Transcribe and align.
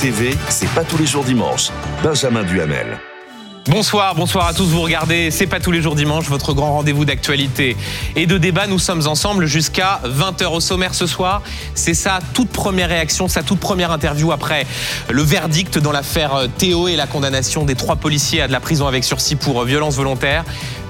TV, 0.00 0.34
c'est 0.48 0.70
pas 0.70 0.82
tous 0.82 0.96
les 0.96 1.04
jours 1.04 1.24
dimanche. 1.24 1.68
Benjamin 2.02 2.42
Duhamel. 2.42 2.98
Bonsoir, 3.66 4.14
bonsoir 4.14 4.46
à 4.46 4.54
tous. 4.54 4.64
Vous 4.64 4.80
regardez 4.80 5.30
C'est 5.30 5.46
pas 5.46 5.60
tous 5.60 5.72
les 5.72 5.82
jours 5.82 5.94
dimanche, 5.94 6.26
votre 6.26 6.54
grand 6.54 6.72
rendez-vous 6.72 7.04
d'actualité 7.04 7.76
et 8.16 8.26
de 8.26 8.38
débat. 8.38 8.66
Nous 8.66 8.78
sommes 8.78 9.06
ensemble 9.06 9.44
jusqu'à 9.44 10.00
20h 10.06 10.46
au 10.46 10.60
sommaire 10.60 10.94
ce 10.94 11.06
soir. 11.06 11.42
C'est 11.74 11.92
sa 11.92 12.20
toute 12.32 12.48
première 12.48 12.88
réaction, 12.88 13.28
sa 13.28 13.42
toute 13.42 13.60
première 13.60 13.90
interview 13.90 14.32
après 14.32 14.66
le 15.10 15.20
verdict 15.20 15.76
dans 15.76 15.92
l'affaire 15.92 16.46
Théo 16.56 16.88
et 16.88 16.96
la 16.96 17.06
condamnation 17.06 17.66
des 17.66 17.74
trois 17.74 17.96
policiers 17.96 18.40
à 18.40 18.46
de 18.46 18.52
la 18.52 18.60
prison 18.60 18.86
avec 18.86 19.04
sursis 19.04 19.36
pour 19.36 19.62
violence 19.64 19.96
volontaire. 19.96 20.44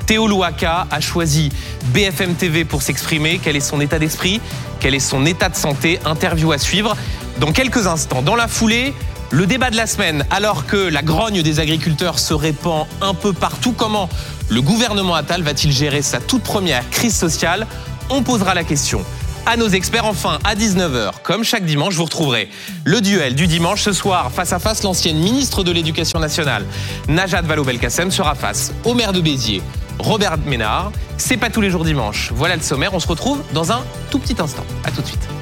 Théo 0.06 0.28
Louaka 0.28 0.86
a 0.88 1.00
choisi 1.00 1.50
BFM 1.92 2.34
TV 2.34 2.64
pour 2.64 2.82
s'exprimer. 2.82 3.40
Quel 3.42 3.56
est 3.56 3.60
son 3.60 3.80
état 3.80 3.98
d'esprit? 3.98 4.40
Quel 4.78 4.94
est 4.94 5.00
son 5.00 5.26
état 5.26 5.48
de 5.48 5.56
santé? 5.56 5.98
Interview 6.04 6.52
à 6.52 6.58
suivre 6.58 6.96
dans 7.40 7.52
quelques 7.52 7.86
instants. 7.86 8.22
Dans 8.22 8.36
la 8.36 8.48
foulée, 8.48 8.94
le 9.30 9.46
débat 9.46 9.70
de 9.70 9.76
la 9.76 9.86
semaine, 9.86 10.24
alors 10.30 10.66
que 10.66 10.76
la 10.76 11.02
grogne 11.02 11.42
des 11.42 11.60
agriculteurs 11.60 12.18
se 12.18 12.34
répand 12.34 12.86
un 13.00 13.14
peu 13.14 13.32
partout, 13.32 13.72
comment 13.72 14.08
le 14.48 14.60
gouvernement 14.60 15.14
Attal 15.14 15.42
va-t-il 15.42 15.72
gérer 15.72 16.02
sa 16.02 16.20
toute 16.20 16.42
première 16.42 16.88
crise 16.90 17.14
sociale? 17.14 17.66
On 18.08 18.22
posera 18.22 18.54
la 18.54 18.64
question 18.64 19.04
à 19.46 19.56
nos 19.56 19.68
experts. 19.68 20.04
Enfin, 20.04 20.38
à 20.44 20.54
19h, 20.54 21.12
comme 21.22 21.44
chaque 21.44 21.64
dimanche, 21.64 21.94
vous 21.94 22.04
retrouverez 22.04 22.48
le 22.84 23.00
duel 23.00 23.34
du 23.34 23.46
dimanche. 23.46 23.82
Ce 23.82 23.92
soir, 23.92 24.32
face 24.32 24.52
à 24.52 24.58
face, 24.58 24.82
l'ancienne 24.82 25.18
ministre 25.18 25.62
de 25.62 25.70
l'Éducation 25.70 26.18
nationale, 26.18 26.64
Najat 27.08 27.42
Vallaud-Belkacem, 27.42 28.10
sera 28.10 28.34
face 28.34 28.72
au 28.84 28.94
maire 28.94 29.12
de 29.12 29.20
Béziers, 29.20 29.62
Robert 30.00 30.38
Ménard. 30.38 30.90
C'est 31.18 31.36
pas 31.36 31.50
tous 31.50 31.60
les 31.60 31.70
jours 31.70 31.84
dimanche. 31.84 32.32
Voilà 32.34 32.56
le 32.56 32.62
sommaire. 32.62 32.94
On 32.94 33.00
se 33.00 33.08
retrouve 33.08 33.42
dans 33.52 33.70
un 33.70 33.84
tout 34.10 34.18
petit 34.18 34.36
instant. 34.40 34.64
À 34.84 34.90
tout 34.90 35.02
de 35.02 35.06
suite. 35.06 35.39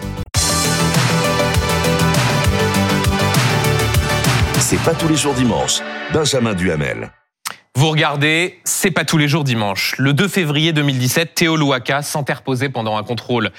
C'est 4.70 4.84
pas 4.84 4.92
tous 4.92 5.08
les 5.08 5.16
jours 5.16 5.32
dimanche. 5.32 5.80
Benjamin 6.12 6.52
Duhamel. 6.52 7.10
Vous 7.74 7.88
regardez, 7.88 8.60
c'est 8.64 8.90
pas 8.90 9.06
tous 9.06 9.16
les 9.16 9.26
jours 9.26 9.42
dimanche. 9.42 9.94
Le 9.96 10.12
2 10.12 10.28
février 10.28 10.74
2017, 10.74 11.34
Théo 11.34 11.56
Louaka 11.56 12.02
s'interposait 12.02 12.68
pendant 12.68 12.98
un 12.98 13.02
contrôle 13.02 13.50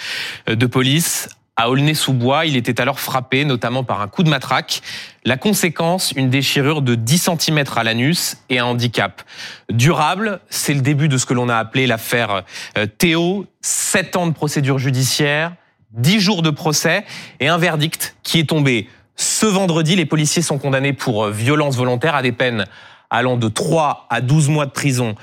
de 0.45 0.65
police 0.67 1.27
à 1.55 1.71
Aulnay-sous-Bois. 1.71 2.45
Il 2.45 2.55
était 2.55 2.79
alors 2.79 2.99
frappé, 2.99 3.43
notamment 3.43 3.83
par 3.83 4.01
un 4.01 4.07
coup 4.07 4.21
de 4.21 4.29
matraque. 4.29 4.83
La 5.25 5.35
conséquence, 5.35 6.11
une 6.11 6.29
déchirure 6.29 6.83
de 6.83 6.93
10 6.93 7.31
cm 7.39 7.63
à 7.75 7.83
l'anus 7.83 8.37
et 8.51 8.59
un 8.59 8.65
handicap 8.65 9.23
durable. 9.71 10.41
C'est 10.51 10.75
le 10.75 10.81
début 10.81 11.07
de 11.07 11.17
ce 11.17 11.25
que 11.25 11.33
l'on 11.33 11.49
a 11.49 11.57
appelé 11.57 11.87
l'affaire 11.87 12.43
euh, 12.77 12.85
Théo. 12.85 13.47
7 13.61 14.15
ans 14.15 14.27
de 14.27 14.33
procédure 14.33 14.77
judiciaire, 14.77 15.53
10 15.93 16.19
jours 16.19 16.41
de 16.43 16.51
procès 16.51 17.03
et 17.39 17.47
un 17.47 17.57
verdict 17.57 18.15
qui 18.21 18.37
est 18.37 18.49
tombé 18.49 18.87
ce 19.19 19.45
vendredi, 19.45 19.97
les 19.97 20.05
policiers 20.05 20.41
sont 20.41 20.57
condamnés 20.57 20.93
pour 20.93 21.25
euh, 21.25 21.31
violence 21.31 21.75
volontaire 21.75 22.15
à 22.15 22.21
des 22.21 22.31
peines 22.31 22.65
allant 23.09 23.35
de 23.35 23.49
3 23.49 24.07
à 24.09 24.21
12 24.21 24.47
mois 24.47 24.65
de 24.65 24.71
prison 24.71 25.15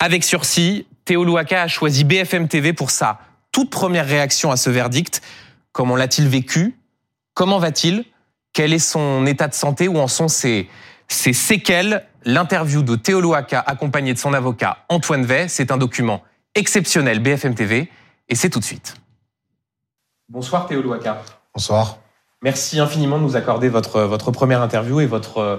avec 0.00 0.24
sursis. 0.24 0.88
Théo 1.04 1.24
Louaka 1.24 1.62
a 1.62 1.68
choisi 1.68 2.02
BFM 2.02 2.48
TV 2.48 2.72
pour 2.72 2.90
sa 2.90 3.20
toute 3.52 3.70
première 3.70 4.06
réaction 4.06 4.50
à 4.50 4.56
ce 4.56 4.70
verdict. 4.70 5.22
Comment 5.70 5.94
l'a-t-il 5.94 6.28
vécu? 6.28 6.76
Comment 7.34 7.60
va-t-il? 7.60 8.04
Quel 8.52 8.72
est 8.72 8.80
son 8.80 9.24
état 9.24 9.46
de 9.46 9.54
santé? 9.54 9.86
Où 9.86 9.98
en 9.98 10.08
sont 10.08 10.26
ses, 10.26 10.68
ses 11.06 11.32
séquelles? 11.32 12.04
L'interview 12.24 12.82
de 12.82 12.96
Théo 12.96 13.20
Louaka 13.20 13.60
accompagné 13.60 14.14
de 14.14 14.18
son 14.18 14.32
avocat 14.32 14.78
Antoine 14.88 15.26
Vey, 15.26 15.46
c'est 15.46 15.70
un 15.70 15.76
document 15.76 16.24
exceptionnel 16.56 17.20
BFM 17.20 17.54
TV 17.54 17.88
et 18.28 18.34
c'est 18.34 18.50
tout 18.50 18.58
de 18.58 18.64
suite. 18.64 18.96
Bonsoir 20.28 20.66
Théo 20.66 20.82
Louaka. 20.82 21.22
Bonsoir. 21.54 21.98
Merci 22.44 22.78
infiniment 22.78 23.16
de 23.16 23.22
nous 23.22 23.36
accorder 23.36 23.70
votre, 23.70 24.02
votre 24.02 24.30
première 24.30 24.60
interview 24.60 25.00
et 25.00 25.06
votre 25.06 25.38
euh, 25.38 25.56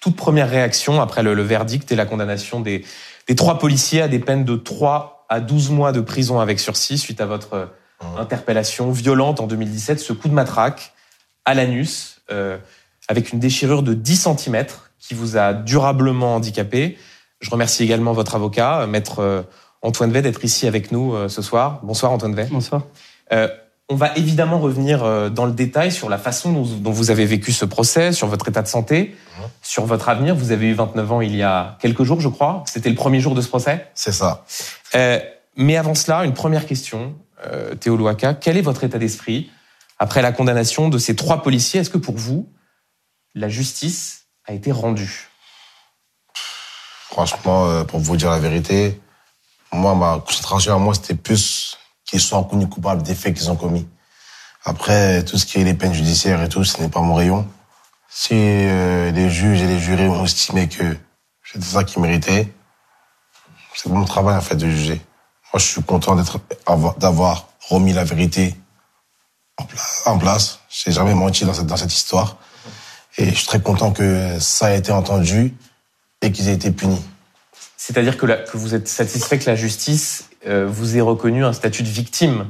toute 0.00 0.16
première 0.16 0.50
réaction 0.50 1.00
après 1.00 1.22
le, 1.22 1.32
le 1.32 1.44
verdict 1.44 1.92
et 1.92 1.96
la 1.96 2.06
condamnation 2.06 2.58
des, 2.58 2.84
des, 3.28 3.36
trois 3.36 3.60
policiers 3.60 4.02
à 4.02 4.08
des 4.08 4.18
peines 4.18 4.44
de 4.44 4.56
3 4.56 5.26
à 5.28 5.38
12 5.38 5.70
mois 5.70 5.92
de 5.92 6.00
prison 6.00 6.40
avec 6.40 6.58
sursis 6.58 6.98
suite 6.98 7.20
à 7.20 7.26
votre 7.26 7.68
mmh. 8.02 8.18
interpellation 8.18 8.90
violente 8.90 9.38
en 9.38 9.46
2017, 9.46 10.00
ce 10.00 10.12
coup 10.12 10.26
de 10.26 10.34
matraque 10.34 10.92
à 11.44 11.54
l'anus 11.54 12.20
euh, 12.32 12.58
avec 13.06 13.32
une 13.32 13.38
déchirure 13.38 13.84
de 13.84 13.94
10 13.94 14.28
cm 14.36 14.66
qui 14.98 15.14
vous 15.14 15.36
a 15.36 15.52
durablement 15.52 16.34
handicapé. 16.34 16.98
Je 17.38 17.50
remercie 17.50 17.84
également 17.84 18.12
votre 18.12 18.34
avocat, 18.34 18.88
maître 18.88 19.20
euh, 19.20 19.42
Antoine 19.82 20.10
Vey, 20.10 20.20
d'être 20.20 20.44
ici 20.44 20.66
avec 20.66 20.90
nous 20.90 21.28
ce 21.28 21.42
soir. 21.42 21.78
Bonsoir 21.84 22.10
Antoine 22.10 22.34
Vey. 22.34 22.48
Bonsoir. 22.50 22.82
Euh, 23.32 23.48
on 23.88 23.96
va 23.96 24.16
évidemment 24.16 24.58
revenir 24.58 25.04
euh, 25.04 25.28
dans 25.28 25.44
le 25.44 25.52
détail 25.52 25.92
sur 25.92 26.08
la 26.08 26.16
façon 26.16 26.52
dont, 26.52 26.90
vous 26.90 27.10
avez 27.10 27.26
vécu 27.26 27.52
ce 27.52 27.64
procès, 27.64 28.12
sur 28.12 28.28
votre 28.28 28.48
état 28.48 28.62
de 28.62 28.68
santé, 28.68 29.14
mmh. 29.14 29.42
sur 29.62 29.84
votre 29.84 30.08
avenir. 30.08 30.34
Vous 30.34 30.52
avez 30.52 30.68
eu 30.68 30.74
29 30.74 31.12
ans 31.12 31.20
il 31.20 31.36
y 31.36 31.42
a 31.42 31.76
quelques 31.80 32.02
jours, 32.02 32.20
je 32.20 32.28
crois. 32.28 32.64
C'était 32.66 32.88
le 32.88 32.94
premier 32.94 33.20
jour 33.20 33.34
de 33.34 33.42
ce 33.42 33.48
procès 33.48 33.90
C'est 33.94 34.12
ça. 34.12 34.44
Euh, 34.94 35.20
mais 35.56 35.76
avant 35.76 35.94
cela, 35.94 36.24
une 36.24 36.32
première 36.32 36.66
question, 36.66 37.14
euh, 37.46 37.74
Théo 37.74 37.96
Louaka. 37.96 38.34
Quel 38.34 38.56
est 38.56 38.62
votre 38.62 38.84
état 38.84 38.98
d'esprit 38.98 39.50
après 39.98 40.22
la 40.22 40.32
condamnation 40.32 40.88
de 40.88 40.96
ces 40.96 41.14
trois 41.14 41.42
policiers? 41.42 41.80
Est-ce 41.80 41.90
que 41.90 41.98
pour 41.98 42.16
vous, 42.16 42.48
la 43.34 43.50
justice 43.50 44.26
a 44.46 44.54
été 44.54 44.72
rendue? 44.72 45.28
Franchement, 47.10 47.84
pour 47.84 48.00
vous 48.00 48.16
dire 48.16 48.30
la 48.30 48.40
vérité, 48.40 49.00
moi, 49.72 49.94
ma 49.94 50.20
concentration 50.26 50.74
à 50.74 50.78
moi, 50.78 50.94
c'était 50.94 51.14
plus 51.14 51.78
qu'ils 52.04 52.20
soient 52.20 52.38
reconnus 52.38 52.68
coupables 52.68 53.02
des 53.02 53.14
faits 53.14 53.34
qu'ils 53.34 53.50
ont 53.50 53.56
commis. 53.56 53.86
Après, 54.64 55.24
tout 55.24 55.36
ce 55.36 55.44
qui 55.44 55.60
est 55.60 55.64
les 55.64 55.74
peines 55.74 55.92
judiciaires 55.92 56.42
et 56.42 56.48
tout, 56.48 56.64
ce 56.64 56.80
n'est 56.80 56.88
pas 56.88 57.00
mon 57.00 57.14
rayon. 57.14 57.46
Si 58.08 58.32
euh, 58.34 59.10
les 59.10 59.28
juges 59.28 59.60
et 59.60 59.66
les 59.66 59.78
jurés 59.78 60.08
ont 60.08 60.24
estimé 60.24 60.68
que 60.68 60.96
c'était 61.42 61.64
ça 61.64 61.84
qu'ils 61.84 62.00
méritaient, 62.00 62.52
c'est 63.74 63.88
mon 63.88 64.04
travail 64.04 64.36
en 64.36 64.40
fait 64.40 64.56
de 64.56 64.68
juger. 64.68 65.00
Moi, 65.52 65.60
je 65.60 65.66
suis 65.66 65.82
content 65.82 66.16
d'être 66.16 66.40
d'avoir 66.98 67.48
remis 67.68 67.92
la 67.92 68.04
vérité 68.04 68.56
en 69.56 69.64
place. 69.64 70.02
En 70.06 70.18
place. 70.18 70.60
J'ai 70.68 70.92
jamais 70.92 71.14
menti 71.14 71.44
dans 71.44 71.76
cette, 71.76 71.94
histoire. 71.94 72.38
Et 73.18 73.30
je 73.30 73.34
suis 73.34 73.46
très 73.46 73.60
content 73.60 73.92
que 73.92 74.38
ça 74.40 74.72
ait 74.72 74.78
été 74.78 74.90
entendu 74.90 75.54
et 76.22 76.32
qu'ils 76.32 76.48
aient 76.48 76.54
été 76.54 76.70
punis. 76.70 77.02
C'est-à-dire 77.76 78.16
que, 78.16 78.56
vous 78.56 78.74
êtes 78.74 78.88
satisfait 78.88 79.38
que 79.38 79.48
la 79.48 79.56
justice 79.56 80.30
vous 80.46 80.96
ait 80.96 81.00
reconnu 81.00 81.44
un 81.44 81.52
statut 81.52 81.82
de 81.82 81.88
victime 81.88 82.46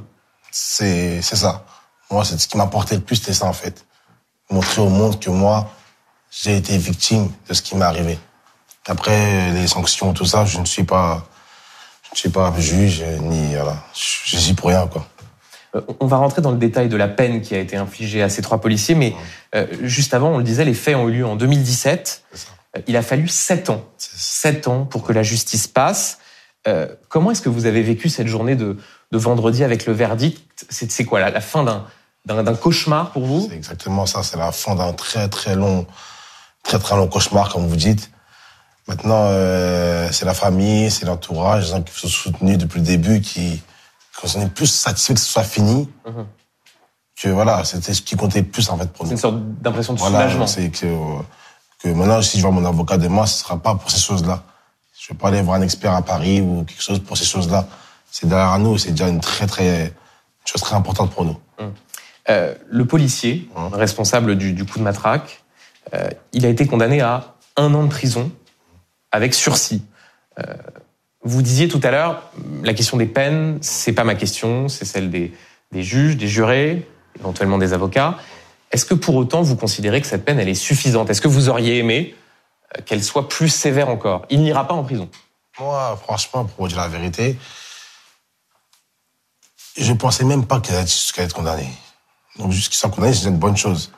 C'est 0.51 1.23
ça. 1.23 1.65
Moi, 2.11 2.25
c'est 2.25 2.39
ce 2.39 2.49
qui 2.49 2.57
m'a 2.57 2.67
porté 2.67 2.97
le 2.97 3.01
plus, 3.01 3.17
c'était 3.17 3.33
ça 3.33 3.47
en 3.47 3.53
fait. 3.53 3.87
Montrer 4.51 4.83
au 4.83 4.89
monde 4.89 5.19
que 5.21 5.31
moi, 5.31 5.71
j'ai 6.31 6.57
été 6.57 6.77
victime 6.77 7.31
de 7.49 7.55
ce 7.55 7.63
qui 7.63 7.77
m'est 7.77 7.85
arrivé. 7.85 8.19
Après, 8.87 9.51
les 9.53 9.67
sanctions, 9.67 10.13
tout 10.13 10.27
ça, 10.27 10.45
je 10.45 10.59
ne 10.59 10.67
suis 10.67 10.85
pas, 10.85 11.27
je 12.05 12.11
ne 12.13 12.17
suis 12.17 12.29
pas 12.29 12.53
juge, 12.59 13.03
ni, 13.23 13.55
voilà. 13.55 13.77
Je 13.95 14.37
suis 14.37 14.55
pour 14.55 14.69
rien, 14.69 14.87
quoi. 14.87 15.07
Euh, 15.75 15.81
on 16.01 16.07
va 16.07 16.19
rentrer 16.19 16.43
dans 16.43 16.51
le 16.51 16.59
détail 16.59 16.89
de 16.89 16.97
la 16.97 17.09
peine 17.09 17.41
qui 17.41 17.55
a 17.55 17.59
été 17.59 17.77
infligée 17.77 18.23
à 18.23 18.29
ces 18.29 18.43
trois 18.43 18.61
policiers, 18.61 18.95
mais 18.95 19.15
euh, 19.55 19.67
juste 19.83 20.13
avant, 20.13 20.31
on 20.31 20.39
le 20.39 20.45
disait, 20.45 20.65
les 20.65 20.75
faits 20.75 20.97
ont 20.97 21.09
eu 21.09 21.13
lieu 21.13 21.27
en 21.27 21.37
2017. 21.37 22.25
Il 22.89 22.97
a 22.97 23.03
fallu 23.03 23.29
sept 23.29 23.71
ans, 23.71 23.85
sept 23.99 24.69
ans 24.69 24.85
pour 24.85 25.05
que 25.05 25.13
la 25.13 25.23
justice 25.23 25.69
passe. 25.69 26.19
Euh, 26.67 26.89
comment 27.09 27.31
est-ce 27.31 27.43
que 27.43 27.51
vous 27.51 27.67
avez 27.67 27.83
vécu 27.83 28.09
cette 28.09 28.27
journée 28.27 28.57
de, 28.57 28.79
de 29.13 29.19
vendredi 29.19 29.65
avec 29.65 29.87
le 29.87 29.93
verdict? 29.93 30.67
C'est 30.71 31.05
quoi 31.05 31.21
la, 31.21 31.31
la 31.31 31.41
fin 31.41 31.63
d'un 32.27 32.55
cauchemar 32.55 33.11
pour 33.11 33.27
vous? 33.27 33.47
C'est 33.49 33.57
exactement 33.57 34.07
ça. 34.07 34.23
C'est 34.23 34.39
la 34.39 34.53
fin 34.53 34.75
d'un 34.75 34.93
très 34.93 35.29
très 35.29 35.55
long, 35.57 35.87
très 36.63 36.79
très 36.79 36.97
long 36.97 37.07
cauchemar, 37.07 37.53
comme 37.53 37.67
vous 37.67 37.77
dites. 37.77 38.11
Maintenant, 38.89 39.29
euh, 39.31 40.09
c'est 40.13 40.27
la 40.27 40.35
famille, 40.35 40.91
c'est 40.91 41.07
l'entourage, 41.07 41.65
les 41.65 41.71
gens 41.71 41.83
qui 41.83 41.99
sont 41.99 42.09
soutenus 42.09 42.59
depuis 42.59 42.81
le 42.81 42.87
début, 42.87 43.21
qui, 43.21 43.63
qui 44.21 44.39
est 44.39 44.49
plus 44.49 44.67
satisfait 44.67 45.15
que 45.15 45.21
ce 45.21 45.31
soit 45.35 45.43
fini. 45.57 45.89
Mm 46.07 46.11
-hmm. 46.11 46.27
Que 47.23 47.29
voilà, 47.29 47.65
c'était 47.65 47.95
ce 47.95 48.03
qui 48.03 48.17
comptait 48.17 48.43
plus 48.43 48.69
en 48.71 48.77
fait 48.77 48.91
pour 48.93 49.05
nous. 49.05 49.11
C'est 49.11 49.15
une 49.15 49.21
sorte 49.21 49.41
d'impression 49.63 49.95
de 49.95 50.01
voilà, 50.01 50.19
soulagement. 50.19 50.47
C'est 50.47 50.71
que 50.71 50.87
euh, 50.87 51.23
que 51.81 51.89
maintenant, 51.89 52.21
si 52.23 52.39
je 52.39 52.43
vois 52.43 52.51
mon 52.59 52.65
avocat 52.65 52.99
demain, 52.99 53.27
ce 53.27 53.37
sera 53.43 53.57
pas 53.67 53.75
pour 53.77 53.91
ces 53.95 54.01
choses-là. 54.09 54.43
Je 55.05 55.13
vais 55.13 55.19
pas 55.19 55.29
aller 55.29 55.43
voir 55.43 55.59
un 55.59 55.63
expert 55.63 55.93
à 55.93 56.01
Paris 56.01 56.41
ou 56.41 56.65
quelque 56.65 56.83
chose 56.83 56.99
pour 56.99 57.19
ces 57.19 57.27
choses-là. 57.27 57.69
C'est 58.11 58.27
derrière 58.27 58.59
nous, 58.59 58.79
c'est 58.79 58.93
déjà 58.93 59.07
une 59.07 59.21
très, 59.21 59.47
très, 59.47 59.89
une 59.89 60.47
chose 60.47 60.63
très 60.63 60.75
importante 60.75 61.13
pour 61.13 61.27
nous. 61.27 61.37
Hum. 61.59 61.75
Euh, 62.31 62.55
le 62.71 62.87
policier, 62.87 63.47
hum. 63.55 63.75
responsable 63.75 64.37
du, 64.37 64.55
du, 64.55 64.65
coup 64.65 64.79
de 64.79 64.83
matraque, 64.83 65.45
euh, 65.93 66.09
il 66.33 66.47
a 66.47 66.49
été 66.49 66.67
condamné 66.67 67.03
à 67.03 67.35
un 67.59 67.75
an 67.75 67.83
de 67.83 67.91
prison 67.91 68.33
avec 69.13 69.35
sursis. 69.35 69.83
Euh, 70.39 70.55
vous 71.23 71.43
disiez 71.43 71.69
tout 71.69 71.81
à 71.83 71.91
l'heure, 71.91 72.23
la 72.63 72.73
question 72.73 72.97
des 72.97 73.05
peines, 73.05 73.59
c'est 73.61 73.93
pas 73.93 74.05
ma 74.05 74.15
question, 74.15 74.71
c'est 74.71 74.87
celle 74.87 75.11
des, 75.11 75.35
des 75.71 75.83
juges, 75.83 76.17
des 76.17 76.29
jurés, 76.29 76.89
éventuellement 77.21 77.59
des 77.59 77.75
avocats. 77.75 78.17
Est-ce 78.73 78.87
que 78.87 78.95
pour 78.95 79.17
autant 79.17 79.43
vous 79.43 79.57
considérez 79.57 80.01
que 80.01 80.07
cette 80.07 80.25
peine 80.25 80.41
elle 80.41 80.49
est 80.49 80.55
suffisante? 80.55 81.11
Est-ce 81.11 81.21
que 81.21 81.29
vous 81.29 81.51
auriez 81.51 81.77
aimé 81.77 82.15
qu'elle 82.87 83.03
soit 83.03 83.29
plus 83.29 83.49
sévère 83.49 83.89
encore 83.89 84.27
Il 84.31 84.43
n'ira 84.43 84.67
pas 84.67 84.75
en 84.75 84.85
prison. 84.85 85.09
Moi, 85.59 85.99
franchement, 86.03 86.45
pour 86.45 86.69
dire 86.69 86.79
la 86.79 86.89
vérité, 86.89 87.39
je 89.77 89.93
pensais 89.93 90.25
même 90.25 90.47
pas 90.47 90.61
qu'elle 90.61 90.77
allait 90.77 90.87
être 91.17 91.35
condamnée. 91.35 91.69
Donc, 92.39 92.51
jusqu'à 92.51 92.77
soit 92.77 92.91
condamnée, 92.91 93.15
c'est 93.15 93.29
une 93.29 93.39
bonne 93.39 93.57
chose. 93.57 93.93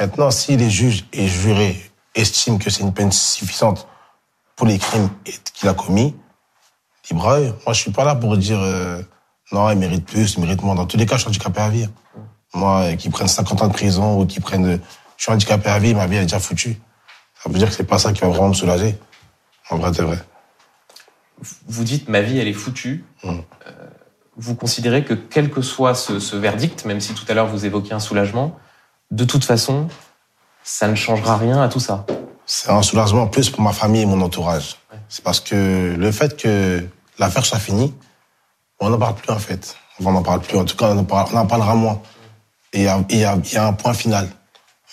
Maintenant, 0.00 0.30
si 0.30 0.56
les 0.56 0.70
juges 0.70 1.04
et 1.12 1.28
jurés 1.28 1.90
estiment 2.14 2.58
que 2.58 2.70
c'est 2.70 2.82
une 2.82 2.94
peine 2.94 3.12
suffisante 3.12 3.86
pour 4.56 4.66
les 4.66 4.78
crimes 4.78 5.10
qu'il 5.54 5.68
a 5.68 5.74
commis, 5.74 6.14
libre. 7.10 7.54
Moi, 7.64 7.74
je 7.74 7.80
suis 7.80 7.90
pas 7.90 8.04
là 8.04 8.14
pour 8.14 8.36
dire 8.36 8.60
euh, 8.60 9.02
non, 9.52 9.70
il 9.70 9.78
mérite 9.78 10.06
plus, 10.06 10.34
il 10.34 10.40
mérite 10.40 10.62
moins. 10.62 10.74
Dans 10.74 10.86
tous 10.86 10.96
les 10.96 11.06
cas, 11.06 11.16
je 11.16 11.22
suis 11.22 11.28
handicapé 11.28 11.60
à 11.60 11.68
vie. 11.68 11.88
Moi, 12.54 12.80
euh, 12.80 12.96
qu'ils 12.96 13.10
prennent 13.10 13.28
50 13.28 13.62
ans 13.62 13.68
de 13.68 13.72
prison 13.72 14.20
ou 14.20 14.26
qu'ils 14.26 14.42
prennent... 14.42 14.80
Je 15.16 15.22
suis 15.22 15.32
handicapé 15.32 15.68
à 15.68 15.78
vie, 15.78 15.94
ma 15.94 16.06
vie 16.06 16.16
est 16.16 16.22
déjà 16.22 16.40
foutue. 16.40 16.80
Ça 17.44 17.50
veut 17.50 17.58
dire 17.58 17.68
que 17.68 17.74
c'est 17.74 17.84
pas 17.84 17.98
ça 17.98 18.12
qui 18.14 18.22
va 18.22 18.28
vraiment 18.28 18.48
me 18.48 18.54
soulager. 18.54 18.98
En 19.68 19.76
vrai, 19.76 19.90
c'est 19.94 20.02
vrai. 20.02 20.18
Vous 21.66 21.84
dites 21.84 22.08
ma 22.08 22.22
vie 22.22 22.38
elle 22.38 22.48
est 22.48 22.54
foutue. 22.54 23.04
Mm. 23.22 23.28
Euh, 23.66 23.70
vous 24.38 24.54
considérez 24.54 25.04
que 25.04 25.12
quel 25.12 25.50
que 25.50 25.60
soit 25.60 25.94
ce, 25.94 26.20
ce 26.20 26.36
verdict, 26.36 26.86
même 26.86 27.00
si 27.00 27.12
tout 27.12 27.24
à 27.28 27.34
l'heure 27.34 27.46
vous 27.46 27.66
évoquiez 27.66 27.92
un 27.92 28.00
soulagement, 28.00 28.58
de 29.10 29.24
toute 29.24 29.44
façon, 29.44 29.88
ça 30.62 30.88
ne 30.88 30.94
changera 30.94 31.36
rien 31.36 31.60
à 31.60 31.68
tout 31.68 31.80
ça. 31.80 32.06
C'est 32.46 32.70
un 32.70 32.80
soulagement 32.82 33.26
plus 33.26 33.50
pour 33.50 33.60
ma 33.60 33.72
famille 33.74 34.02
et 34.02 34.06
mon 34.06 34.22
entourage. 34.22 34.76
C'est 35.10 35.22
parce 35.22 35.40
que 35.40 35.94
le 35.98 36.12
fait 36.12 36.40
que 36.40 36.82
l'affaire 37.18 37.44
soit 37.44 37.58
finie, 37.58 37.94
on 38.80 38.88
n'en 38.88 38.98
parle 38.98 39.16
plus 39.16 39.30
en 39.30 39.38
fait. 39.38 39.76
On 40.00 40.12
n'en 40.12 40.22
parle 40.22 40.40
plus. 40.40 40.56
En 40.56 40.64
tout 40.64 40.76
cas, 40.76 40.86
on 40.92 40.98
en, 40.98 41.04
parle- 41.04 41.28
on 41.32 41.36
en 41.36 41.46
parlera 41.46 41.74
moins. 41.74 42.00
Et 42.72 42.84
il 42.84 43.16
y 43.18 43.18
y 43.18 43.24
a 43.56 43.66
un 43.66 43.72
point 43.74 43.92
final. 43.92 44.28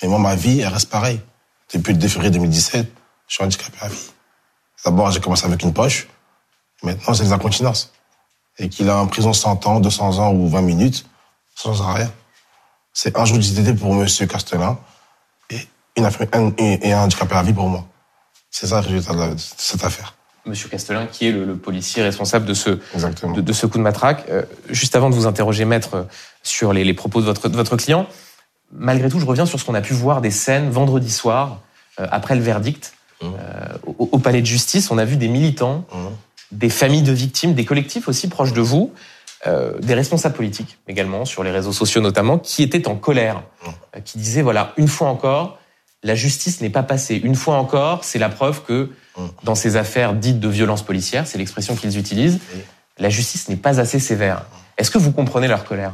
Et 0.02 0.08
moi, 0.08 0.20
ma 0.20 0.36
vie, 0.36 0.60
elle 0.60 0.68
reste 0.68 0.90
pareille. 0.90 1.22
Depuis 1.74 1.94
le 1.94 2.00
2 2.00 2.08
février 2.08 2.32
2017, 2.32 2.92
je 3.28 3.34
suis 3.34 3.44
handicapé 3.44 3.78
à 3.82 3.88
vie. 3.88 4.12
D'abord, 4.86 5.12
j'ai 5.12 5.20
commencé 5.20 5.46
avec 5.46 5.62
une 5.64 5.74
poche. 5.74 6.08
Maintenant, 6.84 7.14
c'est 7.14 7.24
les 7.24 7.32
incontinences. 7.32 7.94
Et 8.58 8.68
qu'il 8.68 8.90
a 8.90 8.98
en 8.98 9.08
prison 9.08 9.32
100 9.34 9.66
ans, 9.68 9.80
200 9.80 10.20
ans 10.20 10.34
ou 10.34 10.50
20 10.50 10.62
minutes, 10.62 11.06
ça 11.56 11.70
ne 11.70 11.76
change 11.76 11.96
rien. 11.96 12.12
C'est 12.94 13.18
un 13.18 13.26
jour 13.26 13.38
d'ITT 13.38 13.80
pour 13.80 13.94
Monsieur 13.94 14.26
Castelin 14.26 14.78
et, 15.50 15.60
une 15.96 16.06
un, 16.06 16.54
et 16.58 16.90
et 16.90 16.94
un 16.94 17.04
handicapé 17.04 17.36
à 17.36 17.44
vie 17.44 17.54
pour 17.54 17.70
moi. 17.70 17.86
C'est 18.50 18.68
ça 18.68 18.82
le 18.82 18.88
résultat 18.88 19.14
de, 19.14 19.36
cette 19.38 19.84
affaire. 19.86 20.16
Monsieur 20.46 20.68
Castelin, 20.68 21.06
qui 21.06 21.28
est 21.28 21.32
le, 21.32 21.46
le 21.46 21.56
policier 21.56 22.04
responsable 22.04 22.46
de 22.46 22.54
ce, 22.54 22.80
Exactement. 22.94 23.34
de, 23.34 23.42
de 23.42 23.54
ce 23.54 23.66
coup 23.66 23.78
de 23.78 23.84
matraque. 23.84 24.26
Euh, 24.30 24.44
juste 24.70 24.96
avant 24.96 25.10
de 25.10 25.16
vous 25.16 25.28
interroger, 25.28 25.64
maître, 25.64 26.08
sur 26.44 26.74
les, 26.74 26.84
les 26.84 26.94
propos 26.94 27.22
de 27.22 27.26
votre, 27.26 27.48
de 27.48 27.56
votre 27.56 27.78
client, 27.78 28.08
malgré 28.74 29.10
tout, 29.10 29.20
je 29.20 29.26
reviens 29.26 29.46
sur 29.46 29.60
ce 29.60 29.66
qu'on 29.66 29.74
a 29.76 29.82
pu 29.82 29.94
voir 29.94 30.22
des 30.22 30.32
scènes 30.32 30.70
vendredi 30.70 31.12
soir, 31.12 31.60
euh, 32.00 32.08
après 32.12 32.36
le 32.36 32.42
verdict, 32.42 32.94
Mmh. 33.22 33.26
euh, 33.40 33.78
au, 33.86 34.10
au 34.14 34.18
palais 34.18 34.42
de 34.42 34.48
justice. 34.48 34.90
On 34.90 34.98
a 34.98 35.06
vu 35.06 35.16
des 35.16 35.28
militants, 35.28 35.86
Mhm. 35.94 36.10
des 36.54 36.70
familles 36.70 37.04
de 37.04 37.12
victimes, 37.12 37.54
des 37.54 37.66
collectifs 37.66 38.08
aussi 38.08 38.28
proches 38.30 38.52
de 38.54 38.62
vous, 38.62 38.92
euh, 39.46 39.78
des 39.80 39.94
responsables 39.94 40.34
politiques 40.36 40.80
également, 40.88 41.24
sur 41.26 41.44
les 41.44 41.52
réseaux 41.52 41.72
sociaux 41.72 42.02
notamment, 42.02 42.40
qui 42.40 42.64
étaient 42.64 42.88
en 42.88 42.96
colère, 42.96 43.44
euh, 43.96 44.00
qui 44.00 44.18
disaient, 44.18 44.42
voilà, 44.42 44.74
une 44.78 44.88
fois 44.88 45.08
encore, 45.10 45.60
la 46.02 46.16
justice 46.16 46.62
n'est 46.62 46.72
pas 46.72 46.82
passée. 46.82 47.16
Une 47.24 47.36
fois 47.36 47.58
encore, 47.58 48.04
c'est 48.04 48.18
la 48.18 48.30
preuve 48.30 48.64
que 48.64 48.90
dans 49.44 49.54
ces 49.54 49.76
affaires 49.76 50.14
dites 50.16 50.40
de 50.40 50.48
violence 50.48 50.82
policière, 50.82 51.28
c'est 51.28 51.38
l'expression 51.38 51.76
qu'ils 51.76 52.00
utilisent, 52.00 52.40
la 52.98 53.10
justice 53.10 53.50
n'est 53.50 53.56
pas 53.56 53.80
assez 53.80 54.00
sévère. 54.00 54.46
Est-ce 54.80 54.90
que 54.90 54.98
vous 54.98 55.12
comprenez 55.12 55.48
leur 55.48 55.64
colère? 55.64 55.94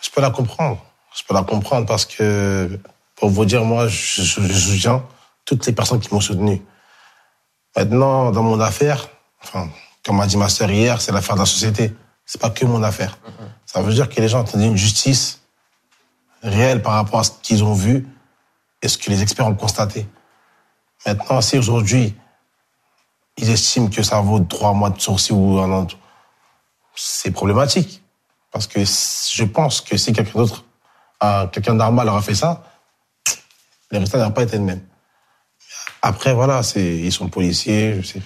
Je 0.00 0.08
peux 0.10 0.22
la 0.22 0.30
comprendre. 0.30 0.82
Je 1.14 1.22
peux 1.26 1.34
la 1.34 1.42
comprendre 1.42 1.86
parce 1.86 2.04
que, 2.04 2.78
pour 3.16 3.30
vous 3.30 3.44
dire, 3.44 3.64
moi, 3.64 3.88
je, 3.88 4.22
je, 4.22 4.40
je 4.42 4.52
soutiens 4.52 5.04
toutes 5.44 5.64
les 5.66 5.72
personnes 5.72 6.00
qui 6.00 6.12
m'ont 6.12 6.20
soutenu. 6.20 6.62
Maintenant, 7.76 8.30
dans 8.30 8.42
mon 8.42 8.60
affaire, 8.60 9.08
enfin, 9.42 9.68
comme 10.04 10.20
a 10.20 10.26
dit 10.26 10.36
ma 10.36 10.48
sœur 10.48 10.70
hier, 10.70 11.00
c'est 11.00 11.12
l'affaire 11.12 11.34
de 11.34 11.40
la 11.40 11.46
société. 11.46 11.94
C'est 12.26 12.40
pas 12.40 12.50
que 12.50 12.64
mon 12.64 12.82
affaire. 12.82 13.18
Ça 13.66 13.82
veut 13.82 13.92
dire 13.92 14.08
que 14.08 14.20
les 14.20 14.28
gens 14.28 14.40
attendent 14.42 14.62
une 14.62 14.76
justice 14.76 15.40
réelle 16.42 16.82
par 16.82 16.94
rapport 16.94 17.20
à 17.20 17.24
ce 17.24 17.32
qu'ils 17.42 17.64
ont 17.64 17.74
vu 17.74 18.06
et 18.82 18.88
ce 18.88 18.98
que 18.98 19.10
les 19.10 19.22
experts 19.22 19.46
ont 19.46 19.54
constaté. 19.54 20.06
Maintenant, 21.06 21.40
si 21.40 21.58
aujourd'hui, 21.58 22.14
ils 23.36 23.50
estiment 23.50 23.88
que 23.88 24.02
ça 24.02 24.20
vaut 24.20 24.40
trois 24.40 24.72
mois 24.72 24.90
de 24.90 25.00
sursis 25.00 25.32
ou 25.32 25.58
un 25.58 25.70
an, 25.72 25.86
c'est 26.94 27.30
problématique. 27.30 28.02
Parce 28.52 28.66
que 28.66 28.80
je 28.84 29.44
pense 29.44 29.80
que 29.80 29.96
si 29.96 30.12
quelqu'un 30.12 30.38
d'autre, 30.38 30.63
un- 31.24 31.46
quelqu'un 31.48 31.72
de 31.72 31.78
normal 31.78 32.08
aurait 32.08 32.22
fait 32.22 32.34
ça, 32.34 32.62
les 33.90 33.98
résultats 33.98 34.18
n'auraient 34.18 34.34
pas 34.34 34.42
été 34.42 34.56
le 34.58 34.64
même. 34.64 34.80
Après, 36.02 36.34
voilà, 36.34 36.62
c'est, 36.62 36.96
ils 36.98 37.12
sont 37.12 37.28
policiers, 37.28 38.02
je 38.02 38.06
sais, 38.06 38.22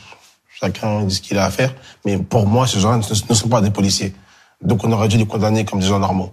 chacun 0.61 1.03
dit 1.03 1.15
ce 1.15 1.21
qu'il 1.21 1.39
a 1.39 1.45
à 1.45 1.51
faire. 1.51 1.75
Mais 2.05 2.19
pour 2.19 2.47
moi, 2.47 2.67
ces 2.67 2.81
gens 2.81 2.97
ne, 2.97 3.03
ne 3.03 3.35
sont 3.35 3.49
pas 3.49 3.61
des 3.61 3.71
policiers. 3.71 4.15
Donc 4.61 4.83
on 4.85 4.91
aurait 4.93 5.09
dû 5.09 5.17
les 5.17 5.27
condamner 5.27 5.65
comme 5.65 5.79
des 5.81 5.87
gens 5.87 5.99
normaux. 6.01 6.33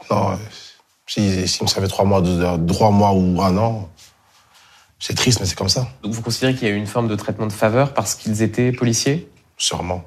Maintenant, 0.00 0.32
euh, 0.32 0.36
si, 1.06 1.46
ça 1.48 1.80
fait 1.80 1.88
trois 1.88 2.04
mois, 2.04 2.20
deux, 2.22 2.66
trois 2.68 2.90
mois 2.90 3.12
ou 3.12 3.42
un 3.42 3.56
an, 3.58 3.88
c'est 5.00 5.14
triste, 5.14 5.40
mais 5.40 5.46
c'est 5.46 5.56
comme 5.56 5.68
ça. 5.68 5.88
Donc 6.04 6.12
vous 6.12 6.22
considérez 6.22 6.54
qu'il 6.54 6.68
y 6.68 6.70
a 6.70 6.74
eu 6.74 6.78
une 6.78 6.86
forme 6.86 7.08
de 7.08 7.16
traitement 7.16 7.46
de 7.48 7.52
faveur 7.52 7.92
parce 7.92 8.14
qu'ils 8.14 8.42
étaient 8.42 8.70
policiers? 8.70 9.28
Sûrement. 9.56 10.04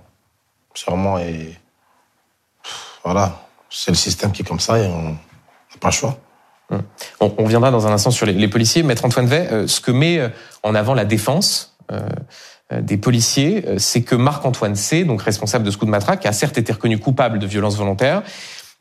Sûrement. 0.74 1.20
Et 1.20 1.58
voilà, 3.04 3.46
c'est 3.70 3.92
le 3.92 3.98
système 3.98 4.32
qui 4.32 4.44
est 4.44 4.46
comme 4.46 4.62
ça 4.62 4.80
et 4.80 4.88
on 4.88 5.18
pas 5.80 5.90
le 5.90 5.94
choix. 5.94 6.18
on, 6.72 6.82
on 7.38 7.44
reviendra 7.44 7.72
dans 7.72 7.88
un 7.88 7.92
instant 7.92 8.12
sur 8.12 8.26
les, 8.26 8.48
policiers. 8.48 8.84
Maître 8.84 9.06
Antoine 9.06 9.28
Vey, 9.28 9.48
euh, 9.52 9.68
ce 9.68 9.82
que 9.82 9.92
met 9.92 10.20
euh, 10.20 10.30
en 10.64 10.76
avant 10.76 10.94
la 10.94 11.06
défense 11.06 11.78
euh, 11.92 12.08
des 12.82 12.98
policiers, 12.98 13.64
c'est 13.78 14.02
que 14.02 14.16
Marc-Antoine 14.16 14.76
C., 14.76 15.04
donc 15.04 15.22
responsable 15.22 15.64
de 15.64 15.70
ce 15.70 15.78
coup 15.78 15.86
de 15.86 15.92
matraque, 15.92 16.26
a 16.26 16.34
certes 16.34 16.58
été 16.58 16.74
reconnu 16.74 16.98
coupable 16.98 17.38
de 17.38 17.46
violence 17.46 17.78
volontaire, 17.78 18.24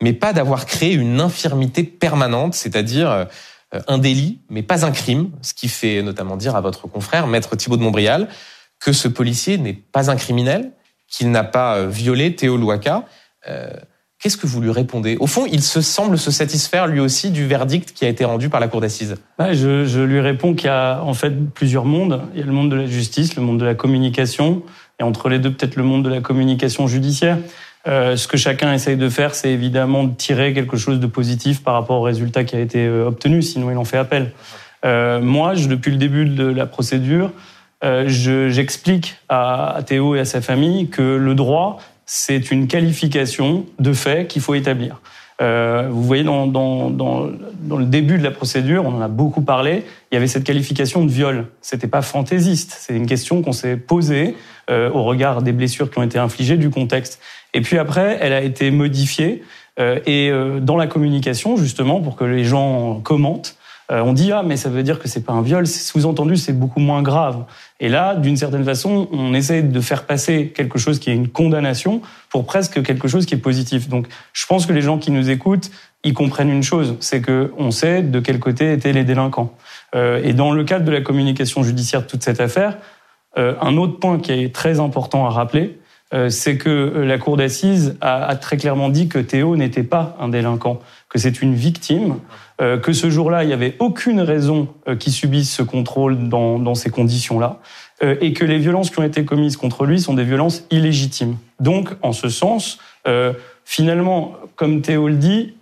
mais 0.00 0.14
pas 0.14 0.32
d'avoir 0.32 0.64
créé 0.64 0.94
une 0.94 1.20
infirmité 1.20 1.82
permanente, 1.84 2.54
c'est-à-dire 2.54 3.26
un 3.86 3.98
délit, 3.98 4.40
mais 4.48 4.62
pas 4.62 4.86
un 4.86 4.90
crime, 4.90 5.32
ce 5.42 5.52
qui 5.52 5.68
fait 5.68 6.00
notamment 6.00 6.38
dire 6.38 6.56
à 6.56 6.62
votre 6.62 6.88
confrère, 6.88 7.26
Maître 7.26 7.56
Thibault 7.56 7.76
de 7.76 7.82
Montbrial, 7.82 8.28
que 8.80 8.94
ce 8.94 9.06
policier 9.06 9.58
n'est 9.58 9.74
pas 9.74 10.10
un 10.10 10.16
criminel, 10.16 10.72
qu'il 11.06 11.30
n'a 11.30 11.44
pas 11.44 11.84
violé 11.84 12.34
Théo 12.34 12.56
Louaka. 12.56 13.04
Qu'est-ce 14.24 14.38
que 14.38 14.46
vous 14.46 14.62
lui 14.62 14.70
répondez? 14.70 15.18
Au 15.20 15.26
fond, 15.26 15.44
il 15.44 15.60
se 15.60 15.82
semble 15.82 16.16
se 16.16 16.30
satisfaire 16.30 16.86
lui 16.86 16.98
aussi 16.98 17.30
du 17.30 17.46
verdict 17.46 17.92
qui 17.92 18.06
a 18.06 18.08
été 18.08 18.24
rendu 18.24 18.48
par 18.48 18.58
la 18.58 18.68
Cour 18.68 18.80
d'assises. 18.80 19.16
Ouais, 19.38 19.52
je, 19.52 20.00
lui 20.00 20.18
réponds 20.18 20.54
qu'il 20.54 20.68
y 20.68 20.70
a 20.70 21.02
en 21.02 21.12
fait 21.12 21.28
plusieurs 21.52 21.84
mondes. 21.84 22.22
Il 22.32 22.40
y 22.40 22.42
a 22.42 22.46
le 22.46 22.52
monde 22.52 22.70
de 22.70 22.76
la 22.76 22.86
justice, 22.86 23.36
le 23.36 23.42
monde 23.42 23.60
de 23.60 23.66
la 23.66 23.74
communication, 23.74 24.62
et 24.98 25.02
entre 25.02 25.28
les 25.28 25.38
deux 25.38 25.52
peut-être 25.52 25.76
le 25.76 25.82
monde 25.82 26.06
de 26.06 26.08
la 26.08 26.22
communication 26.22 26.86
judiciaire. 26.86 27.36
Euh, 27.86 28.16
ce 28.16 28.26
que 28.26 28.38
chacun 28.38 28.72
essaye 28.72 28.96
de 28.96 29.10
faire, 29.10 29.34
c'est 29.34 29.50
évidemment 29.50 30.04
de 30.04 30.14
tirer 30.14 30.54
quelque 30.54 30.78
chose 30.78 31.00
de 31.00 31.06
positif 31.06 31.62
par 31.62 31.74
rapport 31.74 32.00
au 32.00 32.02
résultat 32.02 32.44
qui 32.44 32.56
a 32.56 32.60
été 32.60 32.86
euh, 32.86 33.06
obtenu, 33.06 33.42
sinon 33.42 33.70
il 33.70 33.76
en 33.76 33.84
fait 33.84 33.98
appel. 33.98 34.32
Euh, 34.86 35.20
moi, 35.20 35.52
depuis 35.54 35.90
le 35.90 35.98
début 35.98 36.24
de 36.24 36.46
la 36.46 36.64
procédure, 36.64 37.30
je- 37.82 38.48
j'explique 38.48 39.16
à 39.28 39.80
Théo 39.84 40.14
et 40.14 40.20
à 40.20 40.24
sa 40.24 40.40
famille 40.40 40.88
que 40.88 41.02
le 41.02 41.34
droit, 41.34 41.78
c'est 42.06 42.50
une 42.50 42.66
qualification 42.66 43.66
de 43.78 43.92
fait 43.92 44.26
qu'il 44.26 44.42
faut 44.42 44.54
établir. 44.54 45.00
Euh, 45.40 45.88
vous 45.90 46.02
voyez, 46.04 46.22
dans, 46.22 46.46
dans, 46.46 46.90
dans, 46.90 47.28
dans 47.62 47.76
le 47.76 47.86
début 47.86 48.18
de 48.18 48.22
la 48.22 48.30
procédure, 48.30 48.84
on 48.86 48.94
en 48.94 49.00
a 49.00 49.08
beaucoup 49.08 49.42
parlé, 49.42 49.82
il 50.10 50.14
y 50.14 50.16
avait 50.16 50.28
cette 50.28 50.44
qualification 50.44 51.04
de 51.04 51.10
viol. 51.10 51.46
C'était 51.60 51.88
pas 51.88 52.02
fantaisiste, 52.02 52.76
c'est 52.78 52.94
une 52.94 53.06
question 53.06 53.42
qu'on 53.42 53.52
s'est 53.52 53.76
posée 53.76 54.36
euh, 54.70 54.90
au 54.90 55.02
regard 55.02 55.42
des 55.42 55.52
blessures 55.52 55.90
qui 55.90 55.98
ont 55.98 56.04
été 56.04 56.18
infligées, 56.18 56.56
du 56.56 56.70
contexte. 56.70 57.20
Et 57.52 57.60
puis 57.60 57.78
après, 57.78 58.18
elle 58.20 58.32
a 58.32 58.42
été 58.42 58.70
modifiée, 58.70 59.42
euh, 59.80 59.98
et 60.06 60.30
euh, 60.30 60.60
dans 60.60 60.76
la 60.76 60.86
communication, 60.86 61.56
justement, 61.56 62.00
pour 62.00 62.16
que 62.16 62.24
les 62.24 62.44
gens 62.44 63.00
commentent, 63.00 63.56
euh, 63.90 64.00
on 64.00 64.12
dit 64.12 64.32
ah 64.32 64.42
mais 64.42 64.56
ça 64.56 64.70
veut 64.70 64.82
dire 64.82 64.98
que 64.98 65.08
c'est 65.08 65.24
pas 65.24 65.32
un 65.32 65.42
viol, 65.42 65.66
sous-entendu 65.66 66.36
c'est 66.36 66.52
beaucoup 66.52 66.80
moins 66.80 67.02
grave. 67.02 67.44
Et 67.80 67.88
là, 67.88 68.14
d'une 68.14 68.36
certaine 68.36 68.64
façon, 68.64 69.08
on 69.12 69.34
essaie 69.34 69.62
de 69.62 69.80
faire 69.80 70.04
passer 70.04 70.52
quelque 70.54 70.78
chose 70.78 70.98
qui 70.98 71.10
est 71.10 71.14
une 71.14 71.28
condamnation 71.28 72.00
pour 72.30 72.46
presque 72.46 72.82
quelque 72.82 73.08
chose 73.08 73.26
qui 73.26 73.34
est 73.34 73.38
positif. 73.38 73.88
Donc, 73.88 74.06
je 74.32 74.46
pense 74.46 74.64
que 74.66 74.72
les 74.72 74.80
gens 74.80 74.98
qui 74.98 75.10
nous 75.10 75.28
écoutent, 75.28 75.70
ils 76.02 76.14
comprennent 76.14 76.50
une 76.50 76.62
chose, 76.62 76.96
c'est 77.00 77.20
que 77.20 77.52
on 77.58 77.70
sait 77.70 78.02
de 78.02 78.20
quel 78.20 78.38
côté 78.38 78.72
étaient 78.72 78.92
les 78.92 79.04
délinquants. 79.04 79.52
Euh, 79.94 80.20
et 80.22 80.32
dans 80.32 80.50
le 80.50 80.64
cadre 80.64 80.84
de 80.84 80.92
la 80.92 81.00
communication 81.00 81.62
judiciaire 81.62 82.02
de 82.02 82.06
toute 82.06 82.22
cette 82.22 82.40
affaire, 82.40 82.78
euh, 83.36 83.54
un 83.60 83.76
autre 83.76 83.98
point 83.98 84.18
qui 84.18 84.32
est 84.32 84.54
très 84.54 84.80
important 84.80 85.26
à 85.26 85.30
rappeler, 85.30 85.78
euh, 86.12 86.28
c'est 86.28 86.56
que 86.56 86.68
euh, 86.68 87.04
la 87.04 87.18
cour 87.18 87.36
d'assises 87.36 87.96
a, 88.00 88.24
a 88.24 88.36
très 88.36 88.56
clairement 88.56 88.88
dit 88.88 89.08
que 89.08 89.18
Théo 89.18 89.56
n'était 89.56 89.82
pas 89.82 90.16
un 90.20 90.28
délinquant, 90.28 90.80
que 91.08 91.18
c'est 91.18 91.42
une 91.42 91.54
victime, 91.54 92.18
que 92.58 92.92
ce 92.92 93.10
jour-là, 93.10 93.42
il 93.42 93.48
n'y 93.48 93.52
avait 93.52 93.74
aucune 93.78 94.20
raison 94.20 94.68
euh, 94.86 94.96
qu'il 94.96 95.12
subisse 95.12 95.52
ce 95.52 95.62
contrôle 95.62 96.28
dans, 96.28 96.74
ces 96.74 96.90
conditions-là, 96.90 97.60
euh, 98.02 98.16
et 98.20 98.32
que 98.32 98.44
les 98.44 98.58
violences 98.58 98.90
qui 98.90 98.98
ont 98.98 99.04
été 99.04 99.24
commises 99.24 99.56
contre 99.56 99.86
lui 99.86 100.00
sont 100.00 100.14
des 100.14 100.24
violences 100.24 100.64
illégitimes. 100.70 101.36
Donc, 101.60 101.90
en 102.02 102.12
ce 102.12 102.28
sens, 102.28 102.78
euh, 103.06 103.32
finalement, 103.64 104.34
comme 104.56 104.82
Théo 104.82 105.08
le 105.08 105.16
dit, 105.16 105.54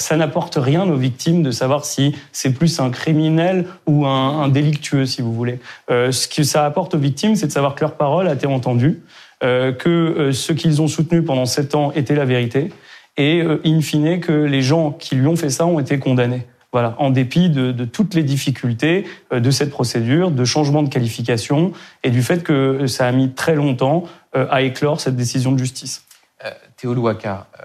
ça 0.00 0.16
n'apporte 0.16 0.56
rien 0.56 0.88
aux 0.88 0.96
victimes 0.96 1.42
de 1.42 1.50
savoir 1.50 1.84
si 1.84 2.14
c'est 2.32 2.52
plus 2.52 2.80
un 2.80 2.90
criminel 2.90 3.66
ou 3.86 4.06
un, 4.06 4.48
délictueux, 4.48 5.06
si 5.06 5.22
vous 5.22 5.32
voulez. 5.32 5.58
Euh, 5.90 6.12
ce 6.12 6.26
que 6.28 6.42
ça 6.42 6.64
apporte 6.64 6.94
aux 6.94 6.98
victimes, 6.98 7.36
c'est 7.36 7.46
de 7.46 7.52
savoir 7.52 7.74
que 7.74 7.82
leur 7.82 7.94
parole 7.94 8.28
a 8.28 8.34
été 8.34 8.46
entendue, 8.46 9.02
euh, 9.42 9.72
que 9.72 9.88
euh, 9.88 10.32
ce 10.32 10.52
qu'ils 10.52 10.82
ont 10.82 10.88
soutenu 10.88 11.22
pendant 11.22 11.46
sept 11.46 11.74
ans 11.74 11.92
était 11.92 12.14
la 12.14 12.24
vérité, 12.24 12.70
et 13.16 13.42
euh, 13.42 13.60
in 13.64 13.80
fine 13.80 14.20
que 14.20 14.32
les 14.32 14.62
gens 14.62 14.92
qui 14.92 15.14
lui 15.16 15.26
ont 15.26 15.36
fait 15.36 15.50
ça 15.50 15.66
ont 15.66 15.78
été 15.78 15.98
condamnés. 15.98 16.46
Voilà, 16.72 16.94
en 16.98 17.10
dépit 17.10 17.50
de, 17.50 17.84
toutes 17.84 18.14
les 18.14 18.22
difficultés 18.22 19.04
euh, 19.32 19.40
de 19.40 19.50
cette 19.50 19.70
procédure, 19.70 20.30
de 20.30 20.44
changement 20.44 20.84
de 20.84 20.88
qualification 20.88 21.72
et 22.04 22.10
du 22.10 22.22
fait 22.22 22.44
que 22.44 22.86
ça 22.86 23.08
a 23.08 23.12
mis 23.12 23.32
très 23.32 23.56
longtemps 23.56 24.04
euh, 24.36 24.46
à 24.50 24.62
éclore 24.62 25.00
cette 25.00 25.16
décision 25.16 25.50
de 25.50 25.58
justice. 25.58 26.04
Euh, 26.44 26.50
Théo 26.76 26.94
Louaka, 26.94 27.48
euh, 27.60 27.64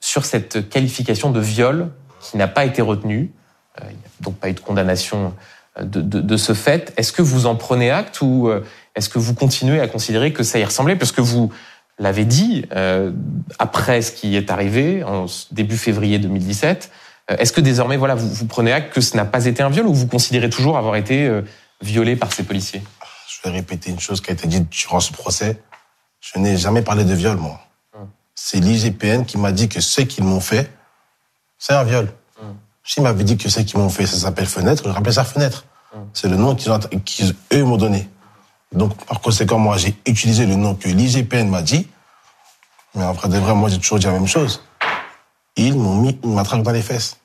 sur 0.00 0.24
cette 0.24 0.70
qualification 0.70 1.30
de 1.30 1.40
viol 1.40 1.90
qui 2.20 2.38
n'a 2.38 2.48
pas 2.48 2.64
été 2.64 2.80
retenue, 2.80 3.30
euh, 3.80 3.84
il 3.90 3.96
n'y 3.96 4.04
a 4.04 4.08
donc 4.22 4.36
pas 4.36 4.48
eu 4.48 4.54
de 4.54 4.60
condamnation 4.60 5.34
de, 5.78 6.00
de, 6.00 6.20
de 6.20 6.36
ce 6.38 6.54
fait, 6.54 6.94
est-ce 6.96 7.12
que 7.12 7.20
vous 7.20 7.44
en 7.44 7.54
prenez 7.54 7.90
acte 7.90 8.22
ou 8.22 8.50
est-ce 8.94 9.10
que 9.10 9.18
vous 9.18 9.34
continuez 9.34 9.78
à 9.78 9.88
considérer 9.88 10.32
que 10.32 10.42
ça 10.42 10.58
y 10.58 10.64
ressemblait? 10.64 10.96
Parce 10.96 11.12
que 11.12 11.20
vous 11.20 11.52
l'avez 11.98 12.24
dit, 12.24 12.66
euh, 12.72 13.12
après 13.58 14.02
ce 14.02 14.12
qui 14.12 14.36
est 14.36 14.50
arrivé, 14.50 15.02
en 15.02 15.26
début 15.50 15.76
février 15.76 16.18
2017, 16.18 16.90
euh, 17.30 17.36
est-ce 17.38 17.52
que 17.52 17.60
désormais, 17.60 17.96
voilà, 17.96 18.14
vous, 18.14 18.28
vous, 18.28 18.46
prenez 18.46 18.72
acte 18.72 18.92
que 18.92 19.00
ce 19.00 19.16
n'a 19.16 19.24
pas 19.24 19.46
été 19.46 19.62
un 19.62 19.70
viol 19.70 19.86
ou 19.86 19.94
vous 19.94 20.06
considérez 20.06 20.50
toujours 20.50 20.76
avoir 20.76 20.96
été 20.96 21.26
euh, 21.26 21.42
violé 21.80 22.16
par 22.16 22.32
ces 22.32 22.42
policiers? 22.42 22.82
Je 23.28 23.48
vais 23.48 23.54
répéter 23.54 23.90
une 23.90 24.00
chose 24.00 24.20
qui 24.20 24.30
a 24.30 24.34
été 24.34 24.46
dite 24.46 24.68
durant 24.68 25.00
ce 25.00 25.12
procès. 25.12 25.60
Je 26.20 26.38
n'ai 26.38 26.56
jamais 26.56 26.82
parlé 26.82 27.04
de 27.04 27.14
viol, 27.14 27.36
moi. 27.36 27.60
Hum. 27.94 28.08
C'est 28.34 28.60
l'IGPN 28.60 29.24
qui 29.24 29.38
m'a 29.38 29.52
dit 29.52 29.68
que 29.68 29.80
ce 29.80 30.02
qu'ils 30.02 30.24
m'ont 30.24 30.40
fait, 30.40 30.70
c'est 31.58 31.72
un 31.72 31.84
viol. 31.84 32.12
Hum. 32.40 32.56
S'ils 32.84 33.02
m'avaient 33.02 33.24
dit 33.24 33.36
que 33.36 33.48
ce 33.48 33.60
qu'ils 33.60 33.78
m'ont 33.78 33.88
fait, 33.88 34.06
ça 34.06 34.16
s'appelle 34.16 34.46
fenêtre, 34.46 34.82
je 34.84 34.90
rappelle 34.90 35.14
ça 35.14 35.24
fenêtre. 35.24 35.64
Hum. 35.94 36.08
C'est 36.12 36.28
le 36.28 36.36
nom 36.36 36.54
qu'ils, 36.54 36.70
ont, 36.70 36.78
qu'ils 37.04 37.34
eux 37.52 37.64
m'ont 37.64 37.78
donné. 37.78 38.08
Donc, 38.72 38.96
par 39.06 39.20
conséquent, 39.20 39.58
moi, 39.58 39.76
j'ai 39.76 39.94
utilisé 40.06 40.46
le 40.46 40.56
nom 40.56 40.74
que 40.74 40.88
l'IGPN 40.88 41.48
m'a 41.48 41.62
dit. 41.62 41.88
Mais 42.94 43.04
après, 43.04 43.28
de 43.28 43.38
vrai, 43.38 43.54
moi, 43.54 43.68
j'ai 43.68 43.78
toujours 43.78 43.98
dit 43.98 44.06
la 44.06 44.12
même 44.12 44.26
chose. 44.26 44.62
Ils 45.56 45.74
m'ont 45.74 45.96
mis 45.96 46.18
une 46.22 46.34
matraque 46.34 46.62
dans 46.62 46.72
les 46.72 46.82
fesses. 46.82 47.18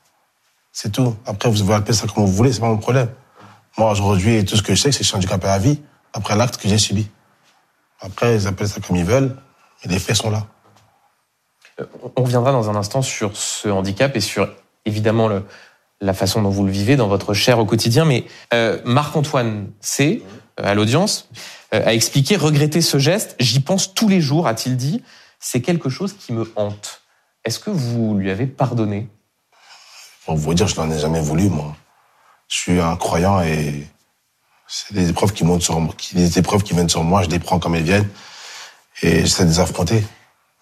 C'est 0.71 0.91
tout. 0.91 1.15
Après, 1.25 1.49
vous 1.49 1.59
pouvez 1.59 1.73
appeler 1.73 1.93
ça 1.93 2.07
comme 2.07 2.25
vous 2.25 2.31
voulez, 2.31 2.53
c'est 2.53 2.61
pas 2.61 2.67
mon 2.67 2.77
problème. 2.77 3.09
Moi, 3.77 3.91
aujourd'hui, 3.91 4.43
tout 4.45 4.55
ce 4.55 4.61
que 4.61 4.75
je 4.75 4.81
sais, 4.81 4.91
c'est 4.91 4.99
que 4.99 5.03
je 5.03 5.09
suis 5.09 5.17
handicapé 5.17 5.47
à 5.47 5.57
vie 5.57 5.81
après 6.13 6.35
l'acte 6.35 6.57
que 6.57 6.67
j'ai 6.67 6.77
subi. 6.77 7.09
Après, 7.99 8.35
ils 8.35 8.47
appellent 8.47 8.67
ça 8.67 8.79
comme 8.81 8.95
ils 8.95 9.05
veulent, 9.05 9.35
mais 9.83 9.91
les 9.91 9.99
faits 9.99 10.15
sont 10.15 10.29
là. 10.29 10.47
Euh, 11.79 11.85
on 12.15 12.23
reviendra 12.23 12.51
dans 12.51 12.69
un 12.69 12.75
instant 12.75 13.01
sur 13.01 13.35
ce 13.35 13.69
handicap 13.69 14.15
et 14.15 14.21
sur, 14.21 14.49
évidemment, 14.85 15.29
la 16.01 16.13
façon 16.13 16.41
dont 16.41 16.49
vous 16.49 16.65
le 16.65 16.71
vivez 16.71 16.95
dans 16.95 17.07
votre 17.07 17.33
chair 17.33 17.59
au 17.59 17.65
quotidien. 17.65 18.05
Mais 18.05 18.25
euh, 18.53 18.79
Marc-Antoine 18.85 19.69
C, 19.79 20.23
à 20.57 20.73
l'audience, 20.73 21.29
euh, 21.73 21.85
a 21.85 21.93
expliqué 21.93 22.35
regretter 22.35 22.81
ce 22.81 22.97
geste. 22.97 23.35
J'y 23.39 23.59
pense 23.59 23.93
tous 23.93 24.07
les 24.07 24.21
jours, 24.21 24.47
a-t-il 24.47 24.77
dit. 24.77 25.03
C'est 25.39 25.61
quelque 25.61 25.89
chose 25.89 26.13
qui 26.13 26.33
me 26.33 26.51
hante. 26.55 27.01
Est-ce 27.43 27.59
que 27.59 27.71
vous 27.71 28.15
lui 28.15 28.29
avez 28.29 28.45
pardonné? 28.45 29.09
Pour 30.25 30.35
vous 30.35 30.53
dire, 30.53 30.67
je 30.67 30.75
n'en 30.75 30.91
ai 30.91 30.99
jamais 30.99 31.21
voulu, 31.21 31.49
moi. 31.49 31.75
Je 32.47 32.57
suis 32.57 32.79
un 32.79 32.95
croyant 32.95 33.41
et 33.41 33.87
c'est 34.67 34.93
des 34.93 35.09
épreuves 35.09 35.33
qui 35.33 35.43
montent 35.43 35.63
sur 35.63 35.79
moi, 35.79 35.93
les 36.13 36.37
épreuves 36.37 36.63
qui 36.63 36.73
viennent 36.73 36.89
sur 36.89 37.03
moi, 37.03 37.23
je 37.23 37.29
les 37.29 37.39
prends 37.39 37.59
comme 37.59 37.75
elles 37.75 37.83
viennent 37.83 38.09
et 39.01 39.21
j'essaie 39.21 39.45
de 39.45 39.49
les 39.49 39.59
affronter. 39.59 40.03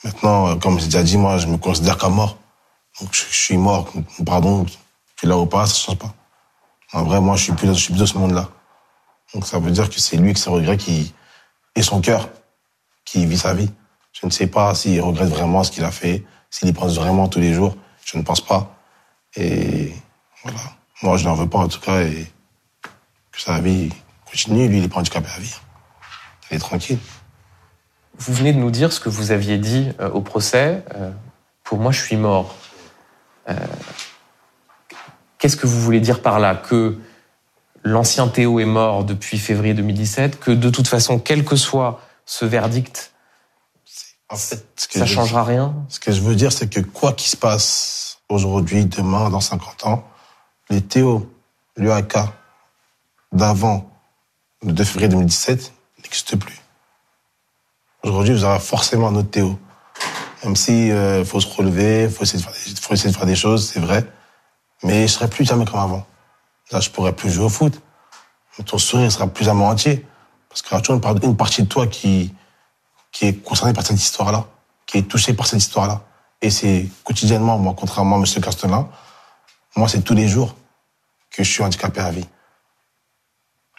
Maintenant, 0.04 0.58
comme 0.58 0.80
j'ai 0.80 0.86
déjà 0.86 1.04
dit, 1.04 1.18
moi, 1.18 1.38
je 1.38 1.48
me 1.48 1.58
considère 1.58 1.98
comme 1.98 2.16
mort. 2.16 2.38
Donc, 3.02 3.10
je, 3.14 3.24
suis 3.36 3.58
mort. 3.58 3.92
Pardon, 4.26 4.66
tu 5.18 5.28
là 5.28 5.38
ou 5.38 5.46
pas, 5.46 5.66
ça 5.66 5.76
change 5.76 5.98
pas. 5.98 6.14
En 6.94 7.04
vrai, 7.04 7.20
moi, 7.20 7.36
je 7.36 7.44
suis 7.44 7.54
je 7.62 7.74
suis 7.74 7.94
plus 7.94 8.00
de 8.00 8.06
ce 8.06 8.18
monde-là. 8.18 8.50
Donc, 9.34 9.46
ça 9.46 9.60
veut 9.60 9.72
dire 9.72 9.90
que 9.90 10.00
c'est 10.00 10.18
lui 10.18 10.34
qui 10.34 10.42
se 10.42 10.50
regrette 10.50 10.80
qui, 10.80 11.14
et 11.76 11.82
son 11.82 12.02
cœur, 12.02 12.30
qui 13.06 13.26
vit 13.26 13.38
sa 13.38 13.54
vie. 13.54 13.70
Je 14.12 14.26
ne 14.26 14.32
sais 14.32 14.48
pas 14.48 14.74
s'il 14.76 15.02
regrette 15.02 15.30
vraiment 15.30 15.64
ce 15.64 15.72
qu'il 15.72 15.84
a 15.84 15.92
fait, 15.92 16.24
s'il 16.50 16.68
y 16.68 16.74
pense 16.74 16.96
vraiment 16.96 17.28
tous 17.28 17.40
les 17.40 17.54
jours. 17.54 17.76
Je 18.06 18.18
ne 18.18 18.24
pense 18.24 18.42
pas. 18.42 18.76
Et 19.36 19.94
voilà. 20.44 20.60
Moi, 21.02 21.18
je 21.18 21.26
n'en 21.26 21.36
veux 21.36 21.48
pas, 21.48 21.60
en 21.60 21.68
tout 21.68 21.80
cas, 21.80 22.02
et 22.02 22.28
que 23.32 23.40
sa 23.40 23.60
vie 23.62 23.90
continue. 24.26 24.68
Lui, 24.68 24.80
il 24.80 24.84
est 24.84 24.90
pas 24.90 25.00
handicapé 25.00 25.30
à 25.36 25.40
vie. 25.40 25.56
Il 26.50 26.58
est 26.58 26.60
tranquille. 26.60 27.00
Vous 28.18 28.34
venez 28.34 28.52
de 28.52 28.58
nous 28.60 28.72
dire 28.72 28.92
ce 28.92 29.00
que 29.00 29.10
vous 29.10 29.32
aviez 29.32 29.58
dit 29.58 29.92
euh, 30.00 30.10
au 30.10 30.22
procès. 30.22 30.84
Euh, 30.96 31.12
pour 31.64 31.80
moi, 31.80 31.92
je 31.92 32.02
suis 32.02 32.18
mort. 32.18 32.56
Euh, 33.48 33.56
Qu'est-ce 35.38 35.56
que 35.56 35.68
vous 35.68 35.80
voulez 35.80 36.02
dire 36.02 36.22
par 36.22 36.40
là? 36.40 36.56
Que 36.56 36.98
l'ancien 37.84 38.28
Théo 38.28 38.60
est 38.60 38.66
mort 38.66 39.04
depuis 39.04 39.38
février 39.38 39.74
2017, 39.74 40.40
que 40.40 40.52
de 40.52 40.70
toute 40.70 40.88
façon, 40.88 41.20
quel 41.20 41.44
que 41.44 41.56
soit 41.56 42.02
ce 42.26 42.46
verdict, 42.46 43.14
en 44.30 44.36
fait, 44.36 44.66
ce 44.76 44.88
que 44.88 45.00
ça 45.00 45.06
changera 45.06 45.44
rien 45.44 45.76
Ce 45.90 46.00
que 46.00 46.12
je 46.12 46.22
veux 46.22 46.36
dire, 46.36 46.52
c'est 46.52 46.70
que 46.70 46.80
quoi 46.80 47.14
qu'il 47.14 47.30
se 47.30 47.38
passe 47.38 48.20
aujourd'hui, 48.30 48.86
demain, 48.86 49.30
dans 49.30 49.42
50 49.42 49.86
ans, 49.88 50.08
les 50.70 50.82
Théo, 50.82 51.32
l'UAK 51.78 52.18
d'avant 53.32 53.90
le 54.66 54.74
2 54.74 54.84
février 54.84 55.08
2017 55.10 55.74
n'existent 56.04 56.38
plus. 56.38 56.60
Aujourd'hui, 58.04 58.34
vous 58.34 58.46
aurez 58.46 58.60
forcément 58.60 59.08
un 59.08 59.16
autre 59.16 59.32
Théo. 59.32 59.58
Même 60.44 60.56
si 60.56 60.92
euh, 60.92 61.26
faut 61.26 61.40
se 61.40 61.48
relever, 61.48 62.10
faut 62.10 62.24
essayer 62.24 62.40
de 62.40 62.44
faire 62.44 62.54
des, 62.54 62.82
faut 62.82 62.94
essayer 62.94 63.12
de 63.12 63.18
faire 63.18 63.26
des 63.26 63.36
choses, 63.36 63.70
c'est 63.70 63.80
vrai. 63.80 64.06
Mais 64.84 65.08
je 65.08 65.14
serai 65.14 65.28
plus 65.28 65.44
jamais 65.44 65.66
comme 65.66 65.80
avant. 65.80 66.06
Là, 66.72 66.80
je 66.80 66.90
pourrais 66.90 67.14
plus 67.14 67.32
jouer 67.32 67.46
au 67.46 67.50
foot. 67.50 67.82
Ton 68.66 68.78
sourire 68.78 69.12
sera 69.12 69.28
plus 69.28 69.46
jamais 69.46 69.64
entier. 69.64 70.06
Parce 70.50 70.62
qu'il 70.62 70.74
y 70.74 70.78
a 70.78 70.82
toujours 70.82 71.02
une 71.22 71.38
partie 71.38 71.64
de 71.64 71.68
toi 71.68 71.88
qui, 71.88 72.34
est 73.22 73.44
concernée 73.44 73.74
par 73.74 73.86
cette 73.86 74.02
histoire-là, 74.02 74.46
qui 74.86 74.98
est 74.98 75.04
touchée 75.04 75.34
par 75.34 75.48
cette 75.48 75.60
histoire-là. 75.60 76.02
Et 76.42 76.50
c'est 76.50 76.88
quotidiennement, 77.04 77.58
moi, 77.58 77.74
contrairement 77.78 78.16
à 78.16 78.20
M. 78.20 78.26
Castelin, 78.42 78.90
moi, 79.76 79.88
c'est 79.88 80.02
tous 80.02 80.16
les 80.16 80.28
jours 80.28 80.56
que 81.32 81.44
je 81.44 81.52
suis 81.52 81.64
handicapé 81.64 82.02
à 82.02 82.12
vie. 82.12 82.28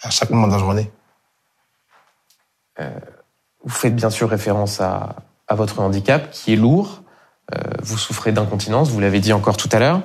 À 0.03 0.11
chaque 0.11 0.31
moment 0.31 0.47
de 0.47 0.53
la 0.53 0.59
journée. 0.59 0.91
Euh, 2.79 2.91
vous 3.65 3.71
faites 3.71 3.95
bien 3.95 4.11
sûr 4.11 4.31
référence 4.31 4.81
à, 4.81 5.17
à 5.49 5.55
votre 5.55 5.81
handicap, 5.81 6.31
qui 6.31 6.53
est 6.53 6.57
lourd. 6.57 7.03
Euh, 7.55 7.59
vous 7.83 7.99
souffrez 7.99 8.33
d'incontinence, 8.33 8.89
vous 8.89 9.01
l'avez 9.01 9.21
dit 9.21 9.33
encore 9.33 9.57
tout 9.57 9.69
à 9.73 9.79
l'heure. 9.79 10.03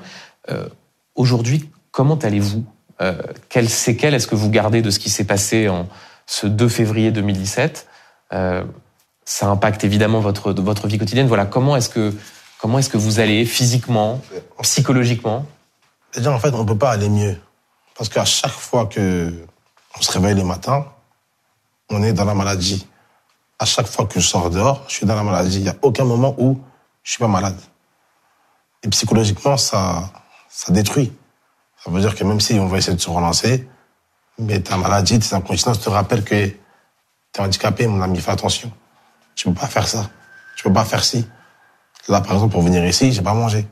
Euh, 0.50 0.68
Aujourd'hui, 1.16 1.72
comment 1.92 2.16
allez-vous 2.16 2.66
euh, 3.02 3.22
Quelles 3.50 3.70
séquelles 3.70 4.14
est-ce 4.14 4.28
que 4.28 4.36
vous 4.36 4.50
gardez 4.50 4.82
de 4.82 4.90
ce 4.90 5.00
qui 5.00 5.10
s'est 5.10 5.26
passé 5.26 5.70
en 5.70 5.88
ce 6.26 6.48
2 6.48 6.70
février 6.70 7.12
2017 7.12 7.88
euh, 8.34 8.64
Ça 9.26 9.48
impacte 9.48 9.84
évidemment 9.84 10.20
votre, 10.20 10.54
votre 10.54 10.88
vie 10.88 10.98
quotidienne. 10.98 11.28
Voilà, 11.28 11.46
comment 11.46 11.76
est-ce 11.76 11.90
que, 11.90 12.14
est-ce 12.78 12.90
que 12.90 12.98
vous 12.98 13.20
allez 13.20 13.46
physiquement, 13.46 14.22
psychologiquement 14.62 15.46
Déjà, 16.16 16.32
en 16.32 16.40
fait, 16.40 16.54
on 16.54 16.64
ne 16.64 16.68
peut 16.68 16.78
pas 16.78 16.92
aller 16.92 17.10
mieux. 17.10 17.38
Parce 17.98 18.10
qu'à 18.10 18.26
chaque 18.26 18.52
fois 18.52 18.86
que 18.86 19.34
on 19.98 20.02
se 20.02 20.12
réveille 20.12 20.36
le 20.36 20.44
matin, 20.44 20.86
on 21.90 22.04
est 22.04 22.14
dans 22.14 22.26
la 22.26 22.34
maladie. 22.34 22.88
À 23.60 23.66
chaque 23.66 23.88
fois 23.88 24.06
que 24.06 24.20
je 24.20 24.28
sors 24.28 24.50
dehors, 24.50 24.84
je 24.88 24.96
suis 24.96 25.06
dans 25.06 25.16
la 25.16 25.24
maladie. 25.24 25.58
Il 25.58 25.64
n'y 25.64 25.70
a 25.70 25.76
aucun 25.82 26.04
moment 26.04 26.36
où 26.38 26.60
je 27.04 27.12
suis 27.12 27.20
pas 27.20 27.28
malade. 27.28 27.58
Et 28.84 28.90
psychologiquement, 28.90 29.58
ça, 29.58 30.12
ça 30.50 30.74
détruit. 30.74 31.14
Ça 31.86 31.92
veut 31.92 32.02
dire 32.02 32.16
que 32.16 32.24
même 32.24 32.40
si 32.40 32.54
on 32.56 32.66
va 32.66 32.80
essayer 32.80 32.98
de 32.98 33.02
se 33.02 33.12
relancer, 33.12 33.68
mais 34.40 34.60
ta 34.60 34.76
maladie, 34.76 35.20
tes 35.20 35.36
incontinences 35.36 35.80
te 35.80 35.90
rappellent 35.90 36.24
que 36.24 36.48
tu 36.48 36.56
es 37.36 37.40
handicapé, 37.40 37.86
mon 37.86 38.02
ami, 38.02 38.20
fais 38.20 38.32
attention. 38.32 38.72
Tu 39.36 39.48
peux 39.48 39.54
pas 39.54 39.68
faire 39.68 39.88
ça. 39.88 40.10
Tu 40.58 40.64
peux 40.64 40.74
pas 40.74 40.84
faire 40.84 41.04
ci. 41.04 41.28
Là, 42.08 42.22
par 42.22 42.34
exemple, 42.34 42.54
pour 42.54 42.64
venir 42.64 42.84
ici, 42.86 43.12
j'ai 43.12 43.22
pas 43.22 43.36
mangé. 43.36 43.68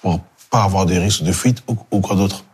Pour 0.00 0.20
pas 0.50 0.62
avoir 0.62 0.86
de 0.86 0.94
risque 0.94 1.22
de 1.22 1.32
fuite 1.32 1.64
ou, 1.66 2.00
quoi 2.00 2.14
d'autre. 2.14 2.44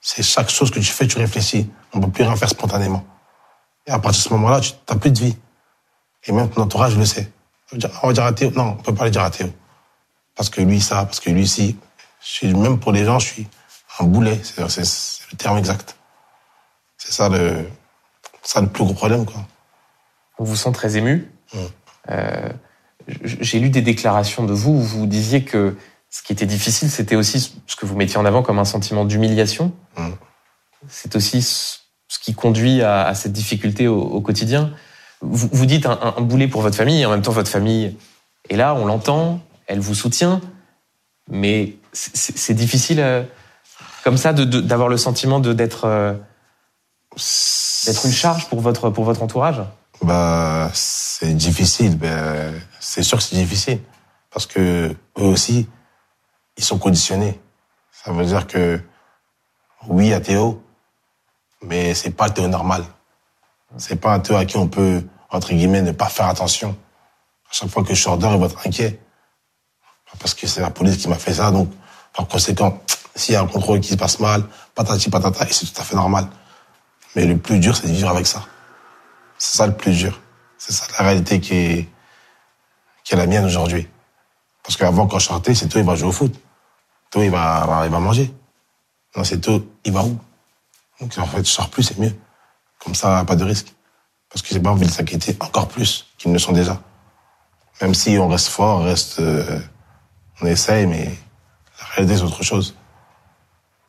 C'est 0.00 0.22
chaque 0.22 0.48
chose 0.48 0.70
que 0.70 0.78
tu 0.78 0.92
fais, 0.92 1.08
tu 1.08 1.18
réfléchis. 1.18 1.68
On 1.92 2.00
peut 2.00 2.10
plus 2.10 2.22
rien 2.22 2.36
faire 2.36 2.50
spontanément. 2.50 3.04
Et 3.84 3.90
à 3.90 3.98
partir 3.98 4.22
de 4.22 4.28
ce 4.28 4.34
moment-là, 4.34 4.60
tu 4.60 4.74
n'as 4.88 4.96
plus 4.96 5.10
de 5.10 5.18
vie. 5.18 5.36
Et 6.24 6.32
même 6.32 6.48
ton 6.50 6.62
entourage 6.62 6.96
le 6.96 7.04
sait. 7.04 7.32
On 8.02 8.06
va 8.06 8.12
dire 8.12 8.24
à 8.24 8.32
Théo, 8.32 8.52
non, 8.52 8.76
on 8.78 8.82
peut 8.82 8.94
pas 8.94 9.06
le 9.06 9.10
dire 9.10 9.22
à 9.22 9.30
Théo. 9.30 9.52
Parce 10.36 10.50
que 10.50 10.60
lui, 10.60 10.80
ça, 10.80 11.04
parce 11.04 11.18
que 11.18 11.30
lui, 11.30 11.48
si. 11.48 11.76
Même 12.42 12.78
pour 12.78 12.92
les 12.92 13.04
gens, 13.04 13.18
je 13.18 13.26
suis 13.26 13.48
un 13.98 14.04
boulet. 14.04 14.40
C'est 14.42 14.60
le 14.60 15.36
terme 15.36 15.58
exact. 15.58 15.96
C'est 16.98 17.12
ça 17.12 17.28
le, 17.28 17.66
ça 18.42 18.60
le 18.60 18.68
plus 18.68 18.84
gros 18.84 18.94
problème, 18.94 19.24
quoi. 19.26 19.46
On 20.38 20.44
vous 20.44 20.56
sent 20.56 20.72
très 20.72 20.96
ému. 20.96 21.30
Euh, 22.10 22.48
J'ai 23.06 23.60
lu 23.60 23.70
des 23.70 23.82
déclarations 23.82 24.44
de 24.44 24.52
vous 24.52 24.72
où 24.72 24.80
vous 24.80 25.06
disiez 25.06 25.44
que 25.44 25.76
ce 26.10 26.22
qui 26.22 26.32
était 26.32 26.46
difficile, 26.46 26.90
c'était 26.90 27.16
aussi 27.16 27.54
ce 27.66 27.76
que 27.76 27.86
vous 27.86 27.96
mettiez 27.96 28.18
en 28.18 28.24
avant 28.24 28.42
comme 28.42 28.58
un 28.58 28.64
sentiment 28.64 29.04
d'humiliation. 29.04 29.72
C'est 30.88 31.16
aussi 31.16 31.42
ce 31.42 32.18
qui 32.20 32.34
conduit 32.34 32.82
à, 32.82 33.06
à 33.06 33.14
cette 33.14 33.32
difficulté 33.32 33.88
au, 33.88 34.00
au 34.00 34.20
quotidien. 34.20 34.72
Vous, 35.20 35.48
vous 35.52 35.66
dites 35.66 35.86
un, 35.86 36.14
un, 36.16 36.20
boulet 36.20 36.48
pour 36.48 36.62
votre 36.62 36.76
famille, 36.76 37.00
et 37.00 37.06
en 37.06 37.10
même 37.10 37.22
temps 37.22 37.32
votre 37.32 37.50
famille 37.50 37.96
est 38.50 38.56
là, 38.56 38.74
on 38.74 38.86
l'entend, 38.86 39.40
elle 39.66 39.80
vous 39.80 39.94
soutient, 39.94 40.40
mais 41.30 41.76
c'est 41.92 42.54
difficile 42.54 43.00
euh, 43.00 43.22
comme 44.04 44.18
ça 44.18 44.34
d'avoir 44.34 44.88
le 44.88 44.98
sentiment 44.98 45.40
d'être 45.40 45.86
euh, 45.86 46.14
d'être 47.86 48.04
une 48.04 48.12
charge 48.12 48.48
pour 48.48 48.60
votre 48.60 48.90
pour 48.90 49.04
votre 49.04 49.22
entourage. 49.22 49.62
Bah 50.02 50.70
c'est 50.74 51.34
difficile, 51.34 51.96
ben 51.96 52.52
c'est 52.80 53.02
sûr 53.02 53.16
que 53.18 53.24
c'est 53.24 53.36
difficile 53.36 53.80
parce 54.30 54.46
que 54.46 54.94
eux 55.18 55.24
aussi 55.24 55.68
ils 56.58 56.64
sont 56.64 56.78
conditionnés. 56.78 57.40
Ça 57.90 58.12
veut 58.12 58.26
dire 58.26 58.46
que 58.46 58.78
oui 59.88 60.12
à 60.12 60.20
Théo, 60.20 60.62
mais 61.62 61.94
c'est 61.94 62.10
pas 62.10 62.28
Théo 62.28 62.46
normal. 62.48 62.84
C'est 63.78 63.96
pas 63.96 64.12
un 64.12 64.20
Théo 64.20 64.36
à 64.36 64.44
qui 64.44 64.56
on 64.58 64.68
peut, 64.68 65.02
entre 65.30 65.48
guillemets, 65.48 65.82
ne 65.82 65.92
pas 65.92 66.08
faire 66.08 66.26
attention. 66.26 66.76
À 67.50 67.52
chaque 67.52 67.70
fois 67.70 67.82
que 67.82 67.94
je 67.94 68.00
sors 68.00 68.18
dehors, 68.18 68.34
il 68.34 68.40
va 68.40 68.46
être 68.46 68.66
inquiet. 68.66 69.00
Parce 70.20 70.34
que 70.34 70.46
c'est 70.46 70.60
la 70.60 70.70
police 70.70 70.98
qui 70.98 71.08
m'a 71.08 71.16
fait 71.16 71.34
ça, 71.34 71.50
donc 71.50 71.68
par 72.14 72.28
conséquent, 72.28 72.80
s'il 73.14 73.34
y 73.34 73.36
a 73.36 73.42
un 73.42 73.46
contrôle 73.46 73.80
qui 73.80 73.88
se 73.88 73.96
passe 73.96 74.20
mal, 74.20 74.44
patati 74.74 75.10
patata, 75.10 75.48
et 75.48 75.52
c'est 75.52 75.66
tout 75.66 75.80
à 75.80 75.84
fait 75.84 75.96
normal. 75.96 76.28
Mais 77.14 77.26
le 77.26 77.38
plus 77.38 77.58
dur, 77.58 77.76
c'est 77.76 77.86
de 77.86 77.92
vivre 77.92 78.08
avec 78.08 78.26
ça. 78.26 78.44
C'est 79.38 79.56
ça 79.56 79.66
le 79.66 79.76
plus 79.76 79.96
dur. 79.96 80.20
C'est 80.58 80.72
ça 80.72 80.86
la 80.98 81.04
réalité 81.04 81.40
qui 81.40 81.54
est, 81.54 81.88
qui 83.04 83.14
est 83.14 83.16
la 83.16 83.26
mienne 83.26 83.44
aujourd'hui. 83.44 83.88
Parce 84.62 84.76
qu'avant, 84.76 85.06
quand 85.06 85.18
je 85.18 85.26
sortais, 85.26 85.54
c'est 85.54 85.68
tout, 85.68 85.78
il 85.78 85.84
va 85.84 85.94
jouer 85.94 86.08
au 86.08 86.12
foot. 86.12 86.34
Tout, 87.10 87.22
il 87.22 87.30
va, 87.30 87.82
il 87.84 87.90
va 87.90 87.98
manger. 87.98 88.34
Non, 89.16 89.22
c'est 89.22 89.40
tout, 89.40 89.64
il 89.84 89.92
va 89.92 90.02
où? 90.02 90.18
Donc 91.00 91.16
en 91.18 91.26
fait, 91.26 91.44
je 91.44 91.50
sors 91.50 91.68
plus, 91.68 91.82
c'est 91.82 91.98
mieux. 91.98 92.14
Comme 92.78 92.94
ça, 92.94 93.24
pas 93.24 93.36
de 93.36 93.44
risque. 93.44 93.74
Parce 94.28 94.42
que 94.42 94.48
j'ai 94.52 94.60
pas 94.60 94.70
envie 94.70 94.86
de 94.86 94.90
s'inquiéter 94.90 95.36
encore 95.40 95.68
plus 95.68 96.06
qu'ils 96.18 96.30
ne 96.30 96.34
le 96.34 96.40
sont 96.40 96.52
déjà. 96.52 96.80
Même 97.80 97.94
si 97.94 98.18
on 98.18 98.28
reste 98.28 98.48
fort, 98.48 98.82
reste, 98.82 99.20
euh, 99.20 99.60
on 100.40 100.46
essaye, 100.46 100.86
mais 100.86 101.16
la 101.78 101.86
réalité, 101.94 102.16
c'est 102.16 102.22
autre 102.24 102.42
chose. 102.42 102.74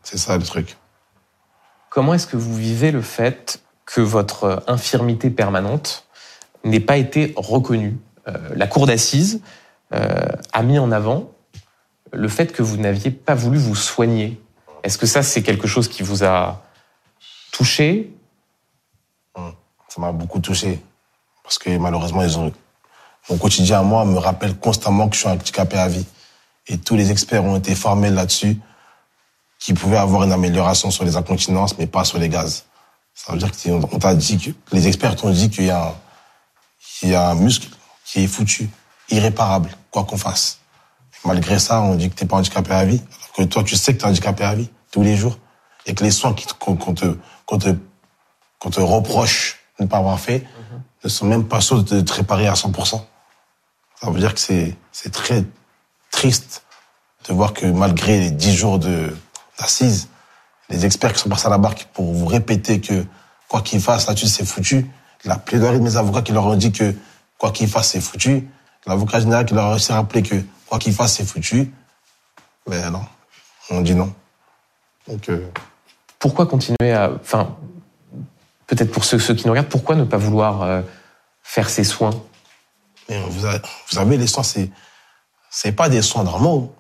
C'est 0.06 0.20
ça 0.20 0.38
le 0.38 0.44
truc. 0.44 0.78
Comment 1.90 2.14
est-ce 2.14 2.28
que 2.28 2.38
vous 2.38 2.56
vivez 2.56 2.92
le 2.92 3.02
fait 3.02 3.60
que 3.86 4.02
votre 4.02 4.64
infirmité 4.68 5.30
permanente 5.32 6.06
n'ait 6.64 6.80
pas 6.80 6.98
été 6.98 7.34
reconnue? 7.36 7.98
Euh, 8.28 8.54
La 8.56 8.68
cour 8.68 8.86
d'assises 8.86 9.42
euh, 9.94 10.28
a 10.54 10.62
mis 10.62 10.78
en 10.78 10.92
avant 10.92 11.32
le 12.14 12.28
fait 12.30 12.54
que 12.54 12.62
vous 12.62 12.78
n'aviez 12.78 13.12
pas 13.12 13.34
voulu 13.34 13.58
vous 13.58 13.76
soigner. 13.76 14.40
Est-ce 14.84 15.00
que 15.00 15.08
ça, 15.08 15.24
c'est 15.24 15.42
quelque 15.42 15.68
chose 15.68 15.88
qui 15.88 16.04
vous 16.04 16.24
a 16.24 16.64
touché? 17.52 18.14
Ça 19.36 20.02
m'a 20.02 20.12
beaucoup 20.12 20.40
touché. 20.40 20.80
Parce 21.44 21.58
que 21.58 21.76
malheureusement, 21.78 22.22
ils 22.22 22.38
ont... 22.38 22.54
mon 23.30 23.38
quotidien 23.38 23.80
à 23.80 23.84
moi 23.84 24.06
me 24.06 24.20
rappelle 24.20 24.56
constamment 24.56 25.10
que 25.10 25.16
je 25.16 25.22
suis 25.22 25.30
handicapé 25.30 25.78
à 25.78 25.88
vie. 25.88 26.06
Et 26.68 26.78
tous 26.78 26.96
les 26.96 27.12
experts 27.12 27.44
ont 27.44 27.56
été 27.56 27.74
formés 27.76 28.12
là-dessus, 28.12 28.60
qui 29.60 29.74
pouvaient 29.74 29.98
avoir 29.98 30.24
une 30.24 30.32
amélioration 30.32 30.92
sur 30.92 31.04
les 31.04 31.16
incontinences, 31.16 31.78
mais 31.78 31.88
pas 31.88 32.04
sur 32.04 32.20
les 32.20 32.30
gaz. 32.30 32.66
Ça 33.14 33.32
veut 33.32 33.40
dire 33.40 33.52
qu'on 33.52 34.00
t'a 34.00 34.14
dit 34.14 34.38
que 34.38 34.76
les 34.76 34.88
experts 34.88 35.16
t'ont 35.16 35.32
dit 35.32 35.50
qu'il 35.50 35.66
y, 35.66 35.70
a 35.70 35.88
un, 35.88 35.96
qu'il 37.00 37.10
y 37.10 37.16
a 37.16 37.30
un 37.30 37.36
muscle 37.36 37.70
qui 38.04 38.24
est 38.24 38.28
foutu, 38.28 38.70
irréparable, 39.10 39.70
quoi 39.90 40.04
qu'on 40.04 40.18
fasse. 40.18 40.60
Malgré 41.24 41.58
ça, 41.58 41.82
on 41.82 41.96
dit 41.96 42.10
que 42.10 42.16
t'es 42.16 42.26
pas 42.26 42.36
handicapé 42.36 42.74
à 42.74 42.86
vie, 42.86 43.02
alors 43.10 43.32
que 43.34 43.44
toi, 43.44 43.64
tu 43.64 43.76
sais 43.76 43.94
que 43.94 44.02
t'es 44.02 44.06
handicapé 44.06 44.44
à 44.44 44.54
vie 44.54 44.70
tous 44.92 45.02
les 45.02 45.16
jours, 45.16 45.38
et 45.86 45.96
que 45.96 46.04
les 46.04 46.12
soins 46.12 46.36
qu'on 46.60 46.76
te, 46.94 47.18
qu'on 47.46 47.58
te, 47.58 47.76
qu'on 48.60 48.70
te 48.70 48.82
reproche 48.82 49.60
de 49.80 49.86
ne 49.86 49.90
pas 49.90 49.98
avoir 49.98 50.20
fait 50.20 50.46
ne 51.04 51.10
sont 51.10 51.26
même 51.26 51.48
pas 51.48 51.62
sûrs 51.62 51.84
de 51.84 52.02
te 52.02 52.14
réparer 52.14 52.48
à 52.48 52.54
100%. 52.54 53.02
Ça 54.02 54.10
veut 54.10 54.20
dire 54.20 54.34
que 54.34 54.40
c'est, 54.40 54.76
c'est 54.92 55.12
très 55.12 55.44
triste 56.12 56.64
de 57.28 57.34
voir 57.34 57.54
que 57.54 57.66
malgré 57.66 58.20
les 58.20 58.32
10 58.32 58.56
jours 58.56 58.80
de, 58.80 59.16
d'assises, 59.60 60.10
les 60.70 60.86
experts 60.86 61.14
qui 61.14 61.20
sont 61.20 61.30
passés 61.30 61.48
à 61.48 61.50
la 61.50 61.58
barque 61.58 61.88
pour 61.94 62.14
vous 62.14 62.26
répéter 62.26 62.82
que 62.82 63.06
quoi 63.48 63.62
qu'il 63.62 63.82
fasse, 63.82 64.08
là-dessus, 64.08 64.28
c'est 64.28 64.46
foutu. 64.46 64.90
La 65.24 65.38
plaidoirie 65.38 65.80
de 65.80 65.84
mes 65.84 65.98
avocats 65.98 66.22
qui 66.22 66.32
leur 66.32 66.46
ont 66.46 66.56
dit 66.56 66.72
que 66.72 66.94
quoi 67.38 67.52
qu'il 67.52 67.68
fasse, 67.68 67.92
c'est 67.92 68.02
foutu. 68.02 68.48
L'avocat 68.88 69.20
général 69.20 69.46
qui 69.46 69.54
leur 69.54 69.66
a 69.66 69.70
réussi 69.72 69.92
à 69.92 69.96
rappeler 69.96 70.24
que 70.24 70.36
quoi 70.68 70.80
qu'il 70.80 70.94
fasse, 70.94 71.14
c'est 71.14 71.26
foutu. 71.26 71.74
Mais 72.68 72.90
non, 72.90 73.06
on 73.70 73.82
dit 73.82 73.96
non. 73.96 74.14
Donc, 75.08 75.30
euh, 75.30 75.48
Pourquoi 76.20 76.46
continuer 76.48 76.94
à... 76.94 77.12
Enfin, 77.12 77.56
peut-être 78.68 78.92
pour 78.92 79.06
ceux, 79.06 79.20
ceux 79.20 79.36
qui 79.36 79.46
nous 79.46 79.52
regardent, 79.52 79.70
pourquoi 79.70 79.96
ne 79.96 80.04
pas 80.04 80.18
vouloir 80.18 80.64
euh, 80.64 80.82
faire 81.44 81.70
ces 81.70 81.84
soins? 81.84 82.12
Mais 83.08 83.22
vous, 83.30 83.46
avez, 83.46 83.60
vous 83.60 83.96
savez, 83.96 84.18
les 84.18 84.28
soins, 84.28 84.44
c'est 84.44 84.72
c'est 85.56 85.72
pas 85.72 85.88
des 85.88 86.02
soins 86.02 86.26
normaux. 86.26 86.76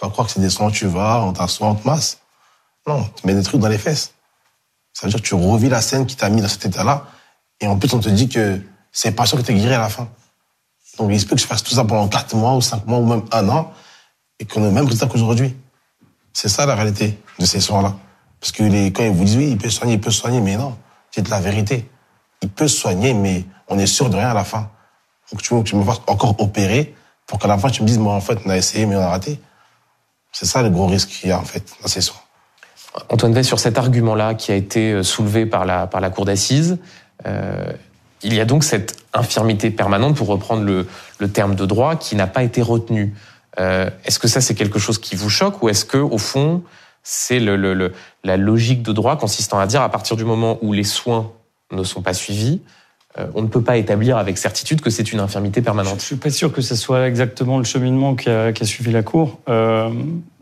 Pas 0.00 0.08
croire 0.08 0.26
que 0.26 0.32
c'est 0.32 0.40
des 0.40 0.48
soins 0.48 0.68
où 0.68 0.70
tu 0.70 0.86
vas, 0.86 1.20
on 1.20 1.34
t'assoit, 1.34 1.68
on 1.68 1.74
te 1.74 1.86
masse. 1.86 2.18
Non, 2.86 3.06
tu 3.14 3.26
mets 3.26 3.34
des 3.34 3.42
trucs 3.42 3.60
dans 3.60 3.68
les 3.68 3.76
fesses. 3.76 4.14
Ça 4.94 5.06
veut 5.06 5.10
dire 5.10 5.20
que 5.20 5.26
tu 5.26 5.34
revis 5.34 5.68
la 5.68 5.82
scène 5.82 6.06
qui 6.06 6.16
t'a 6.16 6.30
mis 6.30 6.40
dans 6.40 6.48
cet 6.48 6.64
état-là, 6.64 7.04
et 7.60 7.66
en 7.66 7.78
plus 7.78 7.92
on 7.92 8.00
te 8.00 8.08
dit 8.08 8.28
que 8.28 8.60
c'est 8.92 9.12
pas 9.12 9.26
sûr 9.26 9.36
que 9.36 9.42
t'es 9.42 9.54
guéri 9.54 9.74
à 9.74 9.78
la 9.78 9.90
fin. 9.90 10.08
Donc 10.98 11.10
il 11.12 11.20
se 11.20 11.26
peut 11.26 11.36
que 11.36 11.40
je 11.42 11.46
fasse 11.46 11.62
tout 11.62 11.74
ça 11.74 11.84
pendant 11.84 12.08
4 12.08 12.34
mois 12.34 12.56
ou 12.56 12.62
5 12.62 12.86
mois 12.86 12.98
ou 12.98 13.06
même 13.06 13.22
un 13.30 13.48
an, 13.50 13.72
et 14.38 14.46
qu'on 14.46 14.62
ait 14.62 14.66
le 14.66 14.72
même 14.72 14.84
résultat 14.84 15.06
qu'aujourd'hui. 15.06 15.54
C'est 16.32 16.48
ça 16.48 16.64
la 16.64 16.74
réalité 16.74 17.18
de 17.38 17.44
ces 17.44 17.60
soins-là. 17.60 17.94
Parce 18.40 18.52
que 18.52 18.62
quand 18.88 19.04
ils 19.04 19.12
vous 19.12 19.24
disent 19.24 19.36
oui, 19.36 19.50
il 19.50 19.58
peut 19.58 19.68
soigner, 19.68 19.94
il 19.94 20.00
peut 20.00 20.10
soigner, 20.10 20.40
mais 20.40 20.56
non, 20.56 20.78
c'est 21.10 21.22
de 21.22 21.30
la 21.30 21.40
vérité. 21.40 21.88
Il 22.40 22.48
peut 22.48 22.68
soigner, 22.68 23.12
mais 23.12 23.44
on 23.68 23.78
est 23.78 23.86
sûr 23.86 24.08
de 24.08 24.16
rien 24.16 24.30
à 24.30 24.34
la 24.34 24.44
fin. 24.44 24.70
Donc 25.30 25.42
tu 25.42 25.54
veux 25.54 25.62
que 25.62 25.68
tu 25.68 25.76
me 25.76 25.84
fasses 25.84 26.00
encore 26.06 26.40
opérer 26.40 26.94
pour 27.26 27.38
qu'à 27.38 27.48
la 27.48 27.58
fin 27.58 27.68
tu 27.68 27.82
me 27.82 27.86
dises, 27.86 27.98
moi 27.98 28.14
en 28.14 28.20
fait, 28.20 28.38
on 28.46 28.50
a 28.50 28.56
essayé, 28.56 28.86
mais 28.86 28.96
on 28.96 29.02
a 29.02 29.08
raté. 29.08 29.38
C'est 30.32 30.46
ça 30.46 30.62
le 30.62 30.70
gros 30.70 30.86
risque 30.86 31.08
qu'il 31.08 31.28
y 31.28 31.32
a 31.32 31.38
en 31.38 31.44
fait 31.44 31.64
dans 31.82 31.88
ces 31.88 32.00
soins. 32.00 32.20
Antoine 33.08 33.32
Vey, 33.32 33.42
sur 33.42 33.60
cet 33.60 33.78
argument-là 33.78 34.34
qui 34.34 34.52
a 34.52 34.56
été 34.56 34.92
euh, 34.92 35.02
soulevé 35.02 35.46
par 35.46 35.64
la, 35.64 35.86
par 35.86 36.00
la 36.00 36.10
Cour 36.10 36.24
d'assises, 36.24 36.78
euh, 37.26 37.72
il 38.22 38.34
y 38.34 38.40
a 38.40 38.44
donc 38.44 38.64
cette 38.64 38.96
infirmité 39.14 39.70
permanente, 39.70 40.16
pour 40.16 40.28
reprendre 40.28 40.62
le, 40.62 40.86
le 41.18 41.30
terme 41.30 41.54
de 41.54 41.66
droit, 41.66 41.96
qui 41.96 42.16
n'a 42.16 42.26
pas 42.26 42.42
été 42.42 42.62
retenue. 42.62 43.14
Euh, 43.58 43.90
est-ce 44.04 44.18
que 44.18 44.28
ça, 44.28 44.40
c'est 44.40 44.54
quelque 44.54 44.78
chose 44.78 44.98
qui 44.98 45.16
vous 45.16 45.30
choque 45.30 45.62
ou 45.62 45.68
est-ce 45.68 45.84
que, 45.84 45.98
au 45.98 46.18
fond, 46.18 46.62
c'est 47.02 47.40
le, 47.40 47.56
le, 47.56 47.92
la 48.24 48.36
logique 48.36 48.82
de 48.82 48.92
droit 48.92 49.16
consistant 49.16 49.58
à 49.58 49.66
dire 49.66 49.82
à 49.82 49.88
partir 49.88 50.16
du 50.16 50.24
moment 50.24 50.58
où 50.62 50.72
les 50.72 50.84
soins 50.84 51.32
ne 51.72 51.82
sont 51.82 52.02
pas 52.02 52.14
suivis, 52.14 52.60
on 53.34 53.42
ne 53.42 53.48
peut 53.48 53.60
pas 53.60 53.76
établir 53.76 54.16
avec 54.16 54.38
certitude 54.38 54.80
que 54.80 54.88
c'est 54.88 55.12
une 55.12 55.18
infirmité 55.18 55.62
permanente. 55.62 56.00
Je 56.00 56.04
suis 56.04 56.16
pas 56.16 56.30
sûr 56.30 56.52
que 56.52 56.60
ce 56.62 56.76
soit 56.76 57.08
exactement 57.08 57.58
le 57.58 57.64
cheminement 57.64 58.14
qui 58.14 58.30
a, 58.30 58.52
qui 58.52 58.62
a 58.62 58.66
suivi 58.66 58.92
la 58.92 59.02
cour. 59.02 59.40
Euh, 59.48 59.90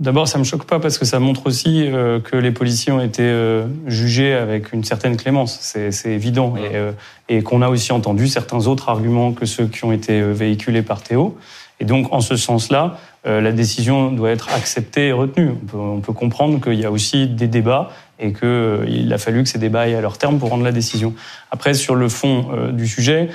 D'abord, 0.01 0.29
ça 0.29 0.39
me 0.39 0.45
choque 0.45 0.65
pas 0.65 0.79
parce 0.79 0.99
que 0.99 1.05
ça 1.05 1.19
montre 1.19 1.47
aussi 1.47 1.87
euh, 1.87 2.21
que 2.21 2.37
les 2.37 2.53
policiers 2.53 2.93
ont 2.93 3.01
été 3.01 3.23
euh, 3.23 3.67
jugés 3.87 4.35
avec 4.35 4.73
une 4.73 4.85
certaine 4.85 5.17
clémence. 5.17 5.59
C'est 5.61 6.13
évident 6.13 6.57
et, 6.57 6.77
euh, 6.77 6.93
et 7.29 7.43
qu'on 7.43 7.63
a 7.63 7.69
aussi 7.69 7.91
entendu 7.93 8.29
certains 8.29 8.67
autres 8.67 8.91
arguments 8.91 9.33
que 9.33 9.47
ceux 9.47 9.67
qui 9.67 9.85
ont 9.85 9.93
été 9.93 10.21
euh, 10.21 10.33
véhiculés 10.33 10.83
par 10.83 11.03
Théo. 11.03 11.37
Et 11.81 11.85
donc, 11.85 12.13
en 12.13 12.21
ce 12.21 12.37
sens-là, 12.37 12.99
euh, 13.27 13.41
la 13.41 13.53
décision 13.53 14.13
doit 14.13 14.31
être 14.31 14.49
acceptée 14.55 15.09
et 15.09 15.13
retenue. 15.13 15.51
On 15.51 15.67
peut, 15.67 15.77
on 15.79 16.01
peut 16.01 16.13
comprendre 16.13 16.61
qu'il 16.61 16.79
y 16.79 16.85
a 16.85 16.91
aussi 16.91 17.27
des 17.27 17.49
débats 17.49 17.91
et 18.21 18.33
qu'il 18.33 18.41
euh, 18.43 19.11
a 19.13 19.19
fallu 19.19 19.43
que 19.43 19.49
ces 19.49 19.59
débats 19.59 19.89
aient 19.89 19.95
à 19.95 20.01
leur 20.01 20.19
terme 20.19 20.39
pour 20.39 20.51
rendre 20.51 20.65
la 20.65 20.73
décision. 20.73 21.15
Après, 21.51 21.75
sur 21.75 21.95
le 21.95 22.09
fond 22.09 22.49
euh, 22.53 22.73
du 22.73 22.87
sujet, 22.87 23.29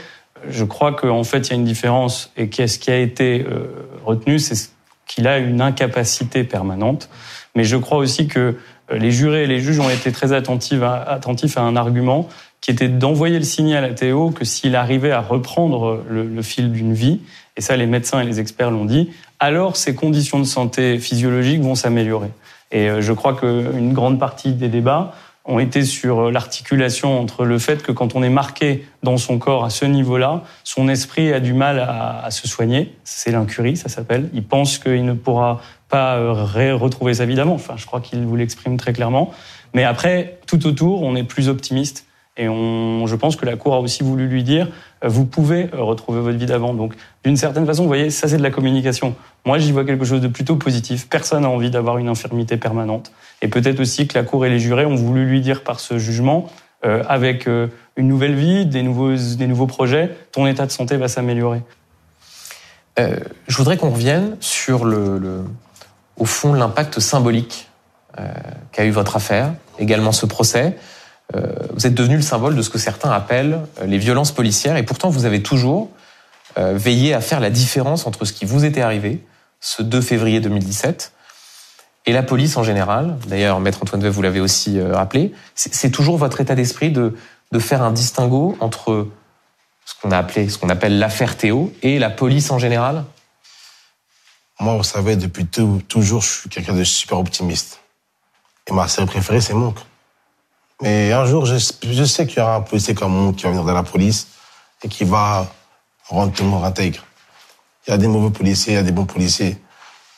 je 0.49 0.63
crois 0.63 0.93
qu'en 0.93 1.23
fait, 1.23 1.47
il 1.47 1.49
y 1.51 1.53
a 1.53 1.55
une 1.55 1.63
différence 1.63 2.31
et 2.35 2.49
qu'est-ce 2.49 2.79
qui 2.79 2.91
a 2.91 2.97
été 2.97 3.45
euh, 3.47 3.87
retenu, 4.05 4.39
c'est 4.39 4.71
qu'il 5.07 5.27
a 5.27 5.37
une 5.37 5.61
incapacité 5.61 6.43
permanente. 6.43 7.09
Mais 7.55 7.63
je 7.63 7.77
crois 7.77 7.97
aussi 7.97 8.27
que 8.27 8.57
les 8.91 9.11
jurés 9.11 9.43
et 9.43 9.47
les 9.47 9.59
juges 9.59 9.79
ont 9.79 9.89
été 9.89 10.11
très 10.11 10.33
attentifs 10.33 10.81
à, 10.81 11.01
attentifs 11.01 11.57
à 11.57 11.61
un 11.61 11.75
argument 11.75 12.27
qui 12.61 12.71
était 12.71 12.87
d'envoyer 12.87 13.37
le 13.37 13.45
signal 13.45 13.83
à 13.83 13.89
Théo 13.89 14.31
que 14.31 14.45
s'il 14.45 14.75
arrivait 14.75 15.11
à 15.11 15.21
reprendre 15.21 16.03
le, 16.09 16.25
le 16.25 16.41
fil 16.41 16.71
d'une 16.71 16.93
vie, 16.93 17.19
et 17.57 17.61
ça 17.61 17.75
les 17.75 17.85
médecins 17.85 18.21
et 18.21 18.25
les 18.25 18.39
experts 18.39 18.71
l'ont 18.71 18.85
dit, 18.85 19.11
alors 19.39 19.75
ses 19.75 19.95
conditions 19.95 20.39
de 20.39 20.45
santé 20.45 20.97
physiologiques 20.97 21.61
vont 21.61 21.75
s'améliorer. 21.75 22.29
Et 22.73 22.89
euh, 22.89 23.01
je 23.01 23.13
crois 23.13 23.35
qu'une 23.35 23.93
grande 23.93 24.19
partie 24.19 24.51
des 24.51 24.67
débats 24.67 25.13
ont 25.45 25.59
été 25.59 25.83
sur 25.83 26.31
l'articulation 26.31 27.19
entre 27.19 27.45
le 27.45 27.59
fait 27.59 27.83
que 27.83 27.91
quand 27.91 28.15
on 28.15 28.23
est 28.23 28.29
marqué 28.29 28.85
dans 29.03 29.17
son 29.17 29.39
corps 29.39 29.65
à 29.65 29.69
ce 29.69 29.85
niveau-là, 29.85 30.43
son 30.63 30.87
esprit 30.87 31.33
a 31.33 31.39
du 31.39 31.53
mal 31.53 31.79
à, 31.79 32.29
se 32.31 32.47
soigner. 32.47 32.95
C'est 33.03 33.31
l'incurie, 33.31 33.75
ça 33.75 33.89
s'appelle. 33.89 34.29
Il 34.33 34.43
pense 34.43 34.77
qu'il 34.77 35.05
ne 35.05 35.13
pourra 35.13 35.61
pas 35.89 36.15
euh, 36.15 36.75
retrouver 36.75 37.15
sa 37.15 37.25
vie 37.25 37.35
d'avant. 37.35 37.55
Enfin, 37.55 37.75
je 37.77 37.85
crois 37.85 37.99
qu'il 38.01 38.25
vous 38.25 38.35
l'exprime 38.35 38.77
très 38.77 38.93
clairement. 38.93 39.33
Mais 39.73 39.83
après, 39.83 40.39
tout 40.47 40.65
autour, 40.65 41.03
on 41.03 41.15
est 41.15 41.23
plus 41.23 41.49
optimiste. 41.49 42.05
Et 42.35 42.49
on, 42.49 43.05
je 43.05 43.15
pense 43.15 43.35
que 43.35 43.45
la 43.45 43.55
Cour 43.55 43.75
a 43.75 43.79
aussi 43.79 44.01
voulu 44.01 44.27
lui 44.27 44.43
dire, 44.43 44.67
euh, 44.67 44.71
vous 45.03 45.25
pouvez 45.25 45.69
retrouver 45.73 46.21
votre 46.21 46.37
vie 46.37 46.45
d'avant. 46.45 46.73
Donc, 46.73 46.93
d'une 47.23 47.37
certaine 47.37 47.65
façon, 47.65 47.83
vous 47.83 47.89
voyez, 47.89 48.09
ça 48.09 48.27
c'est 48.27 48.37
de 48.37 48.43
la 48.43 48.51
communication. 48.51 49.15
Moi, 49.45 49.57
j'y 49.59 49.71
vois 49.71 49.85
quelque 49.85 50.05
chose 50.05 50.21
de 50.21 50.27
plutôt 50.27 50.55
positif. 50.55 51.07
Personne 51.09 51.43
n'a 51.43 51.49
envie 51.49 51.69
d'avoir 51.69 51.97
une 51.97 52.07
infirmité 52.07 52.57
permanente. 52.57 53.11
Et 53.41 53.47
peut-être 53.47 53.79
aussi 53.79 54.07
que 54.07 54.17
la 54.17 54.23
Cour 54.23 54.45
et 54.45 54.49
les 54.49 54.59
jurés 54.59 54.85
ont 54.85 54.95
voulu 54.95 55.25
lui 55.25 55.41
dire 55.41 55.63
par 55.63 55.79
ce 55.79 55.97
jugement, 55.97 56.49
euh, 56.85 57.03
avec 57.07 57.47
euh, 57.47 57.67
une 57.95 58.07
nouvelle 58.07 58.35
vie, 58.35 58.65
des 58.65 58.83
nouveaux, 58.83 59.15
des 59.15 59.47
nouveaux 59.47 59.67
projets, 59.67 60.09
ton 60.31 60.47
état 60.47 60.65
de 60.65 60.71
santé 60.71 60.97
va 60.97 61.07
s'améliorer. 61.07 61.61
Euh, 62.99 63.17
je 63.47 63.57
voudrais 63.57 63.77
qu'on 63.77 63.89
revienne 63.89 64.37
sur 64.39 64.85
le, 64.85 65.43
au 66.17 66.25
fond 66.25 66.53
l'impact 66.53 66.99
symbolique 66.99 67.69
euh, 68.19 68.31
qu'a 68.71 68.85
eu 68.85 68.91
votre 68.91 69.15
affaire, 69.15 69.53
également 69.79 70.11
ce 70.11 70.25
procès. 70.25 70.77
Euh, 71.35 71.41
vous 71.73 71.87
êtes 71.87 71.93
devenu 71.93 72.15
le 72.15 72.21
symbole 72.21 72.55
de 72.55 72.61
ce 72.61 72.69
que 72.69 72.77
certains 72.77 73.11
appellent 73.11 73.61
euh, 73.81 73.85
les 73.85 73.97
violences 73.97 74.31
policières, 74.31 74.77
et 74.77 74.83
pourtant 74.83 75.09
vous 75.09 75.25
avez 75.25 75.41
toujours 75.41 75.89
euh, 76.57 76.73
veillé 76.75 77.13
à 77.13 77.21
faire 77.21 77.39
la 77.39 77.49
différence 77.49 78.05
entre 78.05 78.25
ce 78.25 78.33
qui 78.33 78.45
vous 78.45 78.65
était 78.65 78.81
arrivé 78.81 79.23
ce 79.59 79.81
2 79.81 80.01
février 80.01 80.41
2017 80.41 81.13
et 82.05 82.11
la 82.11 82.23
police 82.23 82.57
en 82.57 82.63
général. 82.63 83.17
D'ailleurs, 83.27 83.59
Maître 83.61 83.79
Antoine 83.81 84.01
Veuve, 84.01 84.13
vous 84.13 84.21
l'avez 84.21 84.41
aussi 84.41 84.81
rappelé. 84.81 85.31
C'est 85.55 85.89
toujours 85.89 86.17
votre 86.17 86.41
état 86.41 86.53
d'esprit 86.53 86.91
de, 86.91 87.15
faire 87.59 87.81
un 87.81 87.91
distinguo 87.91 88.57
entre 88.59 89.07
ce 89.85 89.93
qu'on 90.01 90.11
a 90.11 90.17
appelle 90.17 90.99
l'affaire 90.99 91.37
Théo 91.37 91.71
et 91.81 91.99
la 91.99 92.09
police 92.09 92.51
en 92.51 92.59
général? 92.59 93.05
Moi, 94.59 94.75
vous 94.75 94.83
savez, 94.83 95.15
depuis 95.15 95.45
toujours, 95.45 96.21
je 96.21 96.29
suis 96.29 96.49
quelqu'un 96.49 96.73
de 96.73 96.83
super 96.83 97.19
optimiste. 97.19 97.79
Et 98.67 98.73
ma 98.73 98.89
série 98.89 99.07
préférée, 99.07 99.39
c'est 99.39 99.53
Monk. 99.53 99.77
Mais 100.83 101.13
un 101.13 101.25
jour, 101.25 101.45
je, 101.45 101.55
sais 102.03 102.27
qu'il 102.27 102.39
y 102.39 102.41
aura 102.41 102.55
un 102.55 102.61
policier 102.61 102.93
comme 102.93 103.13
Monk 103.13 103.37
qui 103.37 103.43
va 103.43 103.51
venir 103.51 103.63
dans 103.63 103.73
la 103.73 103.83
police 103.83 104.27
et 104.83 104.89
qui 104.89 105.05
va 105.05 105.47
rendre 106.09 106.33
tout 106.33 106.43
le 106.43 106.49
monde 106.49 106.65
intègre. 106.65 107.05
Il 107.87 107.91
y 107.91 107.93
a 107.93 107.97
des 107.97 108.09
mauvais 108.09 108.31
policiers, 108.31 108.73
il 108.73 108.75
y 108.75 108.79
a 108.79 108.83
des 108.83 108.91
bons 108.91 109.05
policiers. 109.05 109.57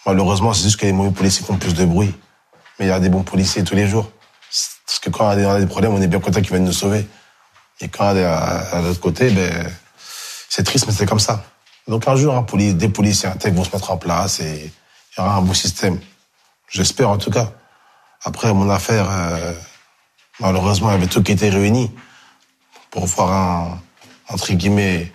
Malheureusement, 0.08 0.54
c'est 0.54 0.64
juste 0.64 0.78
que 0.78 0.88
les 0.88 0.92
mauvais 0.92 1.12
policiers 1.12 1.46
font 1.46 1.58
plus 1.58 1.76
de 1.76 1.86
bruit. 1.86 2.12
Mais 2.80 2.86
il 2.86 2.88
y 2.88 2.92
a 2.92 3.00
des 3.00 3.10
bons 3.10 3.22
policiers 3.22 3.64
tous 3.64 3.76
les 3.76 3.86
jours. 3.86 4.10
Parce 4.88 4.98
que 5.00 5.12
quand 5.12 5.26
on 5.26 5.30
a 5.30 5.60
des 5.60 5.68
problèmes, 5.68 5.94
on 5.94 6.02
est 6.02 6.08
bien 6.08 6.20
content 6.20 6.42
qu'ils 6.42 6.50
viennent 6.50 6.66
nous 6.66 6.74
sauver. 6.74 7.08
Et 7.80 7.88
quand 7.88 8.14
on 8.14 8.16
est 8.16 8.24
à, 8.24 8.82
l'autre 8.82 9.02
côté, 9.02 9.30
ben, 9.30 9.72
c'est 10.50 10.64
triste, 10.64 10.88
mais 10.88 10.94
c'est 10.94 11.06
comme 11.06 11.20
ça. 11.20 11.44
Donc 11.88 12.08
un 12.08 12.16
jour, 12.16 12.44
des 12.54 12.90
policiers 12.90 13.30
intègres 13.30 13.58
vont 13.58 13.66
se 13.66 13.72
mettre 13.72 13.92
en 13.92 13.98
place 13.98 14.40
et 14.40 14.72
il 15.16 15.22
y 15.22 15.24
aura 15.24 15.36
un 15.36 15.42
beau 15.44 15.54
système. 15.54 16.00
J'espère 16.70 17.12
en 17.12 17.20
tout 17.20 17.30
cas. 17.30 17.52
Après, 18.24 18.52
mon 18.52 18.68
affaire, 18.72 19.08
euh, 19.12 19.54
malheureusement, 20.40 20.90
il 20.90 20.94
y 20.94 20.96
avait 20.96 21.08
tout 21.08 21.24
qui 21.24 21.32
était 21.34 21.50
réuni 21.50 21.92
pour 22.92 23.06
voir 23.06 23.32
un, 23.32 23.82
entre 24.30 24.54
guillemets, 24.54 25.12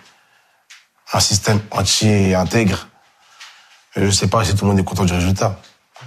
un 1.13 1.19
système 1.19 1.59
entier 1.71 2.29
et 2.29 2.35
intègre. 2.35 2.87
je 3.95 4.03
ne 4.03 4.11
sais 4.11 4.27
pas 4.27 4.43
si 4.45 4.55
tout 4.55 4.65
le 4.65 4.71
monde 4.71 4.79
est 4.79 4.83
content 4.83 5.05
du 5.05 5.13
résultat. 5.13 5.59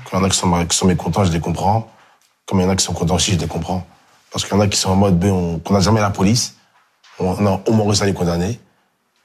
Quand 0.04 0.18
il 0.18 0.20
y 0.20 0.22
en 0.22 0.24
a 0.24 0.28
qui 0.66 0.76
sont, 0.76 0.86
mécontents, 0.86 1.24
je 1.24 1.32
les 1.32 1.40
comprends. 1.40 1.90
Comme 2.46 2.60
il 2.60 2.64
y 2.64 2.66
en 2.66 2.70
a 2.70 2.76
qui 2.76 2.84
sont 2.84 2.94
contents 2.94 3.14
aussi, 3.14 3.32
je 3.32 3.38
les 3.38 3.46
comprends. 3.46 3.86
Parce 4.30 4.44
qu'il 4.44 4.54
y 4.54 4.56
en 4.56 4.60
a 4.60 4.68
qui 4.68 4.78
sont 4.78 4.90
en 4.90 4.96
mode, 4.96 5.18
ben, 5.18 5.60
qu'on 5.60 5.74
n'a 5.74 5.80
jamais 5.80 6.00
la 6.00 6.10
police. 6.10 6.56
On 7.18 7.46
a 7.46 7.60
au 7.66 7.72
moins 7.72 7.86
réussi 7.86 8.02
à 8.02 8.06
les 8.06 8.14
condamner. 8.14 8.60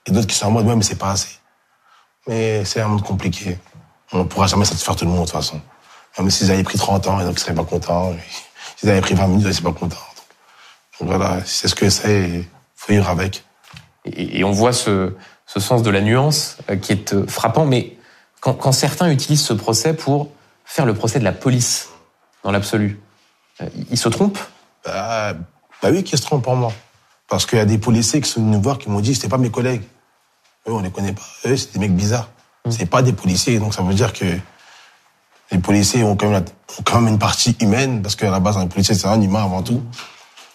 Et 0.06 0.12
d'autres 0.12 0.28
qui 0.28 0.36
sont 0.36 0.48
en 0.48 0.52
mode, 0.52 0.68
ouais, 0.68 0.76
mais 0.76 0.84
c'est 0.84 0.98
pas 0.98 1.12
assez. 1.12 1.40
Mais 2.28 2.64
c'est 2.66 2.82
un 2.82 2.88
monde 2.88 3.04
compliqué. 3.04 3.58
On 4.12 4.20
ne 4.20 4.24
pourra 4.24 4.48
jamais 4.48 4.66
satisfaire 4.66 4.96
tout 4.96 5.06
le 5.06 5.12
monde, 5.12 5.22
de 5.22 5.26
toute 5.26 5.34
façon. 5.34 5.60
Même 6.18 6.30
s'ils 6.30 6.52
avaient 6.52 6.64
pris 6.64 6.78
30 6.78 7.08
ans, 7.08 7.20
il 7.20 7.26
y 7.26 7.28
en 7.28 7.32
a 7.32 7.38
seraient 7.38 7.54
pas 7.54 7.64
contents. 7.64 8.14
S'ils 8.80 8.90
avaient 8.90 9.02
pris 9.02 9.14
20 9.14 9.28
minutes, 9.28 9.46
ils 9.46 9.54
seraient 9.54 9.74
pas 9.74 9.80
contents. 9.80 9.98
Donc, 11.00 11.10
voilà, 11.10 11.40
c'est 11.46 11.68
ce 11.68 11.76
que 11.76 11.90
c'est, 11.90 12.30
il 12.30 12.46
faut 12.76 12.94
vivre 12.94 13.10
avec. 13.10 13.44
Et, 14.06 14.44
on 14.46 14.52
voit 14.52 14.72
ce, 14.72 15.14
ce, 15.46 15.60
sens 15.60 15.84
de 15.84 15.90
la 15.90 16.00
nuance 16.00 16.58
euh, 16.70 16.78
qui 16.78 16.94
est 16.94 17.14
euh, 17.14 17.28
frappant, 17.28 17.66
mais 17.66 17.98
quand, 18.40 18.54
quand 18.54 18.72
certains 18.72 19.12
utilisent 19.12 19.44
ce 19.44 19.54
procès 19.54 19.94
pour 19.94 20.30
faire 20.64 20.86
le 20.86 20.94
procès 20.94 21.20
de 21.20 21.26
la 21.26 21.34
police, 21.34 21.90
dans 22.44 22.52
l'absolu, 22.52 23.02
euh, 23.62 23.68
ils 23.92 23.98
se 23.98 24.08
trompent? 24.08 24.40
Bah, 24.86 25.34
bah 25.82 25.90
oui, 25.92 26.04
qu'ils 26.04 26.18
se 26.18 26.24
trompent 26.24 26.44
pour 26.44 26.56
moi. 26.56 26.72
Parce 27.28 27.46
qu'il 27.46 27.58
y 27.58 27.62
a 27.62 27.66
des 27.66 27.78
policiers 27.80 28.22
qui 28.22 28.30
sont 28.30 28.40
venus 28.40 28.56
nous 28.56 28.62
voir 28.62 28.78
qui 28.78 28.90
m'ont 28.90 29.02
dit, 29.02 29.14
c'était 29.14 29.28
pas 29.28 29.38
mes 29.38 29.52
collègues. 29.52 29.84
Eux, 30.68 30.72
on 30.72 30.80
les 30.80 30.92
connaît 30.92 31.14
pas. 31.14 31.28
Eux, 31.46 31.58
c'est 31.58 31.74
des 31.74 31.80
mecs 31.80 31.96
bizarres. 31.96 32.30
Mm. 32.66 32.72
C'est 32.72 32.86
pas 32.86 33.02
des 33.02 33.14
policiers. 33.14 33.60
Donc 33.60 33.74
ça 33.74 33.82
veut 33.82 33.94
dire 33.94 34.14
que 34.14 34.26
les 35.52 35.58
policiers 35.58 36.04
ont 36.04 36.16
quand 36.16 36.30
même, 36.30 36.46
quand 36.84 37.02
même 37.02 37.14
une 37.14 37.20
partie 37.20 37.56
humaine, 37.60 38.02
parce 38.02 38.16
qu'à 38.16 38.30
la 38.30 38.40
base, 38.40 38.58
un 38.58 38.68
policier, 38.68 38.96
c'est 38.96 39.08
un 39.08 39.22
humain 39.22 39.44
avant 39.44 39.64
tout, 39.64 39.82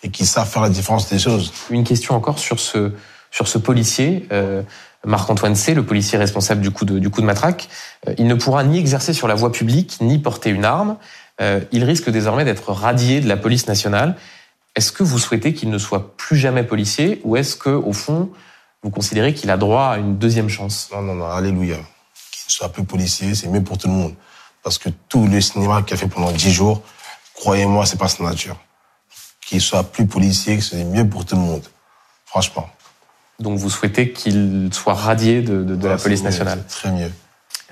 et 0.02 0.11
qui 0.11 0.26
savent 0.26 0.48
faire 0.48 0.62
la 0.62 0.68
différence 0.68 1.09
des 1.09 1.18
choses. 1.18 1.52
Une 1.70 1.85
question 1.85 2.14
encore 2.14 2.38
sur 2.38 2.61
ce, 2.61 2.92
sur 3.30 3.48
ce 3.48 3.59
policier. 3.59 4.26
Euh, 4.33 4.62
Marc-Antoine 5.07 5.54
C., 5.54 5.74
le 5.74 5.85
policier 5.85 6.18
responsable 6.18 6.61
du 6.61 6.70
coup 6.70 6.85
de, 6.85 6.98
du 6.98 7.11
coup 7.11 7.20
de 7.20 7.26
matraque, 7.26 7.68
euh, 8.09 8.14
il 8.16 8.26
ne 8.26 8.35
pourra 8.35 8.64
ni 8.64 8.78
exercer 8.78 9.12
sur 9.12 9.28
la 9.28 9.35
voie 9.35 9.52
publique, 9.52 9.98
ni 10.00 10.18
porter 10.18 10.50
une 10.50 10.64
arme. 10.64 10.96
Euh, 11.40 11.61
il 11.72 11.85
risque 11.85 12.11
désormais 12.11 12.44
d'être 12.44 12.72
radié 12.72 13.20
de 13.20 13.28
la 13.28 13.37
police 13.37 13.66
nationale. 13.66 14.16
Est-ce 14.76 14.92
que 14.92 15.02
vous 15.02 15.18
souhaitez 15.18 15.52
qu'il 15.52 15.70
ne 15.70 15.78
soit 15.78 16.16
plus 16.16 16.37
jamais 16.37 16.62
policier 16.62 17.20
ou 17.24 17.37
est-ce 17.37 17.57
que, 17.57 17.70
au 17.70 17.92
fond, 17.92 18.30
vous 18.83 18.90
considérez 18.90 19.35
qu'il 19.35 19.50
a 19.50 19.57
droit 19.57 19.87
à 19.87 19.98
une 19.98 20.16
deuxième 20.16 20.48
chance? 20.48 20.88
Non, 20.92 21.02
non, 21.02 21.14
non, 21.14 21.26
alléluia. 21.26 21.76
Qu'il 21.76 22.46
ne 22.48 22.50
soit 22.50 22.68
plus 22.70 22.85
policier, 22.85 23.35
c'est 23.35 23.48
mieux 23.48 23.62
pour 23.62 23.78
tout 23.78 23.88
le 23.88 23.94
monde. 23.94 24.14
Parce 24.64 24.79
que 24.79 24.88
tout 25.09 25.27
le 25.27 25.40
cinéma 25.40 25.83
qu'il 25.83 25.94
a 25.94 25.98
fait 25.98 26.09
pendant 26.09 26.33
dix 26.33 26.50
jours, 26.50 26.83
croyez-moi, 27.35 27.85
c'est 27.85 27.98
pas 27.98 28.09
sa 28.09 28.24
nature. 28.24 28.57
Qu'il 29.46 29.61
soit 29.61 29.85
plus 29.85 30.07
policier, 30.07 30.61
c'est 30.62 30.85
mieux 30.85 31.07
pour 31.07 31.27
tout 31.27 31.37
le 31.37 31.42
monde. 31.42 31.62
Franchement. 32.24 32.68
Donc 33.38 33.59
vous 33.59 33.68
souhaitez 33.68 34.11
qu'il 34.12 34.70
soit 34.72 34.94
radié 34.94 35.42
de, 35.42 35.87
la 35.87 35.98
police 35.98 36.22
nationale 36.22 36.64
Très 36.66 36.90
mieux. 36.90 37.12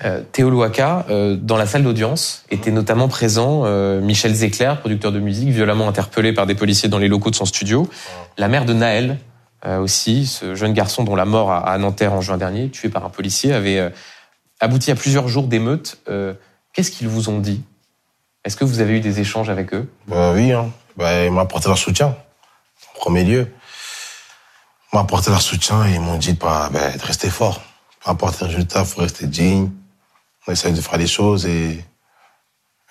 Euh, 0.05 0.21
Théo 0.31 0.49
Louaka, 0.49 1.05
euh, 1.09 1.35
dans 1.35 1.57
la 1.57 1.65
salle 1.65 1.83
d'audience, 1.83 2.43
était 2.49 2.71
notamment 2.71 3.07
présent 3.07 3.63
euh, 3.65 4.01
Michel 4.01 4.33
Zecler, 4.33 4.73
producteur 4.79 5.11
de 5.11 5.19
musique, 5.19 5.49
violemment 5.49 5.87
interpellé 5.87 6.33
par 6.33 6.45
des 6.45 6.55
policiers 6.55 6.89
dans 6.89 6.97
les 6.99 7.07
locaux 7.07 7.31
de 7.31 7.35
son 7.35 7.45
studio. 7.45 7.89
La 8.37 8.47
mère 8.47 8.65
de 8.65 8.73
Naël, 8.73 9.17
aussi, 9.65 10.25
ce 10.25 10.55
jeune 10.55 10.73
garçon 10.73 11.05
dont 11.05 11.15
la 11.15 11.23
mort 11.23 11.49
à 11.53 11.77
Nanterre 11.77 12.11
en 12.11 12.19
juin 12.19 12.35
dernier, 12.37 12.69
tué 12.69 12.89
par 12.89 13.05
un 13.05 13.09
policier, 13.09 13.53
avait 13.53 13.93
abouti 14.59 14.91
à 14.91 14.95
plusieurs 14.95 15.29
jours 15.29 15.47
d'émeute. 15.47 16.01
Qu'est-ce 16.73 16.91
qu'ils 16.91 17.07
vous 17.07 17.29
ont 17.29 17.39
dit? 17.39 17.63
Est-ce 18.43 18.57
que 18.57 18.65
vous 18.65 18.79
avez 18.81 18.97
eu 18.97 18.99
des 18.99 19.19
échanges 19.19 19.49
avec 19.49 19.73
eux? 19.73 19.91
Bah, 20.07 20.33
Oui, 20.33 20.51
hein. 20.51 20.69
bah, 20.97 21.23
ils 21.25 21.31
m'ont 21.31 21.39
apporté 21.39 21.67
leur 21.69 21.77
soutien, 21.77 22.07
en 22.07 22.99
premier 22.99 23.23
lieu. 23.23 23.51
Ils 24.91 24.95
m'ont 24.95 25.01
apporté 25.03 25.29
leur 25.29 25.41
soutien 25.41 25.85
et 25.85 25.93
ils 25.93 26.01
m'ont 26.01 26.17
dit 26.17 26.33
bah, 26.33 26.69
bah, 26.71 26.91
de 26.91 27.03
rester 27.03 27.29
fort. 27.29 27.61
Peu 28.03 28.11
importe 28.11 28.41
les 28.41 28.47
résultats, 28.47 28.81
il 28.81 28.85
faut 28.85 29.01
rester 29.01 29.27
digne 29.27 29.69
on 30.47 30.51
essaye 30.51 30.73
de 30.73 30.81
faire 30.81 30.97
les 30.97 31.07
choses 31.07 31.45
et 31.45 31.83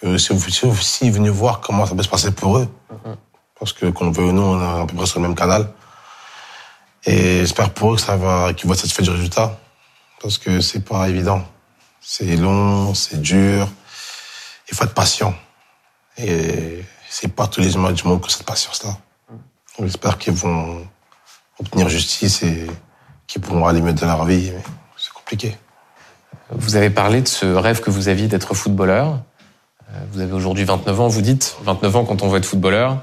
aussi, 0.02 0.32
aussi 0.32 1.10
venir 1.10 1.32
voir 1.32 1.60
comment 1.60 1.86
ça 1.86 1.94
peut 1.94 2.02
se 2.02 2.08
passer 2.08 2.32
pour 2.32 2.58
eux. 2.58 2.68
Mhm. 2.90 3.16
Parce 3.58 3.72
que 3.72 3.86
qu'on 3.86 4.10
veut 4.10 4.24
ou 4.24 4.32
non, 4.32 4.52
on 4.52 4.60
est 4.60 4.82
à 4.82 4.86
peu 4.86 4.96
près 4.96 5.06
sur 5.06 5.20
le 5.20 5.28
même 5.28 5.36
canal. 5.36 5.72
Et 7.04 7.40
j'espère 7.40 7.70
pour 7.70 7.92
eux 7.92 7.96
que 7.96 8.02
ça 8.02 8.16
va, 8.16 8.52
qu'ils 8.54 8.66
vont 8.66 8.74
être 8.74 8.80
satisfaits 8.80 9.02
du 9.02 9.10
résultat. 9.10 9.58
Parce 10.20 10.38
que 10.38 10.60
c'est 10.60 10.84
pas 10.84 11.08
évident. 11.08 11.44
C'est 12.04 12.36
long, 12.36 12.94
c'est 12.94 13.20
dur. 13.20 13.68
Il 14.68 14.74
faut 14.76 14.84
être 14.84 14.94
patient. 14.94 15.34
Et 16.18 16.84
c'est 17.08 17.28
pas 17.28 17.46
tous 17.46 17.60
les 17.60 17.74
humains 17.74 17.92
du 17.92 18.04
monde 18.04 18.20
que 18.20 18.30
cette 18.30 18.44
patience-là. 18.44 18.98
J'espère 19.78 20.18
qu'ils 20.18 20.34
vont 20.34 20.86
obtenir 21.58 21.88
justice 21.88 22.42
et 22.42 22.66
qu'ils 23.26 23.40
pourront 23.40 23.66
aller 23.66 23.80
mieux 23.80 23.92
dans 23.92 24.06
leur 24.06 24.24
vie. 24.24 24.52
C'est 24.96 25.12
compliqué. 25.12 25.56
Vous 26.50 26.76
avez 26.76 26.90
parlé 26.90 27.22
de 27.22 27.28
ce 27.28 27.46
rêve 27.46 27.80
que 27.80 27.90
vous 27.90 28.08
aviez 28.08 28.26
d'être 28.28 28.54
footballeur. 28.54 29.20
Euh, 29.90 30.04
vous 30.12 30.20
avez 30.20 30.32
aujourd'hui 30.32 30.64
29 30.64 31.00
ans. 31.00 31.08
Vous 31.08 31.22
dites 31.22 31.56
29 31.62 31.96
ans 31.96 32.04
quand 32.04 32.22
on 32.22 32.28
veut 32.28 32.38
être 32.38 32.46
footballeur, 32.46 33.02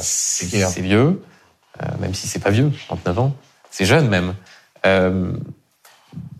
c'est 0.00 0.80
vieux, 0.80 1.22
euh, 1.82 1.86
même 2.00 2.14
si 2.14 2.26
c'est 2.28 2.38
pas 2.38 2.50
vieux, 2.50 2.72
29 2.88 3.18
ans, 3.18 3.34
c'est 3.70 3.84
jeune 3.84 4.08
même. 4.08 4.34
Euh, 4.86 5.32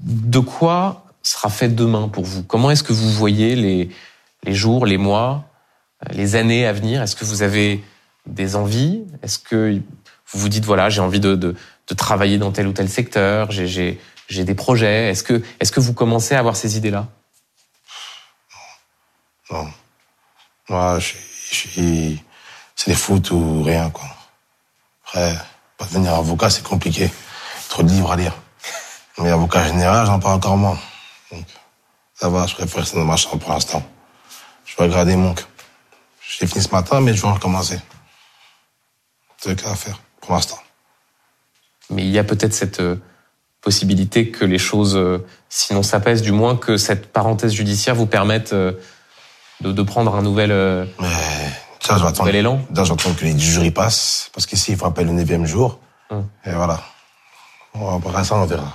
de 0.03 0.39
quoi 0.39 1.05
sera 1.23 1.49
fait 1.49 1.69
demain 1.69 2.09
pour 2.09 2.25
vous 2.25 2.43
Comment 2.43 2.71
est-ce 2.71 2.83
que 2.83 2.93
vous 2.93 3.11
voyez 3.11 3.57
les, 3.57 3.91
les 4.45 4.55
jours, 4.55 4.87
les 4.87 4.97
mois, 4.97 5.45
les 6.11 6.37
années 6.37 6.67
à 6.67 6.73
venir? 6.73 7.03
Est-ce 7.03 7.17
que 7.17 7.25
vous 7.25 7.43
avez 7.43 7.83
des 8.27 8.57
envies? 8.57 9.05
Est-ce 9.23 9.39
que 9.39 9.81
vous 10.33 10.41
vous 10.41 10.49
dites 10.49 10.65
voilà, 10.65 10.89
j'ai 10.89 11.01
envie 11.01 11.21
de, 11.21 11.35
de, 11.35 11.55
de, 11.89 11.95
travailler 11.95 12.39
dans 12.39 12.53
tel 12.53 12.67
ou 12.67 12.73
tel 12.73 12.89
secteur 12.89 13.51
J'ai 13.51 13.99
des 14.31 14.55
projets. 14.55 15.11
Est-ce 15.11 15.23
que, 15.25 15.43
est-ce 15.59 15.73
que 15.73 15.81
vous 15.81 15.93
commencez 15.93 16.35
à 16.35 16.39
avoir 16.39 16.57
ces 16.57 16.77
idées-là? 16.77 17.09
Non. 19.51 19.67
Moi, 20.69 21.01
je, 21.01 21.15
suis, 21.57 22.23
c'est 22.77 22.91
les 22.91 22.97
foot 22.97 23.33
ou 23.33 23.65
rien, 23.65 23.91
quoi. 23.91 24.07
Après, 25.05 25.35
devenir 25.81 26.15
avocat, 26.15 26.49
c'est 26.49 26.63
compliqué. 26.63 27.11
Trop 27.69 27.83
de 27.83 27.89
livres 27.89 28.13
à 28.13 28.17
lire. 28.17 28.35
Mais 29.19 29.31
avocat 29.31 29.67
général, 29.67 30.07
j'en 30.07 30.21
parle 30.21 30.37
encore 30.37 30.57
moins. 30.57 30.79
Donc, 31.33 31.45
ça 32.15 32.29
va, 32.29 32.47
je 32.47 32.55
préfère 32.55 32.81
rester 32.81 32.99
dans 32.99 33.05
ma 33.05 33.17
chambre 33.17 33.39
pour 33.39 33.53
l'instant. 33.53 33.83
Je 34.65 34.77
vais 34.77 34.85
regarder 34.85 35.17
mon 35.17 35.35
J'ai 36.21 36.47
fini 36.47 36.63
ce 36.63 36.71
matin, 36.71 37.01
mais 37.01 37.15
je 37.15 37.23
vais 37.23 37.29
recommencer. 37.29 37.81
C'est 39.39 39.51
le 39.51 39.55
cas 39.55 39.71
à 39.71 39.75
faire, 39.75 40.01
pour 40.21 40.35
l'instant. 40.35 40.59
Mais 41.91 42.03
il 42.03 42.11
y 42.11 42.19
a 42.19 42.25
peut-être 42.25 42.55
cette, 42.55 42.81
euh, 42.81 42.97
possibilité 43.61 44.31
que 44.31 44.45
les 44.45 44.59
choses, 44.59 44.97
euh, 44.97 45.25
sinon 45.49 45.83
s'apaisent, 45.83 46.23
du 46.23 46.33
moins 46.33 46.57
que 46.57 46.77
cette 46.77 47.13
parenthèse 47.13 47.53
judiciaire 47.53 47.95
vous 47.95 48.07
permette 48.07 48.53
euh, 48.53 48.73
de, 49.61 49.73
de 49.73 49.83
prendre 49.83 50.15
un 50.15 50.23
nouvel, 50.23 50.51
euh, 50.51 50.87
ça, 51.81 51.99
je 51.99 52.19
nouvel 52.19 52.37
élan 52.37 52.61
j'attends 52.75 53.13
que 53.13 53.25
les 53.25 53.39
jurys 53.39 53.71
passent, 53.71 54.31
parce 54.33 54.47
qu'ici, 54.47 54.73
il 54.73 54.79
faut 54.79 54.87
appeler 54.87 55.07
le 55.07 55.13
neuvième 55.13 55.47
jour. 55.47 55.79
Hum. 56.11 56.27
Et 56.45 56.53
voilà. 56.53 56.81
Après 57.75 58.25
ça, 58.25 58.37
on 58.37 58.47
verra. 58.47 58.75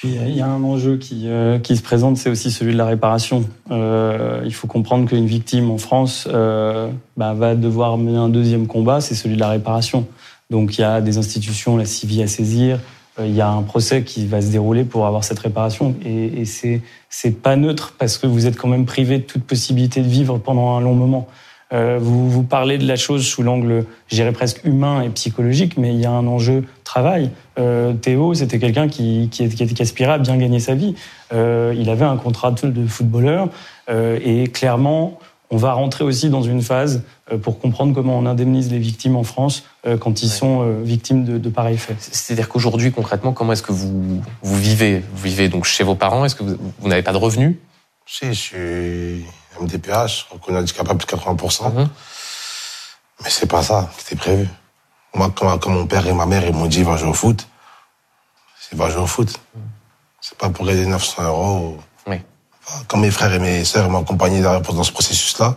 Puis 0.00 0.10
il 0.14 0.36
y 0.36 0.40
a 0.40 0.46
un 0.46 0.62
enjeu 0.62 0.96
qui, 0.96 1.28
qui 1.64 1.76
se 1.76 1.82
présente, 1.82 2.18
c'est 2.18 2.30
aussi 2.30 2.52
celui 2.52 2.72
de 2.72 2.78
la 2.78 2.86
réparation. 2.86 3.44
Euh, 3.72 4.42
il 4.44 4.54
faut 4.54 4.68
comprendre 4.68 5.08
qu'une 5.08 5.26
victime 5.26 5.72
en 5.72 5.78
France 5.78 6.28
euh, 6.30 6.88
bah, 7.16 7.34
va 7.34 7.56
devoir 7.56 7.98
mener 7.98 8.16
un 8.16 8.28
deuxième 8.28 8.68
combat, 8.68 9.00
c'est 9.00 9.16
celui 9.16 9.34
de 9.34 9.40
la 9.40 9.48
réparation. 9.48 10.06
Donc 10.50 10.78
il 10.78 10.82
y 10.82 10.84
a 10.84 11.00
des 11.00 11.18
institutions, 11.18 11.76
la 11.76 11.84
CIVI 11.84 12.22
à 12.22 12.28
saisir, 12.28 12.78
il 13.18 13.34
y 13.34 13.40
a 13.40 13.48
un 13.48 13.62
procès 13.62 14.04
qui 14.04 14.28
va 14.28 14.40
se 14.40 14.52
dérouler 14.52 14.84
pour 14.84 15.04
avoir 15.04 15.24
cette 15.24 15.40
réparation. 15.40 15.96
Et, 16.04 16.42
et 16.42 16.44
c'est 16.44 17.42
pas 17.42 17.56
neutre 17.56 17.94
parce 17.98 18.18
que 18.18 18.28
vous 18.28 18.46
êtes 18.46 18.56
quand 18.56 18.68
même 18.68 18.86
privé 18.86 19.18
de 19.18 19.24
toute 19.24 19.42
possibilité 19.42 20.00
de 20.00 20.08
vivre 20.08 20.38
pendant 20.38 20.76
un 20.76 20.80
long 20.80 20.94
moment. 20.94 21.26
Euh, 21.72 21.98
vous, 22.00 22.30
vous 22.30 22.42
parlez 22.42 22.78
de 22.78 22.86
la 22.86 22.96
chose 22.96 23.26
sous 23.26 23.42
l'angle, 23.42 23.84
je 24.08 24.14
dirais 24.14 24.32
presque 24.32 24.64
humain 24.64 25.02
et 25.02 25.10
psychologique, 25.10 25.76
mais 25.76 25.92
il 25.92 26.00
y 26.00 26.06
a 26.06 26.10
un 26.10 26.26
enjeu 26.26 26.64
travail. 26.84 27.30
Euh, 27.58 27.92
Théo, 27.92 28.34
c'était 28.34 28.58
quelqu'un 28.58 28.88
qui, 28.88 29.28
qui, 29.30 29.48
qui, 29.48 29.82
aspirait 29.82 30.12
à 30.12 30.18
bien 30.18 30.36
gagner 30.36 30.60
sa 30.60 30.74
vie. 30.74 30.94
Euh, 31.32 31.74
il 31.76 31.90
avait 31.90 32.06
un 32.06 32.16
contrat 32.16 32.52
de 32.52 32.86
footballeur 32.86 33.48
euh, 33.90 34.18
et 34.24 34.48
clairement, 34.48 35.18
on 35.50 35.56
va 35.56 35.72
rentrer 35.72 36.04
aussi 36.04 36.28
dans 36.28 36.42
une 36.42 36.60
phase 36.60 37.02
pour 37.42 37.58
comprendre 37.58 37.94
comment 37.94 38.18
on 38.18 38.26
indemnise 38.26 38.70
les 38.70 38.78
victimes 38.78 39.16
en 39.16 39.22
France 39.22 39.64
quand 39.98 40.22
ils 40.22 40.28
sont 40.28 40.82
victimes 40.82 41.24
de, 41.24 41.38
de 41.38 41.48
pareils 41.48 41.78
faits. 41.78 41.96
C'est-à-dire 41.98 42.50
qu'aujourd'hui, 42.50 42.92
concrètement, 42.92 43.32
comment 43.32 43.54
est-ce 43.54 43.62
que 43.62 43.72
vous, 43.72 44.20
vous 44.42 44.58
vivez? 44.58 45.02
Vous 45.14 45.22
vivez 45.24 45.48
donc 45.48 45.64
chez 45.64 45.84
vos 45.84 45.94
parents? 45.94 46.26
Est-ce 46.26 46.34
que 46.34 46.42
vous, 46.42 46.56
vous 46.78 46.88
n'avez 46.88 47.02
pas 47.02 47.12
de 47.12 47.16
revenus? 47.16 47.56
Si, 48.04 48.26
je 48.26 48.32
suis 48.32 49.24
MDPH, 49.60 50.26
reconnu 50.30 50.58
handicapable 50.58 50.98
plus 50.98 51.16
de 51.16 51.20
80%. 51.22 51.70
Mm 51.70 51.76
-hmm. 51.76 51.88
Mais 53.22 53.30
c'est 53.30 53.46
pas 53.46 53.62
ça 53.62 53.88
qui 53.96 54.00
était 54.04 54.16
prévu. 54.16 54.48
Moi, 55.14 55.32
quand, 55.36 55.58
quand, 55.58 55.70
mon 55.70 55.86
père 55.86 56.06
et 56.06 56.12
ma 56.12 56.26
mère 56.26 56.44
ils 56.44 56.54
m'ont 56.54 56.70
dit 56.74 56.82
va 56.82 56.96
jouer 56.96 57.10
au 57.10 57.14
foot, 57.22 57.40
c'est 58.60 58.76
va 58.76 58.88
jouer 58.90 59.02
au 59.02 59.06
foot. 59.06 59.30
Mm. 59.54 59.60
C'est 60.20 60.38
pas 60.38 60.50
pour 60.50 60.64
gagner 60.66 60.86
900 60.86 61.22
euros. 61.24 61.78
Oui. 62.06 62.18
Quand 62.88 62.98
mes 62.98 63.10
frères 63.10 63.32
et 63.38 63.38
mes 63.38 63.64
sœurs 63.64 63.88
m'ont 63.90 64.02
accompagné 64.02 64.38
dans 64.42 64.84
ce 64.84 64.92
processus-là, 64.92 65.48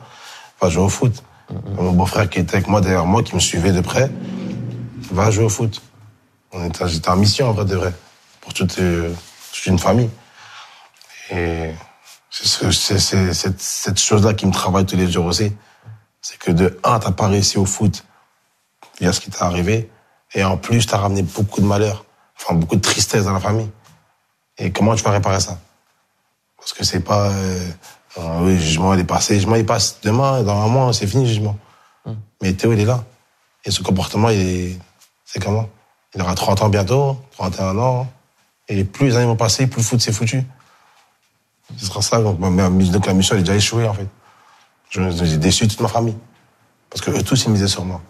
va 0.61 0.69
jouer 0.69 0.85
au 0.89 0.89
foot. 0.89 1.15
-hmm. 1.51 1.75
Mon 1.75 1.91
beau-frère 1.91 2.29
qui 2.29 2.39
était 2.39 2.55
avec 2.55 2.67
moi 2.67 2.81
derrière 2.81 3.05
moi, 3.05 3.23
qui 3.23 3.35
me 3.35 3.39
suivait 3.39 3.71
de 3.71 3.81
près, 3.81 4.09
va 5.11 5.31
jouer 5.31 5.45
au 5.45 5.49
foot. 5.49 5.81
On 6.53 6.65
était, 6.65 6.87
j'étais 6.87 7.09
en 7.09 7.15
mission 7.15 7.49
en 7.49 7.53
vrai 7.53 7.65
de 7.65 7.75
vrai 7.75 7.93
pour 8.41 8.53
toute, 8.53 8.77
euh, 8.79 9.13
toute 9.53 9.65
une 9.67 9.79
famille. 9.79 10.09
Et 11.31 11.71
c'est 12.31 13.33
cette, 13.33 13.61
cette 13.61 13.99
chose-là 13.99 14.33
qui 14.33 14.45
me 14.45 14.51
travaille 14.51 14.85
tous 14.85 14.95
les 14.95 15.11
jours 15.11 15.25
aussi. 15.25 15.53
C'est 16.21 16.37
que 16.37 16.51
de 16.51 16.79
un, 16.83 16.99
t'as 16.99 17.11
pas 17.11 17.27
réussi 17.27 17.57
au 17.57 17.65
foot, 17.65 18.05
il 18.99 19.05
y 19.05 19.09
a 19.09 19.13
ce 19.13 19.19
qui 19.19 19.29
t'est 19.29 19.43
arrivé, 19.43 19.89
et 20.33 20.43
en 20.43 20.57
plus, 20.57 20.85
t'as 20.85 20.97
ramené 20.97 21.23
beaucoup 21.23 21.59
de 21.59 21.65
malheur, 21.65 22.05
enfin 22.39 22.53
beaucoup 22.53 22.75
de 22.75 22.81
tristesse 22.81 23.25
dans 23.25 23.33
la 23.33 23.39
famille. 23.39 23.69
Et 24.57 24.71
comment 24.71 24.95
tu 24.95 25.03
vas 25.03 25.11
réparer 25.11 25.39
ça? 25.39 25.59
Parce 26.57 26.73
que 26.73 26.85
c'est 26.85 27.01
pas, 27.01 27.31
euh, 27.31 27.69
euh, 28.17 28.39
oui, 28.41 28.53
le 28.53 28.59
jugement 28.59 28.93
il 28.93 28.99
est 28.99 29.03
passé, 29.03 29.33
le 29.33 29.39
jugement 29.39 29.55
il 29.55 29.65
passe 29.65 29.99
demain, 30.01 30.43
dans 30.43 30.63
un 30.63 30.67
mois, 30.67 30.93
c'est 30.93 31.07
fini 31.07 31.23
le 31.23 31.29
jugement. 31.29 31.57
Hum. 32.05 32.15
Mais 32.41 32.53
Théo, 32.53 32.71
il 32.71 32.79
est 32.79 32.85
là. 32.85 33.03
Et 33.65 33.71
ce 33.71 33.81
comportement, 33.81 34.29
il 34.29 34.39
est, 34.39 34.79
c'est 35.25 35.43
comment? 35.43 35.67
Il 36.15 36.21
aura 36.21 36.35
30 36.35 36.61
ans 36.61 36.69
bientôt, 36.69 37.17
31 37.31 37.77
ans, 37.77 38.07
et 38.67 38.83
plus 38.83 39.07
les 39.07 39.17
années 39.17 39.25
vont 39.25 39.35
passer, 39.35 39.67
plus 39.67 39.81
le 39.81 39.85
foot 39.85 40.01
c'est 40.01 40.13
foutu. 40.13 40.45
Ce 41.77 41.85
sera 41.85 42.01
ça. 42.01 42.21
Donc, 42.21 42.39
donc 42.39 43.05
la 43.05 43.13
mission 43.13 43.35
elle 43.35 43.41
est 43.41 43.43
déjà 43.43 43.55
échouée, 43.55 43.87
en 43.87 43.93
fait. 43.93 44.07
J'ai 44.89 45.37
déçu 45.37 45.67
toute 45.67 45.79
ma 45.79 45.87
famille. 45.87 46.17
Parce 46.89 47.01
que 47.01 47.11
eux 47.11 47.23
tous, 47.23 47.45
ils 47.45 47.51
misaient 47.51 47.67
sur 47.67 47.85
moi. 47.85 48.01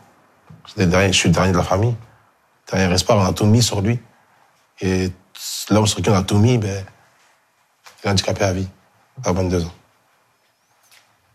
je 0.65 1.11
suis 1.11 1.29
le 1.29 1.33
dernier 1.33 1.51
de 1.51 1.57
la 1.57 1.63
famille. 1.63 1.95
Dernier 2.71 2.93
espoir, 2.93 3.19
on 3.19 3.25
a 3.25 3.33
tout 3.33 3.45
mis 3.45 3.61
sur 3.61 3.81
lui. 3.81 3.99
Et 4.81 5.11
l'homme 5.69 5.85
sur 5.85 6.01
qui 6.01 6.09
on 6.09 6.15
a 6.15 6.23
tout 6.23 6.37
mis, 6.37 6.57
ben, 6.57 6.83
il 8.03 8.07
est 8.07 8.11
handicapé 8.11 8.43
à 8.43 8.53
vie, 8.53 8.67
à 9.23 9.31
22 9.31 9.65
ans. 9.65 9.71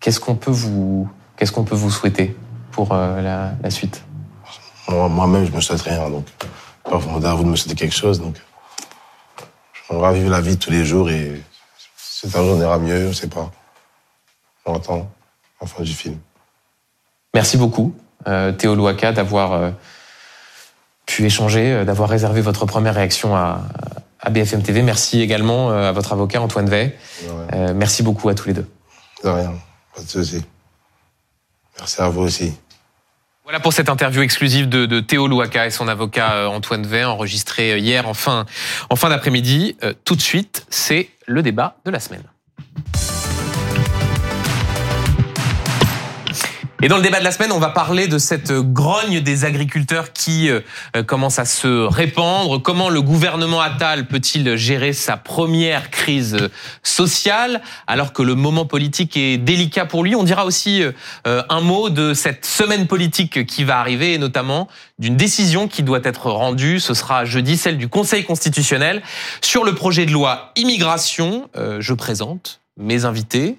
Qu'est-ce 0.01 0.19
qu'on 0.19 0.35
peut 0.35 0.51
vous, 0.51 1.09
qu'est-ce 1.37 1.53
qu'on 1.53 1.65
peut 1.65 1.77
vous 1.77 1.91
souhaiter 1.91 2.37
pour 2.73 2.93
euh, 2.93 3.23
la, 3.23 3.53
la, 3.63 3.71
suite? 3.71 4.05
Moi-même, 4.89 5.47
je 5.47 5.53
me 5.53 5.61
souhaite 5.61 5.83
rien. 5.83 6.11
Donc, 6.11 6.27
pas 6.83 6.97
vous 6.97 7.07
demander 7.09 7.27
à 7.29 7.35
vous 7.35 7.45
de 7.45 7.49
me 7.49 7.57
souhaiter 7.57 7.77
quelque 7.77 7.95
chose. 7.95 8.21
Donc, 8.21 8.37
on 9.89 9.99
va 9.99 10.13
vivre 10.13 10.31
la 10.31 10.41
vie 10.41 10.59
tous 10.59 10.71
les 10.71 10.85
jours 10.85 11.09
et 11.11 11.41
c'est 12.19 12.35
un 12.35 12.43
jour 12.43 12.57
on 12.57 12.61
ira 12.61 12.79
mieux, 12.79 13.09
on 13.09 13.13
sait 13.13 13.29
pas. 13.29 13.51
On 14.65 14.75
attend 14.75 15.11
la 15.61 15.67
fin 15.67 15.83
du 15.83 15.93
film. 15.93 16.19
Merci 17.35 17.59
beaucoup, 17.59 17.95
euh, 18.27 18.53
Théo 18.53 18.75
Louaka, 18.75 19.13
d'avoir 19.13 19.53
euh, 19.53 19.71
pu 21.05 21.27
échanger, 21.27 21.73
euh, 21.73 21.85
d'avoir 21.85 22.09
réservé 22.09 22.41
votre 22.41 22.65
première 22.65 22.95
réaction 22.95 23.37
à, 23.37 23.61
à 24.19 24.31
BFM 24.31 24.63
TV. 24.63 24.81
Merci 24.81 25.21
également 25.21 25.71
à 25.71 25.93
votre 25.93 26.15
avocat 26.15 26.41
Antoine 26.41 26.71
Vey. 26.71 26.97
Merci 27.75 28.03
beaucoup 28.03 28.31
à 28.31 28.35
tous 28.35 28.49
les 28.49 28.55
deux. 28.55 28.69
De 29.23 29.29
rien, 29.29 29.53
pas 29.95 30.03
de 30.03 30.09
souci. 30.09 30.43
Merci 31.79 32.01
à 32.01 32.09
vous 32.09 32.23
aussi. 32.23 32.55
Voilà 33.47 33.61
pour 33.61 33.73
cette 33.73 33.89
interview 33.89 34.23
exclusive 34.23 34.69
de, 34.69 34.99
Théo 34.99 35.29
Louaka 35.29 35.69
et 35.69 35.71
son 35.71 35.87
avocat 35.87 36.51
Antoine 36.51 36.85
Vey, 36.85 37.05
enregistrée 37.05 37.79
hier 37.79 38.09
en 38.09 38.13
fin, 38.13 38.45
en 38.91 38.97
fin 38.97 39.09
d'après-midi. 39.09 39.77
Euh, 39.85 39.95
tout 40.05 40.17
de 40.17 40.21
suite, 40.21 40.67
c'est 40.69 41.11
le 41.27 41.43
débat 41.43 41.77
de 41.85 41.93
la 41.93 42.01
semaine. 42.01 42.25
Et 46.83 46.89
dans 46.89 46.99
le 46.99 47.03
débat 47.03 47.21
de 47.21 47.25
la 47.25 47.33
semaine, 47.33 47.53
on 47.53 47.59
va 47.59 47.71
parler 47.71 48.07
de 48.07 48.19
cette 48.19 48.53
grogne 48.53 49.21
des 49.21 49.47
agriculteurs 49.47 50.13
qui 50.13 50.51
euh, 50.51 50.61
commence 51.07 51.39
à 51.39 51.47
se 51.47 51.87
répandre. 51.87 52.61
Comment 52.61 52.91
le 52.91 53.01
gouvernement 53.01 53.63
Attal 53.63 54.07
peut-il 54.07 54.57
gérer 54.57 54.93
sa 54.93 55.17
première 55.17 55.91
crise 55.91 56.51
sociale 56.83 57.63
alors 57.87 58.13
que 58.13 58.21
le 58.21 58.35
moment 58.35 58.67
politique 58.67 59.17
est 59.17 59.39
délicat 59.39 59.87
pour 59.87 60.05
lui? 60.05 60.15
On 60.15 60.23
dira 60.23 60.45
aussi 60.45 60.83
euh, 61.27 61.43
un 61.49 61.63
mot 61.63 61.89
de 61.89 62.13
cette 62.13 62.45
semaine 62.45 62.87
politique 62.87 63.47
qui 63.47 63.65
va 63.65 63.79
arriver 63.79 64.13
et 64.13 64.19
notamment 64.19 64.69
d'une 64.99 65.17
décision 65.17 65.69
qui 65.69 65.83
doit 65.83 66.01
être 66.05 66.31
rendue. 66.31 66.79
Ce 66.79 66.93
sera 66.93 67.25
jeudi, 67.25 67.57
celle 67.57 67.79
du 67.79 67.89
Conseil 67.89 68.25
constitutionnel 68.25 69.03
sur 69.41 69.65
le 69.65 69.75
projet 69.75 70.05
de 70.05 70.13
loi 70.13 70.53
immigration. 70.57 71.49
Euh, 71.57 71.79
je 71.81 71.95
présente 71.95 72.61
mes 72.77 73.07
invités. 73.07 73.57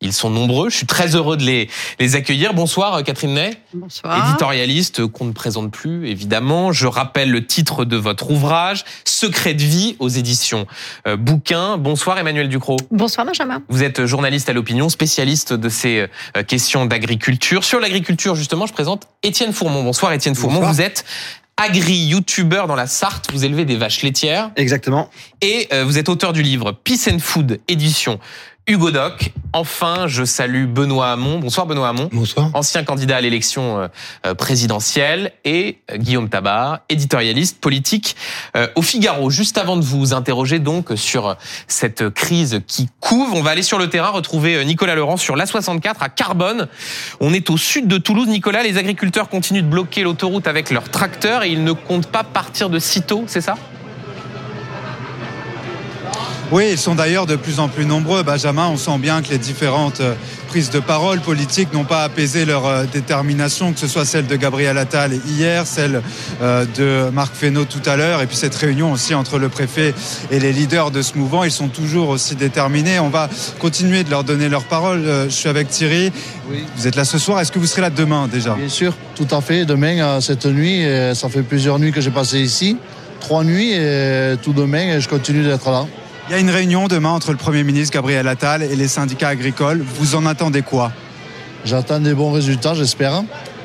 Ils 0.00 0.12
sont 0.12 0.30
nombreux. 0.30 0.70
Je 0.70 0.76
suis 0.76 0.86
très 0.86 1.16
heureux 1.16 1.36
de 1.36 1.42
les, 1.42 1.68
les 1.98 2.14
accueillir. 2.14 2.54
Bonsoir, 2.54 3.02
Catherine 3.02 3.34
Ney. 3.34 3.50
Bonsoir. 3.74 4.28
Éditorialiste 4.28 5.06
qu'on 5.06 5.24
ne 5.24 5.32
présente 5.32 5.72
plus, 5.72 6.08
évidemment. 6.08 6.70
Je 6.70 6.86
rappelle 6.86 7.32
le 7.32 7.44
titre 7.44 7.84
de 7.84 7.96
votre 7.96 8.30
ouvrage, 8.30 8.84
Secret 9.04 9.54
de 9.54 9.62
vie 9.62 9.96
aux 9.98 10.08
éditions 10.08 10.66
euh, 11.08 11.16
Bouquin. 11.16 11.78
Bonsoir, 11.78 12.16
Emmanuel 12.16 12.48
Ducrot. 12.48 12.76
Bonsoir, 12.92 13.26
Benjamin. 13.26 13.60
Vous 13.68 13.82
êtes 13.82 14.06
journaliste 14.06 14.48
à 14.48 14.52
l'opinion, 14.52 14.88
spécialiste 14.88 15.52
de 15.52 15.68
ces 15.68 16.06
euh, 16.36 16.44
questions 16.44 16.86
d'agriculture. 16.86 17.64
Sur 17.64 17.80
l'agriculture, 17.80 18.36
justement, 18.36 18.66
je 18.66 18.72
présente 18.72 19.08
Étienne 19.24 19.52
Fourmont. 19.52 19.82
Bonsoir, 19.82 20.12
Étienne 20.12 20.36
Fourmont. 20.36 20.60
Bonsoir. 20.60 20.74
Vous 20.74 20.80
êtes 20.80 21.04
agri-youtubeur 21.56 22.68
dans 22.68 22.76
la 22.76 22.86
Sarthe. 22.86 23.32
Vous 23.32 23.44
élevez 23.44 23.64
des 23.64 23.76
vaches 23.76 24.02
laitières. 24.02 24.52
Exactement. 24.54 25.10
Et 25.40 25.66
euh, 25.72 25.84
vous 25.84 25.98
êtes 25.98 26.08
auteur 26.08 26.32
du 26.32 26.42
livre 26.42 26.70
Peace 26.70 27.08
and 27.12 27.18
Food, 27.18 27.58
édition 27.66 28.20
Hugo 28.68 28.90
Doc. 28.90 29.32
Enfin, 29.54 30.06
je 30.08 30.24
salue 30.24 30.66
Benoît 30.66 31.10
Hamon. 31.12 31.38
Bonsoir 31.38 31.64
Benoît 31.66 31.88
Hamon. 31.88 32.10
Bonsoir. 32.12 32.50
Ancien 32.52 32.84
candidat 32.84 33.16
à 33.16 33.20
l'élection 33.22 33.88
euh, 34.26 34.34
présidentielle 34.34 35.32
et 35.46 35.78
euh, 35.90 35.96
Guillaume 35.96 36.28
Tabar, 36.28 36.80
éditorialiste 36.90 37.58
politique 37.62 38.14
euh, 38.58 38.68
au 38.74 38.82
Figaro. 38.82 39.30
Juste 39.30 39.56
avant 39.56 39.78
de 39.78 39.82
vous 39.82 40.12
interroger 40.12 40.58
donc 40.58 40.90
sur 40.96 41.38
cette 41.66 42.10
crise 42.10 42.60
qui 42.66 42.90
couve, 43.00 43.32
on 43.32 43.40
va 43.40 43.52
aller 43.52 43.62
sur 43.62 43.78
le 43.78 43.88
terrain 43.88 44.10
retrouver 44.10 44.62
Nicolas 44.66 44.94
Laurent 44.94 45.16
sur 45.16 45.34
l'A64 45.34 45.94
à 46.00 46.10
Carbone. 46.10 46.68
On 47.20 47.32
est 47.32 47.48
au 47.48 47.56
sud 47.56 47.88
de 47.88 47.96
Toulouse. 47.96 48.28
Nicolas, 48.28 48.62
les 48.62 48.76
agriculteurs 48.76 49.30
continuent 49.30 49.62
de 49.62 49.68
bloquer 49.68 50.02
l'autoroute 50.02 50.46
avec 50.46 50.70
leurs 50.70 50.90
tracteurs 50.90 51.42
et 51.42 51.48
ils 51.48 51.64
ne 51.64 51.72
comptent 51.72 52.12
pas 52.12 52.22
partir 52.22 52.68
de 52.68 52.78
sitôt, 52.78 53.24
c'est 53.26 53.40
ça? 53.40 53.54
Oui, 56.50 56.68
ils 56.72 56.78
sont 56.78 56.94
d'ailleurs 56.94 57.26
de 57.26 57.36
plus 57.36 57.60
en 57.60 57.68
plus 57.68 57.84
nombreux. 57.84 58.22
Benjamin, 58.22 58.68
on 58.68 58.76
sent 58.76 58.98
bien 58.98 59.22
que 59.22 59.28
les 59.30 59.38
différentes 59.38 60.00
prises 60.48 60.70
de 60.70 60.80
parole 60.80 61.20
politiques 61.20 61.72
n'ont 61.74 61.84
pas 61.84 62.04
apaisé 62.04 62.44
leur 62.44 62.86
détermination, 62.86 63.72
que 63.72 63.80
ce 63.80 63.86
soit 63.86 64.04
celle 64.06 64.26
de 64.26 64.36
Gabriel 64.36 64.78
Attal 64.78 65.12
hier, 65.26 65.66
celle 65.66 66.02
de 66.40 67.10
Marc 67.10 67.34
Fesneau 67.34 67.64
tout 67.64 67.82
à 67.84 67.96
l'heure, 67.96 68.22
et 68.22 68.26
puis 68.26 68.36
cette 68.36 68.54
réunion 68.54 68.92
aussi 68.92 69.14
entre 69.14 69.38
le 69.38 69.48
préfet 69.50 69.94
et 70.30 70.40
les 70.40 70.52
leaders 70.52 70.90
de 70.90 71.02
ce 71.02 71.18
mouvement. 71.18 71.44
Ils 71.44 71.50
sont 71.50 71.68
toujours 71.68 72.08
aussi 72.08 72.34
déterminés. 72.34 72.98
On 72.98 73.10
va 73.10 73.28
continuer 73.58 74.04
de 74.04 74.10
leur 74.10 74.24
donner 74.24 74.48
leur 74.48 74.64
parole. 74.64 75.02
Je 75.04 75.34
suis 75.34 75.48
avec 75.48 75.68
Thierry. 75.68 76.10
Oui. 76.50 76.64
Vous 76.76 76.86
êtes 76.86 76.96
là 76.96 77.04
ce 77.04 77.18
soir. 77.18 77.40
Est-ce 77.40 77.52
que 77.52 77.58
vous 77.58 77.66
serez 77.66 77.82
là 77.82 77.90
demain 77.90 78.26
déjà? 78.26 78.54
Bien 78.54 78.68
sûr, 78.70 78.94
tout 79.14 79.28
à 79.30 79.42
fait. 79.42 79.66
Demain, 79.66 80.20
cette 80.22 80.46
nuit, 80.46 80.82
ça 81.14 81.28
fait 81.28 81.42
plusieurs 81.42 81.78
nuits 81.78 81.92
que 81.92 82.00
j'ai 82.00 82.10
passé 82.10 82.40
ici. 82.40 82.78
Trois 83.20 83.44
nuits, 83.44 83.72
et 83.72 84.36
tout 84.42 84.52
demain, 84.52 84.98
je 85.00 85.08
continue 85.08 85.42
d'être 85.42 85.70
là. 85.70 85.86
Il 86.28 86.32
y 86.32 86.34
a 86.34 86.40
une 86.40 86.50
réunion 86.50 86.88
demain 86.88 87.08
entre 87.08 87.30
le 87.30 87.38
Premier 87.38 87.64
ministre 87.64 87.94
Gabriel 87.94 88.28
Attal 88.28 88.62
et 88.62 88.76
les 88.76 88.86
syndicats 88.86 89.28
agricoles. 89.28 89.80
Vous 89.80 90.14
en 90.14 90.26
attendez 90.26 90.60
quoi? 90.60 90.92
J'attends 91.64 92.00
des 92.00 92.12
bons 92.12 92.32
résultats, 92.32 92.74
j'espère. 92.74 93.22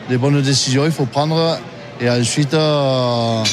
Des 0.08 0.18
bonnes 0.18 0.42
décisions, 0.42 0.86
il 0.86 0.92
faut 0.94 1.06
prendre. 1.06 1.60
Et 2.00 2.10
ensuite, 2.10 2.54
euh, 2.54 3.44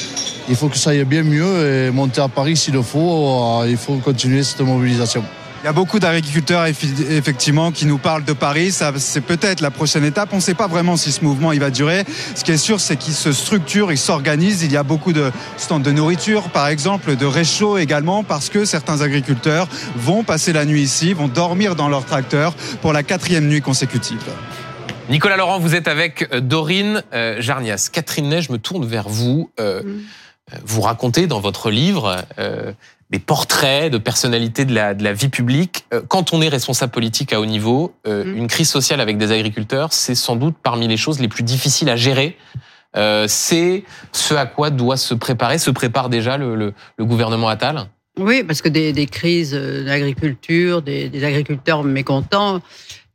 il 0.49 0.55
faut 0.55 0.69
que 0.69 0.77
ça 0.77 0.91
aille 0.91 1.03
bien 1.03 1.25
mieux 1.25 1.89
et 1.89 1.91
monter 1.91 2.21
à 2.21 2.29
Paris 2.29 2.57
s'il 2.57 2.75
le 2.75 2.83
faut. 2.83 3.63
Euh, 3.63 3.69
il 3.69 3.77
faut 3.77 3.97
continuer 3.97 4.45
cette 4.45 4.61
mobilisation. 4.61 5.25
Il 5.63 5.67
y 5.67 5.69
a 5.69 5.75
beaucoup 5.75 5.99
d'agriculteurs 5.99 6.65
effectivement 6.65 7.71
qui 7.71 7.85
nous 7.85 7.99
parlent 7.99 8.25
de 8.25 8.33
Paris. 8.33 8.73
Ça, 8.73 8.95
c'est 8.97 9.21
peut-être 9.21 9.61
la 9.61 9.71
prochaine 9.71 10.07
étape. 10.07 10.31
On 10.33 10.37
ne 10.37 10.41
sait 10.41 10.55
pas 10.55 10.69
vraiment 10.69 10.97
si 10.97 11.13
ce 11.13 11.23
mouvement 11.23 11.53
il 11.53 11.61
va 11.61 11.69
durer. 11.69 12.05
Ce 12.35 12.45
qui 12.45 12.53
est 12.53 12.57
sûr, 12.57 12.81
c'est 12.81 12.97
qu'il 12.97 13.13
se 13.13 13.31
structure, 13.31 13.93
il 13.93 13.99
s'organise. 13.99 14.63
Il 14.63 14.73
y 14.73 14.79
a 14.79 14.83
beaucoup 14.83 15.13
de 15.13 15.31
stands 15.59 15.79
de 15.79 15.91
nourriture, 15.91 16.49
par 16.49 16.69
exemple, 16.69 17.15
de 17.15 17.27
réchaud 17.27 17.77
également, 17.77 18.25
parce 18.25 18.49
que 18.49 18.65
certains 18.65 19.03
agriculteurs 19.03 19.69
vont 19.97 20.25
passer 20.25 20.55
la 20.55 20.65
nuit 20.65 20.81
ici, 20.81 21.13
vont 21.13 21.29
dormir 21.29 21.77
dans 21.77 21.91
leur 21.91 22.07
tracteur 22.07 22.55
pour 22.81 22.95
la 22.95 23.03
quatrième 23.03 23.47
nuit 23.47 23.61
consécutive. 23.61 24.25
Nicolas 25.11 25.37
Laurent, 25.37 25.59
vous 25.59 25.75
êtes 25.75 25.89
avec 25.89 26.27
euh, 26.33 26.41
Dorine 26.41 27.03
euh, 27.13 27.39
Jarnias. 27.43 27.91
Catherine 27.93 28.31
Ney, 28.31 28.41
je 28.41 28.51
me 28.51 28.57
tourne 28.57 28.87
vers 28.87 29.11
vous. 29.11 29.51
Euh, 29.61 29.83
mm. 29.83 30.01
Vous 30.65 30.81
racontez 30.81 31.27
dans 31.27 31.39
votre 31.39 31.71
livre 31.71 32.25
des 33.11 33.19
portraits 33.19 33.93
de 33.93 33.99
personnalités 33.99 34.65
de 34.65 34.75
la, 34.75 34.95
de 34.95 35.03
la 35.03 35.13
vie 35.13 35.29
publique. 35.29 35.85
Euh, 35.93 36.01
quand 36.07 36.33
on 36.33 36.41
est 36.43 36.49
responsable 36.49 36.93
politique 36.93 37.33
à 37.33 37.41
haut 37.41 37.47
niveau, 37.47 37.93
euh, 38.07 38.25
mm. 38.25 38.37
une 38.37 38.47
crise 38.47 38.71
sociale 38.71 39.01
avec 39.01 39.19
des 39.19 39.33
agriculteurs, 39.33 39.93
c'est 39.93 40.15
sans 40.15 40.37
doute 40.37 40.55
parmi 40.63 40.87
les 40.87 40.97
choses 40.97 41.21
les 41.21 41.29
plus 41.29 41.43
difficiles 41.43 41.89
à 41.91 41.97
gérer. 41.97 42.37
Euh, 42.97 43.27
c'est 43.29 43.85
ce 44.13 44.35
à 44.35 44.47
quoi 44.47 44.71
doit 44.71 44.97
se 44.97 45.15
préparer, 45.15 45.59
se 45.59 45.71
prépare 45.71 46.09
déjà 46.09 46.37
le, 46.37 46.55
le, 46.55 46.73
le 46.99 47.05
gouvernement 47.05 47.49
Attal 47.49 47.87
Oui, 48.19 48.43
parce 48.45 48.63
que 48.63 48.69
des, 48.69 48.93
des 48.93 49.07
crises 49.07 49.53
d'agriculture, 49.53 50.83
des, 50.83 51.09
des, 51.09 51.25
agriculteurs 51.25 51.85
mécontents, 51.85 52.61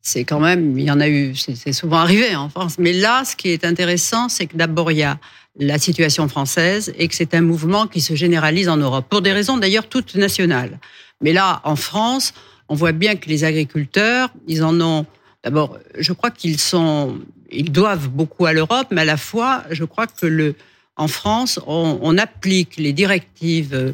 c'est 0.01 0.23
quand 0.23 0.39
même, 0.39 0.77
il 0.77 0.85
y 0.85 0.91
en 0.91 0.99
a 0.99 1.09
eu, 1.09 1.35
c'est 1.35 1.73
souvent 1.73 1.97
arrivé 1.97 2.35
en 2.35 2.47
France. 2.47 2.75
Mais 2.79 2.93
là, 2.93 3.23
ce 3.25 3.35
qui 3.35 3.49
est 3.49 3.65
intéressant, 3.65 4.29
c'est 4.29 4.45
que 4.45 4.55
d'abord, 4.55 4.91
il 4.91 4.99
y 4.99 5.03
a 5.03 5.17
la 5.57 5.79
situation 5.79 6.27
française 6.27 6.93
et 6.97 7.07
que 7.07 7.15
c'est 7.15 7.33
un 7.33 7.41
mouvement 7.41 7.87
qui 7.87 8.01
se 8.01 8.15
généralise 8.15 8.69
en 8.69 8.77
Europe, 8.77 9.05
pour 9.09 9.21
des 9.21 9.31
raisons 9.31 9.57
d'ailleurs 9.57 9.87
toutes 9.87 10.15
nationales. 10.15 10.79
Mais 11.21 11.33
là, 11.33 11.61
en 11.63 11.75
France, 11.75 12.33
on 12.67 12.75
voit 12.75 12.91
bien 12.91 13.15
que 13.15 13.29
les 13.29 13.43
agriculteurs, 13.43 14.29
ils 14.47 14.63
en 14.63 14.79
ont. 14.81 15.05
D'abord, 15.43 15.77
je 15.97 16.11
crois 16.11 16.31
qu'ils 16.31 16.59
sont, 16.59 17.19
ils 17.51 17.71
doivent 17.71 18.09
beaucoup 18.09 18.45
à 18.45 18.53
l'Europe, 18.53 18.87
mais 18.91 19.01
à 19.01 19.05
la 19.05 19.17
fois, 19.17 19.63
je 19.69 19.85
crois 19.85 20.07
que 20.07 20.25
le, 20.25 20.55
en 20.97 21.07
France, 21.07 21.59
on, 21.67 21.99
on 22.01 22.17
applique 22.17 22.77
les 22.77 22.93
directives 22.93 23.73
euh, 23.73 23.93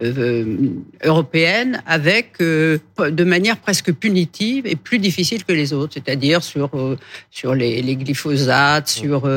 européenne 0.00 1.82
avec 1.86 2.40
euh, 2.40 2.78
de 2.98 3.24
manière 3.24 3.56
presque 3.56 3.92
punitive 3.92 4.66
et 4.66 4.76
plus 4.76 4.98
difficile 4.98 5.44
que 5.44 5.52
les 5.52 5.72
autres, 5.72 5.94
c'est-à-dire 5.94 6.42
sur 6.42 6.70
euh, 6.74 6.96
sur 7.30 7.54
les, 7.54 7.82
les, 7.82 7.96
glyphosates, 7.96 8.88
sur 8.88 9.28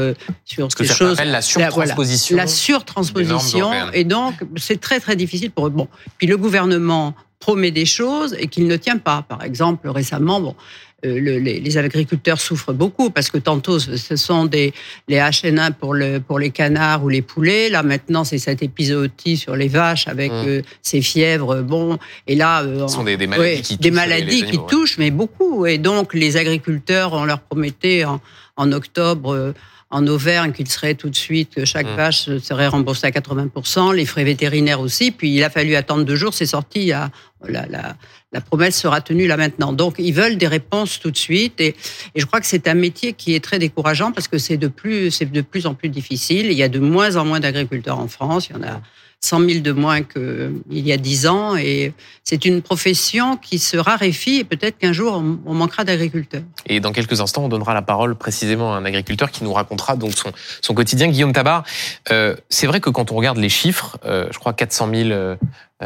sur 0.45 0.71
ce 0.71 0.75
que 0.75 0.83
ces 0.83 0.93
choses, 0.93 1.19
la 1.19 1.41
surtransposition, 1.41 2.37
la, 2.37 2.43
la 2.43 2.47
surtransposition, 2.47 3.71
et 3.93 4.03
donc 4.03 4.35
c'est 4.57 4.79
très 4.79 4.99
très 4.99 5.15
difficile 5.15 5.51
pour 5.51 5.67
eux. 5.67 5.71
Bon, 5.71 5.87
puis 6.17 6.27
le 6.27 6.37
gouvernement 6.37 7.15
promet 7.41 7.71
des 7.71 7.85
choses 7.85 8.35
et 8.39 8.47
qu'il 8.47 8.67
ne 8.67 8.77
tient 8.77 8.99
pas. 8.99 9.25
Par 9.27 9.43
exemple, 9.43 9.89
récemment, 9.89 10.39
bon, 10.39 10.55
euh, 11.05 11.39
les, 11.39 11.77
agriculteurs 11.77 12.39
souffrent 12.39 12.73
beaucoup 12.73 13.09
parce 13.09 13.29
que 13.29 13.37
tantôt 13.37 13.79
ce 13.79 14.15
sont 14.15 14.45
des 14.45 14.73
les 15.07 15.17
HN1 15.17 15.73
pour 15.73 15.93
le 15.93 16.19
pour 16.19 16.37
les 16.37 16.51
canards 16.51 17.03
ou 17.03 17.09
les 17.09 17.21
poulets. 17.21 17.69
Là 17.69 17.81
maintenant 17.81 18.23
c'est 18.23 18.37
cette 18.37 18.61
épisodie 18.61 19.37
sur 19.37 19.55
les 19.55 19.67
vaches 19.67 20.07
avec 20.07 20.31
mmh. 20.31 20.47
euh, 20.47 20.61
ces 20.81 21.01
fièvres. 21.01 21.61
Bon 21.61 21.97
et 22.27 22.35
là 22.35 22.61
euh, 22.61 22.87
ce 22.87 22.95
sont 22.95 23.03
des, 23.03 23.17
maladies 23.25 23.61
qui 23.61 23.77
touchent 23.77 23.79
des 23.79 23.91
maladies 23.91 24.45
qui 24.45 24.59
touchent 24.67 24.97
mais 24.97 25.11
beaucoup 25.11 25.65
et 25.65 25.77
donc 25.77 26.13
les 26.13 26.37
agriculteurs 26.37 27.13
on 27.13 27.25
leur 27.25 27.39
promettait 27.39 28.05
en, 28.05 28.21
en 28.57 28.71
octobre 28.71 29.53
en 29.91 30.07
Auvergne 30.07 30.53
qu'il 30.53 30.69
serait 30.69 30.95
tout 30.95 31.09
de 31.09 31.15
suite, 31.15 31.53
que 31.53 31.65
chaque 31.65 31.85
mmh. 31.85 31.95
vache 31.95 32.37
serait 32.39 32.67
remboursée 32.67 33.07
à 33.07 33.11
80%, 33.11 33.93
les 33.93 34.05
frais 34.05 34.23
vétérinaires 34.23 34.79
aussi. 34.79 35.11
Puis 35.11 35.35
il 35.35 35.43
a 35.43 35.49
fallu 35.49 35.75
attendre 35.75 36.05
deux 36.05 36.15
jours, 36.15 36.33
c'est 36.33 36.45
sorti. 36.45 36.91
À, 36.91 37.11
la, 37.47 37.65
la, 37.67 37.95
la, 38.31 38.41
promesse 38.41 38.79
sera 38.79 39.01
tenue 39.01 39.27
là 39.27 39.35
maintenant. 39.35 39.73
Donc 39.73 39.95
ils 39.97 40.13
veulent 40.13 40.37
des 40.37 40.47
réponses 40.47 40.99
tout 40.99 41.11
de 41.11 41.17
suite. 41.17 41.59
Et, 41.59 41.75
et 42.15 42.19
je 42.19 42.25
crois 42.25 42.39
que 42.39 42.45
c'est 42.45 42.67
un 42.67 42.73
métier 42.73 43.13
qui 43.13 43.35
est 43.35 43.43
très 43.43 43.59
décourageant 43.59 44.11
parce 44.11 44.27
que 44.27 44.37
c'est 44.37 44.57
de 44.57 44.67
plus, 44.67 45.11
c'est 45.11 45.29
de 45.29 45.41
plus 45.41 45.65
en 45.65 45.73
plus 45.73 45.89
difficile. 45.89 46.47
Il 46.47 46.57
y 46.57 46.63
a 46.63 46.69
de 46.69 46.79
moins 46.79 47.15
en 47.17 47.25
moins 47.25 47.39
d'agriculteurs 47.39 47.99
en 47.99 48.07
France. 48.07 48.47
Il 48.49 48.55
y 48.55 48.59
en 48.59 48.63
a 48.63 48.81
100 49.21 49.39
000 49.49 49.59
de 49.61 49.71
moins 49.71 50.01
qu'il 50.01 50.61
y 50.69 50.91
a 50.91 50.97
10 50.97 51.27
ans. 51.27 51.55
Et 51.55 51.93
c'est 52.23 52.45
une 52.45 52.61
profession 52.61 53.37
qui 53.37 53.59
se 53.59 53.77
raréfie 53.77 54.37
et 54.37 54.43
peut-être 54.43 54.77
qu'un 54.77 54.93
jour, 54.93 55.23
on 55.45 55.53
manquera 55.53 55.83
d'agriculteurs. 55.83 56.41
Et 56.65 56.79
dans 56.79 56.91
quelques 56.91 57.21
instants, 57.21 57.45
on 57.45 57.49
donnera 57.49 57.73
la 57.73 57.81
parole 57.81 58.15
précisément 58.15 58.73
à 58.73 58.77
un 58.77 58.85
agriculteur 58.85 59.31
qui 59.31 59.43
nous 59.43 59.53
racontera 59.53 59.95
donc 59.95 60.13
son, 60.13 60.31
son 60.61 60.73
quotidien. 60.73 61.07
Guillaume 61.07 61.33
Tabar, 61.33 61.63
euh, 62.11 62.35
c'est 62.49 62.67
vrai 62.67 62.79
que 62.79 62.89
quand 62.89 63.11
on 63.11 63.15
regarde 63.15 63.37
les 63.37 63.49
chiffres, 63.49 63.97
euh, 64.05 64.27
je 64.31 64.39
crois 64.39 64.53
400 64.53 64.89
000 64.93 65.09
euh, 65.11 65.35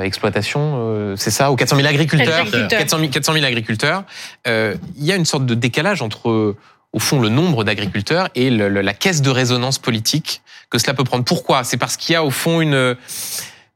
exploitations, 0.03 0.75
euh, 0.77 1.15
c'est 1.15 1.31
ça, 1.31 1.51
ou 1.51 1.55
400 1.55 1.77
000 1.77 1.87
agriculteurs, 1.87 2.45
400 2.69 2.99
000, 2.99 3.09
400 3.11 3.33
000 3.33 3.45
agriculteurs, 3.45 4.03
euh, 4.47 4.75
il 4.97 5.05
y 5.05 5.11
a 5.11 5.15
une 5.15 5.25
sorte 5.25 5.45
de 5.45 5.55
décalage 5.55 6.01
entre 6.01 6.55
au 6.91 6.99
fond 6.99 7.19
le 7.19 7.29
nombre 7.29 7.63
d'agriculteurs 7.63 8.29
et 8.35 8.49
le, 8.49 8.69
la 8.69 8.93
caisse 8.93 9.21
de 9.21 9.29
résonance 9.29 9.79
politique 9.79 10.41
que 10.69 10.77
cela 10.77 10.93
peut 10.93 11.03
prendre. 11.03 11.23
Pourquoi? 11.23 11.63
C'est 11.63 11.77
parce 11.77 11.97
qu'il 11.97 12.13
y 12.13 12.15
a 12.15 12.23
au 12.23 12.31
fond 12.31 12.61
une 12.61 12.95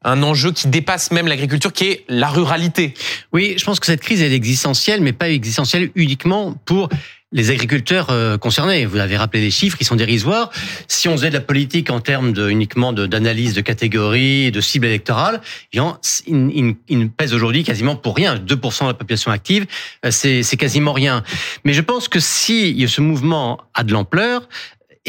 un 0.04 0.24
enjeu 0.24 0.52
qui 0.52 0.68
dépasse 0.68 1.12
même 1.12 1.28
l'agriculture, 1.28 1.74
qui 1.74 1.86
est 1.86 2.06
la 2.08 2.30
ruralité. 2.30 2.94
Oui, 3.34 3.56
je 3.58 3.66
pense 3.66 3.80
que 3.80 3.86
cette 3.86 4.02
crise 4.02 4.22
est 4.22 4.32
existentielle, 4.32 5.02
mais 5.02 5.14
pas 5.14 5.30
existentielle 5.30 5.92
uniquement 5.96 6.56
pour 6.66 6.90
les 7.32 7.52
agriculteurs 7.52 8.10
euh, 8.10 8.38
concernés. 8.38 8.86
Vous 8.86 8.98
avez 8.98 9.16
rappelé 9.16 9.44
les 9.44 9.52
chiffres, 9.52 9.78
ils 9.80 9.86
sont 9.86 9.96
dérisoires. 9.96 10.50
Si 10.88 11.08
on 11.08 11.12
faisait 11.16 11.30
de 11.30 11.36
la 11.36 11.42
politique 11.42 11.92
en 11.92 12.00
termes 12.00 12.34
de, 12.34 12.50
uniquement 12.50 12.92
d'analyse 12.92 13.54
de, 13.54 13.62
catégories, 13.62 14.52
de 14.52 14.62
cibles 14.62 14.88
électorales, 14.88 15.42
il, 15.72 15.84
il, 16.28 16.76
il 16.88 17.12
pèse 17.12 17.34
aujourd'hui 17.34 17.64
quasiment 17.64 17.96
pour 17.96 18.16
rien. 18.16 18.36
2% 18.36 18.82
de 18.82 18.88
la 18.88 18.94
population 18.96 19.32
active, 19.32 19.68
euh, 20.06 20.12
c'est 20.12 20.58
quasiment 20.58 20.94
rien. 20.94 21.24
Mais 21.66 21.74
je 21.74 21.82
pense 21.82 22.08
que 22.08 22.20
si 22.20 22.88
ce 22.88 23.02
mouvement 23.02 23.60
a 23.76 23.84
de 23.84 23.94
l'ampleur, 23.94 24.48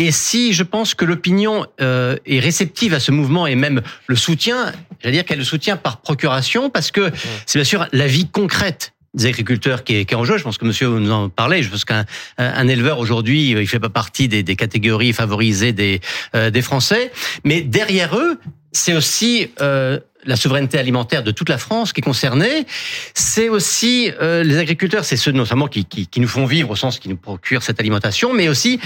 et 0.01 0.13
si 0.13 0.55
je 0.55 0.63
pense 0.63 0.95
que 0.95 1.05
l'opinion 1.05 1.67
euh, 1.83 2.17
est 2.25 2.39
réceptive 2.39 2.95
à 2.95 3.01
ce 3.01 3.13
mouvement 3.13 3.47
et 3.47 3.55
même 3.55 3.83
le 4.07 4.17
soutient, 4.17 4.73
j'allais 5.03 5.17
dire 5.17 5.27
qu'elle 5.27 5.37
le 5.37 5.45
soutient 5.45 5.77
par 5.77 6.01
procuration, 6.01 6.71
parce 6.71 6.91
que 6.91 7.11
c'est 7.45 7.59
bien 7.59 7.65
sûr 7.65 7.87
la 7.93 8.07
vie 8.07 8.27
concrète 8.27 8.95
des 9.13 9.27
agriculteurs 9.27 9.85
qui 9.85 9.97
est, 9.97 10.05
qui 10.07 10.15
est 10.15 10.17
en 10.17 10.25
jeu. 10.25 10.39
Je 10.39 10.43
pense 10.43 10.57
que 10.57 10.65
monsieur 10.65 10.89
nous 10.89 11.13
en 11.13 11.29
parlait. 11.29 11.63
Je 11.63 11.69
pense 11.69 11.85
qu'un 11.85 12.07
un 12.39 12.67
éleveur 12.67 12.99
aujourd'hui, 12.99 13.51
il 13.51 13.69
fait 13.69 13.79
pas 13.79 13.91
partie 13.91 14.27
des, 14.27 14.43
des 14.43 14.57
catégories 14.57 15.13
favorisées 15.13 15.75
des, 15.75 16.01
euh, 16.35 16.49
des 16.49 16.63
Français. 16.63 17.13
Mais 17.45 17.61
derrière 17.61 18.17
eux, 18.17 18.39
c'est 18.73 18.95
aussi 18.95 19.51
euh, 19.61 19.99
la 20.25 20.37
souveraineté 20.37 20.79
alimentaire 20.79 21.23
de 21.23 21.31
toute 21.31 21.49
la 21.49 21.59
France 21.59 21.93
qui 21.93 22.01
est 22.01 22.03
concernée. 22.03 22.67
C'est 23.15 23.49
aussi 23.49 24.13
euh, 24.21 24.43
les 24.43 24.59
agriculteurs, 24.59 25.05
c'est 25.05 25.17
ceux 25.17 25.33
notamment 25.33 25.67
qui, 25.67 25.85
qui, 25.85 26.07
qui, 26.07 26.21
nous 26.21 26.29
font 26.29 26.47
vivre 26.47 26.71
au 26.71 26.77
sens 26.77 26.99
qui 26.99 27.09
nous 27.09 27.17
procurent 27.17 27.63
cette 27.63 27.81
alimentation, 27.81 28.33
mais 28.33 28.49
aussi 28.49 28.81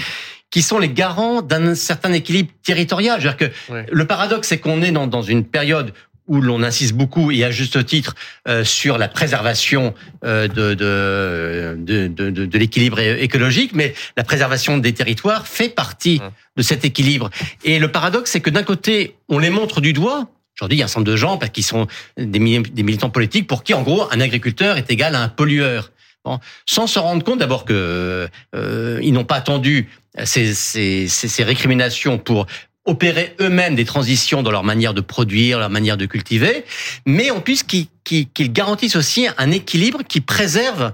qui 0.51 0.61
sont 0.61 0.79
les 0.79 0.89
garants 0.89 1.41
d'un 1.41 1.75
certain 1.75 2.13
équilibre 2.13 2.51
territorial. 2.63 3.19
-dire 3.19 3.35
que 3.35 3.51
le 3.91 4.05
paradoxe, 4.05 4.47
c'est 4.47 4.59
qu'on 4.59 4.81
est 4.81 4.91
dans, 4.91 5.07
dans 5.07 5.21
une 5.21 5.43
période 5.43 5.91
où 6.27 6.41
l'on 6.41 6.63
insiste 6.63 6.93
beaucoup 6.93 7.31
et 7.31 7.43
à 7.43 7.51
juste 7.51 7.85
titre 7.85 8.15
euh, 8.47 8.63
sur 8.63 8.97
la 8.97 9.07
préservation 9.07 9.93
euh, 10.23 10.47
de, 10.47 10.73
de, 10.73 12.07
de, 12.07 12.07
de, 12.07 12.45
de 12.45 12.57
l'équilibre 12.57 12.99
écologique, 12.99 13.71
mais 13.73 13.93
la 14.17 14.23
préservation 14.23 14.77
des 14.77 14.93
territoires 14.93 15.45
fait 15.47 15.69
partie 15.69 16.21
de 16.55 16.63
cet 16.63 16.83
équilibre. 16.85 17.29
Et 17.63 17.79
le 17.79 17.91
paradoxe, 17.91 18.31
c'est 18.31 18.41
que 18.41 18.49
d'un 18.49 18.63
côté, 18.63 19.15
on 19.29 19.39
les 19.39 19.49
montre 19.49 19.81
du 19.81 19.93
doigt. 19.93 20.27
Aujourd'hui, 20.57 20.77
il 20.77 20.79
y 20.79 20.83
a 20.83 20.85
un 20.85 20.87
ensemble 20.87 21.05
de 21.05 21.15
gens 21.15 21.37
qui 21.37 21.61
sont 21.61 21.85
des, 22.17 22.39
des 22.59 22.83
militants 22.83 23.09
politiques 23.09 23.45
pour 23.45 23.63
qui, 23.63 23.73
en 23.73 23.83
gros, 23.83 24.07
un 24.11 24.21
agriculteur 24.21 24.77
est 24.77 24.89
égal 24.89 25.13
à 25.13 25.21
un 25.21 25.27
pollueur. 25.27 25.91
Bon, 26.25 26.39
sans 26.65 26.87
se 26.87 26.97
rendre 26.97 27.23
compte 27.23 27.39
d'abord 27.39 27.65
que 27.65 28.27
euh, 28.55 28.99
ils 29.03 29.13
n'ont 29.13 29.25
pas 29.25 29.35
attendu 29.35 29.89
ces, 30.23 30.53
ces, 30.55 31.07
ces, 31.07 31.43
récriminations 31.43 32.17
pour 32.17 32.47
opérer 32.85 33.35
eux-mêmes 33.39 33.75
des 33.75 33.85
transitions 33.85 34.41
dans 34.41 34.51
leur 34.51 34.63
manière 34.63 34.93
de 34.93 35.01
produire, 35.01 35.59
leur 35.59 35.69
manière 35.69 35.97
de 35.97 36.05
cultiver, 36.05 36.65
mais 37.05 37.31
en 37.31 37.41
plus 37.41 37.63
qu'ils 37.63 38.53
garantissent 38.53 38.95
aussi 38.95 39.27
un 39.37 39.51
équilibre 39.51 40.01
qui 40.07 40.21
préserve 40.21 40.93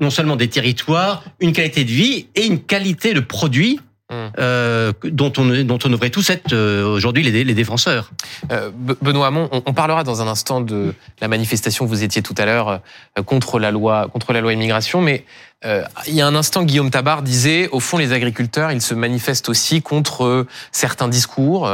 non 0.00 0.10
seulement 0.10 0.36
des 0.36 0.48
territoires, 0.48 1.24
une 1.40 1.52
qualité 1.52 1.84
de 1.84 1.90
vie 1.90 2.28
et 2.34 2.46
une 2.46 2.60
qualité 2.60 3.12
de 3.12 3.20
produit. 3.20 3.80
Euh, 4.12 4.92
dont 5.04 5.32
on 5.38 5.62
dont 5.62 5.78
on 5.84 5.88
devrait 5.88 6.10
tous 6.10 6.30
être 6.30 6.52
euh, 6.52 6.84
aujourd'hui 6.84 7.22
les, 7.22 7.44
les, 7.44 7.54
défenseurs. 7.54 8.10
Euh, 8.50 8.70
Benoît 8.74 9.28
Hamon, 9.28 9.48
on, 9.52 9.62
on, 9.64 9.72
parlera 9.72 10.02
dans 10.02 10.20
un 10.20 10.26
instant 10.26 10.60
de 10.60 10.94
la 11.20 11.28
manifestation 11.28 11.84
que 11.84 11.90
vous 11.90 12.02
étiez 12.02 12.20
tout 12.20 12.34
à 12.36 12.44
l'heure 12.44 12.80
euh, 13.18 13.22
contre 13.22 13.60
la 13.60 13.70
loi 13.70 14.08
contre 14.12 14.32
la 14.32 14.40
loi 14.40 14.52
immigration, 14.52 15.00
mais 15.00 15.24
euh, 15.64 15.84
il 16.08 16.14
y 16.14 16.20
a 16.22 16.26
un 16.26 16.34
instant, 16.34 16.64
Guillaume 16.64 16.90
Tabar 16.90 17.22
disait, 17.22 17.68
au 17.70 17.78
fond, 17.78 17.98
les 17.98 18.12
agriculteurs, 18.12 18.72
ils 18.72 18.82
se 18.82 18.94
manifestent 18.94 19.48
aussi 19.48 19.80
contre 19.80 20.46
certains 20.72 21.08
discours 21.08 21.70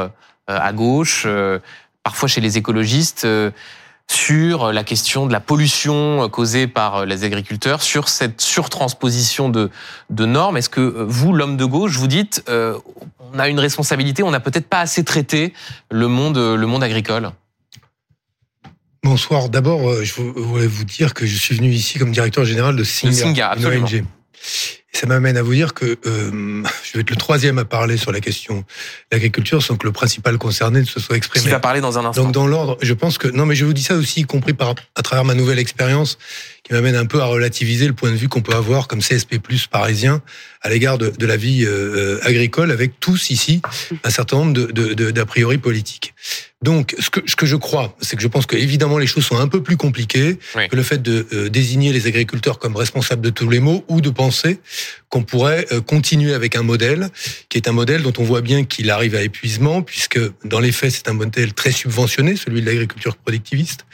à 0.46 0.72
gauche, 0.72 1.26
parfois 2.02 2.28
chez 2.28 2.42
les 2.42 2.58
écologistes 2.58 3.26
sur 4.10 4.72
la 4.72 4.84
question 4.84 5.26
de 5.26 5.32
la 5.32 5.40
pollution 5.40 6.28
causée 6.28 6.66
par 6.66 7.06
les 7.06 7.24
agriculteurs, 7.24 7.82
sur 7.82 8.08
cette 8.08 8.40
surtransposition 8.40 9.48
de, 9.48 9.70
de 10.10 10.26
normes. 10.26 10.56
Est-ce 10.56 10.68
que 10.68 10.80
vous, 10.80 11.32
l'homme 11.32 11.56
de 11.56 11.64
gauche, 11.64 11.96
vous 11.96 12.06
dites 12.06 12.44
euh, 12.48 12.78
on 13.32 13.38
a 13.38 13.48
une 13.48 13.58
responsabilité, 13.58 14.22
on 14.22 14.30
n'a 14.30 14.40
peut-être 14.40 14.68
pas 14.68 14.80
assez 14.80 15.04
traité 15.04 15.52
le 15.90 16.08
monde, 16.08 16.38
le 16.38 16.66
monde 16.66 16.84
agricole? 16.84 17.30
Bonsoir. 19.06 19.48
D'abord, 19.48 19.88
euh, 19.88 20.02
je 20.02 20.14
voulais 20.14 20.66
vous 20.66 20.84
dire 20.84 21.14
que 21.14 21.26
je 21.26 21.36
suis 21.36 21.54
venu 21.54 21.70
ici 21.70 21.96
comme 21.98 22.10
directeur 22.10 22.44
général 22.44 22.74
de 22.74 22.82
Singa, 22.82 23.12
Singa, 23.12 23.54
une. 23.56 23.84
ONG. 23.84 24.04
Ça 24.98 25.06
m'amène 25.06 25.36
à 25.36 25.42
vous 25.42 25.52
dire 25.52 25.74
que 25.74 25.98
euh, 26.06 26.62
je 26.82 26.92
vais 26.94 27.00
être 27.00 27.10
le 27.10 27.16
troisième 27.16 27.58
à 27.58 27.66
parler 27.66 27.98
sur 27.98 28.12
la 28.12 28.20
question 28.20 28.58
de 28.60 28.64
l'agriculture 29.12 29.62
sans 29.62 29.76
que 29.76 29.86
le 29.86 29.92
principal 29.92 30.38
concerné 30.38 30.80
ne 30.80 30.84
se 30.86 30.98
soit 31.00 31.16
Qui 31.16 31.18
exprimé. 31.18 31.50
va 31.50 31.60
parler 31.60 31.82
dans 31.82 31.98
un 31.98 32.04
instant. 32.06 32.22
Donc 32.24 32.32
dans 32.32 32.46
l'ordre, 32.46 32.78
je 32.80 32.94
pense 32.94 33.18
que 33.18 33.28
non, 33.28 33.44
mais 33.44 33.54
je 33.56 33.66
vous 33.66 33.74
dis 33.74 33.82
ça 33.82 33.94
aussi, 33.94 34.20
y 34.20 34.24
compris 34.24 34.54
par 34.54 34.74
à 34.94 35.02
travers 35.02 35.24
ma 35.26 35.34
nouvelle 35.34 35.58
expérience, 35.58 36.16
qui 36.62 36.72
m'amène 36.72 36.96
un 36.96 37.04
peu 37.06 37.20
à 37.20 37.26
relativiser 37.26 37.86
le 37.86 37.92
point 37.92 38.10
de 38.10 38.16
vue 38.16 38.28
qu'on 38.28 38.40
peut 38.42 38.54
avoir 38.54 38.88
comme 38.88 39.00
CSP+ 39.00 39.38
parisien 39.70 40.22
à 40.62 40.68
l'égard 40.70 40.96
de, 40.98 41.10
de 41.10 41.26
la 41.26 41.36
vie 41.36 41.64
euh, 41.66 42.18
agricole, 42.22 42.72
avec 42.72 42.98
tous 42.98 43.28
ici 43.30 43.60
un 44.02 44.10
certain 44.10 44.38
nombre 44.38 44.52
de, 44.54 44.66
de, 44.72 44.94
de- 44.94 45.10
d'a 45.12 45.26
priori 45.26 45.58
politiques. 45.58 46.14
Donc, 46.62 46.96
ce 46.98 47.10
que, 47.10 47.20
ce 47.26 47.36
que 47.36 47.46
je 47.46 47.54
crois, 47.54 47.94
c'est 48.00 48.16
que 48.16 48.22
je 48.22 48.26
pense 48.26 48.46
que 48.46 48.56
évidemment 48.56 48.98
les 48.98 49.06
choses 49.06 49.24
sont 49.24 49.36
un 49.38 49.46
peu 49.46 49.62
plus 49.62 49.76
compliquées 49.76 50.38
Oui. 50.56 50.66
que 50.68 50.74
le 50.74 50.82
fait 50.82 51.00
de 51.00 51.26
euh, 51.34 51.48
désigner 51.50 51.92
les 51.92 52.06
agriculteurs 52.08 52.58
comme 52.58 52.74
responsables 52.74 53.20
de 53.20 53.30
tous 53.30 53.48
les 53.48 53.60
maux 53.60 53.84
ou 53.88 54.00
de 54.00 54.10
penser 54.10 54.58
qu'on 55.08 55.22
pourrait 55.22 55.66
euh, 55.72 55.80
continuer 55.80 56.34
avec 56.34 56.56
un 56.56 56.62
modèle 56.62 57.10
qui 57.48 57.58
est 57.58 57.68
un 57.68 57.72
modèle 57.72 58.02
dont 58.02 58.12
on 58.18 58.24
voit 58.24 58.40
bien 58.40 58.64
qu'il 58.64 58.90
arrive 58.90 59.14
à 59.14 59.22
épuisement, 59.22 59.82
puisque 59.82 60.18
dans 60.44 60.60
les 60.60 60.72
faits, 60.72 60.92
c'est 60.92 61.08
un 61.08 61.12
modèle 61.12 61.54
très 61.54 61.72
subventionné, 61.72 62.36
celui 62.36 62.60
de 62.60 62.66
l'agriculture 62.66 63.16
productiviste. 63.16 63.86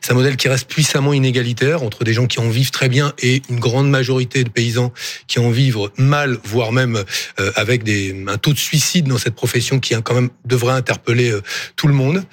C'est 0.00 0.12
un 0.12 0.14
modèle 0.14 0.36
qui 0.36 0.48
reste 0.48 0.68
puissamment 0.68 1.12
inégalitaire 1.12 1.82
entre 1.82 2.04
des 2.04 2.12
gens 2.12 2.26
qui 2.26 2.40
en 2.40 2.48
vivent 2.48 2.70
très 2.70 2.88
bien 2.88 3.12
et 3.18 3.42
une 3.48 3.60
grande 3.60 3.88
majorité 3.88 4.44
de 4.44 4.48
paysans 4.48 4.92
qui 5.26 5.38
en 5.38 5.50
vivent 5.50 5.90
mal, 5.96 6.38
voire 6.44 6.72
même 6.72 7.04
euh, 7.40 7.52
avec 7.54 7.82
des, 7.82 8.24
un 8.26 8.38
taux 8.38 8.52
de 8.52 8.58
suicide 8.58 9.06
dans 9.06 9.18
cette 9.18 9.34
profession 9.34 9.80
qui 9.80 9.94
hein, 9.94 10.02
quand 10.02 10.14
même 10.14 10.30
devrait 10.44 10.74
interpeller 10.74 11.30
euh, 11.30 11.42
tout 11.76 11.88
le 11.88 11.94
monde. 11.94 12.24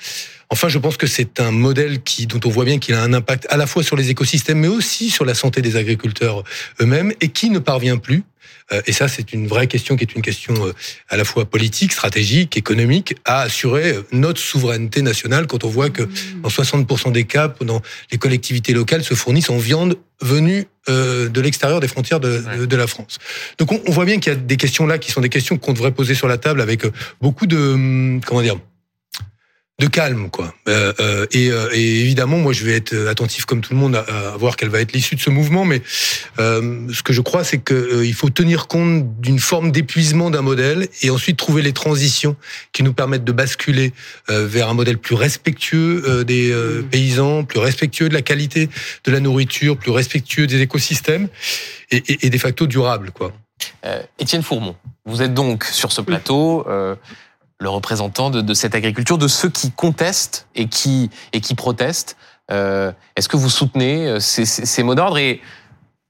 Enfin, 0.54 0.68
je 0.70 0.78
pense 0.78 0.97
que 0.97 1.08
c'est 1.08 1.39
un 1.39 1.49
modèle 1.49 2.04
qui, 2.04 2.28
dont 2.28 2.39
on 2.45 2.49
voit 2.49 2.64
bien 2.64 2.78
qu'il 2.78 2.93
a 2.93 3.01
un 3.01 3.12
impact 3.12 3.47
à 3.49 3.58
la 3.58 3.66
fois 3.66 3.82
sur 3.82 3.95
les 3.95 4.12
écosystèmes, 4.12 4.60
mais 4.60 4.68
aussi 4.68 5.10
sur 5.10 5.26
la 5.26 5.34
santé 5.34 5.64
des 5.64 5.78
agriculteurs 5.78 6.43
eux-mêmes, 6.80 7.12
et 7.22 7.30
qui 7.30 7.49
ne 7.49 7.58
parvient 7.58 7.97
plus. 7.97 8.24
euh, 8.72 8.80
Et 8.86 8.91
ça, 8.91 9.08
c'est 9.08 9.34
une 9.34 9.47
vraie 9.47 9.66
question 9.66 9.95
qui 9.95 10.04
est 10.04 10.14
une 10.14 10.22
question 10.22 10.54
euh, 10.68 10.72
à 11.10 11.18
la 11.18 11.24
fois 11.26 11.45
politique, 11.45 11.91
stratégique, 11.91 12.56
économique, 12.56 13.16
à 13.26 13.41
assurer 13.41 13.93
euh, 13.93 14.04
notre 14.12 14.39
souveraineté 14.39 15.01
nationale 15.01 15.47
quand 15.47 15.64
on 15.64 15.70
voit 15.70 15.89
que 15.89 16.04
dans 16.43 16.49
60% 16.49 17.12
des 17.12 17.24
cas, 17.24 17.51
dans 17.62 17.82
les 18.12 18.20
collectivités 18.20 18.74
locales 18.74 19.04
se 19.04 19.16
fournissent 19.16 19.49
en 19.49 19.58
viande 19.58 19.97
venue 20.22 20.68
de 20.88 21.41
l'extérieur 21.41 21.80
des 21.80 21.88
frontières 21.88 22.20
de, 22.20 22.43
de, 22.60 22.66
de 22.68 22.76
la 22.76 22.86
France. 22.86 23.18
Donc 23.58 23.72
on, 23.72 23.82
on 23.88 23.91
voit 23.91 24.06
bien 24.06 24.20
qu'il 24.20 24.32
y 24.32 24.36
a 24.36 24.38
des 24.38 24.58
questions 24.58 24.86
là 24.86 24.99
qui 24.99 25.12
sont 25.12 25.22
des 25.22 25.30
questions 25.30 25.58
qu'on 25.58 25.74
devrait 25.74 25.93
poser 25.93 26.14
sur 26.14 26.28
la 26.28 26.38
table 26.38 26.62
avec 26.62 26.84
beaucoup 27.22 27.47
de 27.47 27.58
hum, 27.58 28.22
comment 28.24 28.41
dire 28.43 28.58
de 29.84 29.89
calme 29.89 30.29
quoi. 30.29 30.53
Euh, 30.69 30.93
euh, 31.01 31.25
et, 31.31 31.51
euh, 31.51 31.67
et 31.73 31.99
évidemment 31.99 32.38
moi 32.38 32.53
je 32.53 32.63
vais 32.63 32.73
être 32.73 32.95
attentif 33.09 33.43
comme 33.43 33.59
tout 33.59 33.73
le 33.73 33.79
monde 33.79 33.97
à, 33.97 34.34
à 34.34 34.38
voir 34.38 34.55
quelle 34.55 34.69
va 34.69 34.79
être 34.79 34.93
l'issue 34.93 35.15
de 35.15 35.19
ce 35.19 35.29
mouvement 35.29 35.65
mais 35.65 35.81
euh, 36.39 36.88
ce 36.93 37.03
que 37.03 37.11
je 37.11 37.19
crois 37.19 37.43
c'est 37.43 37.57
que 37.57 37.73
euh, 37.73 38.05
il 38.05 38.13
faut 38.13 38.29
tenir 38.29 38.67
compte 38.67 39.19
d'une 39.19 39.39
forme 39.39 39.71
d'épuisement 39.71 40.29
d'un 40.29 40.41
modèle 40.41 40.88
et 41.01 41.09
ensuite 41.09 41.36
trouver 41.36 41.61
les 41.61 41.73
transitions 41.73 42.38
qui 42.71 42.81
nous 42.81 42.93
permettent 42.93 43.25
de 43.25 43.34
basculer 43.34 43.91
euh, 44.29 44.47
vers 44.47 44.69
un 44.69 44.73
modèle 44.73 44.97
plus 44.97 45.15
respectueux 45.15 46.03
euh, 46.07 46.23
des 46.23 46.49
euh, 46.51 46.81
paysans 46.89 47.43
plus 47.43 47.59
respectueux 47.59 48.07
de 48.07 48.13
la 48.13 48.21
qualité 48.21 48.69
de 49.03 49.11
la 49.11 49.19
nourriture 49.19 49.75
plus 49.75 49.91
respectueux 49.91 50.47
des 50.47 50.61
écosystèmes 50.61 51.27
et, 51.91 51.97
et, 52.07 52.27
et 52.27 52.29
de 52.29 52.38
facto 52.38 52.67
durable 52.67 53.11
quoi. 53.11 53.34
Euh, 53.86 54.01
Étienne 54.17 54.43
Fourmont, 54.43 54.75
vous 55.05 55.21
êtes 55.21 55.34
donc 55.34 55.65
sur 55.65 55.91
ce 55.91 56.01
plateau 56.01 56.65
euh, 56.67 56.95
le 57.64 57.70
représentant 57.70 58.30
de, 58.30 58.41
de 58.41 58.53
cette 58.53 58.76
agriculture, 58.76 59.18
de 59.18 59.28
ceux 59.30 59.49
qui 59.49 59.72
contestent 59.72 60.47
et 60.55 60.68
qui, 60.68 61.09
et 61.32 61.39
qui 61.41 61.55
protestent. 61.55 62.18
Euh, 62.51 62.91
Est-ce 63.16 63.30
que 63.30 63.38
vous 63.38 63.49
soutenez 63.49 64.05
euh, 64.07 64.20
ces, 64.20 64.45
ces, 64.45 64.66
ces 64.66 64.84
mots 64.84 64.95
d'ordre 64.95 65.18
et 65.18 65.41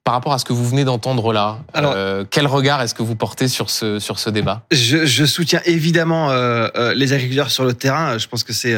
par 0.04 0.16
rapport 0.16 0.34
à 0.34 0.38
ce 0.40 0.44
que 0.44 0.52
vous 0.52 0.68
venez 0.68 0.84
d'entendre 0.84 1.32
là, 1.32 1.60
Alors- 1.74 1.94
euh, 1.96 2.26
quel 2.30 2.46
regard 2.46 2.82
est-ce 2.82 2.94
que 2.94 3.04
vous 3.04 3.16
portez 3.16 3.48
sur 3.48 3.70
ce, 3.70 4.00
sur 4.00 4.20
ce 4.20 4.30
débat? 4.30 4.66
Je, 4.70 5.06
je 5.06 5.24
soutiens 5.24 5.62
évidemment 5.64 6.30
euh, 6.30 6.68
euh, 6.76 6.94
les 6.94 7.14
agriculteurs 7.14 7.50
sur 7.52 7.64
le 7.64 7.74
terrain. 7.74 8.18
Je 8.18 8.28
pense 8.28 8.44
que 8.44 8.52
c'est 8.52 8.76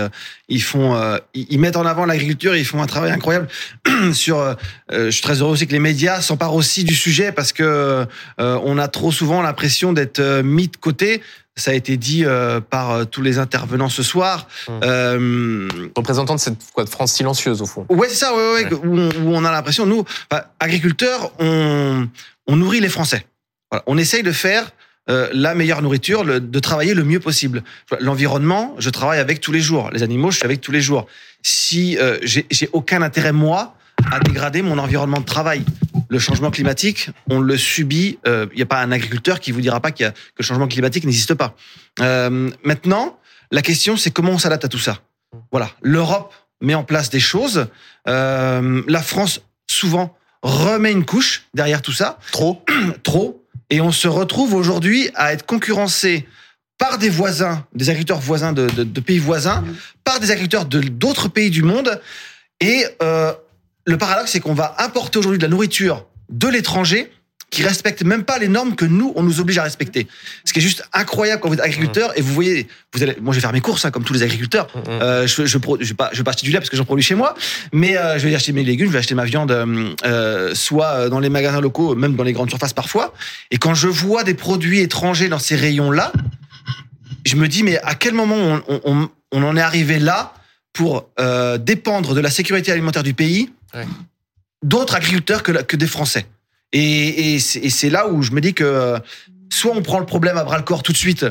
ils 0.49 0.61
font 0.61 0.93
ils 1.34 1.47
ils 1.49 1.59
mettent 1.59 1.78
en 1.78 1.86
avant 1.88 2.05
l'agriculture. 2.05 2.55
Ils 2.55 2.63
font 2.65 2.80
un 2.80 2.86
travail 2.86 3.09
incroyable 3.11 3.47
sur. 4.13 4.55
je 4.91 5.09
suis 5.09 5.23
très 5.23 5.41
heureux 5.41 5.53
aussi 5.53 5.65
que 5.65 5.71
les 5.71 5.80
médias 5.80 6.21
s'emparent 6.21 6.53
aussi 6.53 6.84
du 6.84 6.93
sujet 6.93 7.32
parce 7.32 7.53
que 7.53 8.05
on 8.38 8.78
a 8.78 8.88
trop 8.88 9.11
souvent 9.11 9.41
l'impression 9.41 9.93
d'être 9.93 10.21
mis 10.43 10.67
de 10.67 10.78
côté. 10.78 11.23
Ça 11.58 11.72
a 11.72 11.74
été 11.74 11.95
dit 11.95 12.26
euh, 12.26 12.60
par 12.60 12.91
euh, 12.91 13.06
tous 13.06 13.22
les 13.22 13.39
intervenants 13.39 13.88
ce 13.88 14.03
soir. 14.03 14.47
Hum. 14.68 14.80
Euh, 14.84 15.68
Représentant 15.95 16.36
de 16.36 16.39
cette 16.41 16.58
quoi, 16.74 16.84
de 16.84 16.89
France 16.89 17.14
silencieuse 17.14 17.62
au 17.62 17.66
fond. 17.66 17.86
Ouais, 17.89 18.10
c'est 18.10 18.16
ça, 18.16 18.36
ouais, 18.36 18.53
ouais, 18.66 18.74
Où, 18.74 18.97
on, 18.99 19.10
où 19.24 19.36
on 19.36 19.45
a 19.45 19.51
l'impression, 19.51 19.86
nous, 19.86 20.03
enfin, 20.30 20.43
agriculteurs, 20.60 21.32
on, 21.39 22.08
on 22.47 22.56
nourrit 22.58 22.82
les 22.82 22.89
Français. 22.89 23.26
Voilà. 23.72 23.84
On 23.88 23.97
essaye 23.97 24.22
de 24.22 24.34
faire 24.34 24.70
euh, 25.10 25.30
la 25.32 25.56
meilleure 25.56 25.82
nourriture, 25.82 26.26
le- 26.26 26.41
de 26.41 26.60
travailler 26.60 26.93
le 26.93 27.06
mieux 27.06 27.22
possible. 27.22 27.64
L'environnement, 28.01 28.76
je 28.78 28.89
travaille 28.89 29.20
avec 29.20 29.39
tous 29.39 29.53
les 29.53 29.62
jours. 29.62 29.89
Les 29.93 30.03
animaux, 30.03 30.32
je 30.32 30.38
suis 30.38 30.45
avec 30.45 30.60
tous 30.60 30.72
les 30.74 30.82
jours. 30.82 31.08
Si 31.41 31.97
euh, 31.99 32.18
j'ai 32.24 32.70
aucun 32.74 33.01
intérêt, 33.01 33.32
moi, 33.32 33.76
à 34.12 34.20
dégrader 34.20 34.62
mon 34.62 34.78
environnement 34.78 35.22
de 35.22 35.26
travail. 35.26 35.64
Le 36.10 36.20
changement 36.20 36.51
climatique, 36.51 37.10
on 37.30 37.39
le 37.39 37.58
subit. 37.58 38.20
Il 38.26 38.49
n'y 38.56 38.62
a 38.62 38.66
pas 38.66 38.82
un 38.82 38.91
agriculteur 38.91 39.39
qui 39.39 39.51
vous 39.51 39.62
dira 39.62 39.80
pas 39.80 39.91
qu'il 39.91 40.06
y 40.06 40.08
a, 40.08 40.12
que 40.12 40.18
le 40.39 40.43
changement 40.43 40.68
climatique 40.68 41.03
n'existe 41.06 41.34
pas. 41.34 41.56
Euh, 42.01 42.49
maintenant, 42.64 43.20
la 43.51 43.62
question, 43.62 43.97
c'est 43.97 44.12
comment 44.12 44.32
on 44.32 44.38
s'adapte 44.38 44.66
à 44.66 44.68
tout 44.68 44.80
ça. 44.80 44.99
Voilà, 45.51 45.72
l'Europe 45.82 46.34
met 46.62 46.76
en 46.76 46.84
place 46.84 47.10
des 47.10 47.20
choses. 47.20 47.68
Euh, 48.08 48.82
la 48.88 49.01
France, 49.01 49.41
souvent, 49.70 50.16
remet 50.41 50.91
une 50.91 51.06
couche 51.06 51.43
derrière 51.53 51.82
tout 51.82 51.91
ça. 51.91 52.20
Trop 52.32 52.64
Trop. 53.03 53.43
Et 53.70 53.82
on 53.82 53.91
se 53.91 54.08
retrouve 54.08 54.53
aujourd'hui 54.53 55.10
à 55.16 55.34
être 55.34 55.45
concurrencé 55.45 56.28
par 56.78 56.97
des 56.97 57.10
voisins, 57.10 57.66
des 57.74 57.89
agriculteurs 57.89 58.20
voisins 58.20 58.53
de, 58.53 58.68
de- 58.70 58.84
de 58.84 58.99
pays 58.99 59.18
voisins, 59.18 59.64
par 60.03 60.20
des 60.20 60.30
agriculteurs 60.30 60.66
de 60.66 60.82
d'autres 60.82 61.30
pays 61.30 61.49
du 61.49 61.64
monde. 61.64 61.99
Et 62.60 62.86
euh, 63.01 63.34
le 63.86 63.97
paradoxe, 63.97 64.31
c'est 64.31 64.39
qu'on 64.39 64.53
va 64.53 64.75
importer 64.79 65.19
aujourd'hui 65.19 65.38
de 65.39 65.43
la 65.43 65.49
nourriture 65.49 66.05
de 66.29 66.47
l'étranger 66.47 67.11
qui 67.51 67.61
respecte 67.63 68.03
même 68.03 68.23
pas 68.23 68.39
les 68.39 68.47
normes 68.47 68.75
que 68.75 68.83
nous, 68.83 69.13
on 69.15 69.21
nous 69.23 69.39
oblige 69.39 69.59
à 69.59 69.63
respecter. 69.63 70.07
Ce 70.43 70.51
qui 70.51 70.59
est 70.59 70.61
juste 70.61 70.83
incroyable 70.91 71.41
quand 71.41 71.47
vous 71.47 71.53
êtes 71.53 71.61
agriculteur 71.61 72.11
et 72.17 72.21
vous 72.21 72.33
voyez, 72.33 72.67
vous 72.93 73.03
allez, 73.03 73.15
moi 73.21 73.31
je 73.33 73.38
vais 73.38 73.41
faire 73.41 73.53
mes 73.53 73.61
courses 73.61 73.86
hein, 73.86 73.91
comme 73.91 74.03
tous 74.03 74.13
les 74.13 74.23
agriculteurs. 74.23 74.67
Euh, 74.89 75.27
je, 75.27 75.45
je, 75.45 75.57
pro- 75.59 75.77
je 75.79 75.86
vais 75.89 75.93
pas, 75.93 76.09
je 76.11 76.17
vais 76.17 76.23
pas 76.23 76.31
acheter 76.31 76.45
du 76.47 76.51
lait 76.51 76.57
parce 76.57 76.69
que 76.71 76.75
j'en 76.75 76.83
produis 76.83 77.03
chez 77.05 77.15
moi, 77.15 77.36
mais 77.71 77.95
euh, 77.95 78.17
je 78.17 78.27
vais 78.27 78.33
acheter 78.36 78.51
mes 78.51 78.63
légumes, 78.63 78.88
je 78.88 78.93
vais 78.93 78.97
acheter 78.99 79.15
ma 79.15 79.23
viande, 79.25 79.51
euh, 79.51 79.93
euh, 80.05 80.55
soit 80.55 81.07
dans 81.09 81.19
les 81.19 81.29
magasins 81.29 81.61
locaux, 81.61 81.95
même 81.95 82.15
dans 82.15 82.23
les 82.23 82.33
grandes 82.33 82.49
surfaces 82.49 82.73
parfois. 82.73 83.13
Et 83.51 83.57
quand 83.57 83.75
je 83.75 83.88
vois 83.88 84.23
des 84.23 84.33
produits 84.33 84.79
étrangers 84.79 85.29
dans 85.29 85.39
ces 85.39 85.55
rayons-là, 85.55 86.11
je 87.25 87.36
me 87.36 87.47
dis 87.47 87.63
mais 87.63 87.77
à 87.83 87.95
quel 87.95 88.13
moment 88.15 88.36
on, 88.36 88.63
on- 88.67 88.81
on- 88.86 89.09
on 89.31 89.43
en 89.43 89.55
est 89.55 89.61
arrivé 89.61 89.99
là 89.99 90.33
pour 90.73 91.09
euh, 91.19 91.57
dépendre 91.57 92.15
de 92.15 92.19
la 92.19 92.29
sécurité 92.29 92.71
alimentaire 92.71 93.03
du 93.03 93.13
pays 93.13 93.49
Ouais. 93.76 93.86
d'autres 94.63 94.95
agriculteurs 94.95 95.43
que, 95.43 95.51
que 95.51 95.76
des 95.76 95.88
Français. 95.88 96.26
Et, 96.71 97.36
et 97.36 97.39
c'est 97.39 97.89
là 97.89 98.07
où 98.09 98.21
je 98.21 98.32
me 98.32 98.41
dis 98.41 98.53
que 98.53 98.95
soit 99.49 99.73
on 99.76 99.82
prend 99.82 99.99
le 99.99 100.05
problème 100.05 100.38
à 100.38 100.43
bras 100.43 100.57
le 100.57 100.63
corps 100.63 100.84
tout 100.84 100.91
de 100.91 100.97
suite 100.97 101.26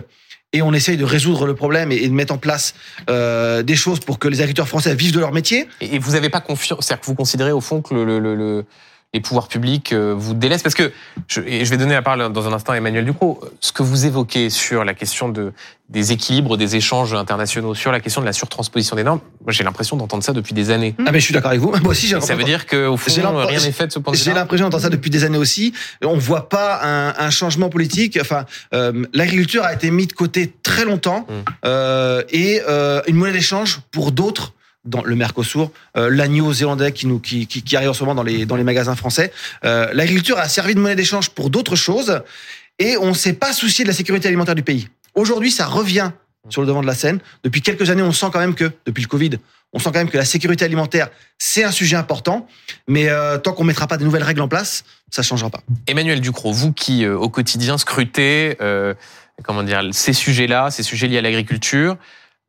et 0.53 0.63
on 0.63 0.73
essaye 0.73 0.97
de 0.97 1.05
résoudre 1.05 1.47
le 1.47 1.55
problème 1.55 1.91
et, 1.91 2.07
de 2.09 2.13
mettre 2.15 2.33
en 2.33 2.39
place 2.39 2.75
euh, 3.11 3.63
des 3.63 3.75
choses 3.77 3.99
pour 4.01 4.19
que 4.21 4.29
les 4.29 4.39
agriculteurs 4.41 4.69
français 4.69 4.95
vivent 4.95 5.13
de 5.13 5.19
leur 5.21 5.33
métier. 5.33 5.69
Et 5.81 5.97
et 5.97 5.99
vous 5.99 6.13
n'avez 6.13 6.31
pas 6.31 6.41
confiance, 6.41 6.87
c'est-à-dire 6.87 7.01
que 7.01 7.07
vous 7.07 7.15
considérez 7.17 7.51
au 7.53 7.61
fond 7.61 7.83
que 7.83 7.93
le, 7.93 8.05
le- 8.05 8.21
le- 8.21 8.37
le- 8.37 8.65
les 9.15 9.21
pouvoirs 9.21 9.47
publics 9.49 9.93
euh, 9.93 10.13
vous 10.17 10.35
délaissent 10.35 10.65
Parce 10.65 10.75
que, 10.75 10.93
je, 11.29 11.41
et 11.41 11.65
je 11.65 11.71
vais 11.71 11.77
donner 11.77 11.95
la 11.95 12.03
parole 12.03 12.33
dans 12.33 12.49
un 12.49 12.53
instant 12.53 12.73
à 12.73 12.77
Emmanuel 12.77 13.05
Ducrot, 13.05 13.41
ce 13.61 13.73
que 13.73 13.85
vous 13.85 14.05
évoquez 14.07 14.51
sur 14.51 14.85
la 14.85 14.93
question 14.93 15.29
de, 15.29 15.53
des 15.89 16.11
équilibres, 16.11 16.57
des 16.57 16.75
échanges 16.75 17.15
internationaux, 17.15 17.75
sur 17.77 17.93
la 17.93 18.01
question 18.01 18.21
de 18.21 18.27
la 18.27 18.33
surtransposition 18.33 18.97
des 18.97 19.05
normes, 19.05 19.21
moi 19.43 19.53
j'ai 19.53 19.63
l'impression 19.63 19.97
d'entendre 19.97 20.25
ça 20.25 20.33
depuis 20.33 20.53
des 20.53 20.71
années. 20.71 20.97
Ah 21.07 21.13
mais 21.13 21.21
je 21.21 21.25
suis 21.27 21.33
d'accord 21.35 21.51
avec 21.51 21.61
vous. 21.61 21.71
Moi 21.83 21.91
aussi 21.93 22.09
j'ai 22.09 22.17
Et 22.17 22.21
ça 22.21 22.35
veut 22.35 22.43
dire 22.43 22.67
qu'au 22.67 22.97
fond, 22.97 23.11
J'ai 23.15 23.23
l'impression- 23.23 23.49
rien 23.51 23.61
n'est 23.61 23.73
fait 23.73 23.87
de 23.87 23.93
ce 23.93 24.01
point 24.01 24.13
de 24.13 24.17
J'ai 24.19 24.25
vue-là 24.25 24.41
l'impression 24.41 24.67
d'entendre 24.67 24.83
ça 24.83 24.91
depuis 24.91 25.11
des 25.11 25.23
années 25.23 25.39
aussi. 25.39 25.73
On 26.03 26.17
voit 26.19 26.49
pas 26.49 26.81
un, 26.83 27.15
un 27.17 27.31
changement 27.31 27.69
politique. 27.69 28.19
Enfin, 28.21 28.47
euh, 28.75 29.05
l'agriculture 29.13 29.63
a 29.63 29.73
été 29.75 29.91
mise 29.93 30.09
de 30.09 30.13
côté 30.15 30.53
très 30.65 30.85
longtemps 30.85 31.27
Mm. 31.29 31.33
euh, 31.67 32.23
et 32.31 32.61
euh, 32.69 33.01
une 33.07 33.15
monnaie 33.17 33.33
d'échange 33.33 33.81
pour 33.93 34.11
d'autres 34.11 34.54
dans 34.85 35.03
le 35.03 35.17
Mercosur, 35.17 35.71
euh, 35.97 36.11
l'agneau 36.11 36.53
zélandais 36.53 36.93
qui 36.93 37.07
nous 37.07 37.19
qui, 37.19 37.47
qui, 37.47 37.63
qui 37.63 37.77
arrive 37.77 37.91
en 37.91 37.95
ce 37.95 38.03
moment 38.03 38.15
dans 38.15 38.23
les 38.23 38.47
dans 38.47 38.57
les 38.57 38.65
magasins 38.65 38.97
français. 38.97 39.33
Euh, 39.65 39.89
l'agriculture 39.93 40.39
a 40.39 40.49
servi 40.49 40.75
de 40.75 40.81
monnaie 40.81 40.97
d'échange 40.97 41.31
pour 41.31 41.51
d'autres 41.51 41.77
choses 41.77 42.23
et 42.79 42.97
on 42.99 43.15
s'est 43.15 43.33
pas 43.33 43.53
soucié 43.53 43.85
de 43.85 43.89
la 43.89 43.95
sécurité 43.95 44.29
alimentaire 44.29 44.55
du 44.55 44.63
pays. 44.63 44.89
Aujourd'hui, 45.15 45.51
ça 45.51 45.67
revient 45.67 46.11
sur 46.51 46.61
le 46.61 46.67
devant 46.67 46.83
de 46.83 46.87
la 46.87 46.95
scène. 46.95 47.21
Depuis 47.43 47.63
quelques 47.63 47.89
années, 47.89 48.03
on 48.03 48.13
sent 48.13 48.27
quand 48.33 48.41
même 48.41 48.55
que 48.55 48.71
depuis 48.85 49.03
le 49.03 49.09
Covid, 49.09 49.31
on 49.73 49.79
sent 49.79 49.87
quand 49.87 49.99
même 49.99 50.11
que 50.11 50.19
la 50.19 50.27
sécurité 50.27 50.65
alimentaire 50.65 51.09
c'est 51.39 51.65
un 51.65 51.71
sujet 51.73 51.97
important. 51.97 52.47
Mais 52.87 53.09
euh, 53.09 53.39
tant 53.39 53.53
qu'on 53.53 53.65
mettra 53.65 53.87
pas 53.87 53.97
de 53.97 54.05
nouvelles 54.05 54.23
règles 54.23 54.43
en 54.43 54.49
place, 54.49 54.85
ça 55.11 55.23
changera 55.23 55.51
pas. 55.51 55.61
Emmanuel 55.87 56.21
Ducrot, 56.21 56.53
vous 56.53 56.73
qui 56.73 57.05
euh, 57.05 57.17
au 57.17 57.29
quotidien 57.29 57.79
scrutez, 57.79 58.57
comment 59.43 59.63
dire, 59.63 59.83
ces 59.93 60.13
sujets-là, 60.13 60.71
ces 60.71 60.83
sujets 60.83 61.09
liés 61.09 61.19
à 61.19 61.23
l'agriculture, 61.23 61.97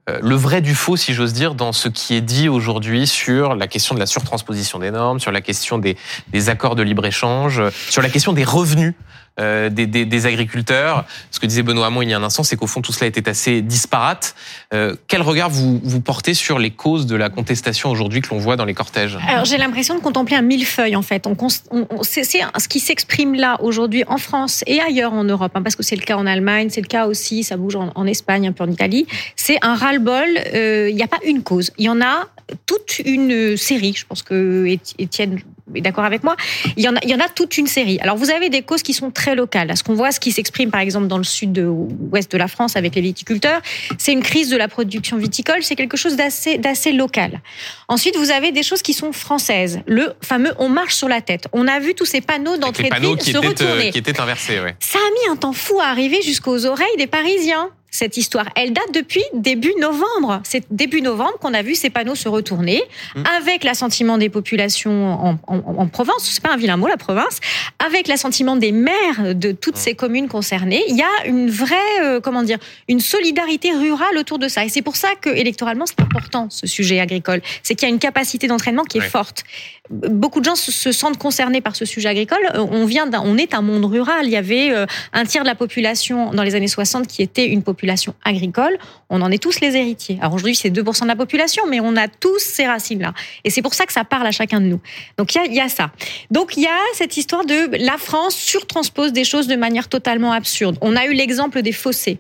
le 0.08 0.36
vrai 0.36 0.62
du 0.62 0.76
faux, 0.76 0.98
si 0.98 1.14
j'ose 1.14 1.34
dire, 1.34 1.56
dans 1.56 1.74
ce 1.74 1.90
qui 1.90 2.14
est 2.14 2.22
dit 2.22 2.48
aujourd'hui 2.48 3.08
sur 3.08 3.56
la 3.56 3.68
question 3.68 3.96
de 3.96 4.00
la 4.00 4.06
surtransposition 4.06 4.78
des 4.78 4.92
normes, 4.92 5.20
sur 5.20 5.32
la 5.32 5.42
question 5.42 5.80
des, 5.80 5.98
des 6.28 6.50
accords 6.50 6.76
de 6.76 6.84
libre-échange, 6.84 7.62
sur 7.90 8.02
la 8.04 8.10
question 8.10 8.32
des 8.32 8.44
revenus 8.44 8.94
euh, 9.40 9.70
des, 9.70 10.26
agriculteurs. 10.26 11.06
Ce 11.30 11.40
que 11.40 11.46
disait 11.46 11.62
Benoît 11.62 11.88
Hamon 11.88 12.02
il 12.02 12.10
y 12.10 12.14
a 12.14 12.18
un 12.18 12.24
instant, 12.24 12.44
c'est 12.44 12.56
qu'au 12.56 12.68
fond 12.68 12.82
tout 12.82 12.94
cela 12.94 13.08
était 13.08 13.28
assez 13.28 13.62
disparate. 13.62 14.34
Euh, 14.74 14.96
quel 15.08 15.22
regard 15.22 15.50
vous, 15.50 15.82
vous 15.84 16.00
portez 16.00 16.34
sur 16.34 16.58
les 16.58 16.72
causes 16.72 17.06
de 17.06 17.16
la 17.16 17.30
contestation 17.30 17.90
aujourd'hui 17.90 18.22
que 18.22 18.30
l'on 18.30 18.38
voit 18.38 18.56
dans 18.56 18.64
les 18.64 18.74
cortèges? 18.74 19.18
Alors 19.28 19.44
j'ai 19.44 19.58
l'impression 19.58 19.96
de 19.96 20.00
contempler 20.00 20.38
un 20.38 20.42
millefeuille 20.42 20.96
en 20.96 21.02
fait. 21.02 21.28
C'est 22.04 22.24
ce 22.24 22.68
qui 22.70 22.80
s'exprime 22.80 23.36
là 23.36 23.58
aujourd'hui 23.62 24.04
en 24.08 24.18
France 24.18 24.64
et 24.68 24.80
ailleurs 24.80 25.14
en 25.14 25.26
Europe, 25.26 25.52
hein, 25.56 25.62
parce 25.62 25.76
que 25.76 25.84
c'est 25.84 25.98
le 25.98 26.04
cas 26.04 26.16
en 26.16 26.26
Allemagne, 26.26 26.70
c'est 26.70 26.82
le 26.82 26.88
cas 26.88 27.08
aussi, 27.08 27.44
ça 27.44 27.58
bouge 27.58 27.76
en, 27.76 27.92
en, 27.94 28.08
Espagne, 28.08 28.48
un 28.48 28.52
peu 28.54 28.64
en 28.64 28.72
Italie. 28.72 29.06
C'est 29.36 29.58
un 29.62 29.76
ras-le-bol. 29.76 30.30
Euh, 30.54 30.90
il 30.90 30.96
n'y 30.96 31.04
a 31.04 31.08
pas 31.08 31.20
une 31.26 31.44
cause, 31.44 31.72
il 31.78 31.86
y 31.86 31.90
en 31.90 32.00
a 32.02 32.28
toute 32.66 33.00
une 33.00 33.58
série. 33.58 33.94
Je 33.98 34.06
pense 34.06 34.24
que 34.24 34.66
Étienne 34.98 35.42
est 35.74 35.82
d'accord 35.82 36.04
avec 36.04 36.24
moi. 36.24 36.36
Il 36.78 36.84
y 36.84 36.90
en 36.90 36.96
a, 36.96 37.00
il 37.04 37.10
y 37.10 37.16
en 37.16 37.20
a 37.20 37.30
toute 37.30 37.58
une 37.58 37.68
série. 37.68 38.00
Alors 38.02 38.18
vous 38.18 38.30
avez 38.30 38.50
des 38.50 38.62
causes 38.62 38.84
qui 38.84 38.94
sont 38.94 39.12
très 39.12 39.36
locales. 39.36 39.76
Ce 39.76 39.84
qu'on 39.84 39.96
voit, 39.96 40.12
ce 40.12 40.20
qui 40.20 40.32
s'exprime 40.32 40.70
par 40.70 40.82
exemple 40.82 41.08
dans 41.08 41.18
le 41.18 41.24
sud-ouest 41.24 42.32
de 42.32 42.38
la 42.38 42.48
France 42.48 42.76
avec 42.76 42.96
les 42.96 43.02
viticulteurs, 43.02 43.62
c'est 43.98 44.14
une 44.14 44.24
crise 44.24 44.50
de 44.50 44.58
la 44.58 44.68
production 44.68 45.18
viticole. 45.18 45.64
C'est 45.64 45.76
quelque 45.76 45.98
chose 45.98 46.16
d'assez 46.16 46.58
d'assez 46.58 46.92
local. 46.92 47.42
Ensuite, 47.88 48.16
vous 48.18 48.32
avez 48.32 48.52
des 48.52 48.64
choses 48.64 48.82
qui 48.82 48.94
sont 48.94 49.12
françaises. 49.12 49.80
Le 49.88 50.14
fameux 50.22 50.54
on 50.60 50.70
marche 50.70 50.96
sur 50.96 51.08
la 51.08 51.22
tête. 51.22 51.48
On 51.54 51.68
a 51.68 51.80
vu 51.80 51.96
tous 51.96 52.06
ces 52.06 52.22
panneaux 52.22 52.58
d'entrée 52.58 52.90
de 52.90 52.96
ville 52.96 53.22
se 53.22 53.38
retourner. 53.38 53.92
qui 53.92 53.98
étaient 53.98 54.20
inversés. 54.20 54.60
Ouais. 54.60 54.76
Ça 54.80 55.00
a 55.00 55.10
mis 55.12 55.32
un 55.32 55.36
temps 55.36 55.54
fou 55.54 55.80
à 55.80 55.86
arriver 55.86 56.22
jusqu'aux 56.22 56.66
oreilles 56.66 56.98
des 56.98 57.08
Parisiens 57.08 57.70
cette 57.96 58.18
histoire. 58.18 58.48
Elle 58.56 58.74
date 58.74 58.92
depuis 58.94 59.24
début 59.34 59.74
novembre. 59.80 60.42
C'est 60.44 60.66
début 60.70 61.02
novembre 61.02 61.38
qu'on 61.40 61.54
a 61.54 61.62
vu 61.62 61.76
ces 61.76 61.90
panneaux 61.90 62.16
se 62.16 62.28
retourner 62.28 62.84
mmh. 63.16 63.24
avec 63.38 63.64
l'assentiment 63.64 64.18
des 64.18 64.30
populations 64.30 65.14
en, 65.14 65.40
en, 65.48 65.58
en 65.78 65.88
province. 65.88 66.18
C'est 66.20 66.44
pas 66.44 66.54
un 66.54 66.58
vilain 66.58 66.78
mot, 66.78 66.88
la 66.88 66.98
province. 66.98 67.40
Avec 67.86 68.08
l'assentiment 68.08 68.58
des 68.58 68.72
maires 68.72 69.36
de 69.36 69.52
toutes 69.52 69.76
mmh. 69.76 69.80
ces 69.80 69.96
communes 69.96 70.28
concernées. 70.28 70.84
Il 70.90 70.98
y 70.98 71.04
a 71.04 71.28
une 71.28 71.50
vraie, 71.50 71.76
euh, 72.02 72.20
comment 72.20 72.44
dire, 72.44 72.58
une 72.90 73.00
solidarité 73.00 73.72
rurale 73.72 74.18
autour 74.18 74.40
de 74.40 74.48
ça. 74.48 74.66
Et 74.66 74.70
c'est 74.70 74.82
pour 74.82 74.96
ça 74.96 75.10
que 75.20 75.30
électoralement, 75.30 75.86
c'est 75.86 76.02
important, 76.02 76.48
ce 76.50 76.68
sujet 76.68 77.00
agricole. 77.00 77.42
C'est 77.64 77.76
qu'il 77.76 77.88
y 77.88 77.92
a 77.92 77.94
une 77.94 78.00
capacité 78.00 78.48
d'entraînement 78.48 78.84
qui 78.84 78.98
est 78.98 79.02
ouais. 79.02 79.08
forte. 79.08 79.44
Beaucoup 79.90 80.40
de 80.40 80.46
gens 80.46 80.56
se 80.56 80.92
sentent 80.92 81.18
concernés 81.18 81.62
par 81.62 81.76
ce 81.76 81.86
sujet 81.86 82.10
agricole. 82.10 82.40
Euh, 82.56 82.66
on 82.72 82.86
vient 82.86 83.06
on 83.14 83.38
est 83.38 83.54
un 83.54 83.62
monde 83.62 83.86
rural. 83.86 84.26
Il 84.26 84.32
y 84.32 84.36
avait 84.36 84.72
euh, 84.72 84.86
un 85.14 85.26
tiers 85.26 85.44
de 85.44 85.48
la 85.48 85.56
population 85.56 86.32
dans 86.32 86.44
les 86.44 86.56
années 86.56 86.68
60 86.68 87.08
qui 87.08 87.22
était 87.22 87.48
une 87.48 87.64
population 87.64 88.16
agricole, 88.24 88.78
on 89.10 89.22
en 89.22 89.32
est 89.32 89.42
tous 89.42 89.60
les 89.62 89.76
héritiers. 89.76 90.18
Alors 90.22 90.34
aujourd'hui, 90.34 90.56
c'est 90.56 90.70
2% 90.70 91.04
de 91.04 91.08
la 91.08 91.16
population, 91.16 91.64
mais 91.68 91.80
on 91.80 91.96
a 91.96 92.08
tous 92.08 92.40
ces 92.40 92.66
racines-là. 92.66 93.14
Et 93.44 93.50
c'est 93.50 93.62
pour 93.62 93.74
ça 93.74 93.86
que 93.86 93.94
ça 93.94 94.04
parle 94.04 94.28
à 94.28 94.32
chacun 94.32 94.60
de 94.60 94.66
nous. 94.66 94.82
Donc 95.18 95.36
il 95.36 95.52
y 95.52 95.56
y 95.56 95.62
a, 95.62 95.70
ça. 95.70 95.92
Donc 96.32 96.58
il 96.58 96.64
y 96.64 96.68
a 96.68 96.78
cette 96.94 97.18
histoire 97.18 97.46
de 97.46 97.78
la 97.78 97.98
France 97.98 98.36
surtranspose 98.36 99.14
des 99.14 99.24
choses 99.24 99.48
de 99.48 99.56
manière 99.56 99.88
totalement 99.88 100.32
absurde. 100.32 100.78
On 100.82 100.96
a 100.96 101.06
eu 101.06 101.14
l'exemple 101.14 101.62
des 101.62 101.72
fossés. 101.72 102.20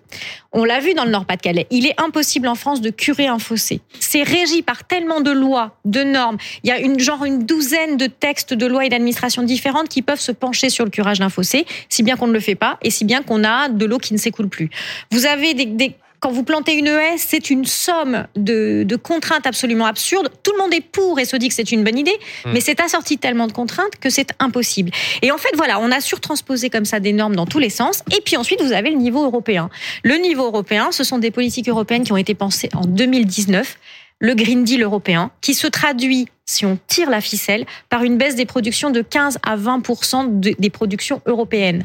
On 0.58 0.64
l'a 0.64 0.80
vu 0.80 0.93
dans 0.93 1.03
le 1.03 1.12
Nord-Pas-de-Calais. 1.12 1.68
Il 1.70 1.86
est 1.86 1.99
impossible 1.99 2.47
en 2.47 2.56
France 2.56 2.80
de 2.80 2.89
curer 2.89 3.28
un 3.28 3.39
fossé. 3.39 3.82
C'est 3.99 4.24
régi 4.24 4.62
par 4.62 4.86
tellement 4.86 5.20
de 5.20 5.30
lois, 5.30 5.76
de 5.84 6.01
normes. 6.01 6.38
Il 6.64 6.70
y 6.70 6.72
a 6.72 6.80
une 6.80 6.97
genre 6.97 7.26
une 7.26 7.45
douzaine 7.45 7.97
de 7.97 8.08
textes 8.08 8.53
de 8.53 8.66
lois 8.66 8.86
et 8.86 8.89
d'administrations 8.89 9.43
différentes 9.43 9.89
qui 9.89 10.01
peuvent 10.01 10.22
se 10.22 10.32
pencher 10.32 10.70
sur 10.70 10.86
le 10.86 10.91
curage 10.91 11.20
d'un 11.20 11.28
fossé, 11.28 11.66
si 11.89 12.03
bien 12.03 12.16
qu'on 12.16 12.28
ne 12.28 12.32
le 12.32 12.39
fait 12.39 12.56
pas 12.56 12.80
et 12.84 12.89
si 12.89 13.03
bien 13.03 13.22
qu'on 13.22 13.43
a 13.43 13.68
de 13.68 13.86
l'eau 13.86 13.97
qui 13.97 14.14
ne 14.14 14.18
s'écoule 14.18 14.47
plus. 14.47 14.70
Vous 15.12 15.26
avez 15.26 15.53
des, 15.53 15.66
des 15.66 15.93
quand 16.20 16.32
vous 16.32 16.43
plantez 16.43 16.74
une 16.74 16.88
haie, 16.88 17.18
c'est 17.18 17.49
une 17.49 17.66
somme 17.66 18.26
de, 18.36 18.84
de, 18.84 18.95
contraintes 18.95 19.45
absolument 19.45 19.86
absurdes. 19.86 20.30
Tout 20.43 20.51
le 20.53 20.63
monde 20.63 20.74
est 20.74 20.82
pour 20.82 21.20
et 21.20 21.26
se 21.26 21.36
dit 21.36 21.49
que 21.49 21.53
c'est 21.53 21.72
une 21.72 21.84
bonne 21.84 21.97
idée, 21.97 22.18
mmh. 22.45 22.51
mais 22.53 22.61
c'est 22.61 22.80
assorti 22.82 23.18
tellement 23.18 23.47
de 23.47 23.51
contraintes 23.51 23.95
que 23.99 24.09
c'est 24.09 24.30
impossible. 24.39 24.91
Et 25.22 25.32
en 25.32 25.38
fait, 25.38 25.51
voilà, 25.55 25.80
on 25.80 25.91
a 25.91 26.01
surtransposé 26.01 26.70
comme 26.70 26.86
ça 26.86 26.99
des 26.99 27.13
normes 27.13 27.36
dans 27.36 27.45
tous 27.45 27.59
les 27.59 27.70
sens. 27.70 28.01
Et 28.16 28.22
puis 28.22 28.38
ensuite, 28.38 28.61
vous 28.61 28.74
avez 28.74 28.89
le 28.89 28.97
niveau 28.97 29.24
européen. 29.24 29.70
Le 30.03 30.16
niveau 30.16 30.45
européen, 30.45 30.89
ce 30.91 31.03
sont 31.03 31.20
des 31.20 31.32
politiques 31.32 31.70
européennes 31.70 32.03
qui 32.03 32.11
ont 32.11 32.18
été 32.18 32.34
pensées 32.34 32.70
en 32.74 32.86
2019 32.86 33.78
le 34.20 34.34
Green 34.34 34.63
Deal 34.63 34.82
européen, 34.82 35.32
qui 35.41 35.53
se 35.53 35.68
traduit, 35.68 36.28
si 36.45 36.66
on 36.66 36.80
tire 36.88 37.09
la 37.09 37.22
ficelle, 37.22 37.66
par 37.89 38.03
une 38.03 38.18
baisse 38.18 38.36
des 38.36 38.45
productions 38.45 38.91
de 38.91 39.01
15 39.01 39.39
à 39.43 39.55
20 39.55 40.39
de, 40.39 40.55
des 40.57 40.70
productions 40.70 41.22
européennes. 41.26 41.84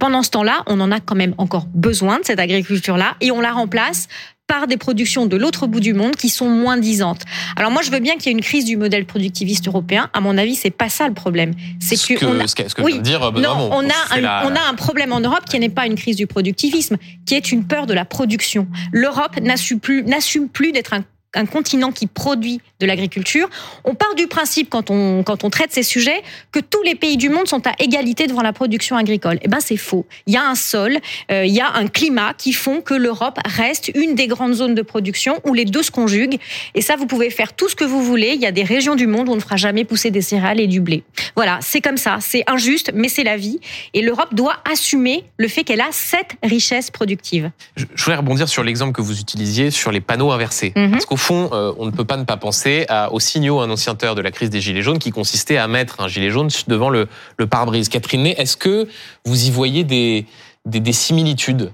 Pendant 0.00 0.22
ce 0.24 0.30
temps-là, 0.30 0.64
on 0.66 0.80
en 0.80 0.90
a 0.90 0.98
quand 0.98 1.14
même 1.14 1.34
encore 1.38 1.66
besoin 1.72 2.18
de 2.18 2.24
cette 2.24 2.40
agriculture-là 2.40 3.14
et 3.20 3.30
on 3.30 3.40
la 3.40 3.52
remplace 3.52 4.08
par 4.50 4.66
des 4.66 4.76
productions 4.76 5.26
de 5.26 5.36
l'autre 5.36 5.68
bout 5.68 5.78
du 5.78 5.94
monde 5.94 6.16
qui 6.16 6.28
sont 6.28 6.48
moins 6.48 6.76
disantes. 6.76 7.22
Alors 7.54 7.70
moi, 7.70 7.82
je 7.82 7.92
veux 7.92 8.00
bien 8.00 8.16
qu'il 8.16 8.26
y 8.26 8.28
ait 8.30 8.32
une 8.32 8.42
crise 8.42 8.64
du 8.64 8.76
modèle 8.76 9.04
productiviste 9.04 9.68
européen. 9.68 10.10
À 10.12 10.20
mon 10.20 10.36
avis, 10.36 10.56
c'est 10.56 10.72
pas 10.72 10.88
ça 10.88 11.06
le 11.06 11.14
problème. 11.14 11.52
C'est 11.78 11.94
que, 11.94 12.18
que, 12.18 12.26
on 12.26 12.40
a, 12.40 12.48
ce 12.48 12.56
que, 12.56 12.68
ce 12.68 12.74
que 12.74 12.82
oui, 12.82 12.98
dire, 12.98 13.20
non, 13.30 13.70
on 13.72 13.88
a 13.88 14.16
un, 14.16 14.20
la... 14.20 14.42
on 14.46 14.56
a 14.56 14.68
un 14.68 14.74
problème 14.74 15.12
en 15.12 15.20
Europe 15.20 15.44
qui 15.48 15.56
n'est 15.60 15.68
pas 15.68 15.86
une 15.86 15.94
crise 15.94 16.16
du 16.16 16.26
productivisme, 16.26 16.96
qui 17.26 17.36
est 17.36 17.52
une 17.52 17.64
peur 17.64 17.86
de 17.86 17.94
la 17.94 18.04
production. 18.04 18.66
L'Europe 18.90 19.38
n'assume 19.40 19.78
plus, 19.78 20.02
n'assume 20.02 20.48
plus 20.48 20.72
d'être 20.72 20.94
un 20.94 21.04
un 21.34 21.46
continent 21.46 21.92
qui 21.92 22.06
produit 22.06 22.60
de 22.80 22.86
l'agriculture. 22.86 23.48
On 23.84 23.94
part 23.94 24.14
du 24.14 24.26
principe, 24.26 24.70
quand 24.70 24.90
on, 24.90 25.22
quand 25.22 25.44
on 25.44 25.50
traite 25.50 25.72
ces 25.72 25.82
sujets, 25.82 26.22
que 26.50 26.60
tous 26.60 26.82
les 26.82 26.94
pays 26.94 27.16
du 27.16 27.28
monde 27.28 27.46
sont 27.46 27.66
à 27.66 27.72
égalité 27.78 28.26
devant 28.26 28.42
la 28.42 28.52
production 28.52 28.96
agricole. 28.96 29.38
Eh 29.42 29.48
ben, 29.48 29.58
c'est 29.60 29.76
faux. 29.76 30.06
Il 30.26 30.34
y 30.34 30.36
a 30.36 30.44
un 30.44 30.54
sol, 30.54 30.98
euh, 31.30 31.44
il 31.44 31.52
y 31.52 31.60
a 31.60 31.72
un 31.72 31.86
climat 31.86 32.34
qui 32.36 32.52
font 32.52 32.80
que 32.80 32.94
l'Europe 32.94 33.38
reste 33.44 33.90
une 33.94 34.14
des 34.14 34.26
grandes 34.26 34.54
zones 34.54 34.74
de 34.74 34.82
production 34.82 35.40
où 35.44 35.54
les 35.54 35.64
deux 35.64 35.82
se 35.82 35.90
conjuguent. 35.90 36.38
Et 36.74 36.80
ça, 36.80 36.96
vous 36.96 37.06
pouvez 37.06 37.30
faire 37.30 37.52
tout 37.52 37.68
ce 37.68 37.76
que 37.76 37.84
vous 37.84 38.02
voulez. 38.02 38.32
Il 38.34 38.40
y 38.40 38.46
a 38.46 38.52
des 38.52 38.64
régions 38.64 38.96
du 38.96 39.06
monde 39.06 39.28
où 39.28 39.32
on 39.32 39.36
ne 39.36 39.40
fera 39.40 39.56
jamais 39.56 39.84
pousser 39.84 40.10
des 40.10 40.22
céréales 40.22 40.60
et 40.60 40.66
du 40.66 40.80
blé. 40.80 41.04
Voilà, 41.36 41.58
c'est 41.60 41.80
comme 41.80 41.96
ça. 41.96 42.18
C'est 42.20 42.42
injuste, 42.48 42.90
mais 42.94 43.08
c'est 43.08 43.24
la 43.24 43.36
vie. 43.36 43.60
Et 43.94 44.02
l'Europe 44.02 44.34
doit 44.34 44.56
assumer 44.70 45.24
le 45.36 45.48
fait 45.48 45.64
qu'elle 45.64 45.80
a 45.80 45.88
cette 45.92 46.32
richesse 46.42 46.90
productive. 46.90 47.50
Je, 47.76 47.84
voudrais 47.96 48.16
rebondir 48.16 48.48
sur 48.48 48.64
l'exemple 48.64 48.92
que 48.92 49.02
vous 49.02 49.20
utilisiez 49.20 49.70
sur 49.70 49.92
les 49.92 50.00
panneaux 50.00 50.32
inversés. 50.32 50.72
Mm 50.74 50.80
-hmm. 50.80 50.90
Parce 50.90 51.06
qu'au 51.06 51.19
fond, 51.20 51.50
euh, 51.52 51.72
on 51.78 51.86
ne 51.86 51.92
peut 51.92 52.04
pas 52.04 52.16
ne 52.16 52.24
pas 52.24 52.36
penser 52.36 52.84
à, 52.88 53.12
aux 53.12 53.20
signaux 53.20 53.60
annonciateurs 53.60 54.16
de 54.16 54.22
la 54.22 54.32
crise 54.32 54.50
des 54.50 54.60
Gilets 54.60 54.82
jaunes 54.82 54.98
qui 54.98 55.12
consistait 55.12 55.56
à 55.56 55.68
mettre 55.68 56.00
un 56.00 56.08
gilet 56.08 56.30
jaune 56.30 56.48
devant 56.66 56.90
le, 56.90 57.06
le 57.36 57.46
pare-brise. 57.46 57.88
Catherine 57.88 58.24
Ney, 58.24 58.34
est-ce 58.36 58.56
que 58.56 58.88
vous 59.24 59.46
y 59.46 59.50
voyez 59.52 59.84
des, 59.84 60.26
des, 60.64 60.80
des 60.80 60.92
similitudes? 60.92 61.70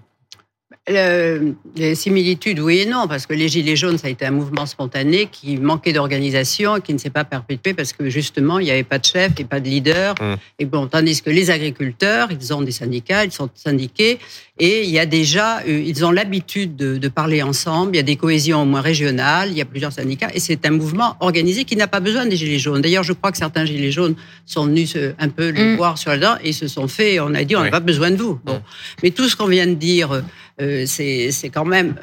Le, 0.89 1.55
les 1.75 1.97
similitudes, 1.97 2.61
oui 2.61 2.79
et 2.79 2.87
non, 2.87 3.09
parce 3.09 3.27
que 3.27 3.35
les 3.35 3.49
Gilets 3.49 3.75
jaunes, 3.75 3.99
ça 3.99 4.07
a 4.07 4.11
été 4.11 4.25
un 4.25 4.31
mouvement 4.31 4.67
spontané 4.67 5.27
qui 5.27 5.57
manquait 5.57 5.93
d'organisation, 5.93 6.79
qui 6.79 6.93
ne 6.93 6.99
s'est 6.99 7.11
pas 7.11 7.25
perpétué 7.25 7.75
parce 7.75 7.93
que 7.93 8.09
justement, 8.09 8.61
il 8.61 8.67
n'y 8.67 8.71
avait 8.71 8.85
pas 8.85 9.01
de 9.01 9.05
chef 9.05 9.33
et 9.41 9.45
pas 9.45 9.59
de 9.59 9.69
leader. 9.69 10.15
Mmh. 10.21 10.35
Et 10.61 10.65
bon, 10.65 10.87
tandis 10.87 11.23
que 11.23 11.31
les 11.31 11.51
agriculteurs, 11.51 12.29
ils 12.31 12.55
ont 12.55 12.63
des 12.63 12.71
syndicats, 12.71 13.25
ils 13.25 13.33
sont 13.33 13.51
syndiqués, 13.55 14.21
et 14.59 14.85
il 14.85 14.91
y 14.91 14.99
a 14.99 15.07
déjà, 15.07 15.61
euh, 15.61 15.83
ils 15.85 16.05
ont 16.05 16.11
l'habitude 16.11 16.77
de, 16.77 16.97
de, 16.97 17.09
parler 17.09 17.43
ensemble, 17.43 17.95
il 17.95 17.97
y 17.97 18.01
a 18.01 18.03
des 18.03 18.17
cohésions 18.17 18.63
au 18.63 18.65
moins 18.65 18.81
régionales, 18.81 19.51
il 19.51 19.57
y 19.57 19.61
a 19.61 19.65
plusieurs 19.65 19.93
syndicats, 19.93 20.31
et 20.33 20.41
c'est 20.41 20.65
un 20.67 20.71
mouvement 20.71 21.17
organisé 21.21 21.65
qui 21.65 21.77
n'a 21.77 21.87
pas 21.87 22.01
besoin 22.01 22.27
des 22.27 22.37
Gilets 22.37 22.59
jaunes. 22.59 22.81
D'ailleurs, 22.81 23.03
je 23.03 23.13
crois 23.13 23.33
que 23.33 23.39
certains 23.39 23.65
Gilets 23.65 23.93
jaunes 23.93 24.15
sont 24.47 24.67
venus 24.67 24.97
un 25.19 25.29
peu 25.29 25.51
les 25.51 25.75
mmh. 25.75 25.77
voir 25.77 25.99
sur 25.99 26.11
la 26.11 26.19
dent 26.19 26.37
et 26.43 26.53
se 26.53 26.69
sont 26.69 26.89
fait, 26.89 27.21
on 27.21 27.35
a 27.35 27.45
dit, 27.45 27.55
on 27.55 27.61
n'a 27.61 27.67
oui. 27.67 27.71
pas 27.71 27.81
besoin 27.81 28.11
de 28.11 28.17
vous. 28.17 28.39
Bon. 28.45 28.63
Mais 29.03 29.11
tout 29.11 29.29
ce 29.29 29.37
qu'on 29.37 29.47
vient 29.47 29.67
de 29.67 29.75
dire, 29.75 30.23
euh, 30.61 30.85
c'est 30.87 31.51
quand 31.53 31.67
même. 31.67 31.97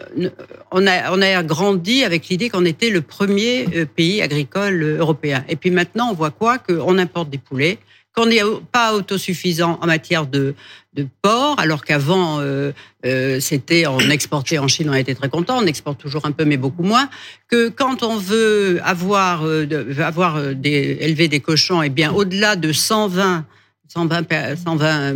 On 0.72 0.86
a, 0.86 1.12
on 1.12 1.22
a 1.22 1.44
grandi 1.44 2.04
avec 2.04 2.28
l'idée 2.28 2.50
qu'on 2.50 2.66
était 2.66 2.92
le 2.92 3.02
premier 3.02 3.66
euh, 3.76 3.86
pays 3.86 4.22
agricole 4.22 4.98
européen. 5.00 5.44
Et 5.50 5.56
puis 5.56 5.72
maintenant, 5.72 6.10
on 6.12 6.14
voit 6.14 6.32
quoi? 6.32 6.60
Qu'on 6.60 6.98
importe 7.00 7.30
des 7.30 7.40
poulets, 7.40 7.80
qu'on 8.16 8.28
n'est 8.28 8.42
pas 8.72 8.94
autosuffisant 8.94 9.80
en 9.82 9.88
matière 9.88 10.28
de, 10.28 10.54
de 10.94 11.08
porc, 11.22 11.56
alors 11.60 11.84
qu'avant, 11.84 12.40
euh, 12.40 12.72
euh, 13.06 13.40
c'était 13.40 13.88
on 13.88 14.00
exportait 14.00 14.60
en 14.60 14.68
Chine, 14.68 14.90
on 14.90 14.94
était 14.94 15.16
très 15.16 15.30
content, 15.30 15.58
on 15.58 15.66
exporte 15.66 16.00
toujours 16.00 16.26
un 16.26 16.32
peu, 16.32 16.46
mais 16.46 16.58
beaucoup 16.58 16.84
moins. 16.84 17.10
Que 17.48 17.70
quand 17.70 18.04
on 18.04 18.18
veut 18.18 18.80
avoir, 18.84 19.46
euh, 19.46 19.68
avoir 20.00 20.54
des, 20.54 20.98
élever 21.02 21.28
des 21.28 21.40
cochons, 21.40 21.82
et 21.82 21.88
eh 21.88 21.90
bien 21.90 22.12
au-delà 22.12 22.56
de 22.56 22.72
120 22.72 23.46
120, 23.90 24.56
120 24.56 25.14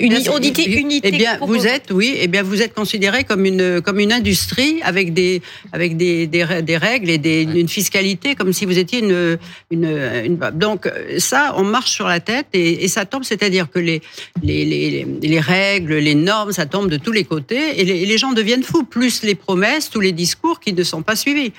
Uni, 0.00 0.26
unité, 0.26 0.78
unité. 0.78 1.08
Eh 1.10 1.16
bien, 1.16 1.38
vous 1.40 1.66
êtes, 1.66 1.90
oui, 1.90 2.16
eh 2.18 2.26
bien, 2.26 2.42
vous 2.42 2.60
êtes 2.60 2.74
considéré 2.74 3.24
comme 3.24 3.46
une 3.46 3.80
comme 3.80 3.98
une 3.98 4.12
industrie 4.12 4.82
avec 4.82 5.14
des 5.14 5.40
avec 5.72 5.96
des 5.96 6.26
des, 6.26 6.44
des 6.62 6.76
règles 6.76 7.08
et 7.08 7.18
des, 7.18 7.42
une 7.44 7.68
fiscalité 7.68 8.34
comme 8.34 8.52
si 8.52 8.66
vous 8.66 8.78
étiez 8.78 8.98
une, 8.98 9.38
une, 9.70 9.86
une 9.86 10.36
donc 10.54 10.90
ça, 11.18 11.54
on 11.56 11.62
marche 11.62 11.92
sur 11.92 12.06
la 12.08 12.20
tête 12.20 12.48
et, 12.52 12.84
et 12.84 12.88
ça 12.88 13.06
tombe, 13.06 13.24
c'est-à-dire 13.24 13.70
que 13.70 13.78
les, 13.78 14.02
les 14.42 14.64
les 14.66 15.06
les 15.22 15.40
règles, 15.40 15.94
les 15.94 16.16
normes, 16.16 16.52
ça 16.52 16.66
tombe 16.66 16.90
de 16.90 16.98
tous 16.98 17.12
les 17.12 17.24
côtés 17.24 17.80
et 17.80 17.84
les, 17.84 18.04
les 18.04 18.18
gens 18.18 18.32
deviennent 18.32 18.64
fous. 18.64 18.84
Plus 18.84 19.22
les 19.22 19.36
promesses, 19.36 19.88
tous 19.88 20.00
les 20.00 20.12
discours 20.12 20.60
qui 20.60 20.72
ne 20.74 20.82
sont 20.82 21.02
pas 21.02 21.16
suivis. 21.16 21.52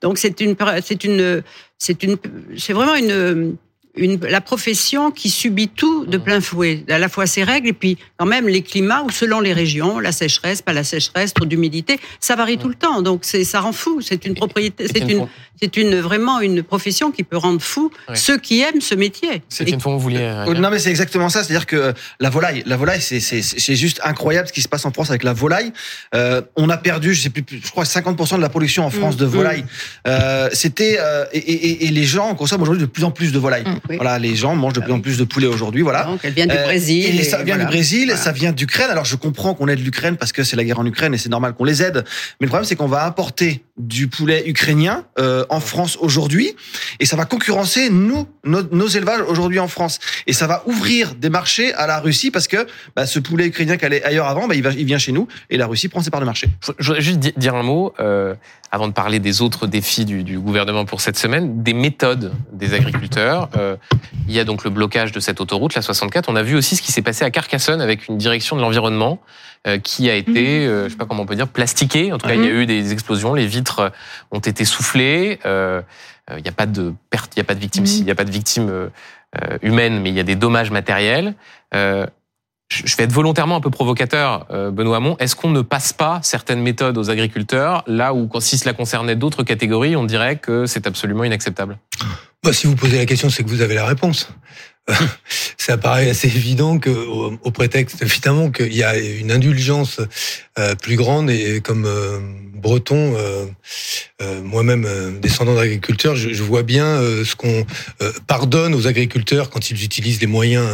Donc 0.00 0.16
c'est 0.16 0.40
une 0.40 0.56
c'est 0.82 1.04
une 1.04 1.42
c'est 1.76 2.02
une 2.04 2.16
c'est 2.56 2.72
vraiment 2.72 2.94
une 2.94 3.56
une, 3.98 4.20
la 4.20 4.40
profession 4.40 5.10
qui 5.10 5.30
subit 5.30 5.68
tout 5.68 6.06
de 6.06 6.18
plein 6.18 6.40
fouet, 6.40 6.84
à 6.88 6.98
la 6.98 7.08
fois 7.08 7.26
ses 7.26 7.42
règles 7.42 7.68
et 7.68 7.72
puis 7.72 7.98
quand 8.16 8.26
même 8.26 8.48
les 8.48 8.62
climats 8.62 9.02
où 9.02 9.10
selon 9.10 9.40
les 9.40 9.52
régions, 9.52 9.98
la 9.98 10.12
sécheresse, 10.12 10.62
pas 10.62 10.72
la 10.72 10.84
sécheresse, 10.84 11.34
trop 11.34 11.44
d'humidité, 11.44 11.98
ça 12.20 12.36
varie 12.36 12.58
tout 12.58 12.68
le 12.68 12.74
temps. 12.74 13.02
Donc 13.02 13.20
c'est 13.22 13.44
ça 13.44 13.60
rend 13.60 13.72
fou. 13.72 14.00
C'est 14.00 14.24
une 14.26 14.34
propriété, 14.34 14.86
c'est 14.88 15.10
une, 15.10 15.26
c'est 15.60 15.76
une 15.76 16.00
vraiment 16.00 16.40
une 16.40 16.62
profession 16.62 17.10
qui 17.10 17.22
peut 17.24 17.36
rendre 17.36 17.60
fou 17.60 17.90
Ouais. 18.08 18.16
ceux 18.16 18.38
qui 18.38 18.60
aiment 18.60 18.80
ce 18.80 18.94
métier. 18.94 19.42
C'est 19.48 19.68
une 19.68 19.80
fois 19.80 19.92
vous 19.92 19.98
vouliez. 20.00 20.44
Oh, 20.46 20.54
Non 20.54 20.70
mais 20.70 20.78
c'est 20.78 20.90
exactement 20.90 21.28
ça, 21.28 21.42
c'est-à-dire 21.42 21.66
que 21.66 21.92
la 22.20 22.30
volaille, 22.30 22.62
la 22.66 22.76
volaille, 22.76 23.00
c'est 23.00 23.20
c'est 23.20 23.42
c'est 23.42 23.76
juste 23.76 24.00
incroyable 24.04 24.48
ce 24.48 24.52
qui 24.52 24.62
se 24.62 24.68
passe 24.68 24.84
en 24.84 24.92
France 24.92 25.10
avec 25.10 25.22
la 25.24 25.32
volaille. 25.32 25.72
Euh, 26.14 26.42
on 26.56 26.68
a 26.70 26.76
perdu, 26.76 27.14
je 27.14 27.22
sais 27.22 27.30
plus, 27.30 27.44
je 27.62 27.70
crois 27.70 27.84
50% 27.84 28.36
de 28.36 28.40
la 28.42 28.48
production 28.48 28.84
en 28.84 28.90
France 28.90 29.14
Mm, 29.16 29.18
de 29.18 29.24
volaille. 29.26 29.64
Euh, 30.06 30.48
C'était 30.52 30.98
euh, 31.00 31.24
et, 31.32 31.38
et, 31.38 31.86
et 31.86 31.90
les 31.90 32.04
gens 32.04 32.34
consomment 32.34 32.62
aujourd'hui 32.62 32.82
de 32.82 32.90
plus 32.90 33.04
en 33.04 33.10
plus 33.10 33.32
de 33.32 33.38
volaille. 33.38 33.64
Mm, 33.64 33.78
oui. 33.90 33.96
Voilà, 33.96 34.18
les 34.18 34.36
gens 34.36 34.54
mangent 34.54 34.74
de 34.74 34.80
plus 34.80 34.92
en 34.92 35.00
plus 35.00 35.18
de 35.18 35.24
poulet 35.24 35.46
aujourd'hui. 35.46 35.82
Voilà. 35.82 36.04
Donc 36.04 36.20
elle 36.22 36.32
vient 36.34 36.46
du 36.46 36.54
Euh, 36.56 36.64
Brésil. 36.64 37.18
Et 37.20 37.24
ça 37.24 37.38
vient 37.42 37.56
voilà. 37.56 37.64
du 37.64 37.70
Brésil, 37.76 38.04
Voilà. 38.06 38.20
ça 38.20 38.32
vient 38.32 38.52
d'Ukraine. 38.52 38.90
Alors 38.90 39.04
je 39.04 39.16
comprends 39.16 39.54
qu'on 39.54 39.68
aide 39.68 39.80
l'Ukraine 39.84 40.16
parce 40.16 40.32
que 40.32 40.42
c'est 40.44 40.56
la 40.56 40.64
guerre 40.64 40.78
en 40.78 40.86
Ukraine 40.86 41.14
et 41.14 41.18
c'est 41.18 41.28
normal 41.28 41.54
qu'on 41.54 41.64
les 41.64 41.82
aide. 41.82 42.04
Mais 42.40 42.46
le 42.46 42.48
problème 42.48 42.64
c'est 42.66 42.76
qu'on 42.76 42.86
va 42.88 43.04
importer 43.06 43.62
du 43.76 44.08
poulet 44.08 44.42
ukrainien 44.46 45.04
euh, 45.18 45.44
en 45.50 45.60
France 45.60 45.96
aujourd'hui 46.00 46.54
et 47.00 47.06
ça 47.06 47.16
va 47.16 47.24
concurrencer 47.24 47.90
nous 47.90 48.26
nos, 48.44 48.86
élevages 48.88 49.22
aujourd'hui 49.28 49.58
en 49.58 49.68
France 49.68 49.98
et 50.26 50.32
ça 50.32 50.46
va 50.46 50.62
ouvrir 50.66 51.14
des 51.14 51.30
marchés 51.30 51.72
à 51.74 51.86
la 51.86 52.00
Russie 52.00 52.30
parce 52.30 52.48
que 52.48 52.66
bah, 52.96 53.06
ce 53.06 53.18
poulet 53.18 53.46
ukrainien 53.46 53.76
qui 53.76 53.84
allait 53.84 54.02
ailleurs 54.02 54.26
avant, 54.26 54.48
bah, 54.48 54.54
il, 54.54 54.62
va, 54.62 54.70
il 54.70 54.84
vient 54.84 54.98
chez 54.98 55.12
nous 55.12 55.28
et 55.50 55.56
la 55.56 55.66
Russie 55.66 55.88
prend 55.88 56.00
ses 56.00 56.10
parts 56.10 56.20
de 56.20 56.26
marché. 56.26 56.48
Je 56.78 56.86
voudrais 56.86 57.02
juste 57.02 57.18
di- 57.18 57.34
dire 57.36 57.54
un 57.54 57.62
mot, 57.62 57.92
euh, 58.00 58.34
avant 58.70 58.88
de 58.88 58.92
parler 58.92 59.18
des 59.18 59.40
autres 59.42 59.66
défis 59.66 60.04
du, 60.04 60.38
gouvernement 60.38 60.84
pour 60.84 61.00
cette 61.00 61.18
semaine, 61.18 61.62
des 61.62 61.72
méthodes 61.72 62.32
des 62.52 62.74
agriculteurs. 62.74 63.48
Euh, 63.56 63.76
il 64.28 64.34
y 64.34 64.40
a 64.40 64.44
donc 64.44 64.64
le 64.64 64.70
blocage 64.70 65.12
de 65.12 65.20
cette 65.20 65.40
autoroute, 65.40 65.74
la 65.74 65.82
64. 65.82 66.28
On 66.28 66.36
a 66.36 66.42
vu 66.42 66.56
aussi 66.56 66.76
ce 66.76 66.82
qui 66.82 66.92
s'est 66.92 67.02
passé 67.02 67.24
à 67.24 67.30
Carcassonne 67.30 67.80
avec 67.80 68.08
une 68.08 68.18
direction 68.18 68.56
de 68.56 68.60
l'environnement 68.60 69.20
qui 69.82 70.08
a 70.08 70.14
été, 70.14 70.66
euh, 70.66 70.84
je 70.84 70.90
sais 70.90 70.96
pas 70.96 71.06
comment 71.06 71.22
on 71.22 71.26
peut 71.26 71.36
dire, 71.36 71.48
plastiquée. 71.48 72.12
En 72.12 72.18
tout 72.18 72.26
cas, 72.26 72.34
il 72.34 72.44
y 72.44 72.46
a 72.46 72.50
eu 72.50 72.66
des 72.66 72.92
explosions, 72.92 73.34
les 73.34 73.46
vitres 73.46 73.92
ont 74.30 74.38
été 74.38 74.64
soufflées. 74.64 75.38
Euh, 75.44 75.82
euh, 76.30 76.38
il 76.38 76.42
n'y 76.42 76.48
a 76.48 76.52
pas 76.52 76.66
de 76.66 76.94
perte, 77.10 77.32
il 77.36 77.38
n'y 77.38 77.42
a 77.42 77.44
pas 77.44 77.54
de 77.54 77.60
victimes, 77.60 77.84
il 77.86 78.04
n'y 78.04 78.10
a 78.10 78.14
pas 78.14 78.24
de 78.24 78.30
victimes 78.30 78.68
euh, 78.68 78.88
euh, 79.42 79.58
humaines, 79.62 80.00
mais 80.00 80.10
il 80.10 80.16
y 80.16 80.20
a 80.20 80.24
des 80.24 80.36
dommages 80.36 80.70
matériels. 80.70 81.34
Euh, 81.74 82.06
je 82.70 82.96
vais 82.96 83.04
être 83.04 83.12
volontairement 83.12 83.56
un 83.56 83.60
peu 83.60 83.70
provocateur, 83.70 84.46
euh, 84.50 84.70
Benoît 84.70 84.98
Hamon. 84.98 85.16
Est-ce 85.18 85.34
qu'on 85.34 85.50
ne 85.50 85.62
passe 85.62 85.94
pas 85.94 86.20
certaines 86.22 86.60
méthodes 86.60 86.98
aux 86.98 87.08
agriculteurs 87.08 87.82
là 87.86 88.12
où, 88.12 88.26
quand 88.26 88.40
si 88.40 88.58
cela 88.58 88.74
concernait 88.74 89.16
d'autres 89.16 89.42
catégories, 89.42 89.96
on 89.96 90.04
dirait 90.04 90.36
que 90.36 90.66
c'est 90.66 90.86
absolument 90.86 91.24
inacceptable? 91.24 91.78
Bah, 92.44 92.52
si 92.52 92.66
vous 92.66 92.76
posez 92.76 92.98
la 92.98 93.06
question, 93.06 93.30
c'est 93.30 93.42
que 93.42 93.48
vous 93.48 93.62
avez 93.62 93.74
la 93.74 93.86
réponse. 93.86 94.30
Ça 95.58 95.76
paraît 95.76 96.08
assez 96.08 96.28
évident 96.28 96.78
que, 96.78 96.90
au, 96.90 97.38
au 97.42 97.50
prétexte 97.50 98.00
évidemment 98.02 98.50
qu'il 98.50 98.74
y 98.74 98.82
a 98.82 98.96
une 98.96 99.30
indulgence 99.30 100.00
euh, 100.58 100.74
plus 100.74 100.96
grande 100.96 101.30
et 101.30 101.60
comme 101.60 101.84
euh, 101.84 102.18
breton, 102.54 103.14
euh, 103.16 103.44
euh, 104.22 104.40
moi-même 104.42 104.84
euh, 104.86 105.10
descendant 105.20 105.54
d'agriculteurs, 105.54 106.16
je, 106.16 106.30
je 106.32 106.42
vois 106.42 106.62
bien 106.62 106.86
euh, 106.86 107.24
ce 107.24 107.36
qu'on 107.36 107.66
euh, 108.02 108.12
pardonne 108.26 108.74
aux 108.74 108.86
agriculteurs 108.86 109.50
quand 109.50 109.70
ils 109.70 109.84
utilisent 109.84 110.20
les 110.20 110.26
moyens 110.26 110.66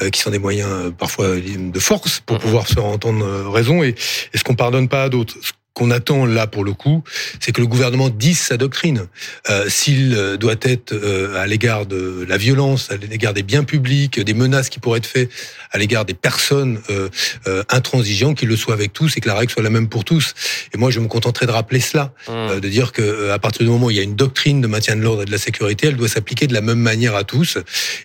euh, 0.00 0.10
qui 0.10 0.20
sont 0.20 0.30
des 0.30 0.38
moyens 0.38 0.70
euh, 0.70 0.90
parfois 0.90 1.36
de 1.36 1.80
force 1.80 2.20
pour 2.20 2.36
Mhm. 2.36 2.42
pouvoir 2.42 2.68
se 2.68 2.74
faire 2.74 2.84
entendre 2.84 3.50
raison 3.50 3.82
et, 3.82 3.94
et 4.32 4.38
ce 4.38 4.44
qu'on 4.44 4.54
pardonne 4.54 4.88
pas 4.88 5.02
à 5.04 5.08
d'autres. 5.08 5.36
Qu'on 5.76 5.90
attend 5.90 6.24
là 6.24 6.46
pour 6.46 6.64
le 6.64 6.72
coup, 6.72 7.04
c'est 7.38 7.52
que 7.52 7.60
le 7.60 7.66
gouvernement 7.66 8.08
dise 8.08 8.38
sa 8.38 8.56
doctrine. 8.56 9.08
Euh, 9.50 9.66
S'il 9.68 10.14
euh, 10.14 10.38
doit 10.38 10.54
être 10.62 10.94
euh, 10.94 11.36
à 11.36 11.46
l'égard 11.46 11.84
de 11.84 12.24
la 12.26 12.38
violence, 12.38 12.90
à 12.90 12.96
l'égard 12.96 13.34
des 13.34 13.42
biens 13.42 13.62
publics, 13.62 14.18
des 14.18 14.32
menaces 14.32 14.70
qui 14.70 14.78
pourraient 14.80 15.00
être 15.00 15.06
faites 15.06 15.30
à 15.72 15.76
l'égard 15.76 16.06
des 16.06 16.14
personnes 16.14 16.80
euh, 16.88 17.10
euh, 17.46 17.62
intransigeantes, 17.68 18.38
qu'il 18.38 18.48
le 18.48 18.56
soit 18.56 18.72
avec 18.72 18.94
tous 18.94 19.18
et 19.18 19.20
que 19.20 19.28
la 19.28 19.34
règle 19.34 19.52
soit 19.52 19.62
la 19.62 19.68
même 19.68 19.90
pour 19.90 20.04
tous. 20.04 20.32
Et 20.72 20.78
moi, 20.78 20.90
je 20.90 20.98
me 20.98 21.08
contenterai 21.08 21.44
de 21.44 21.50
rappeler 21.50 21.80
cela, 21.80 22.14
euh, 22.30 22.58
de 22.58 22.68
dire 22.70 22.92
que 22.92 23.28
à 23.28 23.38
partir 23.38 23.66
du 23.66 23.70
moment 23.70 23.88
où 23.88 23.90
il 23.90 23.98
y 23.98 24.00
a 24.00 24.02
une 24.02 24.16
doctrine 24.16 24.62
de 24.62 24.66
maintien 24.68 24.96
de 24.96 25.02
l'ordre 25.02 25.22
et 25.22 25.26
de 25.26 25.30
la 25.30 25.36
sécurité, 25.36 25.88
elle 25.88 25.96
doit 25.96 26.08
s'appliquer 26.08 26.46
de 26.46 26.54
la 26.54 26.62
même 26.62 26.78
manière 26.78 27.14
à 27.14 27.24
tous. 27.24 27.58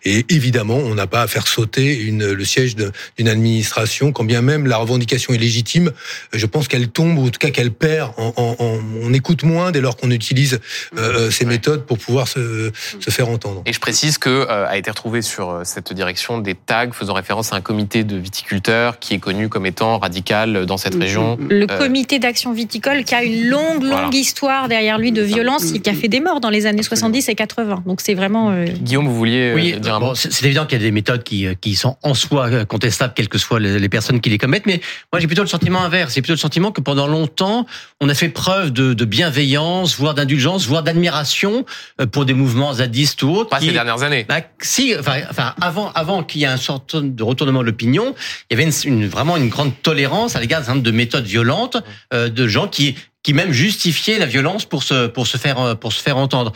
Et 0.03 0.26
évidemment, 0.28 0.76
on 0.76 0.93
n'a 0.93 1.07
pas 1.07 1.22
à 1.22 1.28
faire 1.28 1.47
sauter 1.47 1.97
une, 1.97 2.34
le 2.34 2.43
siège 2.43 2.76
d'une 2.76 3.30
administration, 3.30 4.11
quand 4.11 4.26
bien 4.26 4.41
même 4.41 4.67
la 4.67 4.76
revendication 4.76 5.34
est 5.34 5.38
légitime. 5.38 5.93
Je 6.34 6.45
pense 6.45 6.67
qu'elle 6.67 6.89
tombe, 6.89 7.17
ou 7.17 7.28
en 7.28 7.30
tout 7.30 7.39
cas 7.39 7.51
qu'elle 7.62 7.72
perd. 7.72 8.12
En, 8.18 8.34
en- 8.38 8.55
en- 8.59 8.80
on 9.03 9.14
écoute 9.14 9.43
moins 9.43 9.72
dès 9.72 9.82
lors 9.82 9.95
qu'on 9.95 10.09
utilise 10.12 10.59
euh, 10.97 11.30
ces 11.30 11.45
méthodes 11.45 11.86
pour 11.86 11.97
pouvoir 11.99 12.28
se, 12.28 12.72
se 12.99 13.09
faire 13.12 13.30
entendre. 13.30 13.62
Et 13.66 13.74
je 13.74 13.80
précise 13.80 14.18
que 14.18 14.30
euh, 14.30 14.68
a 14.68 14.78
été 14.78 14.89
retrouvé 14.89 15.22
sur 15.22 15.49
euh, 15.51 15.62
cette 15.64 15.93
direction 15.93 16.39
des 16.39 16.55
tags 16.55 16.91
faisant 16.91 17.14
référence 17.14 17.53
à 17.53 17.57
un 17.57 17.62
comité 17.62 18.03
de 18.03 18.16
viticulteurs 18.18 18.97
qui 18.99 19.14
est 19.14 19.20
connu 19.20 19.47
comme 19.49 19.66
étant 19.66 19.99
radical 19.99 20.66
dans 20.66 20.78
cette 20.78 20.95
région. 20.95 21.38
Le 21.49 21.66
Euh, 21.72 21.78
comité 21.78 22.18
d'action 22.20 22.51
viticole 22.53 23.03
qui 23.03 23.14
a 23.16 23.24
une 23.24 23.47
longue, 23.47 23.84
longue 23.84 23.91
Voilà. 23.91 24.09
histoire 24.18 24.68
derrière 24.68 24.97
lui 24.97 25.12
de 25.12 25.22
violence 25.22 25.72
et 25.74 25.80
qui 25.80 25.89
a 25.89 25.93
fait 25.93 26.07
des 26.07 26.20
morts 26.20 26.39
dans 26.41 26.49
les 26.49 26.66
années 26.66 26.84
70 26.84 27.30
et 27.30 27.36
80. 27.36 27.84
Donc 27.86 28.01
c'est 28.01 28.16
vraiment. 28.16 28.49
euh, 28.51 28.66
Guillaume, 28.66 29.07
vous 29.07 29.16
vouliez 29.16 29.51
euh, 29.51 29.55
Oui, 29.55 29.80
dire 29.80 29.95
un 29.95 29.99
bon, 29.99 30.07
mot? 30.07 30.16
c'est 30.16 30.43
évident 30.45 30.66
qu'il 30.66 30.80
y 30.80 30.82
a 30.82 30.84
des 30.84 30.91
méthodes 30.91 31.24
qui, 31.24 31.45
euh, 31.45 31.53
qui 31.59 31.76
sont 31.76 31.97
en 32.01 32.14
soi 32.16 32.47
euh, 32.49 32.66
contestables, 32.66 33.14
quelles 33.16 33.30
que 33.30 33.38
soient 33.38 33.59
les, 33.59 33.78
les 33.80 33.89
personnes 33.89 34.20
qui 34.22 34.30
les 34.30 34.38
commettent. 34.39 34.66
Mais 34.66 34.82
moi, 35.14 35.20
j'ai 35.20 35.28
plutôt 35.28 35.43
le 35.43 35.47
sentiment 35.47 35.82
inverse. 35.84 36.14
J'ai 36.16 36.22
plutôt 36.22 36.34
le 36.34 36.38
sentiment 36.39 36.72
que 36.72 36.82
pendant 36.82 37.07
longtemps, 37.07 37.51
on 37.99 38.10
a 38.10 38.14
fait 38.14 38.30
preuve 38.30 38.72
de, 38.72 38.93
de 38.93 39.06
bienveillance, 39.06 39.95
voire 39.97 40.14
d'indulgence, 40.14 40.66
voire 40.68 40.84
d'admiration 40.84 41.66
euh, 41.99 42.06
pour 42.06 42.26
des 42.26 42.34
mouvements 42.34 42.74
zadistes 42.74 43.22
ou 43.24 43.30
autres. 43.32 43.49
Pas 43.49 43.60
qui- 43.60 43.68
ces 43.68 43.72
dernières 43.74 44.04
années. 44.04 44.26
bah, 44.28 44.41
si, 44.62 44.93
enfin, 44.99 45.22
enfin, 45.30 45.54
avant, 45.62 45.91
avant 45.93 46.24
qu'il 46.24 46.41
y 46.41 46.43
ait 46.45 46.47
un 46.47 46.58
sorte 46.58 46.95
de 46.95 47.24
retournement 47.24 47.62
de 47.62 47.66
l'opinion, 47.66 48.16
il 48.49 48.58
y 48.58 48.62
avait 48.62 48.70
une, 48.72 48.93
une- 48.93 49.08
vraiment 49.08 49.38
une 49.38 49.49
grande 49.49 49.74
tolérance 49.82 50.36
à 50.36 50.39
l'égard 50.39 50.62
de 50.62 50.91
méthodes 50.91 51.26
violentes, 51.26 51.78
euh, 52.14 52.30
de 52.30 52.47
gens 52.47 52.68
qui 52.68 52.95
qui 53.24 53.34
même 53.36 53.52
justifiaient 53.52 54.18
la 54.18 54.26
violence 54.26 54.66
pour 54.66 54.82
se 54.82 55.06
pour 55.08 55.28
se 55.28 55.38
faire 55.38 55.60
euh, 55.60 55.76
pour 55.76 55.93
se 55.93 56.02
faire 56.02 56.18
entendre. 56.18 56.52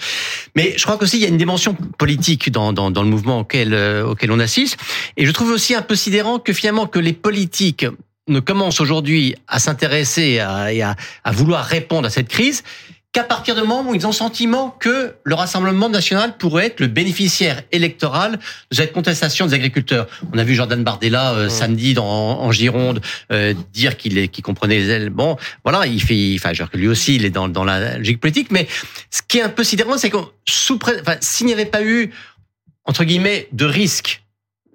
Mais 0.55 0.73
je 0.77 0.83
crois 0.83 0.97
qu'aussi 0.97 1.17
il 1.17 1.21
y 1.21 1.25
a 1.25 1.29
une 1.29 1.37
dimension 1.37 1.75
politique 1.99 2.51
dans 2.51 2.73
dans, 2.73 2.89
dans 2.89 3.03
le 3.03 3.09
mouvement 3.09 3.39
auquel 3.41 3.73
euh, 3.73 4.03
auquel 4.11 4.31
on 4.31 4.39
assiste, 4.39 4.77
et 5.15 5.25
je 5.27 5.31
trouve 5.31 5.51
aussi 5.51 5.75
un 5.75 5.83
peu 5.83 5.95
sidérant 5.95 6.39
que 6.39 6.53
finalement 6.53 6.87
que 6.87 6.97
les 6.99 7.13
politiques 7.13 7.85
ne 8.27 8.39
commencent 8.39 8.81
aujourd'hui 8.81 9.35
à 9.47 9.59
s'intéresser 9.59 10.39
à, 10.39 10.73
et 10.73 10.81
à, 10.81 10.95
à 11.23 11.31
vouloir 11.31 11.63
répondre 11.65 12.07
à 12.07 12.09
cette 12.09 12.27
crise 12.27 12.63
qu'à 13.11 13.23
partir 13.23 13.55
du 13.55 13.61
moment 13.61 13.89
où 13.89 13.95
ils 13.95 14.05
ont 14.05 14.09
le 14.09 14.15
sentiment 14.15 14.71
que 14.71 15.15
le 15.23 15.35
Rassemblement 15.35 15.87
national 15.87 16.35
pourrait 16.37 16.65
être 16.65 16.81
le 16.81 16.87
bénéficiaire 16.87 17.61
électoral 17.71 18.33
de 18.71 18.75
cette 18.75 18.91
contestation 18.91 19.45
des 19.45 19.53
agriculteurs. 19.53 20.07
On 20.33 20.37
a 20.37 20.43
vu 20.43 20.53
Jordan 20.53 20.83
Bardella 20.83 21.31
euh, 21.33 21.47
samedi 21.47 21.93
dans, 21.93 22.05
en 22.05 22.51
Gironde 22.51 22.99
euh, 23.31 23.53
dire 23.73 23.95
qu'il 23.95 24.17
est- 24.17 24.27
qu'il 24.27 24.43
comprenait 24.43 24.79
les 24.79 24.89
ailes. 24.89 25.09
Bon, 25.11 25.37
voilà, 25.63 25.87
il 25.87 26.01
fait, 26.01 26.33
enfin, 26.37 26.49
je 26.51 26.57
veux 26.61 26.65
dire 26.65 26.71
que 26.71 26.77
lui 26.77 26.89
aussi, 26.89 27.15
il 27.15 27.23
est 27.23 27.29
dans, 27.29 27.47
dans 27.47 27.63
la 27.63 27.97
logique 27.97 28.19
politique. 28.19 28.51
Mais 28.51 28.67
ce 29.09 29.21
qui 29.25 29.37
est 29.37 29.43
un 29.43 29.49
peu 29.49 29.63
sidérant, 29.63 29.97
c'est 29.97 30.11
enfin, 30.13 31.15
s'il 31.21 31.45
n'y 31.45 31.53
avait 31.53 31.65
pas 31.65 31.83
eu 31.83 32.11
entre 32.83 33.05
guillemets 33.05 33.47
de 33.53 33.63
risque 33.65 34.23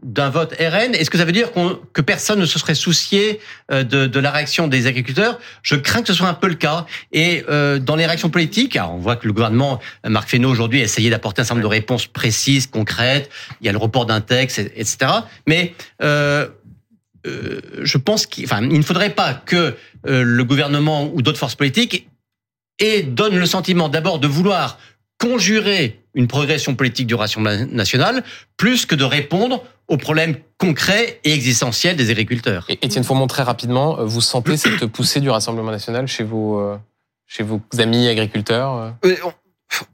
d'un 0.03 0.31
vote 0.31 0.55
RN, 0.59 0.95
est-ce 0.95 1.11
que 1.11 1.19
ça 1.19 1.25
veut 1.25 1.33
dire 1.33 1.51
que 1.93 2.01
personne 2.01 2.41
ne 2.41 2.47
se 2.47 2.59
serait 2.59 2.75
soucié 2.75 3.41
euh, 3.71 3.83
de, 3.83 4.07
de 4.07 4.21
la 4.21 4.31
réaction 4.31 4.67
des 4.67 4.87
agriculteurs? 4.87 5.39
Je 5.63 5.77
crains 5.77 6.01
que 6.03 6.09
ce 6.09 6.15
soit 6.15 6.29
un 6.29 6.35
peu 6.35 6.49
le 6.49 6.55
cas. 6.55 6.87
Et 7.13 7.45
euh, 7.49 7.79
dans 7.79 7.97
les 7.97 8.07
réactions 8.07 8.31
politiques, 8.31 8.77
alors 8.77 8.95
on 8.95 8.99
voit 8.99 9.17
que 9.17 9.27
le 9.27 9.33
gouvernement, 9.33 9.79
Marc 10.07 10.31
Fesneau 10.31 10.49
aujourd'hui, 10.51 10.81
a 10.81 10.85
essayé 10.85 11.11
d'apporter 11.11 11.43
un 11.43 11.45
certain 11.45 11.57
nombre 11.61 11.69
de 11.69 11.75
réponses 11.75 12.07
précises, 12.07 12.67
concrètes. 12.67 13.29
Il 13.61 13.67
y 13.67 13.69
a 13.69 13.73
le 13.73 13.79
report 13.79 14.07
d'un 14.07 14.21
texte, 14.23 14.59
et- 14.59 14.73
etc. 14.81 15.11
Mais 15.47 15.75
euh, 16.03 16.49
euh, 17.27 17.61
je 17.83 17.99
pense 17.99 18.25
qu'il 18.27 18.45
enfin, 18.47 18.63
il 18.63 18.79
ne 18.79 18.83
faudrait 18.83 19.11
pas 19.11 19.35
que 19.35 19.77
euh, 20.07 20.23
le 20.23 20.45
gouvernement 20.45 21.11
ou 21.13 21.21
d'autres 21.21 21.39
forces 21.39 21.55
politiques 21.57 22.09
et 22.79 23.03
donne 23.03 23.37
le 23.39 23.45
sentiment 23.45 23.91
d'abord 23.91 24.19
de 24.19 24.27
vouloir 24.27 24.79
conjurer 25.19 26.00
une 26.15 26.27
progression 26.27 26.75
politique 26.75 27.07
du 27.07 27.15
Rassemblement 27.15 27.67
national 27.71 28.23
plus 28.57 28.87
que 28.87 28.95
de 28.95 29.05
répondre 29.05 29.65
aux 29.89 29.97
problèmes 29.97 30.37
concrets 30.59 31.21
et 31.25 31.33
existentiels 31.33 31.97
des 31.97 32.11
agriculteurs. 32.11 32.65
Et 32.69 32.79
Étienne 32.83 33.05
Fourmont, 33.05 33.27
très 33.27 33.43
rapidement, 33.43 33.99
euh, 33.99 34.05
vous 34.05 34.21
sentez 34.21 34.57
cette 34.57 34.87
poussée 34.87 35.21
du 35.21 35.31
Rassemblement 35.31 35.71
national 35.71 36.07
chez 36.07 36.23
vos, 36.23 36.61
euh, 36.61 36.77
chez 37.27 37.43
vos 37.43 37.61
amis 37.79 38.09
agriculteurs 38.09 38.75
euh? 38.75 38.91
Euh, 39.05 39.17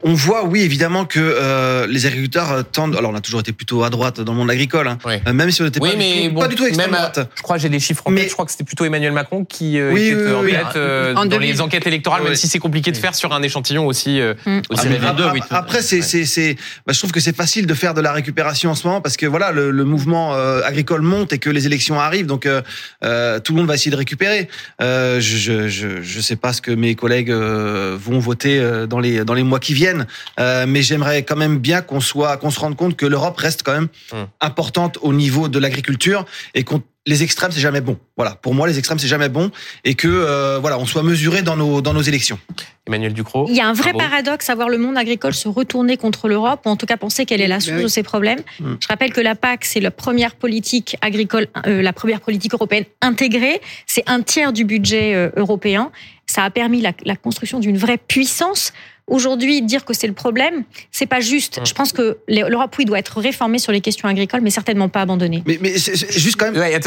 on- 0.03 0.15
voit, 0.15 0.45
oui, 0.45 0.63
évidemment 0.63 1.05
que 1.05 1.21
euh, 1.21 1.87
les 1.87 2.07
agriculteurs 2.07 2.51
euh, 2.53 2.63
tendent. 2.63 2.97
Alors, 2.97 3.11
on 3.11 3.15
a 3.15 3.21
toujours 3.21 3.41
été 3.41 3.53
plutôt 3.53 3.85
à 3.85 3.91
droite 3.91 4.21
dans 4.21 4.33
le 4.33 4.39
monde 4.39 4.51
agricole, 4.51 4.89
hein. 4.89 4.99
Oui. 5.05 5.15
Euh, 5.27 5.33
même 5.33 5.51
si 5.51 5.61
on 5.61 5.65
n'était 5.65 5.81
Oui, 5.81 5.91
pas, 5.91 5.97
mais 5.97 6.23
du 6.23 6.29
tout, 6.29 6.35
bon, 6.35 6.41
pas 6.41 6.49
du 6.49 6.55
tout 6.57 6.67
extrême 6.67 6.91
même, 6.91 7.01
euh, 7.01 7.09
droite. 7.11 7.31
Je 7.37 7.43
crois 7.43 7.57
que 7.57 7.63
j'ai 7.63 7.69
les 7.69 7.81
chiffres 7.81 8.03
en 8.07 8.11
Mais- 8.11 8.21
tête. 8.23 8.29
Je 8.31 8.33
crois 8.35 8.45
que 8.47 8.51
c'était 8.53 8.65
plutôt 8.65 8.85
Emmanuel 8.85 9.13
Macron 9.13 9.45
qui 9.45 9.79
euh, 9.79 9.93
Oui, 9.93 10.07
était 10.09 10.17
oui, 10.25 10.33
en 10.33 10.43
oui, 10.43 10.51
tête 10.53 10.77
euh, 10.77 11.13
En 11.15 11.25
dans 11.25 11.31
2000. 11.39 11.51
les 11.53 11.61
enquêtes 11.61 11.87
électorales, 11.87 12.23
même 12.23 12.35
si 12.35 12.49
c'est 12.49 12.59
compliqué 12.59 12.91
de 12.93 12.97
faire 12.97 13.15
sur 13.15 13.33
un 13.35 13.43
échantillon 13.43 13.87
aussi, 13.87 14.21
euh, 14.21 14.35
Mm. 14.47 14.61
aussi 14.71 14.87
Ah, 14.91 15.09
après, 15.09 15.15
deux, 15.23 15.31
oui. 15.33 15.41
après, 15.51 15.83
c'est, 15.83 16.01
c'est, 16.03 16.25
c'est, 16.25 16.57
bah, 16.87 16.93
je 16.93 16.99
trouve 16.99 17.13
que 17.13 17.21
c'est 17.21 17.37
facile 17.37 17.67
de 17.67 17.75
faire 17.75 17.93
de 17.95 18.01
la 18.01 18.13
récupération 18.13 18.71
en 18.71 18.75
ce 18.75 18.87
moment 18.87 19.01
parce 19.01 19.17
que 19.17 19.27
voilà, 19.27 19.53
le, 19.53 19.71
le 19.71 19.85
mouvement 19.85 20.35
euh, 20.35 20.63
agricole 20.65 21.03
monte 21.03 21.33
et 21.33 21.39
que 21.39 21.51
les 21.51 21.67
élections 21.67 22.01
arrivent, 22.01 22.27
donc 22.27 22.43
tout 22.43 23.53
le 23.53 23.57
monde 23.59 23.67
va 23.67 23.75
essayer 23.75 23.91
de 23.91 23.97
récupérer. 23.97 24.49
Euh, 24.81 25.21
je, 25.21 25.37
je, 25.37 25.69
je, 25.69 26.03
je 26.03 26.21
sais 26.21 26.37
pas 26.37 26.53
ce 26.53 26.63
que 26.63 26.71
mes 26.71 26.95
collègues 26.95 27.31
euh, 27.31 27.97
vont 28.01 28.19
voter 28.19 28.59
euh, 28.59 28.87
dans 28.87 29.01
les 29.01 29.25
dans 29.25 29.35
les 29.35 29.43
mois 29.43 29.59
qui 29.61 29.66
qui 29.67 29.75
viennent, 29.75 30.07
euh, 30.39 30.65
mais 30.67 30.83
j'aimerais 30.83 31.25
quand 31.25 31.37
même 31.37 31.59
bien 31.59 31.81
qu'on 31.83 32.01
soit, 32.01 32.37
qu'on 32.37 32.51
se 32.51 32.61
rende 32.61 32.77
compte 32.77 32.97
que 32.97 33.07
l'Europe 33.07 33.37
reste 33.37 33.63
quand 33.65 33.73
même 33.73 33.89
Hum. 34.13 34.27
importante 34.41 34.99
au 35.03 35.13
niveau 35.13 35.49
de 35.49 35.59
l'agriculture 35.59 36.25
et 36.55 36.63
qu'on 36.63 36.83
les 37.07 37.23
extrêmes 37.23 37.53
c'est 37.53 37.61
jamais 37.61 37.81
bon. 37.81 37.99
Voilà, 38.17 38.33
pour 38.35 38.55
moi 38.55 38.67
les 38.67 38.79
extrêmes 38.79 38.99
c'est 38.99 39.07
jamais 39.09 39.29
bon 39.29 39.51
et 39.85 39.95
que 39.95 40.09
euh, 40.09 40.59
voilà 40.61 40.79
on 40.79 40.87
soit 40.87 41.03
mesuré 41.03 41.43
dans 41.43 41.57
nos 41.57 41.81
dans 41.81 41.95
nos 41.95 42.03
élections. 42.03 42.39
Emmanuel 42.87 43.13
Ducrot. 43.13 43.47
Il 43.49 43.57
y 43.57 43.61
a 43.61 43.67
un 43.67 43.73
vrai 43.73 43.93
paradoxe 43.93 44.49
à 44.49 44.55
voir 44.55 44.69
le 44.69 44.79
monde 44.79 44.97
agricole 44.97 45.35
se 45.35 45.49
retourner 45.49 45.97
contre 45.97 46.29
l'Europe, 46.29 46.61
ou 46.67 46.69
en 46.69 46.77
tout 46.77 46.87
cas 46.87 46.97
penser 46.97 47.27
qu'elle 47.27 47.41
est 47.41 47.49
la 47.49 47.59
source 47.59 47.79
oui. 47.79 47.83
de 47.83 47.89
ses 47.89 48.05
problèmes. 48.05 48.41
Mm. 48.61 48.75
Je 48.81 48.89
rappelle 48.89 49.13
que 49.13 49.21
la 49.21 49.35
PAC, 49.35 49.65
c'est 49.65 49.81
la 49.81 49.91
première 49.91 50.37
politique 50.37 50.97
agricole, 51.01 51.49
euh, 51.67 51.83
la 51.83 51.93
première 51.93 52.21
politique 52.21 52.55
européenne 52.55 52.85
intégrée. 53.01 53.61
C'est 53.87 54.05
un 54.07 54.23
tiers 54.23 54.53
du 54.53 54.65
budget 54.65 55.15
euh, 55.15 55.31
européen. 55.37 55.91
Ça 56.27 56.45
a 56.45 56.51
permis 56.51 56.81
la, 56.81 56.93
la 57.05 57.17
construction 57.17 57.59
d'une 57.59 57.77
vraie 57.77 57.99
puissance. 57.99 58.73
Aujourd'hui, 59.09 59.63
dire 59.63 59.85
que 59.85 59.95
c'est 59.95 60.09
le 60.09 60.13
problème, 60.15 60.65
c'est 60.91 61.07
pas 61.07 61.21
juste. 61.21 61.61
Mm. 61.61 61.67
Je 61.67 61.75
pense 61.75 61.93
que 61.93 62.19
l'Europe, 62.29 62.75
oui, 62.79 62.85
doit 62.85 62.99
être 62.99 63.21
réformée 63.21 63.59
sur 63.61 63.71
les 63.71 63.81
questions 63.81 64.09
agricoles, 64.09 64.41
mais 64.43 64.51
certainement 64.51 64.89
pas 64.89 65.03
abandonnée. 65.03 65.45
Mais 65.47 65.59
juste 65.77 66.37
quand 66.37 66.51
même. 66.51 66.61
Ouais, 66.61 66.79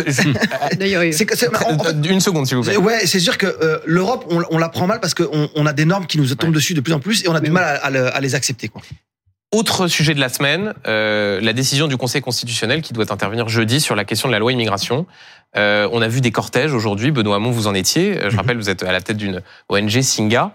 Une 2.10 2.20
seconde, 2.20 2.46
s'il 2.48 2.58
vous 2.58 2.64
plaît. 2.64 2.78
Ouais, 2.78 3.06
c'est 3.06 3.20
sûr 3.20 3.38
que 3.38 3.46
euh, 3.48 3.80
l'Europe, 3.86 4.26
on, 4.30 4.42
on 4.52 4.58
la 4.58 4.70
prend 4.70 4.88
mal 4.88 5.00
parce 5.00 5.14
qu'on 5.14 5.50
on 5.56 5.66
a 5.66 5.74
des 5.74 5.86
normes 5.86 6.06
qui 6.08 6.18
nous 6.18 6.28
tombent 6.36 6.50
Ouais. 6.50 6.56
dessus 6.56 6.74
de 6.74 6.82
plus 6.82 6.94
en 6.94 7.00
plus 7.00 7.24
et 7.24 7.30
on 7.30 7.36
a 7.36 7.40
du 7.40 7.52
mal 7.52 7.64
à, 7.64 7.86
à 7.86 7.90
le- 7.90 8.16
à 8.16 8.20
les 8.20 8.36
accepter. 8.36 8.68
Quoi. 8.68 8.82
Autre 9.52 9.88
sujet 9.88 10.14
de 10.14 10.20
la 10.20 10.30
semaine, 10.30 10.74
euh, 10.88 11.40
la 11.42 11.54
décision 11.54 11.88
du 11.88 11.98
Conseil 11.98 12.22
constitutionnel 12.22 12.82
qui 12.82 12.94
doit 12.94 13.12
intervenir 13.12 13.48
jeudi 13.50 13.80
sur 13.82 13.96
la 13.96 14.06
question 14.06 14.28
de 14.30 14.34
la 14.34 14.40
loi 14.40 14.52
immigration. 14.52 15.08
Euh, 15.58 15.90
on 15.92 16.02
a 16.04 16.08
vu 16.08 16.22
des 16.22 16.30
cortèges 16.32 16.74
aujourd'hui. 16.74 17.10
Benoît 17.12 17.38
Hamon, 17.38 17.50
vous 17.50 17.66
en 17.66 17.74
étiez. 17.74 18.20
Je 18.22 18.28
Mhm. 18.30 18.36
rappelle, 18.36 18.58
vous 18.58 18.70
êtes 18.70 18.84
à 18.84 18.92
la 18.92 19.02
tête 19.02 19.18
d'une 19.18 19.42
ONG, 19.70 20.02
Singa, 20.02 20.54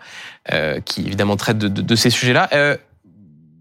qui 0.84 1.07
évidemment 1.07 1.36
traite 1.36 1.59
de 1.59 1.97
ces 1.97 2.11
sujets-là. 2.11 2.49
Euh, 2.53 2.76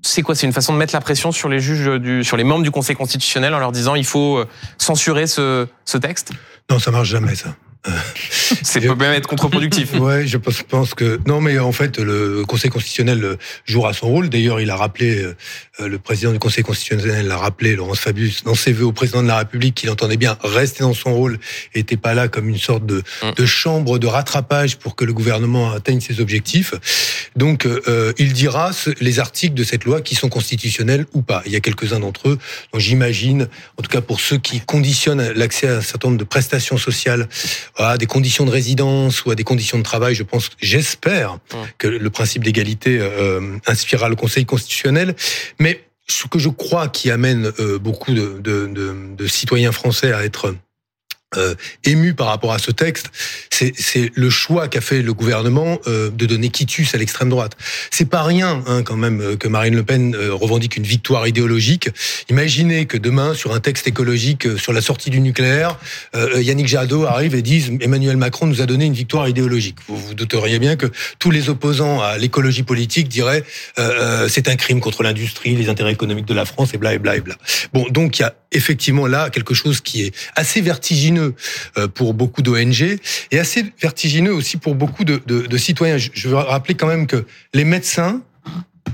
c'est 0.02 0.22
quoi? 0.22 0.36
C'est 0.36 0.46
une 0.46 0.54
façon 0.54 0.74
de 0.74 0.78
mettre 0.78 0.94
la 0.94 1.02
pression 1.02 1.32
sur 1.32 1.48
les 1.48 1.60
juges, 1.60 2.00
du, 2.00 2.24
sur 2.24 2.36
les 2.36 2.44
membres 2.44 2.64
du 2.64 2.72
Conseil 2.72 2.96
constitutionnel 2.96 3.54
en 3.54 3.60
leur 3.60 3.72
disant 3.72 3.96
il 3.96 4.06
faut 4.06 4.38
euh, 4.38 4.48
censurer 4.78 5.28
ce, 5.28 5.68
ce 5.86 5.98
texte? 5.98 6.32
Non, 6.70 6.78
ça 6.80 6.92
marche 6.92 7.08
jamais, 7.08 7.36
ça. 7.36 7.56
C'est 8.64 8.82
peut 8.82 8.96
même 8.96 9.14
être 9.14 9.28
contre-productif. 9.28 9.94
Ouais, 10.04 10.28
je 10.28 10.38
pense, 10.38 10.94
que 10.94 11.20
non, 11.28 11.40
mais 11.40 11.60
en 11.60 11.72
fait, 11.72 11.98
le 11.98 12.44
Conseil 12.46 12.70
constitutionnel 12.70 13.24
euh, 13.24 13.38
jouera 13.66 13.94
son 13.94 14.08
rôle. 14.08 14.30
D'ailleurs, 14.30 14.60
il 14.60 14.70
a 14.70 14.76
rappelé, 14.76 15.18
euh, 15.18 15.36
euh, 15.80 15.88
le 15.88 15.98
président 16.00 16.32
du 16.32 16.40
Conseil 16.40 16.64
constitutionnel 16.64 17.28
l'a 17.28 17.38
rappelé, 17.38 17.76
Laurence 17.76 18.00
Fabius, 18.00 18.44
dans 18.44 18.56
ses 18.56 18.74
vœux 18.74 18.86
au 18.86 18.92
président 18.92 19.24
de 19.24 19.28
la 19.28 19.38
République, 19.38 19.76
qu'il 19.76 19.90
entendait 19.90 20.18
bien 20.18 20.38
rester 20.44 20.84
dans 20.84 20.94
son 20.94 21.14
rôle, 21.14 21.40
et 21.74 21.80
était 21.80 21.98
pas 21.98 22.14
là 22.14 22.28
comme 22.28 22.50
une 22.50 22.58
sorte 22.58 22.86
de, 22.86 23.04
Mm. 23.24 23.32
de 23.36 23.46
chambre 23.46 24.00
de 24.00 24.08
rattrapage 24.08 24.78
pour 24.78 24.96
que 24.96 25.06
le 25.06 25.14
gouvernement 25.14 25.72
atteigne 25.72 26.02
ses 26.02 26.20
objectifs. 26.20 26.74
Donc, 27.36 27.66
euh, 27.66 28.14
il 28.18 28.34
dira 28.34 28.72
les 29.00 29.20
articles 29.20 29.54
de 29.54 29.64
cette 29.64 29.86
loi 29.86 30.02
qui 30.02 30.16
sont 30.16 30.30
constitutionnels 30.30 31.06
ou 31.14 31.22
pas. 31.22 31.42
Il 31.46 31.52
y 31.52 31.56
a 31.56 31.60
quelques-uns 31.60 32.00
d'entre 32.00 32.30
eux 32.30 32.40
dont 32.74 32.80
j'imagine, 32.80 33.48
en 33.78 33.82
tout 33.82 33.90
cas 33.90 34.02
pour 34.02 34.20
ceux 34.20 34.38
qui 34.38 34.60
conditionnent 34.62 35.32
l'accès 35.34 35.68
à 35.68 35.78
un 35.78 35.82
certain 35.82 36.10
nombre 36.10 36.20
de 36.20 36.26
prestations 36.26 36.78
sociales 36.78 37.28
à 37.76 37.98
des 37.98 38.06
conditions 38.06 38.46
de 38.46 38.52
résidence 38.52 39.26
ou 39.26 39.32
à 39.32 39.36
des 39.36 39.44
conditions 39.44 39.78
de 39.78 39.84
travail, 39.84 40.16
je 40.16 40.24
pense, 40.24 40.50
j'espère 40.62 41.40
que 41.78 41.88
le 41.88 42.10
principe 42.10 42.44
d'égalité 42.44 43.00
euh, 43.00 43.58
inspirera 43.66 44.10
le 44.10 44.16
Conseil 44.16 44.46
constitutionnel. 44.46 45.16
Mais 45.60 45.84
ce 46.08 46.28
que 46.28 46.40
je 46.40 46.50
crois 46.50 46.88
qui 46.88 47.10
amène 47.12 47.52
euh, 47.60 47.80
beaucoup 47.80 48.14
de, 48.14 48.40
de, 48.40 48.68
de, 48.68 48.96
de 49.16 49.28
citoyens 49.28 49.72
français 49.72 50.12
à 50.12 50.24
être 50.24 50.56
euh, 51.38 51.56
émus 51.84 52.14
par 52.14 52.28
rapport 52.28 52.54
à 52.54 52.60
ce 52.60 52.72
texte, 52.72 53.12
c'est 53.50 54.12
le 54.14 54.30
choix 54.30 54.68
qu'a 54.68 54.82
fait 54.82 55.02
le 55.02 55.14
gouvernement 55.14 55.80
euh, 55.88 56.10
de 56.10 56.26
donner 56.26 56.50
quitus 56.50 56.94
à 56.96 56.98
l'extrême 56.98 57.30
droite. 57.30 57.56
C'est 57.92 58.10
pas 58.10 58.24
rien 58.24 58.64
hein, 58.68 58.84
quand 58.84 58.96
même 58.96 59.22
euh, 59.22 59.36
que 59.36 59.48
Marine 59.48 59.76
Le 59.76 59.84
Pen 59.84 60.16
euh, 60.16 60.34
revendique 60.34 60.76
une 60.76 60.84
victoire 60.84 61.28
idéologique. 61.28 61.90
Imaginez 62.30 62.86
que 62.86 62.98
demain, 62.98 63.34
sur 63.34 63.54
un 63.54 63.60
texte 63.60 63.88
écologique 63.88 64.46
euh, 64.46 64.58
sur 64.58 64.74
la 64.74 64.82
sortie 64.82 65.10
du 65.10 65.20
nucléaire, 65.20 65.78
euh, 66.16 66.42
Yannick 66.42 66.68
Jadot 66.68 67.06
arrive 67.06 67.36
et 67.36 67.42
dise 67.42 67.72
Emmanuel 67.82 68.18
Macron 68.18 68.48
nous 68.48 68.62
a 68.62 68.66
donné 68.66 68.86
une 68.86 68.94
victoire 68.94 69.28
idéologique. 69.28 69.78
Vous 69.88 69.98
vous 69.98 70.14
douteriez 70.14 70.60
bien 70.60 70.76
que 70.76 70.88
tous 71.20 71.32
les 71.32 71.50
opposants 71.50 72.02
à 72.02 72.18
l'écologie 72.18 72.64
politique 72.64 73.08
diraient 73.08 73.44
c'est 74.28 74.48
un 74.48 74.56
crime 74.56 74.80
contre 74.80 75.04
l'industrie, 75.04 75.56
les 75.56 75.70
intérêts 75.70 75.92
économiques 75.92 76.26
de 76.26 76.34
la 76.34 76.46
France 76.46 76.74
et 76.74 76.78
bla 76.78 76.94
et 76.94 77.00
bla 77.00 77.16
et 77.16 77.22
bla. 77.22 77.36
Bon, 77.74 77.88
donc 77.90 78.20
il 78.20 78.22
y 78.22 78.26
a 78.26 78.36
effectivement 78.52 79.08
là 79.08 79.30
quelque 79.30 79.54
chose 79.54 79.82
qui 79.82 80.04
est 80.04 80.14
assez 80.36 80.62
vertigineux 80.62 81.23
euh, 81.78 81.88
pour 81.88 82.14
beaucoup 82.14 82.42
d'ONG 82.42 82.98
et 83.32 83.40
assez 83.40 83.66
vertigineux 83.82 84.34
aussi 84.34 84.58
pour 84.58 84.76
beaucoup 84.76 85.04
de, 85.04 85.58
citoyens. 85.58 85.98
Je, 85.98 86.10
je 86.14 86.30
veux 86.30 86.36
rappeler 86.36 86.76
quand 86.76 86.88
même 86.88 87.08
que 87.08 87.26
les 87.54 87.64
médecins 87.64 88.22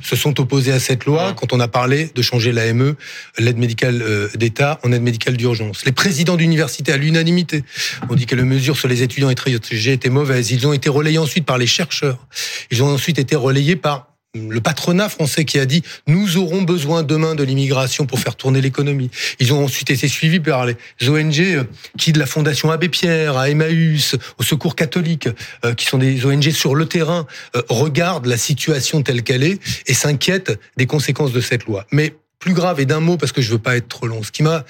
se 0.02 0.16
sont 0.16 0.40
opposés 0.40 0.72
à 0.72 0.80
cette 0.80 1.06
loi 1.06 1.34
quand 1.34 1.54
on 1.54 1.60
a 1.60 1.68
parlé 1.68 2.10
de 2.14 2.22
changer 2.22 2.52
l'AME, 2.52 2.96
l'aide 3.38 3.58
médicale 3.58 4.02
euh, 4.02 4.30
d'État, 4.36 4.80
en 4.84 4.92
aide 4.92 5.02
médicale 5.02 5.38
d'urgence. 5.38 5.86
Les 5.86 5.92
présidents 5.92 6.36
d'université, 6.36 6.92
à 6.92 6.98
l'unanimité, 6.98 7.64
ont 8.10 8.16
dit 8.16 8.26
que 8.26 8.36
les 8.36 8.44
mesures 8.44 8.78
sur 8.78 8.88
les 8.88 9.04
étudiants 9.04 9.30
étrangers 9.30 9.92
étaient 9.92 10.10
mauvaises. 10.10 10.52
Ils 10.52 10.66
ont 10.68 10.74
été 10.74 10.90
relayés 10.90 11.18
ensuite 11.18 11.46
par 11.46 11.58
les 11.58 11.68
chercheurs. 11.68 12.26
Ils 12.72 12.84
ont 12.84 12.88
ensuite 12.88 13.20
été 13.20 13.36
relayés 13.36 13.76
par 13.76 14.09
le 14.36 14.62
patronat 14.62 15.10
français 15.10 15.44
qui 15.44 15.58
a 15.58 15.66
dit 15.66 15.82
nous 16.06 16.38
aurons 16.38 16.62
besoin 16.62 17.02
demain 17.02 17.34
de 17.34 17.44
l'immigration 17.44 18.06
pour 18.06 18.20
faire 18.20 18.36
tourner 18.36 18.62
l'économie. 18.62 19.10
Ils 19.40 19.54
ont 19.54 19.64
ensuite 19.64 19.90
été 19.90 20.08
suivis 20.08 20.40
par 20.40 20.68
les 20.68 20.76
ONG 21.08 21.40
euh, 21.40 21.64
qui 21.98 22.12
de 22.12 22.20
la 22.20 22.28
Fondation 22.28 22.70
Abbé 22.70 22.90
Pierre 22.90 23.38
à 23.38 23.50
Emmaüs, 23.50 24.16
au 24.38 24.44
Secours 24.44 24.76
catholique, 24.76 25.30
euh, 25.66 25.74
qui 25.74 25.86
sont 25.86 25.98
des 25.98 26.26
ONG 26.26 26.52
sur 26.52 26.76
le 26.76 26.86
terrain, 26.86 27.26
euh, 27.56 27.64
regardent 27.70 28.28
la 28.28 28.38
situation 28.38 29.02
telle 29.02 29.24
qu'elle 29.24 29.44
est 29.44 29.60
et 29.88 29.96
s'inquiètent 29.96 30.60
des 30.78 30.86
conséquences 30.86 31.32
de 31.32 31.42
cette 31.42 31.66
loi. 31.66 31.88
Mais 31.92 32.14
plus 32.38 32.54
grave 32.54 32.80
et 32.80 32.86
d'un 32.86 33.00
mot 33.00 33.18
parce 33.18 33.32
que 33.32 33.42
je 33.42 33.50
veux 33.50 33.60
pas 33.60 33.78
être 33.78 33.88
trop 33.88 34.06
long. 34.06 34.22
Ce 34.22 34.32
qui 34.32 34.44
m'a 34.44 34.64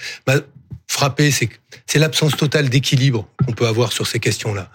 frappé, 0.88 1.32
c'est 1.32 2.00
l'absence 2.00 2.36
totale 2.36 2.70
d'équilibre 2.70 3.28
qu'on 3.46 3.52
peut 3.52 3.68
avoir 3.68 3.92
sur 3.92 4.08
ces 4.08 4.20
questions-là. 4.20 4.72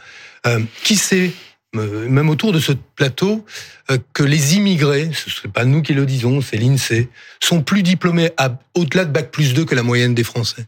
Qui 0.85 0.95
sait 0.95 1.33
même 1.75 2.31
autour 2.31 2.53
de 2.53 2.61
ce 2.61 2.73
plateau, 2.73 3.45
euh, 3.91 3.99
que 4.13 4.23
les 4.23 4.57
immigrés, 4.57 5.11
ce 5.13 5.47
n'est 5.47 5.53
pas 5.53 5.65
nous 5.65 5.83
qui 5.83 5.93
le 5.93 6.07
disons, 6.07 6.41
c'est 6.41 6.57
l'INSEE, 6.57 7.09
sont 7.43 7.63
plus 7.63 7.83
diplômés 7.83 8.31
au-delà 8.75 9.05
de 9.05 9.11
bac 9.11 9.31
plus 9.31 9.55
2 9.55 9.65
que 9.65 9.75
la 9.75 9.83
moyenne 9.83 10.15
des 10.15 10.25
Français. 10.25 10.67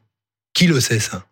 Qui 0.53 0.67
le 0.67 0.81
sait 0.81 1.01
ça? 1.01 1.27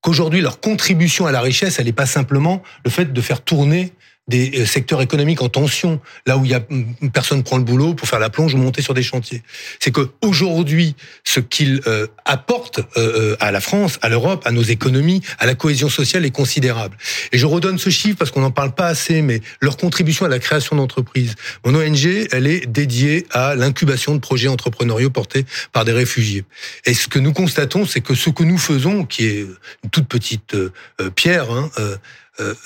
Qu'aujourd'hui 0.00 0.40
leur 0.40 0.60
contribution 0.60 1.26
à 1.26 1.32
la 1.32 1.40
richesse, 1.40 1.78
elle 1.78 1.86
n'est 1.86 1.92
pas 1.92 2.06
simplement 2.06 2.62
le 2.84 2.90
fait 2.90 3.12
de 3.12 3.20
faire 3.20 3.42
tourner 3.42 3.92
des 4.32 4.60
euh, 4.60 4.66
secteurs 4.66 5.02
économiques 5.02 5.42
en 5.42 5.48
tension, 5.48 6.00
là 6.26 6.38
où 6.38 6.44
il 6.44 6.50
y 6.50 6.54
a 6.54 6.60
mm, 6.60 7.10
personne 7.12 7.42
prend 7.42 7.58
le 7.58 7.64
boulot 7.64 7.94
pour 7.94 8.08
faire 8.08 8.18
la 8.18 8.30
plonge 8.30 8.54
ou 8.54 8.56
monter 8.56 8.82
sur 8.82 8.94
des 8.94 9.02
chantiers. 9.02 9.42
C'est 9.78 9.90
que 9.92 10.08
aujourd'hui, 10.22 10.96
ce 11.22 11.38
qu'ils 11.38 11.82
euh, 11.86 12.06
apportent 12.24 12.80
euh, 12.96 13.36
à 13.40 13.52
la 13.52 13.60
France, 13.60 13.98
à 14.02 14.08
l'Europe, 14.08 14.42
à 14.46 14.50
nos 14.50 14.62
économies, 14.62 15.20
à 15.38 15.46
la 15.46 15.54
cohésion 15.54 15.90
sociale 15.90 16.24
est 16.24 16.30
considérable. 16.30 16.96
Et 17.30 17.38
je 17.38 17.46
redonne 17.46 17.78
ce 17.78 17.90
chiffre 17.90 18.16
parce 18.18 18.30
qu'on 18.30 18.40
n'en 18.40 18.50
parle 18.50 18.74
pas 18.74 18.86
assez, 18.86 19.20
mais 19.22 19.40
leur 19.60 19.76
contribution 19.76 20.24
à 20.24 20.28
la 20.28 20.38
création 20.38 20.74
d'entreprises. 20.76 21.34
Mon 21.64 21.74
ONG, 21.74 22.26
elle 22.32 22.46
est 22.46 22.66
dédiée 22.66 23.26
à 23.30 23.54
l'incubation 23.54 24.14
de 24.14 24.20
projets 24.20 24.48
entrepreneuriaux 24.48 25.10
portés 25.10 25.44
par 25.72 25.84
des 25.84 25.92
réfugiés. 25.92 26.44
Et 26.86 26.94
ce 26.94 27.06
que 27.06 27.18
nous 27.18 27.34
constatons, 27.34 27.84
c'est 27.84 28.00
que 28.00 28.14
ce 28.14 28.30
que 28.30 28.44
nous 28.44 28.58
faisons, 28.58 29.04
qui 29.04 29.26
est 29.26 29.40
une 29.84 29.90
toute 29.90 30.08
petite 30.08 30.54
euh, 30.54 30.70
pierre, 31.14 31.50
hein, 31.50 31.70
euh, 31.78 31.82
euh, 31.82 31.96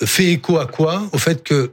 fait 0.05 0.25
écho 0.25 0.59
à 0.59 0.65
quoi 0.65 1.09
Au 1.11 1.17
fait 1.17 1.43
que 1.43 1.71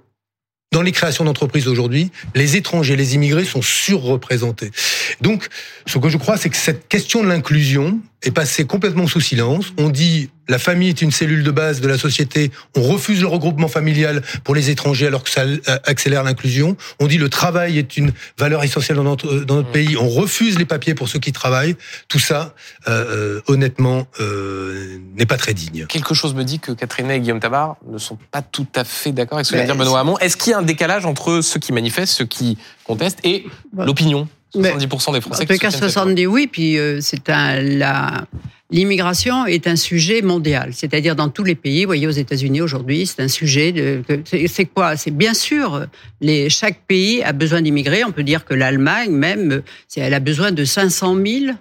dans 0.75 0.83
les 0.83 0.91
créations 0.91 1.25
d'entreprises 1.25 1.69
aujourd'hui, 1.69 2.11
les 2.35 2.57
étrangers, 2.57 2.97
les 2.97 3.15
immigrés 3.15 3.45
sont 3.45 3.63
surreprésentés. 3.63 4.73
Donc, 5.21 5.47
ce 5.87 5.99
que 5.99 6.09
je 6.09 6.19
crois, 6.19 6.37
c'est 6.37 6.51
que 6.51 6.57
cette 6.57 6.89
question 6.89 7.23
de 7.23 7.29
l'inclusion 7.29 8.01
est 8.25 8.31
passée 8.31 8.65
complètement 8.65 9.07
sous 9.07 9.21
silence. 9.21 9.73
On 9.79 9.89
dit 9.89 10.31
la 10.49 10.59
famille 10.59 10.89
est 10.89 11.01
une 11.01 11.11
cellule 11.11 11.43
de 11.43 11.51
base 11.51 11.81
de 11.81 11.89
la 11.89 11.97
société. 11.97 12.51
On 12.77 12.83
refuse 12.83 13.21
le 13.21 13.27
regroupement 13.27 13.69
familial 13.69 14.23
pour 14.43 14.55
les 14.55 14.71
étrangers 14.71 15.07
alors 15.07 15.25
que 15.25 15.31
ça 15.31 15.45
accélère 15.85 16.23
l'inclusion. 16.23 16.77
On 17.01 17.07
dit 17.07 17.19
le 17.19 17.29
travail 17.29 17.79
est 17.79 17.97
une 17.97 18.13
valeur 18.39 18.63
essentielle 18.63 18.97
dans 18.97 19.05
notre, 19.05 19.45
dans 19.45 19.57
notre 19.57 19.71
pays. 19.71 19.97
On 19.97 20.09
refuse 20.09 20.59
les 20.59 20.65
papiers 20.65 20.95
pour 20.95 21.09
ceux 21.09 21.19
qui 21.19 21.33
travaillent. 21.33 21.77
Tout 22.09 22.19
ça, 22.19 22.55
euh, 22.89 23.41
honnêtement, 23.47 24.07
euh, 24.21 24.99
n'est 25.17 25.27
pas 25.27 25.39
très 25.39 25.55
digne. 25.55 25.87
Quelque 25.87 26.15
chose 26.15 26.35
me 26.35 26.45
dit 26.45 26.59
que 26.59 26.73
Catherine 26.73 27.11
et 27.11 27.21
Guillaume 27.21 27.41
Tabar 27.41 27.77
ne 27.91 27.99
sont 27.99 28.19
pas 28.31 28.43
tout 28.43 28.67
à 28.75 28.85
fait 28.85 29.13
d'accord 29.13 29.39
avec 29.39 29.47
ce 29.47 29.53
que 29.53 29.57
vient 29.57 29.65
de 29.65 29.71
dire 29.71 29.79
Benoît 29.79 30.01
Hamon. 30.01 30.19
Est-ce 30.19 30.37
qu'il 30.37 30.51
y 30.51 30.55
a 30.55 30.59
un 30.59 30.63
décalage 30.63 31.07
entre 31.07 31.41
ceux 31.41 31.61
qui 31.61 31.73
manifestent, 31.73 32.13
ceux 32.13 32.27
qui 32.27 32.59
contestent 32.85 33.21
et 33.25 33.47
l'opinion? 33.77 34.29
70% 34.55 35.13
des 35.13 35.21
Français 35.21 35.43
En 35.43 35.47
tout 35.47 35.59
cas, 35.59 35.71
70, 35.71 36.27
oui. 36.27 36.47
Puis 36.51 36.79
euh, 36.79 37.01
c'est 37.01 37.29
un 37.31 37.61
la 37.61 38.27
l'immigration 38.71 39.47
est 39.47 39.67
un 39.67 39.77
sujet 39.77 40.21
mondial, 40.23 40.71
c'est-à-dire 40.73 41.15
dans 41.15 41.29
tous 41.29 41.45
les 41.45 41.55
pays. 41.55 41.85
Vous 41.85 41.89
voyez, 41.89 42.07
aux 42.07 42.11
États-Unis 42.11 42.61
aujourd'hui, 42.61 43.07
c'est 43.07 43.23
un 43.23 43.29
sujet 43.29 43.73
de. 43.73 44.03
C'est 44.47 44.65
quoi? 44.65 44.97
C'est 44.97 45.13
bien 45.13 45.35
sûr, 45.35 45.87
les 46.21 46.51
chaque 46.51 46.81
pays 46.87 47.23
a 47.23 47.33
besoin 47.33 47.63
d'immigrer. 47.63 48.05
On 48.05 48.13
peut 48.13 48.25
dire 48.25 48.45
que 48.45 48.55
l'Allemagne 48.55 49.13
même, 49.13 49.63
elle 49.97 50.15
a 50.15 50.21
besoin 50.21 50.51
de 50.51 50.65
500 50.65 51.17
000 51.25 51.55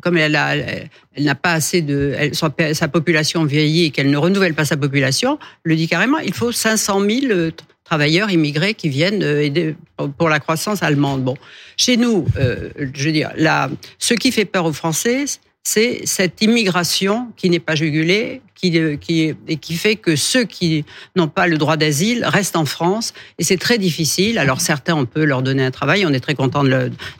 comme 0.00 0.16
elle 0.16 0.34
a, 0.36 0.56
elle 0.56 0.88
n'a 1.18 1.34
pas 1.34 1.52
assez 1.52 1.82
de, 1.82 2.14
elle, 2.16 2.34
sa 2.74 2.88
population 2.88 3.44
vieillit 3.44 3.86
et 3.86 3.90
qu'elle 3.90 4.10
ne 4.10 4.16
renouvelle 4.16 4.54
pas 4.54 4.64
sa 4.64 4.78
population, 4.78 5.38
le 5.62 5.76
dit 5.76 5.88
carrément, 5.88 6.18
il 6.18 6.32
faut 6.32 6.52
500 6.52 7.00
000 7.00 7.50
travailleurs 7.90 8.30
immigrés 8.30 8.74
qui 8.74 8.88
viennent 8.88 9.24
euh, 9.24 9.42
aider 9.42 9.74
pour 10.16 10.28
la 10.28 10.38
croissance 10.38 10.82
allemande. 10.82 11.24
Bon, 11.24 11.36
chez 11.76 11.96
nous, 11.96 12.24
euh, 12.38 12.70
je 12.94 13.04
veux 13.04 13.12
dire, 13.12 13.32
là, 13.36 13.68
ce 13.98 14.14
qui 14.14 14.30
fait 14.30 14.44
peur 14.44 14.64
aux 14.64 14.72
Français, 14.72 15.24
c'est 15.64 16.02
cette 16.04 16.40
immigration 16.40 17.32
qui 17.36 17.50
n'est 17.50 17.58
pas 17.58 17.74
jugulée, 17.74 18.42
qui, 18.54 18.78
euh, 18.78 18.96
qui, 18.96 19.34
et 19.48 19.56
qui 19.56 19.74
fait 19.74 19.96
que 19.96 20.14
ceux 20.14 20.44
qui 20.44 20.84
n'ont 21.16 21.26
pas 21.26 21.48
le 21.48 21.58
droit 21.58 21.76
d'asile 21.76 22.24
restent 22.24 22.54
en 22.54 22.64
France. 22.64 23.12
Et 23.38 23.44
c'est 23.44 23.58
très 23.58 23.76
difficile. 23.76 24.38
Alors 24.38 24.60
certains, 24.60 24.94
on 24.94 25.04
peut 25.04 25.24
leur 25.24 25.42
donner 25.42 25.64
un 25.64 25.72
travail. 25.72 26.06
On 26.06 26.12
est 26.12 26.20
très 26.20 26.36
content. 26.36 26.62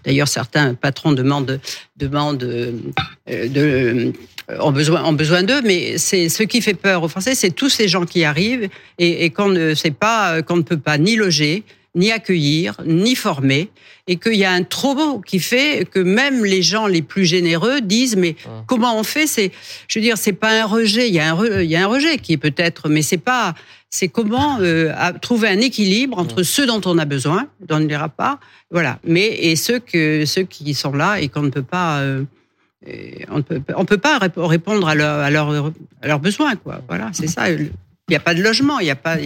D'ailleurs, 0.05 0.29
certains 0.29 0.75
patrons 0.75 1.11
demandent, 1.13 1.61
demandent 1.97 2.39
de, 2.39 4.13
ont 4.61 4.73
besoin, 4.73 5.05
ont 5.05 5.13
besoin 5.13 5.43
d'eux. 5.43 5.61
Mais 5.63 5.99
c'est 5.99 6.29
ce 6.29 6.43
qui 6.43 6.61
fait 6.61 6.75
peur 6.75 7.03
aux 7.03 7.09
Français, 7.09 7.35
c'est 7.35 7.51
tous 7.51 7.69
ces 7.69 7.89
gens 7.89 8.05
qui 8.05 8.25
arrivent 8.25 8.69
et, 8.99 9.25
et 9.25 9.31
qu'on 9.31 9.49
ne 9.49 9.75
sait 9.75 9.91
pas, 9.91 10.43
qu'on 10.43 10.57
ne 10.57 10.63
peut 10.63 10.79
pas 10.79 10.99
ni 10.99 11.17
loger, 11.17 11.63
ni 11.95 12.13
accueillir, 12.13 12.77
ni 12.87 13.15
former, 13.17 13.69
et 14.07 14.17
qu'il 14.17 14.35
y 14.35 14.45
a 14.45 14.53
un 14.53 14.63
trop 14.63 15.21
qui 15.21 15.39
fait 15.41 15.87
que 15.91 15.99
même 16.01 16.45
les 16.45 16.63
gens 16.63 16.87
les 16.87 17.03
plus 17.03 17.25
généreux 17.25 17.81
disent 17.81 18.17
mais 18.17 18.35
comment 18.67 18.99
on 18.99 19.03
fait? 19.03 19.27
C'est, 19.27 19.51
je 19.89 19.99
veux 19.99 20.03
dire, 20.03 20.17
c'est 20.19 20.33
pas 20.33 20.63
un 20.63 20.67
rejet. 20.67 21.09
Il 21.09 21.15
y 21.15 21.21
a 21.21 21.33
un, 21.33 21.37
re- 21.37 21.63
il 21.65 21.71
y 21.71 21.77
a 21.77 21.83
un 21.85 21.87
rejet 21.87 22.19
qui 22.19 22.33
est 22.33 22.37
peut-être, 22.37 22.89
mais 22.89 23.03
c'est 23.03 23.19
pas. 23.19 23.55
C'est 23.93 24.07
comment 24.07 24.59
euh, 24.61 24.93
trouver 25.21 25.49
un 25.49 25.61
équilibre 25.61 26.17
entre 26.19 26.45
ceux 26.45 26.65
dont 26.65 26.81
on 26.85 26.97
a 26.97 27.05
besoin, 27.05 27.49
dont 27.67 27.77
on 27.77 27.81
ne 27.81 27.87
dira 27.87 28.09
pas, 28.09 28.39
voilà, 28.71 29.01
mais 29.05 29.27
et 29.27 29.57
ceux 29.57 29.81
que 29.81 30.25
ceux 30.27 30.45
qui 30.45 30.75
sont 30.75 30.93
là 30.93 31.21
et 31.21 31.29
qu'on 31.29 31.43
ne 31.43 31.51
peut 31.51 31.63
pas. 31.65 31.99
euh, 31.99 32.23
et 32.87 33.27
on 33.31 33.39
ne 33.39 33.43
peut, 33.43 33.61
on 33.77 33.85
peut 33.85 33.99
pas 33.99 34.19
rép- 34.19 34.39
répondre 34.39 34.89
à, 34.89 34.95
leur, 34.95 35.19
à, 35.19 35.31
leur, 35.31 35.73
à 36.03 36.07
leurs 36.07 36.21
besoins, 36.21 36.57
quoi. 36.57 36.81
Voilà, 36.89 37.11
c'est 37.13 37.27
ça. 37.27 37.51
Il 37.51 37.71
n'y 38.09 38.17
a 38.17 38.21
pas 38.21 38.35
de 38.35 38.43
logement, 38.43 38.79
il 38.79 38.85
n'y 38.85 38.91
a 38.91 38.97
pas. 38.97 39.17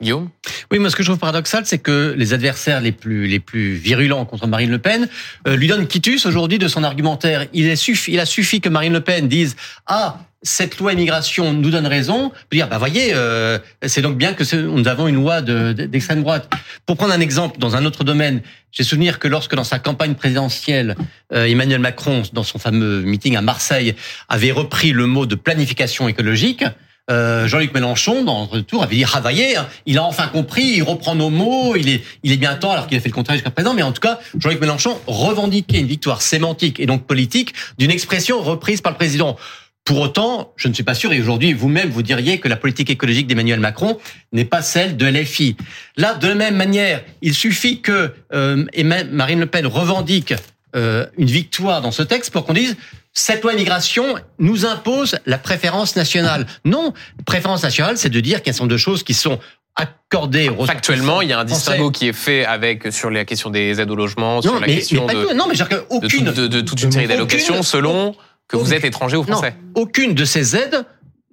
Guillaume? 0.00 0.30
Oui, 0.70 0.78
moi 0.78 0.88
ce 0.88 0.96
que 0.96 1.02
je 1.02 1.08
trouve 1.08 1.18
paradoxal, 1.18 1.66
c'est 1.66 1.78
que 1.78 2.14
les 2.16 2.32
adversaires 2.32 2.80
les 2.80 2.92
plus 2.92 3.26
les 3.26 3.38
plus 3.40 3.74
virulents 3.74 4.24
contre 4.24 4.46
Marine 4.46 4.70
Le 4.70 4.78
Pen 4.78 5.08
euh, 5.46 5.56
lui 5.56 5.66
donnent 5.66 5.86
quitus 5.86 6.24
aujourd'hui 6.24 6.58
de 6.58 6.68
son 6.68 6.84
argumentaire. 6.84 7.46
Il, 7.52 7.66
est 7.66 7.76
suffi, 7.76 8.12
il 8.12 8.20
a 8.20 8.24
suffi 8.24 8.62
que 8.62 8.70
Marine 8.70 8.94
Le 8.94 9.02
Pen 9.02 9.28
dise 9.28 9.56
ah 9.86 10.18
cette 10.42 10.78
loi 10.78 10.94
immigration 10.94 11.52
nous 11.52 11.70
donne 11.70 11.86
raison, 11.86 12.28
de 12.50 12.56
dire 12.56 12.68
bah 12.68 12.78
voyez 12.78 13.10
euh, 13.12 13.58
c'est 13.86 14.00
donc 14.00 14.16
bien 14.16 14.32
que 14.32 14.56
nous 14.56 14.88
avons 14.88 15.06
une 15.06 15.16
loi 15.16 15.42
de- 15.42 15.72
de- 15.74 15.84
d'extrême 15.86 16.22
droite. 16.22 16.50
Pour 16.86 16.96
prendre 16.96 17.12
un 17.12 17.20
exemple 17.20 17.58
dans 17.58 17.76
un 17.76 17.84
autre 17.84 18.04
domaine, 18.04 18.40
j'ai 18.72 18.82
souvenir 18.82 19.18
que 19.18 19.28
lorsque 19.28 19.54
dans 19.54 19.64
sa 19.64 19.78
campagne 19.78 20.14
présidentielle, 20.14 20.96
euh, 21.34 21.44
Emmanuel 21.44 21.80
Macron 21.80 22.22
dans 22.32 22.42
son 22.44 22.58
fameux 22.58 23.02
meeting 23.02 23.36
à 23.36 23.42
Marseille 23.42 23.94
avait 24.30 24.50
repris 24.52 24.92
le 24.92 25.06
mot 25.06 25.26
de 25.26 25.34
planification 25.34 26.08
écologique. 26.08 26.64
Euh, 27.10 27.48
Jean-Luc 27.48 27.74
Mélenchon, 27.74 28.22
dans 28.22 28.42
notre 28.42 28.60
tour, 28.60 28.84
avait 28.84 28.94
dit 28.94 29.04
ah, 29.12 29.20
voyez, 29.20 29.56
hein, 29.56 29.66
il 29.84 29.98
a 29.98 30.04
enfin 30.04 30.28
compris, 30.28 30.62
il 30.76 30.82
reprend 30.82 31.16
nos 31.16 31.28
mots, 31.28 31.74
il 31.74 31.88
est, 31.88 32.04
il 32.22 32.30
est 32.30 32.36
bien 32.36 32.54
temps, 32.54 32.70
alors 32.70 32.86
qu'il 32.86 32.96
a 32.96 33.00
fait 33.00 33.08
le 33.08 33.14
contraire 33.14 33.34
jusqu'à 33.36 33.50
présent. 33.50 33.74
Mais 33.74 33.82
en 33.82 33.90
tout 33.90 34.00
cas, 34.00 34.20
Jean-Luc 34.38 34.60
Mélenchon 34.60 34.96
revendiquait 35.08 35.80
une 35.80 35.88
victoire 35.88 36.22
sémantique 36.22 36.78
et 36.78 36.86
donc 36.86 37.06
politique 37.06 37.52
d'une 37.78 37.90
expression 37.90 38.40
reprise 38.40 38.80
par 38.80 38.92
le 38.92 38.96
président. 38.96 39.36
Pour 39.84 39.98
autant, 40.00 40.52
je 40.56 40.68
ne 40.68 40.74
suis 40.74 40.82
pas 40.84 40.94
sûr, 40.94 41.12
et 41.12 41.20
aujourd'hui, 41.20 41.52
vous-même, 41.52 41.88
vous 41.90 42.02
diriez 42.02 42.38
que 42.38 42.48
la 42.48 42.56
politique 42.56 42.90
écologique 42.90 43.26
d'Emmanuel 43.26 43.58
Macron 43.60 43.98
n'est 44.32 44.44
pas 44.44 44.62
celle 44.62 44.96
de 44.96 45.06
LFI. 45.06 45.56
Là, 45.96 46.14
de 46.14 46.28
la 46.28 46.34
même 46.34 46.54
manière, 46.56 47.02
il 47.22 47.34
suffit 47.34 47.80
que 47.80 48.12
euh, 48.32 48.64
Emma- 48.72 49.04
Marine 49.04 49.40
Le 49.40 49.46
Pen 49.46 49.66
revendique 49.66 50.34
euh, 50.76 51.06
une 51.18 51.26
victoire 51.26 51.80
dans 51.80 51.90
ce 51.90 52.02
texte 52.02 52.30
pour 52.32 52.44
qu'on 52.44 52.52
dise 52.52 52.76
cette 53.12 53.42
loi 53.42 53.54
immigration 53.54 54.14
nous 54.38 54.66
impose 54.66 55.18
la 55.26 55.38
préférence 55.38 55.96
nationale. 55.96 56.46
Non, 56.64 56.92
préférence 57.26 57.64
nationale, 57.64 57.96
c'est 57.96 58.10
de 58.10 58.20
dire 58.20 58.38
qu'il 58.42 58.46
y 58.46 58.50
a 58.50 58.50
un 58.50 58.52
certain 58.52 58.64
nombre 58.66 58.72
de 58.72 58.76
choses 58.78 59.02
qui 59.02 59.14
sont 59.14 59.40
accordées 59.74 60.48
aux 60.50 60.66
Factuellement, 60.66 61.20
il 61.22 61.30
y 61.30 61.32
a 61.32 61.40
un 61.40 61.44
distinguo 61.44 61.90
qui 61.90 62.06
est 62.08 62.12
fait 62.12 62.44
avec 62.44 62.92
sur 62.92 63.10
la 63.10 63.24
question 63.24 63.50
des 63.50 63.80
aides 63.80 63.90
au 63.90 63.96
logement, 63.96 64.42
sur 64.42 64.52
Non, 64.54 64.60
la 64.60 64.66
mais, 64.66 64.76
question 64.76 65.06
mais 65.06 65.14
pas 65.14 65.20
de. 65.32 65.34
Non, 65.34 65.46
mais 65.48 65.54
dire 65.54 65.68
de, 65.68 66.32
de- 66.32 66.46
de 66.48 66.60
toute 66.60 66.82
une 66.82 66.92
série 66.92 67.06
d'allocations 67.08 67.54
Aucune- 67.54 67.62
selon 67.64 68.14
que 68.50 68.56
vous 68.56 68.74
êtes 68.74 68.84
étranger 68.84 69.16
ou 69.16 69.20
non, 69.24 69.32
français. 69.32 69.54
aucune 69.74 70.14
de 70.14 70.24
ces 70.24 70.56
aides 70.56 70.84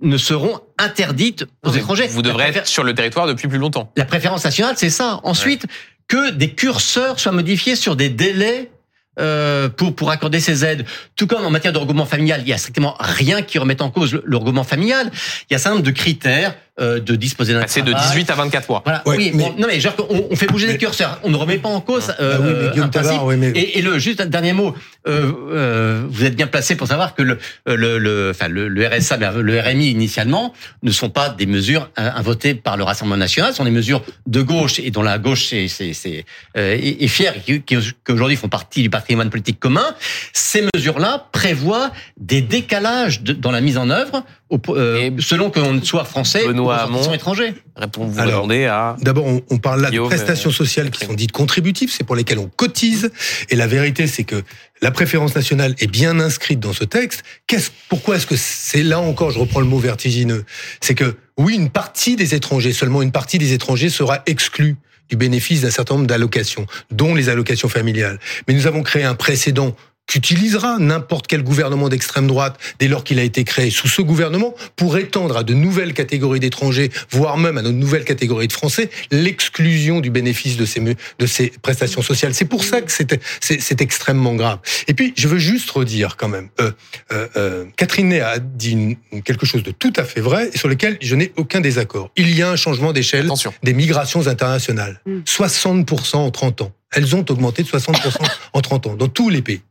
ne 0.01 0.17
seront 0.17 0.59
interdites 0.77 1.45
aux 1.63 1.69
Non, 1.71 1.75
étrangers. 1.75 2.07
Vous 2.07 2.21
devrez 2.21 2.49
être 2.49 2.67
sur 2.67 2.83
le 2.83 2.93
territoire 2.93 3.25
depuis 3.25 3.47
plus 3.47 3.57
longtemps. 3.57 3.91
La 3.97 4.05
préférence 4.05 4.45
nationale, 4.45 4.75
c'est 4.77 4.91
ça. 4.91 5.19
Ensuite, 5.23 5.65
que 6.07 6.29
des 6.29 6.53
curseurs 6.53 7.19
soient 7.19 7.31
modifiés 7.31 7.75
sur 7.75 7.95
des 7.95 8.09
délais 8.09 8.71
euh, 9.19 9.67
pour 9.67 9.95
pour 9.95 10.11
accorder 10.11 10.39
ces 10.39 10.63
aides. 10.63 10.85
Tout 11.15 11.25
comme 11.25 11.43
en 11.43 11.49
matière 11.49 11.73
de 11.73 11.79
regroupement 11.79 12.05
familial, 12.05 12.41
il 12.43 12.47
y 12.49 12.53
a 12.53 12.57
strictement 12.59 12.95
rien 12.99 13.41
qui 13.41 13.57
remette 13.57 13.81
en 13.81 13.89
cause 13.89 14.13
le, 14.13 14.21
le 14.23 14.37
regroupement 14.37 14.63
familial. 14.63 15.09
Il 15.49 15.53
y 15.53 15.53
a 15.53 15.55
un 15.55 15.59
certain 15.59 15.75
nombre 15.77 15.85
de 15.87 15.91
critères 15.91 16.55
euh, 16.79 16.99
de 16.99 17.15
disposer 17.15 17.53
d'un 17.53 17.61
Passer 17.61 17.81
de 17.81 17.91
travail. 17.91 18.09
18 18.09 18.29
à 18.29 18.35
24 18.35 18.69
mois. 18.69 18.81
Voilà. 18.85 19.01
Ouais, 19.05 19.17
oui, 19.17 19.31
mais- 19.33 19.43
bon, 19.43 19.55
non 19.57 19.67
mais 19.67 19.79
genre 19.79 19.93
on, 20.09 20.27
on 20.31 20.35
fait 20.35 20.47
bouger 20.47 20.67
Mais- 20.67 20.73
les 20.73 20.77
curseurs. 20.77 21.19
On 21.23 21.29
ne 21.29 21.35
remet 21.35 21.57
pas 21.57 21.69
en 21.69 21.81
cause 21.81 22.13
euh, 22.19 22.35
Ah 22.37 22.41
oui, 22.41 22.51
mais 22.61 22.69
Guillaume 22.69 22.85
un 22.85 22.89
principe. 22.89 23.11
Tabar, 23.11 23.25
oui, 23.25 23.35
mais- 23.37 23.49
Et, 23.49 23.79
et 23.79 23.81
le 23.81 23.97
juste 23.99 24.21
un 24.21 24.25
dernier 24.27 24.53
mot. 24.53 24.75
Euh, 25.07 25.31
euh, 25.51 26.03
vous 26.09 26.25
êtes 26.25 26.35
bien 26.35 26.47
placé 26.47 26.75
pour 26.75 26.87
savoir 26.87 27.15
que 27.15 27.21
le 27.23 27.37
le 27.65 27.97
le 27.97 28.31
enfin 28.31 28.47
le, 28.49 28.67
le 28.67 28.87
RSA, 28.87 29.17
mais 29.17 29.27
le 29.41 29.59
RMI 29.59 29.89
initialement 29.91 30.53
ne 30.83 30.91
sont 30.91 31.09
pas 31.09 31.29
des 31.29 31.45
mesures 31.45 31.89
euh, 31.99 32.09
votées 32.21 32.55
par 32.55 32.75
le 32.77 32.83
Rassemblement 32.83 33.17
national, 33.17 33.51
ce 33.51 33.57
sont 33.57 33.63
des 33.65 33.71
mesures 33.71 34.03
de 34.27 34.41
gauche 34.41 34.79
et 34.79 34.91
dont 34.91 35.01
la 35.03 35.17
gauche 35.17 35.53
est, 35.53 35.67
c'est, 35.69 35.93
c'est, 35.93 36.25
euh, 36.57 36.73
est, 36.75 37.03
est 37.03 37.07
fière, 37.07 37.33
et 37.37 37.39
qui, 37.41 37.61
qui, 37.61 37.77
qui 37.77 38.11
aujourd'hui 38.11 38.35
font 38.35 38.49
partie 38.49 38.81
du 38.81 38.89
patrimoine 38.89 39.29
politique 39.29 39.59
commun. 39.59 39.95
Ces 40.33 40.63
mesures-là 40.75 41.27
prévoient 41.31 41.91
des 42.17 42.41
décalages 42.41 43.21
de- 43.23 43.33
dans 43.33 43.51
la 43.51 43.61
mise 43.61 43.77
en 43.77 43.89
œuvre 43.89 44.23
au- 44.49 44.59
euh, 44.69 44.97
Et 44.97 45.13
selon 45.19 45.49
qu'on 45.51 45.81
soit 45.83 46.05
français 46.05 46.45
Benoît 46.47 46.89
ou 46.89 47.13
étranger. 47.13 47.53
Répond, 47.75 48.05
vous 48.05 48.19
Alors, 48.19 48.35
répondez 48.35 48.65
à. 48.65 48.95
D'abord, 49.01 49.25
on, 49.25 49.41
on 49.49 49.57
parle 49.57 49.81
là 49.81 49.89
Guillaume, 49.89 50.09
de 50.09 50.15
prestations 50.15 50.49
euh, 50.49 50.53
sociales 50.53 50.89
qui 50.89 51.05
sont 51.05 51.13
dites 51.13 51.31
contributives, 51.31 51.91
c'est 51.91 52.03
pour 52.03 52.15
lesquelles 52.15 52.39
on 52.39 52.47
cotise. 52.47 53.11
Et 53.49 53.55
la 53.55 53.67
vérité, 53.67 54.07
c'est 54.07 54.23
que 54.23 54.41
la 54.81 54.91
préférence 54.91 55.35
nationale 55.35 55.75
est 55.79 55.87
bien 55.87 56.19
inscrite 56.19 56.59
dans 56.59 56.73
ce 56.73 56.83
texte. 56.83 57.23
Qu'est-ce, 57.47 57.71
pourquoi 57.89 58.15
est-ce 58.15 58.27
que 58.27 58.35
c'est 58.37 58.83
là 58.83 58.99
encore, 58.99 59.31
je 59.31 59.39
reprends 59.39 59.59
le 59.59 59.65
mot 59.67 59.79
vertigineux, 59.79 60.45
c'est 60.81 60.95
que 60.95 61.15
oui, 61.37 61.55
une 61.55 61.69
partie 61.69 62.15
des 62.15 62.33
étrangers, 62.35 62.73
seulement 62.73 63.01
une 63.01 63.11
partie 63.11 63.37
des 63.37 63.53
étrangers 63.53 63.89
sera 63.89 64.23
exclue 64.25 64.75
du 65.09 65.15
bénéfice 65.15 65.61
d'un 65.61 65.69
certain 65.69 65.95
nombre 65.95 66.07
d'allocations, 66.07 66.65
dont 66.91 67.15
les 67.15 67.29
allocations 67.29 67.69
familiales. 67.69 68.19
Mais 68.47 68.53
nous 68.53 68.67
avons 68.67 68.83
créé 68.83 69.03
un 69.03 69.15
précédent 69.15 69.75
qu'utilisera 70.07 70.77
n'importe 70.79 71.27
quel 71.27 71.43
gouvernement 71.43 71.89
d'extrême 71.89 72.27
droite 72.27 72.57
dès 72.79 72.87
lors 72.87 73.03
qu'il 73.03 73.19
a 73.19 73.23
été 73.23 73.43
créé 73.43 73.69
sous 73.69 73.87
ce 73.87 74.01
gouvernement 74.01 74.55
pour 74.75 74.97
étendre 74.97 75.37
à 75.37 75.43
de 75.43 75.53
nouvelles 75.53 75.93
catégories 75.93 76.39
d'étrangers, 76.39 76.89
voire 77.11 77.37
même 77.37 77.57
à 77.57 77.61
de 77.61 77.71
nouvelles 77.71 78.05
catégories 78.05 78.47
de 78.47 78.53
Français, 78.53 78.89
l'exclusion 79.11 79.99
du 79.99 80.09
bénéfice 80.09 80.57
de 80.57 80.65
ces, 80.65 80.79
de 80.81 81.25
ces 81.25 81.49
prestations 81.61 82.01
sociales. 82.01 82.33
C'est 82.33 82.45
pour 82.45 82.63
ça 82.63 82.81
que 82.81 82.91
c'est 82.91 83.19
c'est- 83.41 83.59
c'est 83.59 83.81
extrêmement 83.81 84.35
grave. 84.35 84.59
Et 84.87 84.93
puis, 84.93 85.13
je 85.17 85.27
veux 85.27 85.37
juste 85.39 85.69
redire 85.71 86.15
quand 86.17 86.29
même, 86.29 86.49
euh, 86.61 86.71
euh, 87.11 87.27
euh, 87.35 87.65
Catherine 87.75 88.09
Ney 88.09 88.21
a 88.21 88.39
dit 88.39 88.71
une- 89.11 89.21
quelque 89.23 89.45
chose 89.45 89.63
de 89.63 89.71
tout 89.71 89.93
à 89.97 90.03
fait 90.03 90.21
vrai 90.21 90.49
et 90.53 90.57
sur 90.57 90.67
lequel 90.69 90.97
je 91.01 91.15
n'ai 91.15 91.31
aucun 91.35 91.59
désaccord. 91.61 92.09
Il 92.15 92.33
y 92.33 92.41
a 92.41 92.49
un 92.49 92.55
changement 92.55 92.93
d'échelle 92.93 93.27
des 93.63 93.73
migrations 93.73 94.27
internationales. 94.27 95.01
Mm. 95.05 95.19
60% 95.25 96.15
en 96.25 96.31
30 96.31 96.61
ans. 96.61 96.71
Elles 96.91 97.15
ont 97.15 97.25
augmenté 97.29 97.63
de 97.63 97.67
60% 97.67 98.23
en 98.53 98.61
30 98.61 98.87
ans, 98.87 98.95
dans 98.95 99.07
tous 99.09 99.29
les 99.29 99.41
pays. 99.41 99.61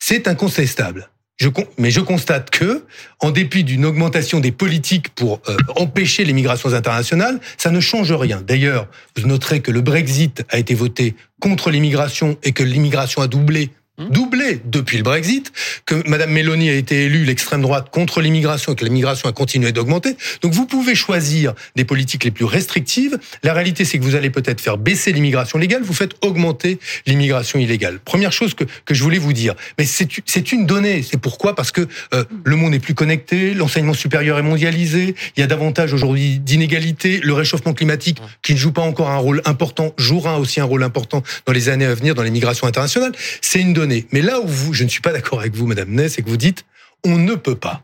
C'est 0.00 0.26
incontestable. 0.26 1.10
Je, 1.36 1.48
mais 1.78 1.90
je 1.90 2.00
constate 2.00 2.50
que, 2.50 2.84
en 3.20 3.30
dépit 3.30 3.64
d'une 3.64 3.86
augmentation 3.86 4.40
des 4.40 4.52
politiques 4.52 5.08
pour 5.14 5.40
euh, 5.48 5.56
empêcher 5.76 6.24
les 6.24 6.34
migrations 6.34 6.74
internationales, 6.74 7.40
ça 7.56 7.70
ne 7.70 7.80
change 7.80 8.12
rien. 8.12 8.42
D'ailleurs, 8.46 8.88
vous 9.16 9.26
noterez 9.26 9.60
que 9.60 9.70
le 9.70 9.80
Brexit 9.80 10.44
a 10.50 10.58
été 10.58 10.74
voté 10.74 11.14
contre 11.40 11.70
l'immigration 11.70 12.36
et 12.42 12.52
que 12.52 12.62
l'immigration 12.62 13.22
a 13.22 13.26
doublé 13.26 13.70
doublé 14.08 14.60
depuis 14.64 14.96
le 14.96 15.02
Brexit, 15.02 15.52
que 15.86 16.08
Madame 16.08 16.30
Meloni 16.30 16.68
a 16.68 16.74
été 16.74 17.04
élue 17.04 17.24
l'extrême 17.24 17.62
droite 17.62 17.88
contre 17.90 18.20
l'immigration 18.20 18.72
et 18.72 18.76
que 18.76 18.84
l'immigration 18.84 19.28
a 19.28 19.32
continué 19.32 19.72
d'augmenter. 19.72 20.16
Donc 20.42 20.52
vous 20.52 20.66
pouvez 20.66 20.94
choisir 20.94 21.54
des 21.76 21.84
politiques 21.84 22.24
les 22.24 22.30
plus 22.30 22.44
restrictives. 22.44 23.18
La 23.42 23.52
réalité, 23.52 23.84
c'est 23.84 23.98
que 23.98 24.04
vous 24.04 24.14
allez 24.14 24.30
peut-être 24.30 24.60
faire 24.60 24.78
baisser 24.78 25.12
l'immigration 25.12 25.58
légale, 25.58 25.82
vous 25.82 25.92
faites 25.92 26.14
augmenter 26.22 26.78
l'immigration 27.06 27.58
illégale. 27.58 27.98
Première 27.98 28.32
chose 28.32 28.54
que, 28.54 28.64
que 28.84 28.94
je 28.94 29.02
voulais 29.02 29.18
vous 29.18 29.32
dire, 29.32 29.54
mais 29.78 29.84
c'est 29.84 30.52
une 30.52 30.66
donnée. 30.66 31.02
C'est 31.02 31.20
pourquoi? 31.20 31.54
Parce 31.54 31.72
que 31.72 31.86
euh, 32.14 32.24
le 32.44 32.56
monde 32.56 32.74
est 32.74 32.78
plus 32.78 32.94
connecté, 32.94 33.54
l'enseignement 33.54 33.94
supérieur 33.94 34.38
est 34.38 34.42
mondialisé, 34.42 35.14
il 35.36 35.40
y 35.40 35.42
a 35.42 35.46
davantage 35.46 35.92
aujourd'hui 35.92 36.38
d'inégalités, 36.38 37.20
le 37.22 37.32
réchauffement 37.32 37.74
climatique 37.74 38.18
qui 38.42 38.54
ne 38.54 38.58
joue 38.58 38.72
pas 38.72 38.82
encore 38.82 39.10
un 39.10 39.16
rôle 39.16 39.42
important 39.44 39.94
jouera 39.98 40.38
aussi 40.38 40.60
un 40.60 40.64
rôle 40.64 40.82
important 40.82 41.22
dans 41.46 41.52
les 41.52 41.68
années 41.68 41.86
à 41.86 41.94
venir 41.94 42.14
dans 42.14 42.22
les 42.22 42.30
migrations 42.30 42.66
internationales. 42.66 43.12
C'est 43.40 43.60
une 43.60 43.72
donnée. 43.72 43.89
Mais 44.12 44.22
là 44.22 44.40
où 44.40 44.46
vous, 44.46 44.72
je 44.72 44.84
ne 44.84 44.88
suis 44.88 45.00
pas 45.00 45.12
d'accord 45.12 45.40
avec 45.40 45.54
vous, 45.54 45.66
Madame 45.66 45.90
Ney, 45.90 46.08
c'est 46.08 46.22
que 46.22 46.28
vous 46.28 46.36
dites 46.36 46.64
on 47.04 47.16
ne 47.18 47.34
peut 47.34 47.54
pas. 47.56 47.82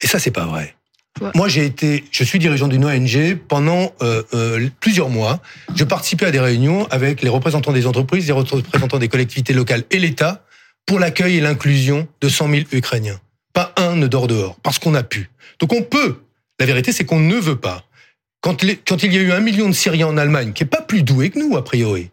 Et 0.00 0.06
ça, 0.06 0.18
c'est 0.18 0.30
pas 0.30 0.46
vrai. 0.46 0.74
Ouais. 1.20 1.30
Moi, 1.34 1.48
j'ai 1.48 1.64
été, 1.64 2.04
je 2.10 2.24
suis 2.24 2.38
dirigeant 2.38 2.66
d'une 2.68 2.84
ONG 2.84 3.36
pendant 3.48 3.92
euh, 4.02 4.22
euh, 4.34 4.68
plusieurs 4.80 5.08
mois. 5.10 5.40
Je 5.76 5.84
participais 5.84 6.26
à 6.26 6.30
des 6.30 6.40
réunions 6.40 6.86
avec 6.90 7.22
les 7.22 7.28
représentants 7.28 7.72
des 7.72 7.86
entreprises, 7.86 8.26
les 8.26 8.32
représentants 8.32 8.98
des 8.98 9.08
collectivités 9.08 9.52
locales 9.52 9.84
et 9.90 9.98
l'État 9.98 10.44
pour 10.86 10.98
l'accueil 10.98 11.36
et 11.36 11.40
l'inclusion 11.40 12.06
de 12.20 12.28
100 12.28 12.48
000 12.50 12.62
Ukrainiens. 12.72 13.20
Pas 13.52 13.72
un 13.76 13.94
ne 13.96 14.06
dort 14.08 14.26
dehors, 14.26 14.56
parce 14.62 14.78
qu'on 14.80 14.94
a 14.94 15.02
pu. 15.04 15.30
Donc 15.60 15.72
on 15.72 15.82
peut. 15.82 16.20
La 16.58 16.66
vérité, 16.66 16.92
c'est 16.92 17.04
qu'on 17.04 17.20
ne 17.20 17.36
veut 17.36 17.56
pas. 17.56 17.84
quand, 18.40 18.62
les- 18.62 18.76
quand 18.76 19.02
il 19.02 19.12
y 19.12 19.18
a 19.18 19.20
eu 19.20 19.32
un 19.32 19.40
million 19.40 19.68
de 19.68 19.74
Syriens 19.74 20.08
en 20.08 20.16
Allemagne, 20.16 20.52
qui 20.52 20.62
est 20.64 20.66
pas 20.66 20.82
plus 20.82 21.02
doué 21.02 21.30
que 21.30 21.38
nous, 21.38 21.56
a 21.56 21.64
priori, 21.64 22.10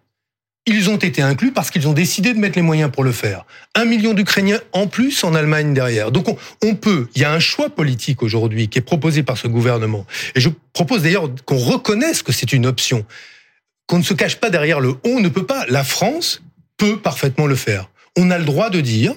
ils 0.68 0.89
ont 0.89 0.97
été 0.97 1.22
inclus 1.22 1.51
parce 1.51 1.72
qu'ils 1.72 1.88
ont 1.88 1.93
décidé 1.93 2.34
de 2.34 2.39
mettre 2.39 2.57
les 2.57 2.62
moyens 2.62 2.91
pour 2.91 3.03
le 3.03 3.12
faire. 3.12 3.45
Un 3.74 3.86
million 3.86 4.14
d'Ukrainiens 4.14 4.59
en 4.74 4.88
plus 4.88 5.24
en 5.24 5.34
Allemagne 5.34 5.74
derrière. 5.74 6.12
Donc 6.12 6.28
on, 6.64 6.76
peut, 6.76 7.09
il 7.16 7.22
y 7.22 7.26
a 7.26 7.32
un 7.32 7.39
choix 7.39 7.70
politique 7.70 8.22
aujourd'hui 8.22 8.68
qui 8.68 8.80
est 8.80 8.84
proposé 8.84 9.24
par 9.24 9.38
ce 9.38 9.47
gouvernement. 9.47 10.05
Et 10.36 10.39
je 10.39 10.49
propose 10.74 11.03
d'ailleurs 11.03 11.30
qu'on 11.45 11.57
reconnaisse 11.57 12.22
que 12.22 12.32
c'est 12.32 12.53
une 12.53 12.68
option, 12.68 13.05
qu'on 13.88 13.97
ne 13.97 14.03
se 14.03 14.14
cache 14.14 14.36
pas 14.36 14.49
derrière 14.49 14.80
le 14.80 14.95
on 15.03 15.20
ne 15.20 15.30
peut 15.30 15.45
pas. 15.45 15.66
La 15.68 15.84
France 15.84 16.43
peut 16.78 16.97
parfaitement 16.97 17.47
le 17.47 17.55
faire. 17.55 17.89
On 18.16 18.30
a 18.30 18.38
le 18.38 18.45
droit 18.45 18.70
de 18.70 18.82
dire, 18.82 19.14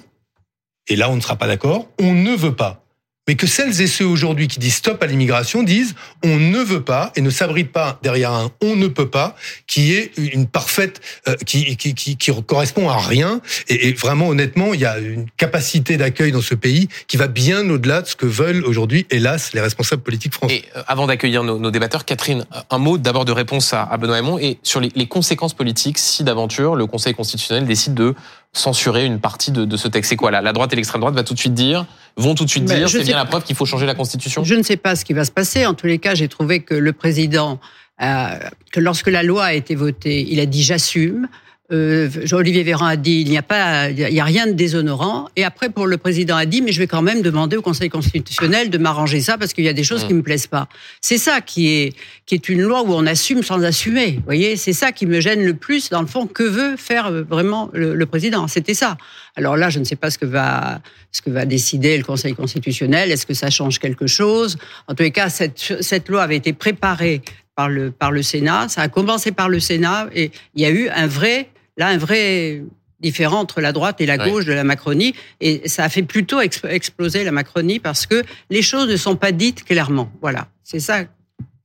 et 0.89 0.97
là 0.97 1.11
on 1.11 1.17
ne 1.17 1.21
sera 1.21 1.37
pas 1.37 1.47
d'accord, 1.47 1.89
on 1.99 2.15
ne 2.15 2.35
veut 2.35 2.55
pas. 2.55 2.84
Mais 3.27 3.37
que 3.37 3.47
celles 3.47 3.81
et 3.81 3.87
ceux 3.87 4.07
aujourd'hui 4.07 4.49
qui 4.49 4.59
disent 4.59 4.77
stop 4.77 5.03
à 5.03 5.07
l'immigration 5.07 5.63
disent 5.63 5.95
on 6.23 6.37
ne 6.37 6.59
veut 6.59 6.83
pas 6.83 7.11
et 7.17 7.23
ne 7.23 7.31
s'abritent 7.31 7.73
pas 7.73 7.99
derrière 8.03 8.33
un 8.33 8.51
on 8.63 8.77
ne 8.77 8.87
peut 8.87 9.09
pas 9.09 9.35
qui 9.67 9.95
est 9.95 10.13
une 10.19 10.47
parfaite 10.47 11.01
euh, 11.29 11.35
qui, 11.47 11.77
qui, 11.77 11.95
qui, 11.95 12.17
qui 12.17 12.31
correspond 12.47 12.89
à 12.89 12.99
rien 12.99 13.41
et, 13.69 13.93
vraiment 13.93 14.29
honnêtement 14.29 14.75
il 14.75 14.81
y 14.81 14.85
a 14.85 14.99
une 14.99 15.27
capacité 15.37 15.97
d'accueil 15.97 16.33
dans 16.33 16.43
ce 16.43 16.55
pays 16.55 16.89
qui 17.07 17.17
va 17.17 17.29
bien 17.29 17.69
au-delà 17.71 18.03
de 18.03 18.07
ce 18.07 18.17
que 18.17 18.27
veulent 18.27 18.65
aujourd'hui 18.65 19.07
hélas 19.11 19.53
les 19.55 19.61
responsables 19.61 20.03
politiques 20.03 20.35
français. 20.35 20.57
Et 20.57 20.65
euh, 20.77 20.83
avant 20.87 21.07
d'accueillir 21.07 21.45
nos, 21.45 21.59
nos 21.59 21.71
débatteurs, 21.71 22.05
Catherine, 22.05 22.45
un 22.71 22.79
mot 22.79 22.99
d'abord 22.99 23.25
de 23.25 23.33
réponse 23.33 23.73
à, 23.73 23.83
à 23.85 23.97
Benoît 23.97 24.17
Hamon 24.17 24.39
et 24.39 24.59
sur 24.63 24.81
les, 24.81 24.91
les 24.95 25.07
conséquences 25.07 25.55
politiques 25.55 25.99
si 25.99 26.25
d'aventure 26.25 26.75
le 26.75 26.87
Conseil 26.87 27.15
constitutionnel 27.15 27.67
décide 27.67 27.95
de 27.95 28.15
censurer 28.55 29.05
une 29.05 29.21
partie 29.21 29.51
de, 29.51 29.65
de 29.65 29.77
ce 29.77 29.89
texte. 29.89 30.09
C'est 30.11 30.17
quoi 30.17 30.31
la, 30.31 30.41
la 30.41 30.53
droite 30.53 30.73
et 30.73 30.77
l'extrême 30.77 31.01
droite 31.01 31.15
va 31.15 31.25
tout 31.25 31.35
de 31.35 31.39
suite 31.39 31.55
dire, 31.55 31.87
vont 32.17 32.35
tout 32.35 32.45
de 32.45 32.51
suite 32.51 32.69
Mais 32.69 32.77
dire, 32.77 32.89
c'est 32.89 33.03
bien 33.03 33.17
la 33.17 33.25
preuve 33.25 33.45
qu'il 33.45 33.57
faut 33.57 33.67
changer 33.67 33.87
la 33.87 33.95
Constitution? 33.95 34.45
Je 34.45 34.55
ne 34.55 34.63
sais 34.63 34.77
pas 34.77 34.97
ce 34.97 35.05
qui 35.05 35.13
va 35.13 35.25
se 35.25 35.31
passer. 35.33 35.67
En 35.67 35.75
tous 35.75 35.87
les 35.87 35.99
cas, 35.99 36.15
j'ai 36.15 36.29
trouvé 36.29 36.61
que 36.61 36.75
le 36.75 36.93
président, 36.93 37.61
euh, 38.01 38.39
que 38.73 38.81
lorsque 38.81 39.09
la 39.09 39.23
loi 39.23 39.45
a 39.45 39.53
été 39.53 39.75
votée, 39.75 40.27
il 40.29 40.41
a 40.41 40.47
dit 40.47 40.63
j'assume. 40.63 41.29
Euh, 41.73 42.11
Olivier 42.33 42.63
Véran 42.63 42.85
a 42.85 42.97
dit 42.97 43.23
il 43.23 43.31
n'y 43.31 43.39
a 43.39 43.43
pas, 43.43 43.89
il 43.89 43.99
y 43.99 44.21
a 44.21 44.25
rien 44.25 44.47
de 44.47 44.53
déshonorant. 44.53 45.29
Et 45.35 45.45
après, 45.45 45.71
pour 45.71 45.87
le 45.87 45.97
président 45.97 46.37
a 46.37 46.45
dit 46.45 46.61
mais 46.61 46.73
je 46.73 46.79
vais 46.79 46.87
quand 46.87 47.01
même 47.01 47.23
demander 47.23 47.57
au 47.57 47.63
Conseil 47.63 47.89
constitutionnel 47.89 48.69
de 48.69 48.77
m'arranger 48.77 49.21
ça 49.21 49.39
parce 49.39 49.55
qu'il 49.55 49.65
y 49.65 49.69
a 49.69 49.73
des 49.73 49.83
choses 49.83 50.05
Mm. 50.05 50.09
qui 50.09 50.15
me 50.15 50.23
plaisent 50.23 50.47
pas. 50.47 50.69
C'est 51.01 51.17
ça 51.17 51.41
qui 51.41 51.69
est 51.69 51.95
qui 52.27 52.35
est 52.35 52.49
une 52.51 52.61
loi 52.61 52.83
où 52.83 52.93
on 52.93 53.07
assume 53.07 53.43
sans 53.43 53.63
assumer. 53.65 54.13
Vous 54.17 54.25
voyez, 54.27 54.57
c'est 54.57 54.75
ça 54.75 54.93
qui 54.93 55.07
me 55.07 55.21
gêne 55.21 55.43
le 55.43 55.55
plus 55.55 55.89
dans 55.89 56.03
le 56.03 56.07
fond. 56.07 56.27
Que 56.27 56.43
veut 56.43 56.77
faire 56.77 57.07
euh, 57.07 57.23
vraiment 57.23 57.71
le, 57.73 57.95
le 57.95 58.07
président? 58.07 58.47
C'était 58.47 58.75
ça. 58.75 58.99
Alors 59.35 59.57
là, 59.57 59.71
je 59.71 59.79
ne 59.79 59.85
sais 59.85 59.97
pas 59.97 60.11
ce 60.11 60.19
que 60.19 60.27
va 60.27 60.83
ce 61.13 61.23
que 61.23 61.31
va 61.31 61.47
décider 61.47 61.97
le 61.97 62.05
Conseil 62.05 62.35
constitutionnel. 62.35 63.11
Est-ce 63.11 63.25
que 63.25 63.35
ça 63.35 63.49
change 63.49 63.79
quelque 63.79 64.07
chose? 64.07 64.59
En 64.87 64.95
tous 64.95 65.03
les 65.03 65.13
cas, 65.13 65.31
cette 65.31 65.77
cette 65.81 66.11
loi 66.11 66.23
avait 66.25 66.37
été 66.37 66.53
préparée 66.53 67.23
par 67.57 67.71
le 67.71 67.91
par 67.91 68.13
le 68.13 68.23
Sénat. 68.23 68.69
Ça 68.69 68.83
a 68.83 68.89
commencé 68.89 69.33
par 69.33 69.49
le 69.49 69.61
Sénat 69.61 70.09
et 70.15 70.31
il 70.55 70.61
y 70.61 70.67
a 70.67 70.71
eu 70.71 70.91
un 70.91 71.07
vrai 71.07 71.49
là 71.77 71.89
un 71.89 71.97
vrai 71.99 72.63
différent 73.01 73.41
entre 73.41 73.61
la 73.61 73.73
droite 73.73 74.01
et 74.01 74.07
la 74.07 74.17
Ouais. 74.17 74.31
gauche 74.31 74.45
de 74.47 74.53
la 74.53 74.65
Macronie 74.65 75.15
et 75.41 75.69
ça 75.69 75.85
a 75.85 75.89
fait 75.89 76.03
plutôt 76.05 76.41
ex- 76.41 76.63
exploser 76.69 77.25
la 77.25 77.33
Macronie 77.33 77.79
parce 77.79 78.07
que 78.07 78.23
les 78.51 78.63
choses 78.63 78.89
ne 78.89 78.97
sont 78.97 79.17
pas 79.17 79.33
dites 79.33 79.65
clairement. 79.65 80.11
Voilà, 80.23 80.49
c'est 80.63 80.81
ça 80.81 81.05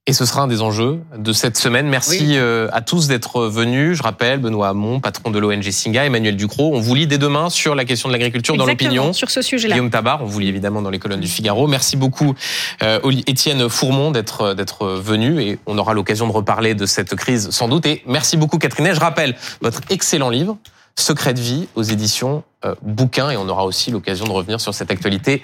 Et 0.09 0.13
ce 0.13 0.25
sera 0.25 0.41
un 0.41 0.47
des 0.47 0.63
enjeux 0.63 1.01
de 1.15 1.31
cette 1.33 1.55
semaine. 1.55 1.87
Merci 1.87 2.17
Oui. 2.21 2.31
euh, 2.37 2.67
à 2.73 2.81
tous 2.81 3.07
d'être 3.07 3.41
venus. 3.45 3.95
Je 3.95 4.01
rappelle, 4.01 4.39
Benoît 4.39 4.69
Hamon, 4.69 4.99
patron 4.99 5.29
de 5.29 5.37
l'ONG 5.37 5.61
Singa, 5.69 6.03
Emmanuel 6.03 6.35
Ducrot. 6.35 6.71
On 6.73 6.79
vous 6.79 6.95
lit 6.95 7.05
dès 7.05 7.19
demain 7.19 7.51
sur 7.51 7.75
la 7.75 7.85
question 7.85 8.09
de 8.09 8.13
l'agriculture 8.13 8.57
dans 8.57 8.65
l'opinion. 8.65 9.13
sur 9.13 9.29
ce 9.29 9.43
sujet-là. 9.43 9.75
Guillaume 9.75 9.91
Tabar, 9.91 10.23
on 10.23 10.25
vous 10.25 10.39
lit 10.39 10.47
évidemment 10.47 10.81
dans 10.81 10.89
les 10.89 10.97
colonnes 10.97 11.19
du 11.19 11.27
Figaro. 11.27 11.67
Merci 11.67 11.95
beaucoup, 11.95 12.33
euh, 12.81 12.99
Oli- 13.03 13.23
Étienne 13.27 13.69
Fourmont, 13.69 14.09
d'être 14.09 14.55
d'être 14.55 14.87
venu 14.87 15.39
et 15.43 15.59
on 15.67 15.77
aura 15.77 15.93
l'occasion 15.93 16.25
de 16.25 16.31
reparler 16.31 16.73
de 16.73 16.87
cette 16.87 17.13
crise 17.13 17.51
sans 17.51 17.67
doute. 17.67 17.85
Et 17.85 18.01
merci 18.07 18.35
beaucoup, 18.35 18.57
Catherine. 18.57 18.87
Et 18.87 18.95
je 18.95 18.99
rappelle 18.99 19.35
votre 19.61 19.81
excellent 19.91 20.31
livre, 20.31 20.57
Secret 20.99 21.33
de 21.33 21.39
vie, 21.39 21.67
aux 21.75 21.83
éditions 21.83 22.43
euh, 22.65 22.75
Bouquin, 22.81 23.29
et 23.29 23.37
on 23.37 23.47
aura 23.47 23.65
aussi 23.65 23.89
l'occasion 23.91 24.25
de 24.25 24.31
revenir 24.31 24.59
sur 24.59 24.73
cette 24.73 24.91
actualité 24.91 25.41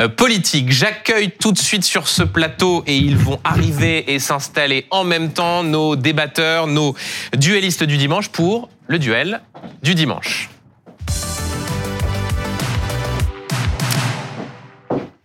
euh, 0.00 0.08
politique. 0.08 0.72
J'accueille 0.72 1.30
tout 1.30 1.52
de 1.52 1.58
suite 1.58 1.84
sur 1.84 2.08
ce 2.08 2.22
plateau 2.22 2.82
et 2.86 2.96
ils 2.96 3.16
vont 3.16 3.38
arriver 3.44 4.12
et 4.12 4.18
s'installer 4.18 4.86
en 4.90 5.04
même 5.04 5.32
temps 5.32 5.62
nos 5.62 5.96
débatteurs, 5.96 6.66
nos 6.66 6.94
duellistes 7.36 7.84
du 7.84 7.98
dimanche 7.98 8.28
pour 8.30 8.68
le 8.88 8.98
duel 8.98 9.40
du 9.82 9.94
dimanche. 9.94 10.50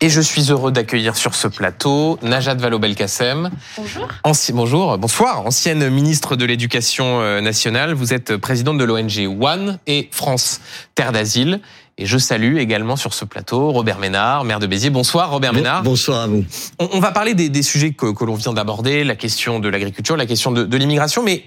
Et 0.03 0.09
je 0.09 0.19
suis 0.19 0.49
heureux 0.51 0.71
d'accueillir 0.71 1.15
sur 1.15 1.35
ce 1.35 1.47
plateau 1.47 2.17
Najat 2.23 2.55
Vallaud-Belkacem. 2.55 3.51
Bonjour. 3.77 4.07
Anci- 4.23 4.51
bonjour, 4.51 4.97
bonsoir. 4.97 5.45
Ancienne 5.45 5.87
ministre 5.91 6.35
de 6.35 6.43
l'Éducation 6.43 7.21
euh, 7.21 7.39
nationale, 7.39 7.93
vous 7.93 8.11
êtes 8.11 8.35
présidente 8.37 8.79
de 8.79 8.83
l'ONG 8.83 9.27
One 9.39 9.77
et 9.85 10.09
France 10.11 10.59
Terre 10.95 11.11
d'Asile. 11.11 11.61
Et 11.99 12.07
je 12.07 12.17
salue 12.17 12.57
également 12.57 12.95
sur 12.95 13.13
ce 13.13 13.25
plateau 13.25 13.69
Robert 13.71 13.99
Ménard, 13.99 14.43
maire 14.43 14.57
de 14.57 14.65
Béziers. 14.65 14.89
Bonsoir 14.89 15.29
Robert 15.29 15.53
Ménard. 15.53 15.83
Bonsoir 15.83 16.21
à 16.21 16.27
vous. 16.27 16.45
On, 16.79 16.89
on 16.93 16.99
va 16.99 17.11
parler 17.11 17.35
des, 17.35 17.49
des 17.49 17.61
sujets 17.61 17.91
que, 17.93 18.11
que 18.11 18.25
l'on 18.25 18.33
vient 18.33 18.53
d'aborder, 18.53 19.03
la 19.03 19.15
question 19.15 19.59
de 19.59 19.69
l'agriculture, 19.69 20.17
la 20.17 20.25
question 20.25 20.51
de, 20.51 20.63
de 20.63 20.77
l'immigration, 20.77 21.21
mais 21.21 21.43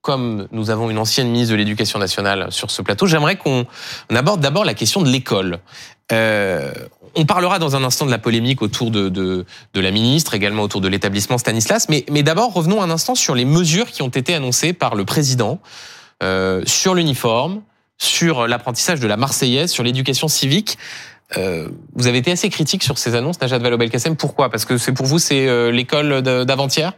comme 0.00 0.48
nous 0.50 0.70
avons 0.70 0.90
une 0.90 0.98
ancienne 0.98 1.28
ministre 1.28 1.52
de 1.52 1.58
l'Éducation 1.58 2.00
nationale 2.00 2.48
sur 2.50 2.72
ce 2.72 2.82
plateau, 2.82 3.06
j'aimerais 3.06 3.36
qu'on 3.36 3.66
on 4.10 4.16
aborde 4.16 4.40
d'abord 4.40 4.64
la 4.64 4.74
question 4.74 5.00
de 5.00 5.08
l'école. 5.08 5.60
Euh, 6.10 6.72
on 7.14 7.24
parlera 7.24 7.58
dans 7.58 7.76
un 7.76 7.84
instant 7.84 8.06
de 8.06 8.10
la 8.10 8.18
polémique 8.18 8.62
autour 8.62 8.90
de, 8.90 9.08
de, 9.08 9.44
de 9.74 9.80
la 9.80 9.90
ministre, 9.90 10.34
également 10.34 10.62
autour 10.62 10.80
de 10.80 10.88
l'établissement 10.88 11.38
Stanislas, 11.38 11.88
mais, 11.88 12.04
mais 12.10 12.22
d'abord 12.22 12.52
revenons 12.52 12.82
un 12.82 12.90
instant 12.90 13.14
sur 13.14 13.34
les 13.34 13.44
mesures 13.44 13.90
qui 13.90 14.02
ont 14.02 14.08
été 14.08 14.34
annoncées 14.34 14.72
par 14.72 14.94
le 14.94 15.04
président 15.04 15.60
euh, 16.22 16.62
sur 16.66 16.94
l'uniforme, 16.94 17.62
sur 17.98 18.46
l'apprentissage 18.46 19.00
de 19.00 19.06
la 19.06 19.16
Marseillaise, 19.16 19.70
sur 19.70 19.82
l'éducation 19.82 20.28
civique. 20.28 20.78
Euh, 21.36 21.68
vous 21.94 22.06
avez 22.06 22.18
été 22.18 22.30
assez 22.30 22.48
critique 22.48 22.82
sur 22.82 22.96
ces 22.96 23.14
annonces, 23.14 23.40
Najat 23.40 23.58
Vallaud-Belkacem. 23.58 24.16
Pourquoi? 24.16 24.50
Parce 24.50 24.64
que 24.64 24.78
c'est 24.78 24.92
pour 24.92 25.06
vous, 25.06 25.18
c'est 25.18 25.46
euh, 25.46 25.70
l'école 25.70 26.22
d'avant-hier? 26.22 26.92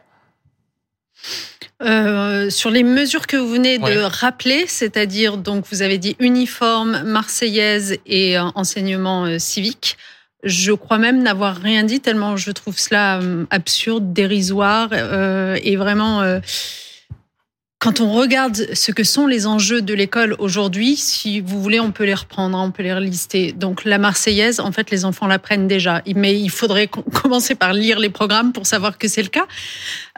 Euh, 1.82 2.50
sur 2.50 2.70
les 2.70 2.82
mesures 2.82 3.26
que 3.26 3.38
vous 3.38 3.48
venez 3.48 3.78
de 3.78 4.00
rappeler, 4.00 4.66
c'est-à-dire 4.66 5.38
donc 5.38 5.64
vous 5.70 5.80
avez 5.80 5.96
dit 5.96 6.14
uniforme, 6.18 7.02
marseillaise 7.04 7.96
et 8.04 8.38
euh, 8.38 8.42
enseignement 8.54 9.24
euh, 9.24 9.38
civique. 9.38 9.96
Je 10.42 10.72
crois 10.72 10.98
même 10.98 11.22
n'avoir 11.22 11.56
rien 11.56 11.84
dit 11.84 12.00
tellement 12.00 12.36
je 12.36 12.50
trouve 12.50 12.78
cela 12.78 13.20
absurde, 13.50 14.12
dérisoire 14.12 14.88
euh, 14.92 15.58
et 15.62 15.76
vraiment. 15.76 16.40
Quand 17.80 18.00
on 18.00 18.12
regarde 18.12 18.74
ce 18.74 18.92
que 18.92 19.04
sont 19.04 19.26
les 19.26 19.46
enjeux 19.46 19.80
de 19.80 19.94
l'école 19.94 20.36
aujourd'hui, 20.38 20.96
si 20.96 21.40
vous 21.40 21.62
voulez, 21.62 21.80
on 21.80 21.92
peut 21.92 22.04
les 22.04 22.12
reprendre, 22.12 22.58
on 22.58 22.70
peut 22.70 22.82
les 22.82 22.92
relister. 22.92 23.52
Donc 23.52 23.86
la 23.86 23.96
Marseillaise, 23.96 24.60
en 24.60 24.70
fait, 24.70 24.90
les 24.90 25.06
enfants 25.06 25.26
l'apprennent 25.26 25.66
déjà, 25.66 26.02
mais 26.14 26.38
il 26.38 26.50
faudrait 26.50 26.88
com- 26.88 27.02
commencer 27.22 27.54
par 27.54 27.72
lire 27.72 27.98
les 27.98 28.10
programmes 28.10 28.52
pour 28.52 28.66
savoir 28.66 28.98
que 28.98 29.08
c'est 29.08 29.22
le 29.22 29.30
cas. 29.30 29.46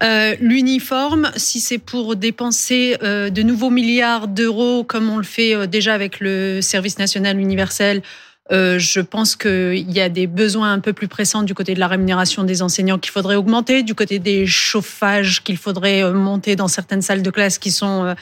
Euh, 0.03 0.35
L'uniforme, 0.41 1.31
si 1.37 1.61
c'est 1.61 1.79
pour 1.79 2.17
dépenser 2.17 2.97
euh, 3.05 3.31
de 3.31 3.43
nouveaux 3.43 3.71
milliards 3.71 4.27
d'euros, 4.27 4.83
comme 4.83 5.09
on 5.09 5.17
le 5.17 5.23
fait 5.23 5.55
euh, 5.55 5.67
déjà 5.69 5.95
avec 5.95 6.19
le 6.19 6.63
service 6.63 6.99
national 6.99 7.39
universel, 7.39 8.03
euh, 8.51 8.79
je 8.79 9.01
pense 9.01 9.37
qu'il 9.37 9.91
y 9.91 10.01
a 10.01 10.09
des 10.09 10.27
besoins 10.27 10.73
un 10.73 10.81
peu 10.81 10.93
plus 10.93 11.07
pressants 11.07 11.45
du 11.45 11.55
côté 11.55 11.75
de 11.75 11.81
la 11.81 11.87
rémunération 11.87 12.43
des 12.43 12.61
enseignants 12.61 12.99
qu'il 12.99 13.13
faudrait 13.13 13.37
augmenter, 13.37 13.85
du 13.85 13.95
côté 13.95 14.19
des 14.19 14.47
chauffages 14.47 15.45
qu'il 15.45 15.57
faudrait 15.57 16.03
euh, 16.03 16.13
monter 16.13 16.57
dans 16.57 16.67
certaines 16.67 17.03
salles 17.03 17.23
de 17.23 17.31
classe 17.31 17.59
qui 17.59 17.71
sont 17.71 18.05
euh, 18.05 18.15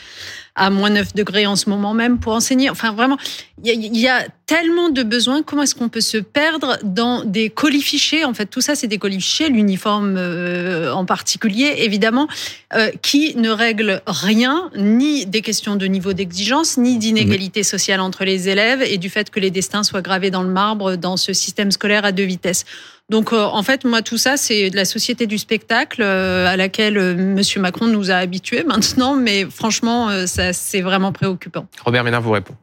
à 0.54 0.70
moins 0.70 0.90
9 0.90 1.14
degrés 1.14 1.46
en 1.46 1.56
ce 1.56 1.68
moment 1.68 1.94
même 1.94 2.18
pour 2.18 2.32
enseigner. 2.32 2.70
Enfin, 2.70 2.92
vraiment, 2.92 3.16
il 3.62 3.96
y 3.96 4.08
a, 4.08 4.26
tellement 4.46 4.88
de 4.88 5.04
besoins. 5.04 5.44
Comment 5.44 5.62
est-ce 5.62 5.76
qu'on 5.76 5.88
peut 5.88 6.00
se 6.00 6.18
perdre 6.18 6.76
dans 6.82 7.24
des 7.24 7.50
colifichés 7.50 8.24
En 8.24 8.34
fait, 8.34 8.46
tout 8.46 8.60
ça, 8.60 8.74
c'est 8.74 8.88
des 8.88 8.98
colifichés, 8.98 9.48
l'uniforme 9.48 10.16
euh, 10.18 10.92
en 10.92 11.04
particulier, 11.04 11.72
évidemment, 11.78 12.26
euh, 12.74 12.90
qui 13.00 13.36
ne 13.36 13.48
règlent 13.48 14.02
rien, 14.08 14.68
ni 14.74 15.24
des 15.24 15.40
questions 15.40 15.76
de 15.76 15.86
niveau 15.86 16.14
d'exigence, 16.14 16.78
ni 16.78 16.98
d'inégalité 16.98 17.62
sociale 17.62 18.00
entre 18.00 18.24
les 18.24 18.48
élèves 18.48 18.82
et 18.82 18.98
du 18.98 19.08
fait 19.08 19.30
que 19.30 19.38
les 19.38 19.52
destins 19.52 19.84
soient 19.84 20.02
gravés 20.02 20.32
dans 20.32 20.42
le 20.42 20.48
marbre 20.48 20.96
dans 20.96 21.16
ce 21.16 21.32
système 21.32 21.70
scolaire 21.70 22.04
à 22.04 22.10
deux 22.10 22.24
vitesses. 22.24 22.64
Donc, 23.10 23.32
euh, 23.32 23.42
en 23.42 23.62
fait, 23.64 23.84
moi, 23.84 24.02
tout 24.02 24.18
ça, 24.18 24.36
c'est 24.36 24.70
de 24.70 24.76
la 24.76 24.84
société 24.84 25.26
du 25.26 25.36
spectacle 25.36 26.00
euh, 26.00 26.46
à 26.46 26.56
laquelle 26.56 26.96
euh, 26.96 27.14
Monsieur 27.16 27.60
Macron 27.60 27.88
nous 27.88 28.12
a 28.12 28.14
habitués 28.14 28.62
maintenant, 28.62 29.16
mais 29.16 29.44
franchement, 29.50 30.08
euh, 30.08 30.26
ça, 30.26 30.52
c'est 30.52 30.80
vraiment 30.80 31.12
préoccupant. 31.12 31.66
Robert 31.84 32.04
Ménard 32.04 32.22
vous 32.22 32.30
répond. 32.30 32.54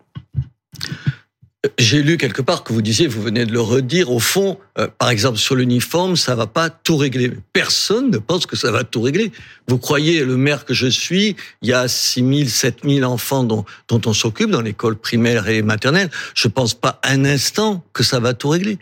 J'ai 1.77 2.01
lu 2.01 2.17
quelque 2.17 2.41
part 2.41 2.63
que 2.63 2.71
vous 2.71 2.81
disiez, 2.81 3.07
vous 3.07 3.21
venez 3.21 3.45
de 3.45 3.51
le 3.51 3.59
redire, 3.59 4.11
au 4.11 4.19
fond, 4.19 4.57
euh, 4.77 4.87
par 4.97 5.09
exemple 5.09 5.37
sur 5.37 5.55
l'uniforme, 5.55 6.15
ça 6.15 6.33
va 6.33 6.47
pas 6.47 6.69
tout 6.69 6.95
régler. 6.95 7.31
Personne 7.51 8.09
ne 8.09 8.17
pense 8.17 8.45
que 8.45 8.55
ça 8.55 8.71
va 8.71 8.85
tout 8.85 9.01
régler. 9.01 9.33
Vous 9.67 9.77
croyez, 9.77 10.23
le 10.23 10.37
maire 10.37 10.63
que 10.63 10.73
je 10.73 10.87
suis, 10.87 11.35
il 11.61 11.69
y 11.69 11.73
a 11.73 11.87
6 11.89 12.23
000, 12.23 12.49
7 12.49 12.79
000 12.85 13.11
enfants 13.11 13.43
dont, 13.43 13.65
dont 13.89 14.01
on 14.05 14.13
s'occupe 14.13 14.49
dans 14.49 14.61
l'école 14.61 14.95
primaire 14.95 15.49
et 15.49 15.61
maternelle. 15.61 16.09
Je 16.35 16.47
pense 16.47 16.73
pas 16.73 17.01
un 17.03 17.25
instant 17.25 17.83
que 17.91 18.03
ça 18.03 18.19
va 18.19 18.33
tout 18.33 18.49
régler. 18.49 18.77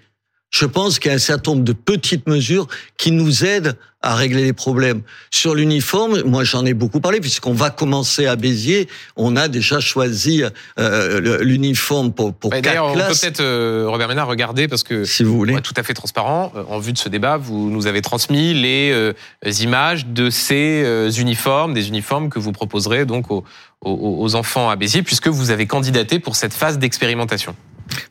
Je 0.57 0.65
pense 0.65 0.99
qu'il 0.99 1.09
y 1.09 1.13
a 1.13 1.15
un 1.15 1.19
certain 1.19 1.51
nombre 1.51 1.65
de 1.65 1.73
petites 1.73 2.27
mesures 2.29 2.67
qui 2.97 3.11
nous 3.11 3.43
aident 3.43 3.75
à 4.01 4.15
régler 4.15 4.43
les 4.45 4.53
problèmes. 4.53 5.01
Sur 5.29 5.53
l'uniforme, 5.53 6.21
moi 6.21 6.45
j'en 6.45 6.65
ai 6.65 6.73
beaucoup 6.73 7.01
parlé 7.01 7.19
puisqu'on 7.19 7.51
va 7.53 7.71
commencer 7.71 8.25
à 8.25 8.37
Béziers. 8.37 8.87
On 9.17 9.35
a 9.35 9.49
déjà 9.49 9.81
choisi 9.81 10.43
euh, 10.79 11.39
l'uniforme 11.43 12.13
pour 12.13 12.33
pour 12.33 12.51
quatre 12.51 12.63
D'ailleurs, 12.63 12.85
on 12.87 12.93
peut 12.93 12.99
peut-être, 13.19 13.41
euh, 13.41 13.85
Robert 13.89 14.07
Ménard, 14.07 14.27
regarder, 14.27 14.69
parce 14.69 14.83
que, 14.83 15.03
si 15.03 15.23
vous 15.25 15.35
voulez, 15.35 15.59
tout 15.61 15.73
à 15.75 15.83
fait 15.83 15.93
transparent, 15.93 16.53
euh, 16.55 16.63
en 16.69 16.79
vue 16.79 16.93
de 16.93 16.97
ce 16.99 17.09
débat, 17.09 17.35
vous 17.35 17.69
nous 17.69 17.85
avez 17.87 18.01
transmis 18.01 18.53
les 18.53 18.91
euh, 18.93 19.11
images 19.59 20.05
de 20.05 20.29
ces 20.29 20.85
uniformes, 21.19 21.73
des 21.73 21.89
uniformes 21.89 22.29
que 22.29 22.39
vous 22.39 22.53
proposerez 22.53 23.03
donc 23.05 23.29
aux, 23.29 23.43
aux- 23.81 24.17
aux 24.23 24.35
enfants 24.35 24.69
à 24.69 24.77
Béziers, 24.77 25.03
puisque 25.03 25.27
vous 25.27 25.49
avez 25.51 25.65
candidaté 25.65 26.19
pour 26.19 26.35
cette 26.37 26.53
phase 26.53 26.77
d'expérimentation. 26.77 27.55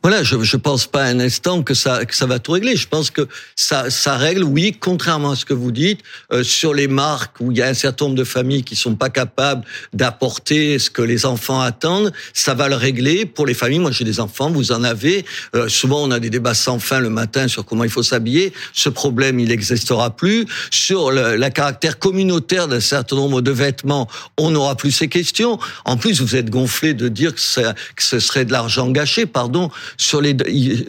Voilà, 0.02 0.22
je 0.22 0.40
je 0.42 0.56
pense 0.56 0.86
pas 0.86 1.04
un 1.04 1.18
instant 1.18 1.62
que 1.62 1.74
ça 1.74 2.04
que 2.04 2.14
ça 2.14 2.26
va 2.26 2.38
tout 2.38 2.52
régler. 2.52 2.76
Je 2.76 2.86
pense 2.86 3.10
que 3.10 3.26
ça 3.56 3.90
ça 3.90 4.16
règle, 4.16 4.44
oui, 4.44 4.76
contrairement 4.78 5.32
à 5.32 5.36
ce 5.36 5.44
que 5.44 5.54
vous 5.54 5.72
dites, 5.72 6.00
euh, 6.32 6.44
sur 6.44 6.74
les 6.74 6.86
marques 6.88 7.40
où 7.40 7.50
il 7.50 7.58
y 7.58 7.62
a 7.62 7.66
un 7.68 7.74
certain 7.74 8.04
nombre 8.06 8.16
de 8.16 8.24
familles 8.24 8.62
qui 8.62 8.76
sont 8.76 8.94
pas 8.94 9.10
capables 9.10 9.64
d'apporter 9.92 10.78
ce 10.78 10.90
que 10.90 11.02
les 11.02 11.26
enfants 11.26 11.60
attendent, 11.60 12.12
ça 12.34 12.54
va 12.54 12.68
le 12.68 12.76
régler 12.76 13.26
pour 13.26 13.46
les 13.46 13.54
familles. 13.54 13.78
Moi, 13.80 13.90
j'ai 13.90 14.04
des 14.04 14.20
enfants, 14.20 14.50
vous 14.50 14.72
en 14.72 14.84
avez. 14.84 15.24
Euh, 15.56 15.68
souvent, 15.68 16.02
on 16.02 16.10
a 16.10 16.20
des 16.20 16.30
débats 16.30 16.54
sans 16.54 16.78
fin 16.78 17.00
le 17.00 17.10
matin 17.10 17.48
sur 17.48 17.64
comment 17.64 17.84
il 17.84 17.90
faut 17.90 18.02
s'habiller. 18.02 18.52
Ce 18.72 18.88
problème, 18.88 19.40
il 19.40 19.48
n'existera 19.48 20.14
plus. 20.14 20.46
Sur 20.70 21.10
le 21.10 21.34
la 21.36 21.50
caractère 21.50 21.98
communautaire 21.98 22.68
d'un 22.68 22.80
certain 22.80 23.16
nombre 23.16 23.40
de 23.40 23.50
vêtements, 23.50 24.08
on 24.38 24.50
n'aura 24.50 24.76
plus 24.76 24.92
ces 24.92 25.08
questions. 25.08 25.58
En 25.84 25.96
plus, 25.96 26.20
vous 26.20 26.36
êtes 26.36 26.50
gonflé 26.50 26.94
de 26.94 27.08
dire 27.08 27.34
que, 27.34 27.40
ça- 27.40 27.74
que 27.96 28.02
ce 28.02 28.18
serait 28.20 28.44
de 28.44 28.52
l'argent 28.52 28.88
gâché. 28.90 29.26
Pardon. 29.26 29.63
Sur 29.96 30.20
les, 30.20 30.36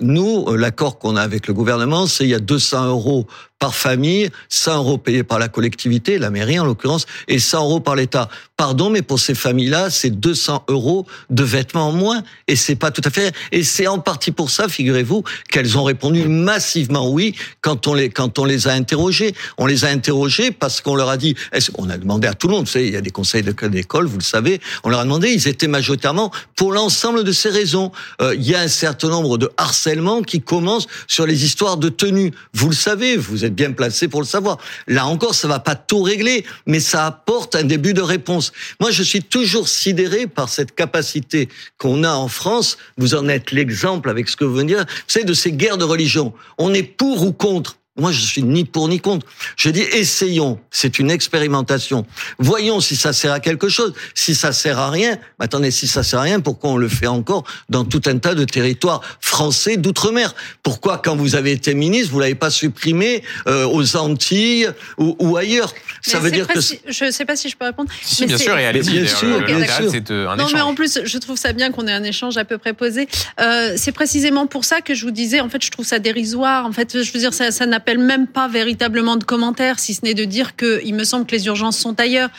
nous, 0.01 0.45
euh, 0.47 0.57
l'accord 0.57 0.99
qu'on 0.99 1.15
a 1.15 1.21
avec 1.21 1.47
le 1.47 1.53
gouvernement, 1.53 2.07
c'est 2.07 2.23
il 2.23 2.29
y 2.29 2.35
a 2.35 2.39
200 2.39 2.87
euros 2.87 3.27
par 3.59 3.75
famille, 3.75 4.29
100 4.49 4.77
euros 4.77 4.97
payés 4.97 5.23
par 5.23 5.39
la 5.39 5.47
collectivité, 5.47 6.17
la 6.17 6.29
mairie 6.29 6.59
en 6.59 6.65
l'occurrence, 6.65 7.05
et 7.27 7.39
100 7.39 7.63
euros 7.63 7.79
par 7.79 7.95
l'État. 7.95 8.29
Pardon, 8.57 8.89
mais 8.89 9.01
pour 9.01 9.19
ces 9.19 9.35
familles-là, 9.35 9.89
c'est 9.89 10.09
200 10.09 10.65
euros 10.69 11.05
de 11.29 11.43
vêtements 11.43 11.89
en 11.89 11.91
moins, 11.91 12.23
et 12.47 12.55
c'est 12.55 12.75
pas 12.75 12.91
tout 12.91 13.01
à 13.03 13.09
fait. 13.09 13.33
Et 13.51 13.63
c'est 13.63 13.87
en 13.87 13.99
partie 13.99 14.31
pour 14.31 14.49
ça, 14.49 14.67
figurez-vous, 14.67 15.23
qu'elles 15.49 15.77
ont 15.77 15.83
répondu 15.83 16.27
massivement 16.27 17.09
oui 17.09 17.35
quand 17.61 17.87
on 17.87 17.93
les 17.93 18.09
quand 18.09 18.39
on 18.39 18.45
les 18.45 18.67
a 18.67 18.73
interrogées. 18.73 19.33
On 19.57 19.65
les 19.65 19.85
a 19.85 19.89
interrogées 19.89 20.51
parce 20.51 20.81
qu'on 20.81 20.95
leur 20.95 21.09
a 21.09 21.17
dit. 21.17 21.35
On 21.77 21.89
a 21.89 21.97
demandé 21.97 22.27
à 22.27 22.33
tout 22.33 22.47
le 22.47 22.53
monde. 22.53 22.65
Vous 22.65 22.71
savez, 22.71 22.87
il 22.87 22.93
y 22.93 22.97
a 22.97 23.01
des 23.01 23.11
conseils 23.11 23.43
d'école, 23.43 24.05
vous 24.05 24.17
le 24.17 24.23
savez. 24.23 24.61
On 24.83 24.89
leur 24.89 24.99
a 24.99 25.03
demandé. 25.03 25.31
Ils 25.31 25.47
étaient 25.47 25.67
majoritairement 25.67 26.31
pour 26.55 26.71
l'ensemble 26.71 27.23
de 27.23 27.31
ces 27.31 27.49
raisons. 27.49 27.91
Euh, 28.21 28.35
il 28.35 28.43
y 28.43 28.55
a 28.55 28.61
un 28.61 28.67
certain 28.67 29.09
nombre 29.09 29.37
de 29.37 29.49
harcèlements 29.57 30.21
qui 30.21 30.41
commencent 30.41 30.87
sur 31.07 31.25
les 31.25 31.45
histoires 31.45 31.77
de 31.77 31.89
tenue. 31.89 32.31
Vous 32.53 32.69
le 32.69 32.75
savez, 32.75 33.17
vous 33.17 33.44
êtes 33.45 33.55
bien 33.55 33.71
placé 33.71 34.07
pour 34.07 34.21
le 34.21 34.27
savoir. 34.27 34.57
Là 34.87 35.05
encore, 35.05 35.35
ça 35.35 35.47
va 35.47 35.59
pas 35.59 35.75
tout 35.75 36.01
régler, 36.01 36.45
mais 36.65 36.79
ça 36.79 37.05
apporte 37.05 37.55
un 37.55 37.63
début 37.63 37.93
de 37.93 38.01
réponse. 38.01 38.51
Moi, 38.79 38.91
je 38.91 39.03
suis 39.03 39.23
toujours 39.23 39.67
sidéré 39.67 40.27
par 40.27 40.49
cette 40.49 40.75
capacité 40.75 41.49
qu'on 41.77 42.03
a 42.03 42.11
en 42.11 42.27
France. 42.27 42.77
Vous 42.97 43.15
en 43.15 43.27
êtes 43.27 43.51
l'exemple 43.51 44.09
avec 44.09 44.29
ce 44.29 44.35
que 44.35 44.45
vous 44.45 44.55
venez 44.55 44.73
de 44.73 44.77
dire. 44.77 44.85
Vous 44.87 45.03
savez, 45.07 45.25
de 45.25 45.33
ces 45.33 45.51
guerres 45.51 45.77
de 45.77 45.85
religion. 45.85 46.33
On 46.57 46.73
est 46.73 46.83
pour 46.83 47.23
ou 47.23 47.31
contre? 47.31 47.77
Moi, 47.97 48.11
je 48.11 48.19
suis 48.19 48.43
ni 48.43 48.65
pour 48.65 48.89
ni 48.89 48.99
contre. 48.99 49.25
Je 49.55 49.69
dis 49.69 49.79
essayons. 49.79 50.59
C'est 50.69 50.99
une 50.99 51.09
expérimentation. 51.09 52.05
Voyons 52.39 52.81
si 52.81 52.97
ça 52.97 53.13
sert 53.13 53.31
à 53.31 53.39
quelque 53.39 53.69
chose. 53.69 53.93
Si 54.13 54.35
ça 54.35 54.51
sert 54.51 54.79
à 54.79 54.89
rien, 54.89 55.11
mais 55.39 55.45
attendez, 55.45 55.71
si 55.71 55.87
ça 55.87 56.03
sert 56.03 56.19
à 56.19 56.23
rien, 56.23 56.41
pourquoi 56.41 56.71
on 56.71 56.77
le 56.77 56.89
fait 56.89 57.07
encore 57.07 57.45
dans 57.69 57.85
tout 57.85 58.01
un 58.07 58.17
tas 58.17 58.35
de 58.35 58.43
territoires 58.43 59.01
français 59.21 59.77
d'outre-mer? 59.77 60.35
Pourquoi, 60.61 60.97
quand 60.97 61.15
vous 61.15 61.35
avez 61.35 61.51
été 61.53 61.73
ministre, 61.73 62.11
vous 62.11 62.19
l'avez 62.19 62.35
pas 62.35 62.49
supprimé 62.49 63.23
euh, 63.47 63.65
aux 63.65 63.95
Antilles 63.95 64.67
ou, 64.97 65.15
ou 65.19 65.37
ailleurs? 65.37 65.73
Ça 66.01 66.17
Mais 66.19 66.25
veut 66.25 66.31
dire 66.31 66.47
que 66.47 66.53
précis- 66.59 66.81
je 66.87 67.05
ne 67.05 67.11
sais 67.11 67.23
pas 67.25 67.37
si 67.37 67.47
je 67.49 67.55
peux 67.55 67.65
répondre. 67.65 67.89
Si, 68.03 68.23
mais 68.23 68.27
bien 68.27 68.37
sûr, 68.37 68.57
et 68.57 68.65
allez-y. 68.65 68.91
bien 68.91 69.07
sûr, 69.07 69.45
bien 69.45 69.65
sûr. 69.67 69.89
c'est 69.89 70.11
euh, 70.11 70.27
un 70.29 70.35
non, 70.35 70.43
échange. 70.47 70.53
mais 70.53 70.61
en 70.61 70.75
plus, 70.75 70.99
je 71.05 71.17
trouve 71.17 71.37
ça 71.37 71.53
bien 71.53 71.71
qu'on 71.71 71.87
ait 71.87 71.93
un 71.93 72.03
échange 72.03 72.35
à 72.35 72.43
peu 72.43 72.57
près 72.57 72.73
posé. 72.73 73.07
Euh, 73.39 73.73
c'est 73.77 73.93
précisément 73.93 74.47
pour 74.47 74.65
ça 74.65 74.81
que 74.81 74.93
je 74.93 75.05
vous 75.05 75.11
disais, 75.11 75.39
en 75.39 75.47
fait, 75.47 75.63
je 75.63 75.71
trouve 75.71 75.85
ça 75.85 75.99
dérisoire. 75.99 76.65
En 76.65 76.73
fait, 76.73 77.01
je 77.01 77.11
veux 77.13 77.19
dire, 77.19 77.33
ça, 77.33 77.51
ça 77.51 77.65
n'appelle 77.85 78.03
même 78.03 78.25
pas 78.25 78.47
véritablement 78.47 79.15
de 79.15 79.23
commentaires, 79.23 79.77
si 79.79 79.93
ce 79.93 80.03
n'est 80.03 80.15
de 80.15 80.25
dire 80.25 80.55
que 80.55 80.81
il 80.83 80.95
me 80.95 81.03
semble 81.03 81.27
que 81.27 81.33
les 81.33 81.45
urgences 81.45 81.77
sont 81.77 81.99
ailleurs. 81.99 82.29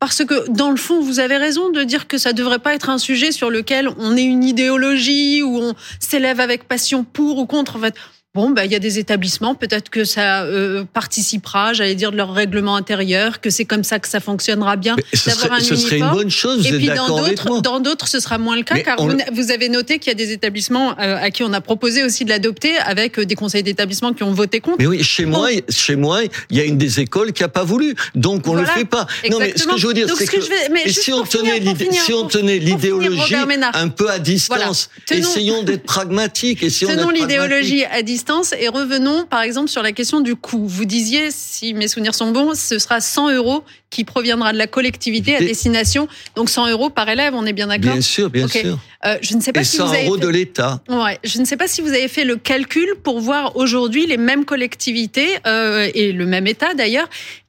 Parce 0.00 0.24
que 0.24 0.48
dans 0.50 0.70
le 0.70 0.76
fond, 0.76 1.00
vous 1.00 1.20
avez 1.20 1.36
raison 1.36 1.70
de 1.70 1.82
dire 1.82 2.08
que 2.08 2.16
ça 2.16 2.32
devrait 2.32 2.58
pas 2.58 2.74
être 2.74 2.88
un 2.88 2.98
sujet 2.98 3.30
sur 3.30 3.50
lequel 3.50 3.88
on 3.98 4.16
ait 4.16 4.24
une 4.24 4.42
idéologie 4.42 5.42
où 5.42 5.58
on 5.58 5.74
s'élève 6.00 6.40
avec 6.40 6.64
passion 6.66 7.04
pour 7.04 7.38
ou 7.38 7.46
contre. 7.46 7.76
En 7.76 7.80
fait, 7.80 7.94
bon, 8.34 8.50
bah, 8.50 8.64
il 8.64 8.72
y 8.72 8.74
a 8.74 8.80
des 8.80 8.98
établissements, 8.98 9.54
peut-être 9.54 9.90
que 9.90 10.02
ça 10.04 10.42
euh, 10.42 10.84
participera, 10.92 11.72
j'allais 11.72 11.94
dire, 11.94 12.10
de 12.10 12.16
leur 12.16 12.32
règlement 12.34 12.74
intérieur, 12.74 13.40
que 13.40 13.48
c'est 13.48 13.64
comme 13.64 13.84
ça 13.84 14.00
que 14.00 14.08
ça 14.08 14.18
fonctionnera 14.18 14.74
bien 14.74 14.96
ce 15.12 15.30
serait, 15.30 15.50
un 15.50 15.60
ce 15.60 15.76
serait 15.76 15.98
une 15.98 16.10
bonne 16.10 16.30
chose. 16.30 16.66
Vous 16.66 16.74
Et 16.74 16.78
puis 16.78 16.86
dans 16.88 17.16
d'autres, 17.16 17.60
dans 17.60 17.78
d'autres, 17.78 18.08
ce 18.08 18.18
sera 18.18 18.38
moins 18.38 18.56
le 18.56 18.64
cas, 18.64 18.74
Mais 18.74 18.82
car 18.82 19.00
vous, 19.00 19.08
le- 19.08 19.18
vous 19.32 19.52
avez 19.52 19.68
noté 19.68 20.00
qu'il 20.00 20.08
y 20.08 20.10
a 20.10 20.14
des 20.16 20.32
établissements 20.32 20.98
euh, 20.98 21.16
à 21.22 21.30
qui 21.30 21.44
on 21.44 21.52
a 21.52 21.60
proposé 21.60 22.02
aussi 22.02 22.24
de 22.24 22.30
l'adopter, 22.30 22.76
avec 22.78 23.20
euh, 23.20 23.24
des 23.24 23.36
conseils 23.36 23.62
d'établissement 23.62 24.12
qui 24.12 24.24
ont 24.24 24.32
voté 24.32 24.58
contre. 24.58 24.78
Mais 24.80 24.86
oui, 24.86 25.04
chez 25.04 25.26
moi, 25.26 25.48
chez 25.68 25.94
moi, 25.94 26.22
il 26.50 26.56
y 26.56 26.60
a 26.60 26.64
une 26.64 26.76
des 26.76 26.98
écoles 26.98 27.32
qui 27.32 27.44
a 27.44 27.48
pas 27.48 27.62
voulu, 27.64 27.94
donc 28.16 28.48
on 28.48 28.54
Voilà, 28.54 28.68
le 28.74 28.78
fait 28.80 28.84
pas. 28.84 29.06
Non, 29.30 29.38
mais 29.38 29.54
ce 29.56 29.64
que 29.64 29.76
je 29.76 29.86
veux 29.86 29.94
dire, 29.94 30.08
c'est 30.08 30.26
ce 30.26 30.30
que 30.32 30.36
que, 30.38 30.42
je 30.42 30.48
vais- 30.48 30.68
mais 30.72 30.88
si 30.90 31.12
on 31.12 31.24
finir, 31.24 31.54
tenait 31.54 31.74
finir, 31.76 32.02
si 32.02 32.12
on 32.12 32.28
l'idéologie 32.42 33.36
un 33.74 33.88
peu 33.88 34.10
à 34.10 34.18
distance, 34.18 34.90
Tenons- 35.06 35.20
essayons 35.20 35.62
d'être 35.62 35.84
pragmatiques, 35.84 36.64
essayons 36.64 36.90
Tenons 36.90 37.10
l'idéologie 37.10 37.84
à 37.84 38.02
distance 38.02 38.23
et 38.58 38.68
revenons 38.68 39.24
par 39.26 39.42
exemple 39.42 39.68
sur 39.68 39.82
la 39.82 39.92
question 39.92 40.20
du 40.20 40.34
coût. 40.36 40.66
Vous 40.66 40.84
disiez, 40.84 41.30
si 41.30 41.74
mes 41.74 41.88
souvenirs 41.88 42.14
sont 42.14 42.30
bons, 42.30 42.54
ce 42.54 42.78
sera 42.78 43.00
100 43.00 43.30
euros 43.30 43.64
qui 43.90 44.04
proviendra 44.04 44.52
de 44.52 44.58
la 44.58 44.66
collectivité 44.66 45.36
à 45.36 45.38
Des- 45.40 45.46
destination. 45.46 46.08
Donc 46.34 46.48
100 46.50 46.68
euros 46.70 46.90
par 46.90 47.08
élève, 47.08 47.34
on 47.34 47.44
est 47.46 47.52
bien 47.52 47.66
d'accord 47.68 47.92
Bien 47.92 48.00
sûr, 48.00 48.30
bien 48.30 48.48
sûr. 48.48 48.78
Euh, 49.06 49.16
je 49.20 49.34
ne 49.36 49.40
sais 49.40 49.52
pas 49.52 49.60
Et 49.60 49.64
si 49.64 49.76
100 49.76 49.86
vous 49.86 49.94
avez 49.94 50.06
euros 50.06 50.14
fait- 50.16 50.22
de 50.22 50.28
l'État. 50.28 50.80
Ouais, 50.88 51.18
je 51.24 51.38
ne 51.38 51.44
sais 51.44 51.56
pas 51.56 51.68
si 51.68 51.80
vous 51.80 51.88
avez 51.90 52.08
fait 52.08 52.24
le 52.24 52.36
calcul 52.36 52.88
pour 53.02 53.20
voir 53.20 53.56
aujourd'hui 53.56 54.06
les 54.06 54.16
mêmes 54.16 54.44
collectivités 54.44 55.28
euh, 55.46 55.88
et 55.94 56.12
le 56.12 56.26
même 56.26 56.46
État 56.46 56.74
d'ailleurs. 56.74 57.08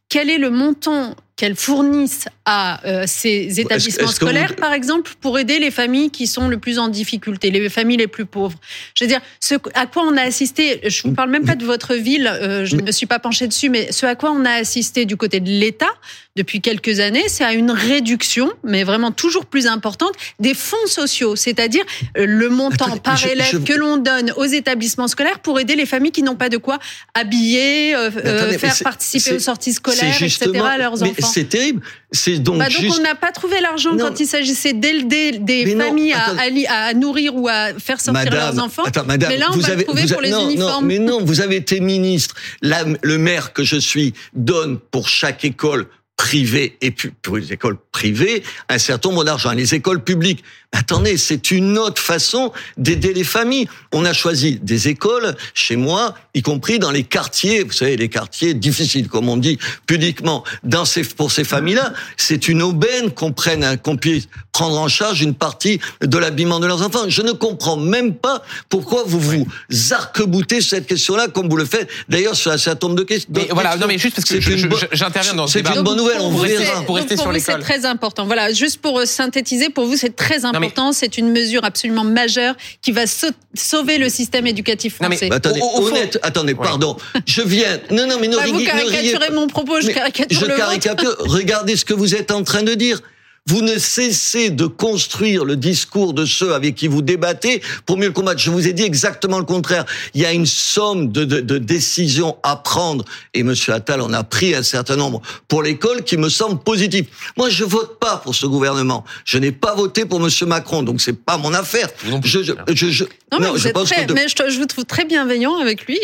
Quel 0.09 0.30
est 0.30 0.38
le 0.38 0.51
montant 0.51 1.15
qu'elles 1.36 1.55
fournissent 1.55 2.27
à 2.45 2.86
euh, 2.88 3.03
ces 3.07 3.59
établissements 3.59 4.07
scolaires, 4.07 4.55
par 4.55 4.71
exemple, 4.71 5.11
pour 5.19 5.38
aider 5.38 5.59
les 5.59 5.71
familles 5.71 6.09
qui 6.09 6.27
sont 6.27 6.47
le 6.47 6.57
plus 6.57 6.79
en 6.79 6.88
difficulté, 6.88 7.51
les 7.51 7.69
familles 7.69 7.97
les 7.97 8.07
plus 8.07 8.25
pauvres. 8.25 8.57
Je 8.95 9.03
veux 9.03 9.09
dire, 9.09 9.19
ce 9.41 9.55
à 9.73 9.86
quoi 9.86 10.03
on 10.03 10.15
a 10.15 10.21
assisté, 10.21 10.79
je 10.89 11.03
vous 11.03 11.13
parle 11.13 11.29
même 11.29 11.45
pas 11.45 11.55
de 11.55 11.65
votre 11.65 11.93
ville, 11.95 12.27
euh, 12.27 12.65
je 12.65 12.77
ne 12.77 12.83
me 12.83 12.91
suis 12.91 13.05
pas 13.05 13.19
penchée 13.19 13.47
dessus, 13.47 13.69
mais 13.69 13.91
ce 13.91 14.05
à 14.05 14.15
quoi 14.15 14.31
on 14.31 14.45
a 14.45 14.51
assisté 14.51 15.05
du 15.05 15.17
côté 15.17 15.41
de 15.41 15.49
l'État 15.49 15.93
depuis 16.36 16.59
quelques 16.59 16.99
années, 16.99 17.23
c'est 17.27 17.45
à 17.45 17.53
une 17.53 17.71
réduction, 17.71 18.51
mais 18.63 18.83
vraiment 18.83 19.11
toujours 19.11 19.45
plus 19.45 19.67
importante, 19.67 20.11
des 20.39 20.53
fonds 20.53 20.75
sociaux, 20.86 21.38
c'est-à-dire 21.38 21.83
euh, 22.17 22.25
le 22.27 22.49
montant 22.49 22.97
par 22.97 23.15
je- 23.15 23.29
élève 23.29 23.47
je- 23.53 23.57
que 23.59 23.71
l'on 23.73 23.95
donne 23.95 24.33
aux 24.36 24.43
établissements 24.43 25.07
scolaires 25.07 25.39
pour 25.39 25.61
aider 25.61 25.75
les 25.77 25.86
familles 25.86 26.11
qui 26.11 26.23
n'ont 26.23 26.36
pas 26.36 26.49
de 26.49 26.57
quoi 26.57 26.77
habiller, 27.13 27.95
euh, 27.95 28.09
euh, 28.25 28.38
attendez, 28.41 28.57
faire 28.57 28.75
participer 28.83 29.36
aux 29.36 29.39
sorties 29.39 29.71
scolaires, 29.73 30.21
etc. 30.21 30.51
à 30.61 30.77
leurs 30.77 31.01
enfants. 31.01 31.27
C'est 31.33 31.47
terrible. 31.47 31.81
C'est 32.11 32.38
donc, 32.39 32.57
Bah 32.59 32.65
donc 32.65 32.77
juste. 32.81 32.99
on 32.99 33.01
n'a 33.01 33.15
pas 33.15 33.31
trouvé 33.31 33.61
l'argent 33.61 33.95
quand 33.97 34.19
il 34.19 34.25
s'agissait 34.27 34.73
d'aider 34.73 35.39
des 35.39 35.63
Mais 35.73 35.86
familles 35.86 36.13
à, 36.13 36.88
à 36.88 36.93
nourrir 36.93 37.33
ou 37.36 37.47
à 37.47 37.69
faire 37.79 38.01
sortir 38.01 38.13
Madame, 38.25 38.55
leurs 38.55 38.63
enfants. 38.63 38.83
attends, 38.83 39.05
madame, 39.05 39.29
mais 39.31 39.37
là, 39.37 39.47
on 39.51 39.53
vous 39.55 39.62
va 39.62 39.67
avez, 39.70 39.78
le 39.78 39.83
trouver 39.86 40.01
vous 40.03 40.13
pour 40.13 40.21
les 40.21 40.32
non, 40.32 40.49
uniformes. 40.49 40.82
Non, 40.82 40.87
mais 40.87 40.99
non, 40.99 41.24
vous 41.24 41.39
avez 41.39 41.55
été 41.57 41.79
ministre. 41.79 42.36
Le 42.62 43.17
maire 43.17 43.53
que 43.53 43.63
je 43.63 43.78
suis 43.78 44.13
donne 44.33 44.79
pour 44.91 45.07
chaque 45.07 45.45
école 45.45 45.87
privée 46.17 46.78
et 46.82 46.92
pour 46.92 47.37
les 47.37 47.54
écoles 47.54 47.78
privées 47.92 48.43
un 48.70 48.78
certain 48.78 49.09
nombre 49.09 49.24
d'argent. 49.24 49.51
Les 49.51 49.75
écoles 49.75 50.04
publiques, 50.04 50.43
attendez, 50.77 51.17
c'est 51.17 51.51
une 51.51 51.77
autre 51.77 52.01
façon 52.01 52.51
d'aider 52.77 53.13
les 53.13 53.23
familles. 53.23 53.67
On 53.91 54.05
a 54.05 54.13
choisi 54.13 54.59
des 54.61 54.87
écoles 54.87 55.35
chez 55.53 55.75
moi, 55.75 56.13
y 56.33 56.41
compris 56.41 56.79
dans 56.79 56.91
les 56.91 57.03
quartiers, 57.03 57.63
vous 57.63 57.71
savez, 57.71 57.95
les 57.97 58.09
quartiers 58.09 58.53
difficiles, 58.53 59.07
comme 59.07 59.29
on 59.29 59.37
dit 59.37 59.57
pudiquement. 59.87 60.43
Dans 60.63 60.85
ces, 60.85 61.03
pour 61.03 61.31
ces 61.31 61.43
familles-là, 61.43 61.93
c'est 62.17 62.47
une 62.47 62.61
aubaine 62.61 63.11
qu'on 63.11 63.31
prenne, 63.31 63.63
un- 63.63 63.77
qu'on 63.77 63.97
puisse 63.97 64.27
prendre 64.51 64.77
en 64.79 64.87
charge 64.87 65.21
une 65.21 65.33
partie 65.35 65.79
de 66.01 66.17
l'habillement 66.17 66.59
de 66.59 66.67
leurs 66.67 66.81
enfants. 66.81 67.05
Je 67.07 67.21
ne 67.21 67.31
comprends 67.31 67.77
même 67.77 68.13
pas 68.15 68.41
pourquoi 68.69 69.03
vous 69.05 69.19
vous 69.19 69.47
arc-boutez 69.91 70.61
sur 70.61 70.71
cette 70.77 70.87
question-là, 70.87 71.27
comme 71.27 71.49
vous 71.49 71.57
le 71.57 71.65
faites 71.65 71.89
d'ailleurs 72.09 72.35
sur 72.35 72.51
un 72.51 72.57
certain 72.57 72.87
nombre 72.87 72.99
de 72.99 73.03
questions. 73.05 73.31
Mais 73.35 73.47
voilà, 73.51 73.75
non, 73.77 73.87
mais 73.87 73.97
juste 73.97 74.15
parce 74.15 74.27
que 74.27 74.39
C'est 74.41 74.95
j'interviens 74.95 75.33
dans 75.33 75.47
ce 75.47 75.53
C'est 75.53 75.61
débat. 75.61 75.75
une 75.75 75.83
bonne 75.83 75.97
nouvelle, 75.97 76.17
on 76.19 76.29
vous, 76.29 76.39
verra. 76.39 76.79
c'est- 76.79 76.85
Pour 76.85 76.95
rester 76.95 77.15
sur 77.17 77.25
vous, 77.25 77.31
c'est 77.39 77.51
l'école. 77.51 77.61
très 77.63 77.85
important. 77.85 78.25
Voilà, 78.25 78.51
juste 78.53 78.81
pour 78.81 78.99
euh, 78.99 79.05
synthétiser, 79.05 79.69
pour 79.69 79.85
vous, 79.85 79.95
c'est 79.97 80.15
très 80.15 80.45
mais- 80.59 80.64
important. 80.66 80.92
C'est 80.92 81.17
une 81.17 81.32
mesure 81.32 81.63
absolument 81.63 82.04
majeure 82.04 82.55
qui 82.82 82.92
va 82.92 83.08
sau- 83.08 83.28
sauver 83.54 83.97
le 83.97 84.09
système 84.09 84.47
éducatif 84.47 85.00
Non, 85.01 85.09
mais- 85.09 85.16
français. 85.16 85.29
Bah, 85.29 85.37
attendez, 85.37 85.59
Au- 85.62 85.66
au 85.66 85.82
fond- 85.82 85.87
honnête, 85.96 86.20
attendez, 86.24 86.54
Ouais. 86.54 86.63
pardon. 86.66 86.97
Je 87.25 87.42
viens. 87.42 87.79
Non, 87.92 88.08
non, 88.08 88.17
mais 88.20 88.28
ne 88.28 88.36
Bah, 88.36 88.43
vous 88.47 88.54
riez- 88.58 88.67
ne 88.67 88.71
riez 88.74 88.89
caricaturez 88.92 89.29
mon 89.32 89.47
propos, 89.47 89.79
je 89.82 89.87
Mais 89.87 89.93
caricature 89.93 90.39
je 90.39 90.46
le 90.46 90.55
caricature. 90.58 91.16
Regardez 91.20 91.75
ce 91.75 91.86
que 91.86 91.93
vous 91.93 92.16
êtes 92.16 92.32
en 92.32 92.43
train 92.43 92.63
de 92.63 92.74
dire. 92.74 93.01
Vous 93.47 93.62
ne 93.62 93.78
cessez 93.78 94.50
de 94.50 94.66
construire 94.66 95.46
le 95.46 95.55
discours 95.55 96.13
de 96.16 96.26
ceux 96.26 96.55
avec 96.55 96.74
qui 96.74 96.88
vous 96.88 97.04
débattez 97.04 97.62
pour 97.86 97.96
mieux 97.96 98.08
le 98.08 98.12
combattre. 98.12 98.39
Je 98.39 98.50
vous 98.50 98.67
ai 98.67 98.74
dit 98.74 98.82
exactement 98.82 99.38
le 99.38 99.46
contraire. 99.46 99.86
Il 100.16 100.22
y 100.22 100.26
a 100.26 100.34
une 100.34 100.47
somme 100.47 101.12
de, 101.12 101.26
de, 101.26 101.42
de 101.42 101.59
décisions 101.59 102.38
à 102.42 102.55
prendre, 102.55 103.05
et 103.36 103.43
Monsieur 103.43 103.74
Attal 103.74 104.01
en 104.01 104.12
a 104.13 104.24
pris 104.24 104.55
un 104.55 104.63
certain 104.63 104.96
nombre 104.96 105.22
pour 105.47 105.62
l'école 105.62 106.04
qui 106.04 106.17
me 106.17 106.28
semble 106.30 106.58
positif. 106.63 107.05
Moi, 107.38 107.50
je 107.50 107.63
vote 107.66 108.00
pas 108.00 108.17
pour 108.17 108.34
ce 108.34 108.47
gouvernement. 108.47 109.05
Je 109.26 109.38
n'ai 109.38 109.51
pas 109.51 109.76
voté 109.76 110.05
pour 110.05 110.20
Monsieur 110.20 110.47
Macron, 110.47 110.82
donc 110.82 111.00
c'est 111.00 111.13
pas 111.13 111.38
mon 111.38 111.54
affaire. 111.54 111.89
Je, 112.24 112.42
je, 112.42 112.54
je, 112.74 112.89
je- 112.89 113.04
Non, 113.32 113.38
mais, 113.39 113.46
non, 113.46 113.51
vous 113.51 113.59
je 113.59 113.67
êtes 113.67 113.74
pense 113.76 113.89
très- 113.92 114.01
que 114.05 114.08
de- 114.08 114.13
mais 114.16 114.26
je, 114.28 114.50
je 114.51 114.58
vous 114.58 114.66
trouve 114.66 114.86
très 114.86 115.05
bienveillant 115.05 115.55
avec 115.59 115.86
lui. 115.86 116.00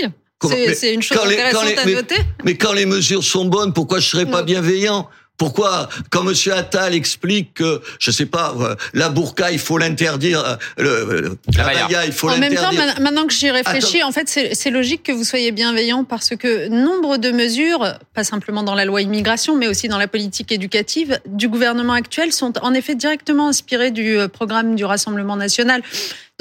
C'est 0.76 0.94
une 0.94 1.02
chose 1.02 1.18
quand 1.18 1.26
les- 1.28 1.36
quand 1.38 1.42
intéressante 1.62 1.66
les- 1.70 1.78
à 1.78 1.86
mais- 1.86 1.94
noter. 1.94 2.16
Mais 2.44 2.56
quand 2.58 2.74
les 2.74 2.86
mesures 2.86 3.24
sont 3.24 3.46
bonnes, 3.46 3.74
pourquoi 3.74 4.00
je 4.00 4.08
serais 4.08 4.26
pas 4.28 4.44
bienveillant? 4.44 5.08
Pourquoi, 5.46 5.90
quand 6.12 6.22
Monsieur 6.22 6.54
Attal 6.54 6.94
explique 6.94 7.56
que, 7.56 7.82
je 8.00 8.12
sais 8.12 8.28
pas, 8.28 8.54
euh, 8.60 8.76
la 8.94 9.10
burqa, 9.10 9.52
il 9.52 9.58
faut 9.58 9.80
l'interdire, 9.80 10.40
euh, 10.46 10.56
le, 10.78 11.22
le- 11.22 11.38
la 11.58 11.64
baya, 11.64 12.06
il 12.06 12.12
faut 12.12 12.30
En 12.30 12.38
même 12.38 12.54
temps, 12.54 12.70
l'interdire. 12.70 12.94
ma- 12.98 13.00
maintenant 13.06 13.26
que 13.26 13.34
j'y 13.34 13.50
réfléchis, 13.50 13.98
Attends. 14.02 14.10
en 14.10 14.12
fait, 14.12 14.30
c'est 14.30 14.54
c'est 14.54 14.70
logique 14.70 15.02
que 15.02 15.12
vous 15.12 15.24
soyez 15.24 15.52
bienveillant 15.52 16.04
parce 16.04 16.36
que 16.36 16.68
nombre 16.68 17.18
de 17.18 17.32
mesures, 17.32 17.92
pas 18.14 18.24
simplement 18.24 18.62
dans 18.62 18.76
la 18.76 18.86
loi 18.86 19.02
immigration, 19.02 19.58
mais 19.58 19.68
aussi 19.68 19.88
dans 19.88 19.98
la 19.98 20.08
politique 20.08 20.52
éducative 20.52 21.20
du 21.26 21.48
gouvernement 21.50 21.94
actuel, 21.94 22.32
sont 22.34 22.54
en 22.62 22.76
effet 22.76 22.94
directement 22.94 23.48
inspirées 23.48 23.90
du 23.90 24.20
euh, 24.20 24.28
programme 24.28 24.76
du 24.76 24.86
Rassemblement 24.86 25.38
national. 25.38 25.82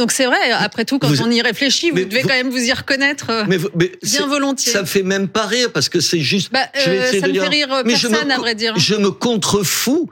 Donc 0.01 0.13
c'est 0.13 0.25
vrai, 0.25 0.51
après 0.53 0.87
tout, 0.87 0.99
quand 0.99 1.09
Vous- 1.09 1.21
on 1.23 1.31
y 1.31 1.43
réfléchit, 1.43 1.91
vous 1.91 1.97
mais 1.97 2.07
devez 2.07 2.23
vous- 2.23 2.29
quand 2.29 2.35
même 2.35 2.49
vous 2.49 2.57
y 2.65 2.73
reconnaître 2.73 3.27
euh, 3.29 3.45
Mais, 3.47 3.59
mais 3.75 3.93
bien 4.03 4.27
volontiers. 4.27 4.73
Ça 4.73 4.81
me 4.81 4.87
fait 4.87 5.03
même 5.03 5.29
pas 5.29 5.45
rire 5.45 5.71
parce 5.75 5.91
que 5.91 6.01
c'est 6.01 6.21
juste. 6.21 6.51
Bah, 6.51 6.61
je 6.75 6.89
vais 6.89 6.99
euh, 7.01 7.05
essayer 7.05 7.21
ça 7.21 7.27
de 7.27 7.33
dire- 7.33 7.43
fait 7.43 7.49
rire 7.51 7.71
euh, 7.71 7.83
Mais 7.85 7.97
je 7.97 8.07
me 8.09 8.13
personne, 8.13 8.31
à 8.31 8.39
vrai 8.39 8.55
dire. 8.55 8.73
Je 8.79 8.95
me 8.95 9.11
contrefous 9.11 10.11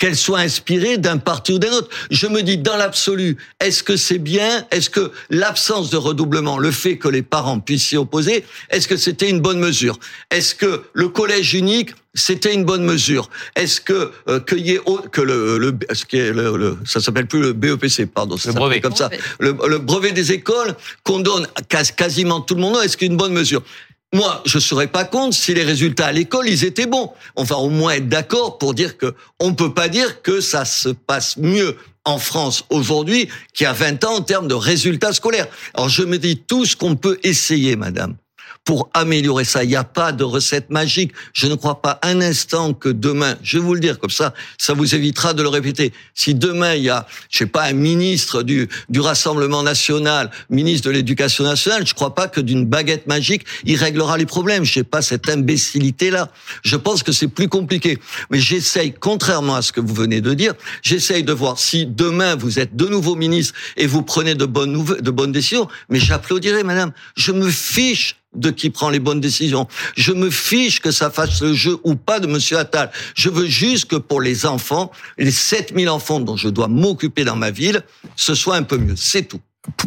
qu'elle 0.00 0.16
soit 0.16 0.38
inspirée 0.40 0.96
d'un 0.98 1.18
parti 1.18 1.52
ou 1.52 1.58
d'un 1.60 1.70
autre. 1.72 1.88
Je 2.10 2.26
me 2.26 2.42
dis, 2.42 2.56
dans 2.58 2.76
l'absolu, 2.76 3.36
est-ce 3.60 3.82
que 3.84 3.96
c'est 3.96 4.18
bien? 4.18 4.66
Est-ce 4.72 4.88
que 4.90 5.12
l'absence 5.28 5.90
de 5.90 5.98
redoublement, 5.98 6.58
le 6.58 6.70
fait 6.70 6.96
que 6.96 7.06
les 7.06 7.22
parents 7.22 7.60
puissent 7.60 7.86
s'y 7.88 7.96
opposer, 7.98 8.44
est-ce 8.70 8.88
que 8.88 8.96
c'était 8.96 9.28
une 9.30 9.40
bonne 9.40 9.60
mesure? 9.60 10.00
Est-ce 10.30 10.54
que 10.56 10.82
le 10.94 11.08
collège 11.08 11.54
unique 11.54 11.90
c'était 12.14 12.52
une 12.54 12.64
bonne 12.64 12.82
mesure? 12.82 13.30
Est-ce 13.54 13.80
que 13.80 14.10
euh, 14.28 14.40
y 14.56 14.72
ait 14.72 14.80
que 15.12 15.20
le, 15.20 15.58
le 15.58 15.78
ce 15.92 16.04
qui 16.04 16.16
est 16.16 16.32
le, 16.32 16.56
le- 16.56 16.76
ça 16.84 17.00
s'appelle 17.00 17.26
plus 17.26 17.40
le 17.40 17.52
BEPC 17.52 18.06
pardon, 18.06 18.36
ça 18.36 18.48
Le 18.48 18.54
brevet. 18.56 18.80
comme 18.80 18.96
ça, 18.96 19.10
le, 19.38 19.54
le 19.68 19.78
brevet 19.78 20.10
des 20.10 20.32
écoles 20.32 20.74
qu'on 21.04 21.20
donne 21.20 21.46
à 21.54 21.84
quasiment 21.84 22.40
tout 22.40 22.56
le 22.56 22.62
monde. 22.62 22.78
Est-ce 22.82 22.96
qu'une 22.96 23.16
bonne 23.16 23.32
mesure? 23.32 23.62
Moi, 24.12 24.42
je 24.44 24.58
serais 24.58 24.88
pas 24.88 25.04
contre 25.04 25.36
si 25.36 25.54
les 25.54 25.62
résultats 25.62 26.06
à 26.06 26.12
l'école 26.12 26.48
ils 26.48 26.64
étaient 26.64 26.86
bons. 26.86 27.12
On 27.36 27.44
va 27.44 27.56
au 27.58 27.68
moins 27.68 27.92
être 27.92 28.08
d'accord 28.08 28.58
pour 28.58 28.74
dire 28.74 28.96
que 28.96 29.14
on 29.38 29.54
peut 29.54 29.72
pas 29.72 29.88
dire 29.88 30.22
que 30.22 30.40
ça 30.40 30.64
se 30.64 30.88
passe 30.88 31.36
mieux 31.36 31.76
en 32.04 32.18
France 32.18 32.64
aujourd'hui 32.70 33.28
qu'il 33.52 33.64
y 33.64 33.66
a 33.68 33.72
20 33.72 34.04
ans 34.04 34.16
en 34.16 34.22
termes 34.22 34.48
de 34.48 34.54
résultats 34.54 35.12
scolaires. 35.12 35.46
Alors 35.74 35.88
je 35.88 36.02
me 36.02 36.18
dis 36.18 36.38
tout 36.38 36.66
ce 36.66 36.74
qu'on 36.74 36.96
peut 36.96 37.18
essayer, 37.22 37.76
madame, 37.76 38.16
pour 38.64 38.90
améliorer 38.94 39.44
ça. 39.44 39.64
Il 39.64 39.70
n'y 39.70 39.76
a 39.76 39.84
pas 39.84 40.12
de 40.12 40.22
recette 40.22 40.70
magique. 40.70 41.12
Je 41.32 41.46
ne 41.46 41.54
crois 41.54 41.82
pas 41.82 41.98
un 42.02 42.20
instant 42.20 42.72
que 42.72 42.88
demain, 42.88 43.36
je 43.42 43.58
vais 43.58 43.64
vous 43.64 43.74
le 43.74 43.80
dire 43.80 43.98
comme 43.98 44.10
ça, 44.10 44.34
ça 44.58 44.74
vous 44.74 44.94
évitera 44.94 45.34
de 45.34 45.42
le 45.42 45.48
répéter. 45.48 45.92
Si 46.14 46.34
demain 46.34 46.74
il 46.74 46.84
y 46.84 46.90
a, 46.90 47.06
je 47.30 47.38
sais 47.38 47.46
pas, 47.46 47.64
un 47.64 47.72
ministre 47.72 48.42
du, 48.42 48.68
du 48.88 49.00
Rassemblement 49.00 49.62
national, 49.62 50.30
ministre 50.50 50.88
de 50.88 50.92
l'Éducation 50.92 51.44
nationale, 51.44 51.86
je 51.86 51.94
crois 51.94 52.14
pas 52.14 52.28
que 52.28 52.40
d'une 52.40 52.66
baguette 52.66 53.06
magique, 53.06 53.44
il 53.64 53.76
réglera 53.76 54.18
les 54.18 54.26
problèmes. 54.26 54.64
Je 54.64 54.74
sais 54.74 54.84
pas 54.84 55.02
cette 55.02 55.28
imbécilité-là. 55.28 56.30
Je 56.62 56.76
pense 56.76 57.02
que 57.02 57.12
c'est 57.12 57.28
plus 57.28 57.48
compliqué. 57.48 57.98
Mais 58.30 58.38
j'essaye, 58.38 58.92
contrairement 58.92 59.56
à 59.56 59.62
ce 59.62 59.72
que 59.72 59.80
vous 59.80 59.94
venez 59.94 60.20
de 60.20 60.34
dire, 60.34 60.54
j'essaye 60.82 61.24
de 61.24 61.32
voir 61.32 61.58
si 61.58 61.86
demain 61.86 62.36
vous 62.36 62.58
êtes 62.58 62.76
de 62.76 62.86
nouveau 62.86 63.16
ministre 63.16 63.54
et 63.76 63.86
vous 63.86 64.02
prenez 64.02 64.34
de 64.34 64.44
bonnes 64.44 64.84
de 65.00 65.10
bonnes 65.10 65.32
décisions. 65.32 65.66
Mais 65.88 65.98
j'applaudirai, 65.98 66.62
madame. 66.62 66.92
Je 67.16 67.32
me 67.32 67.50
fiche 67.50 68.19
de 68.34 68.50
qui 68.50 68.70
prend 68.70 68.90
les 68.90 69.00
bonnes 69.00 69.20
décisions. 69.20 69.66
Je 69.96 70.12
me 70.12 70.30
fiche 70.30 70.80
que 70.80 70.90
ça 70.90 71.10
fasse 71.10 71.40
le 71.42 71.54
jeu 71.54 71.78
ou 71.84 71.94
pas 71.94 72.20
de 72.20 72.26
Monsieur 72.26 72.58
Attal. 72.58 72.90
Je 73.14 73.28
veux 73.28 73.46
juste 73.46 73.86
que 73.86 73.96
pour 73.96 74.20
les 74.20 74.46
enfants, 74.46 74.90
les 75.18 75.30
7000 75.30 75.88
enfants 75.88 76.20
dont 76.20 76.36
je 76.36 76.48
dois 76.48 76.68
m'occuper 76.68 77.24
dans 77.24 77.36
ma 77.36 77.50
ville, 77.50 77.82
ce 78.16 78.34
soit 78.34 78.56
un 78.56 78.62
peu 78.62 78.78
mieux. 78.78 78.96
C'est 78.96 79.22
tout. 79.22 79.40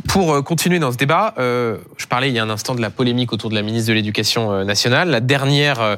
Pour 0.07 0.33
euh, 0.33 0.41
continuer 0.43 0.77
dans 0.77 0.91
ce 0.91 0.97
débat, 0.97 1.33
euh, 1.39 1.77
je 1.97 2.05
parlais 2.05 2.29
il 2.29 2.35
y 2.35 2.39
a 2.39 2.43
un 2.43 2.49
instant 2.51 2.75
de 2.75 2.81
la 2.81 2.91
polémique 2.91 3.33
autour 3.33 3.49
de 3.49 3.55
la 3.55 3.63
ministre 3.63 3.89
de 3.89 3.93
l'Éducation 3.93 4.51
euh, 4.51 4.63
nationale. 4.63 5.09
La 5.09 5.19
dernière 5.19 5.97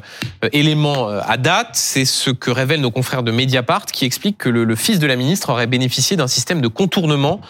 élément 0.52 1.08
à 1.08 1.36
date, 1.36 1.70
c'est 1.74 2.06
ce 2.06 2.30
que 2.30 2.50
révèlent 2.50 2.80
nos 2.80 2.90
confrères 2.90 3.22
de 3.22 3.30
Mediapart 3.30 3.84
qui 3.86 4.06
explique 4.06 4.38
que 4.38 4.48
le, 4.48 4.76
fils 4.76 4.98
de 4.98 5.06
la 5.06 5.16
ministre 5.16 5.50
aurait 5.50 5.66
bénéficié 5.66 6.16
d'un 6.16 6.26
système 6.26 6.62
de 6.62 6.68
contournement 6.68 7.40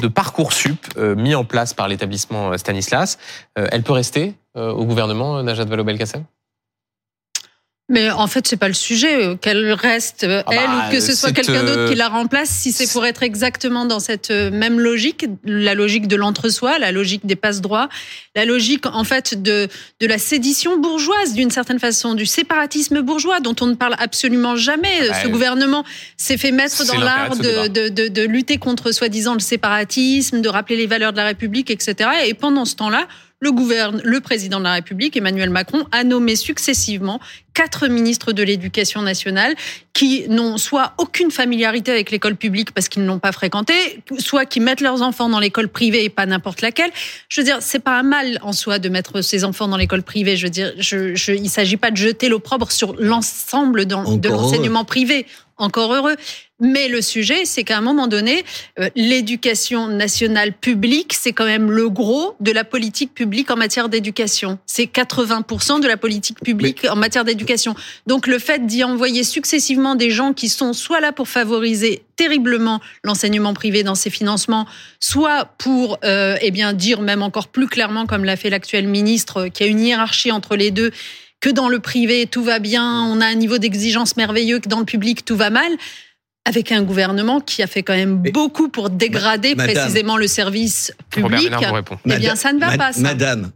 de 0.00 0.08
Parcoursup 0.08 0.86
euh, 0.96 1.14
mis 1.14 1.34
en 1.34 1.44
place 1.44 1.74
par 1.74 1.88
l'établissement 1.88 2.56
Stanislas. 2.56 3.18
Elle 3.54 3.82
peut 3.82 3.92
rester 3.92 4.34
au 4.54 4.84
gouvernement, 4.84 5.38
euh, 5.38 5.42
Najat 5.42 5.64
Vallaud-Belkacem? 5.64 6.24
Mais 7.90 8.10
en 8.10 8.26
fait, 8.28 8.46
c'est 8.46 8.56
pas 8.56 8.68
le 8.68 8.72
sujet. 8.74 9.14
euh, 9.22 9.36
Qu'elle 9.36 9.70
reste, 9.74 10.24
euh, 10.24 10.42
Ah 10.46 10.52
elle, 10.52 10.66
bah, 10.68 10.84
ou 10.88 10.92
que 10.92 11.00
ce 11.00 11.14
soit 11.14 11.32
quelqu'un 11.32 11.64
d'autre 11.64 11.80
euh, 11.80 11.88
qui 11.90 11.94
la 11.94 12.08
remplace, 12.08 12.48
si 12.48 12.72
c'est 12.72 12.90
pour 12.90 13.04
être 13.04 13.22
exactement 13.22 13.84
dans 13.84 14.00
cette 14.00 14.30
euh, 14.30 14.50
même 14.50 14.80
logique, 14.80 15.26
la 15.44 15.74
logique 15.74 16.08
de 16.08 16.16
l'entre-soi, 16.16 16.78
la 16.78 16.92
logique 16.92 17.26
des 17.26 17.36
passe-droits, 17.36 17.90
la 18.34 18.46
logique, 18.46 18.86
en 18.86 19.04
fait, 19.04 19.42
de, 19.42 19.68
de 20.00 20.06
la 20.06 20.16
sédition 20.16 20.78
bourgeoise, 20.78 21.34
d'une 21.34 21.50
certaine 21.50 21.78
façon, 21.78 22.14
du 22.14 22.24
séparatisme 22.24 23.02
bourgeois, 23.02 23.40
dont 23.40 23.54
on 23.60 23.66
ne 23.66 23.74
parle 23.74 23.96
absolument 23.98 24.56
jamais. 24.56 25.06
bah, 25.10 25.22
ce 25.22 25.28
gouvernement 25.28 25.84
s'est 26.16 26.38
fait 26.38 26.52
mettre 26.52 26.86
dans 26.86 26.98
l'art 26.98 27.36
de, 27.36 27.68
de 28.08 28.22
lutter 28.22 28.56
contre, 28.56 28.92
soi-disant, 28.92 29.34
le 29.34 29.40
séparatisme, 29.40 30.40
de 30.40 30.48
rappeler 30.48 30.76
les 30.76 30.86
valeurs 30.86 31.12
de 31.12 31.18
la 31.18 31.26
République, 31.26 31.70
etc. 31.70 32.08
Et 32.26 32.32
pendant 32.32 32.64
ce 32.64 32.76
temps-là, 32.76 33.06
le, 33.44 33.52
gouverne, 33.52 34.00
le 34.02 34.20
président 34.20 34.58
de 34.58 34.64
la 34.64 34.72
République, 34.72 35.16
Emmanuel 35.16 35.50
Macron, 35.50 35.86
a 35.92 36.02
nommé 36.02 36.34
successivement 36.34 37.20
quatre 37.52 37.86
ministres 37.88 38.32
de 38.32 38.42
l'Éducation 38.42 39.02
nationale 39.02 39.54
qui 39.92 40.24
n'ont 40.28 40.56
soit 40.56 40.94
aucune 40.98 41.30
familiarité 41.30 41.92
avec 41.92 42.10
l'école 42.10 42.34
publique 42.34 42.72
parce 42.72 42.88
qu'ils 42.88 43.02
ne 43.02 43.06
l'ont 43.06 43.20
pas 43.20 43.32
fréquentée, 43.32 44.02
soit 44.18 44.46
qui 44.46 44.58
mettent 44.60 44.80
leurs 44.80 45.02
enfants 45.02 45.28
dans 45.28 45.38
l'école 45.38 45.68
privée 45.68 46.04
et 46.04 46.08
pas 46.08 46.26
n'importe 46.26 46.62
laquelle. 46.62 46.90
Je 47.28 47.40
veux 47.40 47.44
dire, 47.44 47.58
c'est 47.60 47.78
pas 47.78 47.98
un 47.98 48.02
mal 48.02 48.38
en 48.42 48.52
soi 48.52 48.78
de 48.78 48.88
mettre 48.88 49.20
ses 49.20 49.44
enfants 49.44 49.68
dans 49.68 49.76
l'école 49.76 50.02
privée. 50.02 50.36
Je 50.36 50.46
veux 50.46 50.50
dire, 50.50 50.72
je, 50.78 51.14
je, 51.14 51.32
il 51.32 51.50
s'agit 51.50 51.76
pas 51.76 51.90
de 51.90 51.96
jeter 51.96 52.28
l'opprobre 52.28 52.72
sur 52.72 52.96
l'ensemble 52.98 53.84
de 53.86 54.28
l'enseignement 54.28 54.84
privé. 54.84 55.26
Encore 55.56 55.94
heureux. 55.94 56.16
Mais 56.60 56.88
le 56.88 57.02
sujet, 57.02 57.44
c'est 57.44 57.64
qu'à 57.64 57.78
un 57.78 57.80
moment 57.80 58.06
donné, 58.06 58.44
euh, 58.78 58.88
l'éducation 58.94 59.88
nationale 59.88 60.52
publique, 60.52 61.12
c'est 61.12 61.32
quand 61.32 61.44
même 61.44 61.70
le 61.70 61.90
gros 61.90 62.36
de 62.40 62.52
la 62.52 62.64
politique 62.64 63.12
publique 63.12 63.50
en 63.50 63.56
matière 63.56 63.88
d'éducation. 63.88 64.58
C'est 64.66 64.84
80% 64.84 65.80
de 65.80 65.86
la 65.86 65.96
politique 65.96 66.40
publique 66.40 66.86
en 66.88 66.96
matière 66.96 67.24
d'éducation. 67.24 67.74
Donc 68.06 68.26
le 68.26 68.38
fait 68.38 68.66
d'y 68.66 68.84
envoyer 68.84 69.24
successivement 69.24 69.96
des 69.96 70.10
gens 70.10 70.32
qui 70.32 70.48
sont 70.48 70.72
soit 70.72 71.00
là 71.00 71.12
pour 71.12 71.28
favoriser 71.28 72.04
terriblement 72.16 72.80
l'enseignement 73.02 73.54
privé 73.54 73.82
dans 73.82 73.96
ses 73.96 74.10
financements, 74.10 74.66
soit 75.00 75.46
pour 75.58 75.98
euh, 76.04 76.36
eh 76.40 76.50
bien 76.50 76.72
dire 76.72 77.00
même 77.00 77.22
encore 77.22 77.48
plus 77.48 77.66
clairement, 77.66 78.06
comme 78.06 78.24
l'a 78.24 78.36
fait 78.36 78.50
l'actuel 78.50 78.86
ministre, 78.86 79.42
euh, 79.42 79.48
qu'il 79.48 79.66
y 79.66 79.68
a 79.68 79.72
une 79.72 79.80
hiérarchie 79.80 80.30
entre 80.30 80.56
les 80.56 80.70
deux 80.70 80.92
que 81.44 81.50
dans 81.50 81.68
le 81.68 81.78
privé 81.78 82.26
tout 82.26 82.42
va 82.42 82.58
bien, 82.58 83.02
on 83.02 83.20
a 83.20 83.26
un 83.26 83.34
niveau 83.34 83.58
d'exigence 83.58 84.16
merveilleux, 84.16 84.60
que 84.60 84.68
dans 84.70 84.78
le 84.78 84.86
public 84.86 85.26
tout 85.26 85.36
va 85.36 85.50
mal, 85.50 85.70
avec 86.46 86.72
un 86.72 86.82
gouvernement 86.82 87.42
qui 87.42 87.62
a 87.62 87.66
fait 87.66 87.82
quand 87.82 87.92
même 87.94 88.16
beaucoup 88.32 88.70
pour 88.70 88.88
dégrader 88.88 89.54
madame. 89.54 89.74
précisément 89.74 90.16
le 90.16 90.26
service 90.26 90.94
public. 91.10 91.40
Eh 91.44 91.48
bien, 91.50 91.60
Madame- 92.06 92.36
ça 92.36 92.52
ne 92.54 92.58
va 92.60 92.78
pas, 92.78 92.94
ça. 92.94 93.00
Madame, 93.00 93.50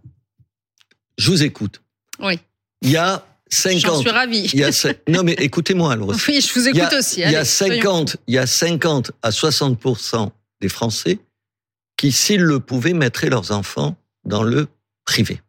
je 1.17 1.31
vous 1.31 1.43
écoute. 1.43 1.81
Oui, 2.21 2.39
Il 2.83 2.91
y 2.91 2.99
a 2.99 3.25
50. 3.49 3.81
j'en 3.81 4.01
suis 4.01 4.11
ravie. 4.11 4.51
Il 4.53 4.61
y 4.61 4.65
a 4.65 4.69
cin- 4.71 4.95
non 5.09 5.23
mais 5.23 5.33
écoutez-moi 5.39 5.91
alors. 5.95 6.11
Oui, 6.29 6.43
je 6.43 6.53
vous 6.53 6.69
Il 6.69 6.77
y 6.77 6.81
a- 6.83 6.85
écoute 6.89 6.99
aussi. 6.99 7.21
Il 7.21 7.31
y 7.31 7.37
a 7.37 7.39
allez, 7.39 7.45
soyons- 7.49 7.75
50, 7.83 8.17
il 8.27 8.35
y 8.35 8.39
a 8.39 8.47
50 8.47 9.13
à 9.23 9.31
60 9.31 9.79
des 10.61 10.69
Français 10.69 11.19
qui, 11.97 12.13
s'ils 12.13 12.43
le 12.43 12.61
pouvaient, 12.61 12.93
mettraient 12.93 13.31
leurs 13.31 13.51
enfants 13.51 13.97
dans 14.27 14.43
le 14.43 14.67
privé. 15.07 15.41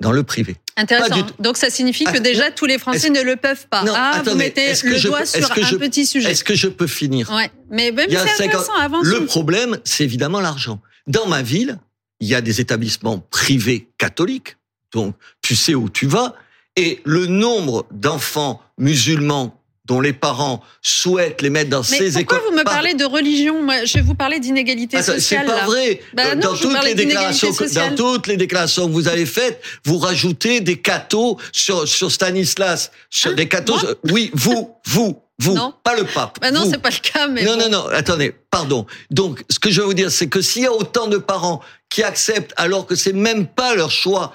Dans 0.00 0.10
le 0.12 0.24
privé. 0.24 0.56
Intéressant. 0.78 1.22
tout. 1.24 1.34
Donc 1.42 1.56
ça 1.56 1.70
signifie 1.70 2.04
que 2.04 2.10
Ah, 2.16 2.20
déjà 2.20 2.50
tous 2.50 2.64
les 2.66 2.78
Français 2.78 3.10
ne 3.10 3.20
le 3.20 3.36
peuvent 3.36 3.66
pas. 3.68 3.82
Non, 3.84 3.92
ah, 3.94 4.22
vous 4.24 4.34
mettez 4.36 4.68
le 4.84 4.96
je 4.96 5.08
doigt 5.08 5.26
sur 5.26 5.50
un 5.50 5.54
je- 5.66 5.76
petit 5.76 6.06
sujet. 6.06 6.30
Est-ce 6.30 6.44
que 6.44 6.54
je 6.54 6.68
peux 6.68 6.86
finir 6.86 7.30
Ouais, 7.30 7.50
mais 7.70 7.90
même 7.92 8.06
c'est 8.08 8.16
50 8.16 8.40
intéressant. 8.46 8.74
Avance. 8.74 9.04
Le 9.04 9.26
problème, 9.26 9.78
c'est 9.84 10.04
évidemment 10.04 10.40
l'argent. 10.40 10.80
Dans 11.06 11.26
ma 11.26 11.42
ville, 11.42 11.78
il 12.20 12.28
y 12.28 12.34
a 12.34 12.40
des 12.40 12.60
établissements 12.60 13.18
privés 13.18 13.88
catholiques, 13.98 14.56
donc 14.94 15.14
tu 15.42 15.56
sais 15.56 15.74
où 15.74 15.90
tu 15.90 16.06
vas, 16.06 16.34
et 16.76 17.00
le 17.04 17.26
nombre 17.26 17.86
d'enfants 17.90 18.62
musulmans 18.78 19.57
dont 19.88 20.00
les 20.00 20.12
parents 20.12 20.62
souhaitent 20.82 21.42
les 21.42 21.50
mettre 21.50 21.70
dans 21.70 21.80
Mais 21.80 21.96
ces 21.98 22.04
pourquoi 22.12 22.20
écoles. 22.20 22.40
vous 22.50 22.56
me 22.56 22.62
Par- 22.62 22.74
parlez 22.74 22.94
de 22.94 23.04
religion? 23.04 23.62
Moi, 23.62 23.84
je 23.84 23.94
vais 23.94 24.02
vous 24.02 24.14
parler 24.14 24.38
d'inégalité 24.38 24.98
Ah, 24.98 25.02
sociale. 25.02 25.40
C'est 25.46 25.46
pas 25.52 25.56
là. 25.60 25.64
vrai. 25.66 26.00
Bah 26.14 26.34
non, 26.34 26.40
dans 26.52 26.56
toutes 26.56 26.84
les 26.84 26.94
déclarations, 26.94 27.50
dans 27.74 27.94
toutes 27.96 28.26
les 28.28 28.36
déclarations 28.36 28.86
que 28.86 28.92
vous 28.92 29.08
avez 29.08 29.26
faites, 29.26 29.60
vous 29.84 29.98
rajoutez 29.98 30.60
des 30.60 30.76
cathos 30.80 31.38
sur 31.52 31.88
sur 31.88 32.12
Stanislas, 32.12 32.92
sur 33.10 33.30
Hein 33.32 33.34
des 33.34 33.48
cathos. 33.48 33.84
Oui, 34.04 34.30
vous, 34.34 34.74
vous, 34.86 35.20
Vous, 35.40 35.54
Non. 35.54 35.72
pas 35.84 35.94
le 35.94 36.02
pape. 36.04 36.38
Bah 36.40 36.50
non, 36.50 36.68
c'est 36.68 36.82
pas 36.82 36.90
le 36.90 36.96
cas, 37.00 37.28
mais 37.28 37.44
non, 37.44 37.56
bon. 37.56 37.62
non, 37.62 37.68
non, 37.70 37.86
attendez, 37.92 38.34
pardon. 38.50 38.86
Donc, 39.12 39.44
ce 39.48 39.60
que 39.60 39.70
je 39.70 39.80
veux 39.80 39.86
vous 39.86 39.94
dire, 39.94 40.10
c'est 40.10 40.26
que 40.26 40.40
s'il 40.42 40.62
y 40.62 40.66
a 40.66 40.72
autant 40.72 41.06
de 41.06 41.16
parents 41.16 41.60
qui 41.88 42.02
acceptent 42.02 42.52
alors 42.56 42.86
que 42.86 42.96
c'est 42.96 43.12
même 43.12 43.46
pas 43.46 43.76
leur 43.76 43.92
choix, 43.92 44.34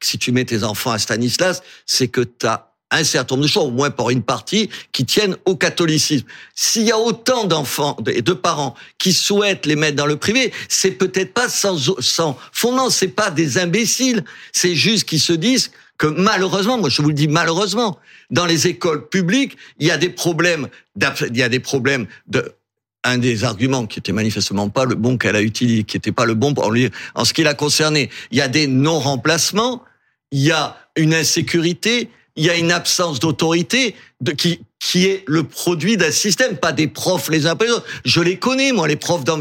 si 0.00 0.16
tu 0.18 0.32
mets 0.32 0.46
tes 0.46 0.64
enfants 0.64 0.92
à 0.92 0.98
Stanislas, 0.98 1.62
c'est 1.84 2.08
que 2.08 2.22
tu 2.22 2.46
as 2.46 2.70
un 2.94 3.04
certain 3.04 3.34
nombre 3.34 3.46
de 3.46 3.50
choix, 3.50 3.62
au 3.62 3.70
moins 3.70 3.90
pour 3.90 4.10
une 4.10 4.22
partie, 4.22 4.70
qui 4.92 5.04
tiennent 5.04 5.36
au 5.44 5.56
catholicisme. 5.56 6.26
S'il 6.54 6.82
y 6.82 6.92
a 6.92 6.98
autant 6.98 7.44
d'enfants 7.44 7.96
et 8.06 8.22
de 8.22 8.32
parents 8.32 8.74
qui 8.98 9.12
souhaitent 9.12 9.66
les 9.66 9.76
mettre 9.76 9.96
dans 9.96 10.06
le 10.06 10.16
privé, 10.16 10.52
c'est 10.68 10.92
peut-être 10.92 11.34
pas 11.34 11.48
sans, 11.48 11.76
sans 12.00 12.38
fondement, 12.52 12.90
c'est 12.90 13.08
pas 13.08 13.30
des 13.30 13.58
imbéciles, 13.58 14.24
c'est 14.52 14.74
juste 14.74 15.04
qu'ils 15.08 15.20
se 15.20 15.32
disent 15.32 15.70
que 15.98 16.06
malheureusement, 16.06 16.78
moi 16.78 16.88
je 16.88 17.02
vous 17.02 17.08
le 17.08 17.14
dis 17.14 17.28
malheureusement, 17.28 17.98
dans 18.30 18.46
les 18.46 18.66
écoles 18.66 19.08
publiques, 19.08 19.56
il 19.78 19.86
y 19.86 19.90
a 19.90 19.98
des 19.98 20.08
problèmes, 20.08 20.68
il 20.96 21.36
y 21.36 21.42
a 21.42 21.48
des 21.48 21.60
problèmes 21.60 22.06
de 22.26 22.52
un 23.06 23.18
des 23.18 23.44
arguments 23.44 23.86
qui 23.86 23.98
était 23.98 24.12
manifestement 24.12 24.70
pas 24.70 24.86
le 24.86 24.94
bon 24.94 25.18
qu'elle 25.18 25.36
a 25.36 25.42
utilisé, 25.42 25.84
qui 25.84 25.98
était 25.98 26.10
pas 26.10 26.24
le 26.24 26.32
bon 26.34 26.54
en, 26.56 26.70
lui- 26.70 26.90
en 27.14 27.26
ce 27.26 27.34
qui 27.34 27.42
l'a 27.42 27.52
concerné. 27.52 28.08
Il 28.30 28.38
y 28.38 28.40
a 28.40 28.48
des 28.48 28.66
non-remplacements, 28.66 29.82
il 30.32 30.40
y 30.40 30.50
a 30.50 30.76
une 30.96 31.12
insécurité, 31.12 32.08
il 32.36 32.44
y 32.44 32.50
a 32.50 32.56
une 32.56 32.72
absence 32.72 33.20
d'autorité 33.20 33.94
de, 34.20 34.32
qui, 34.32 34.60
qui 34.80 35.06
est 35.06 35.24
le 35.26 35.44
produit 35.44 35.96
d'un 35.96 36.10
système, 36.10 36.56
pas 36.56 36.72
des 36.72 36.88
profs 36.88 37.28
les 37.30 37.46
uns 37.46 37.50
après 37.52 37.66
les 37.66 37.72
autres. 37.72 37.86
Je 38.04 38.20
les 38.20 38.38
connais, 38.38 38.72
moi, 38.72 38.88
les 38.88 38.96
profs. 38.96 39.24
dans- 39.24 39.40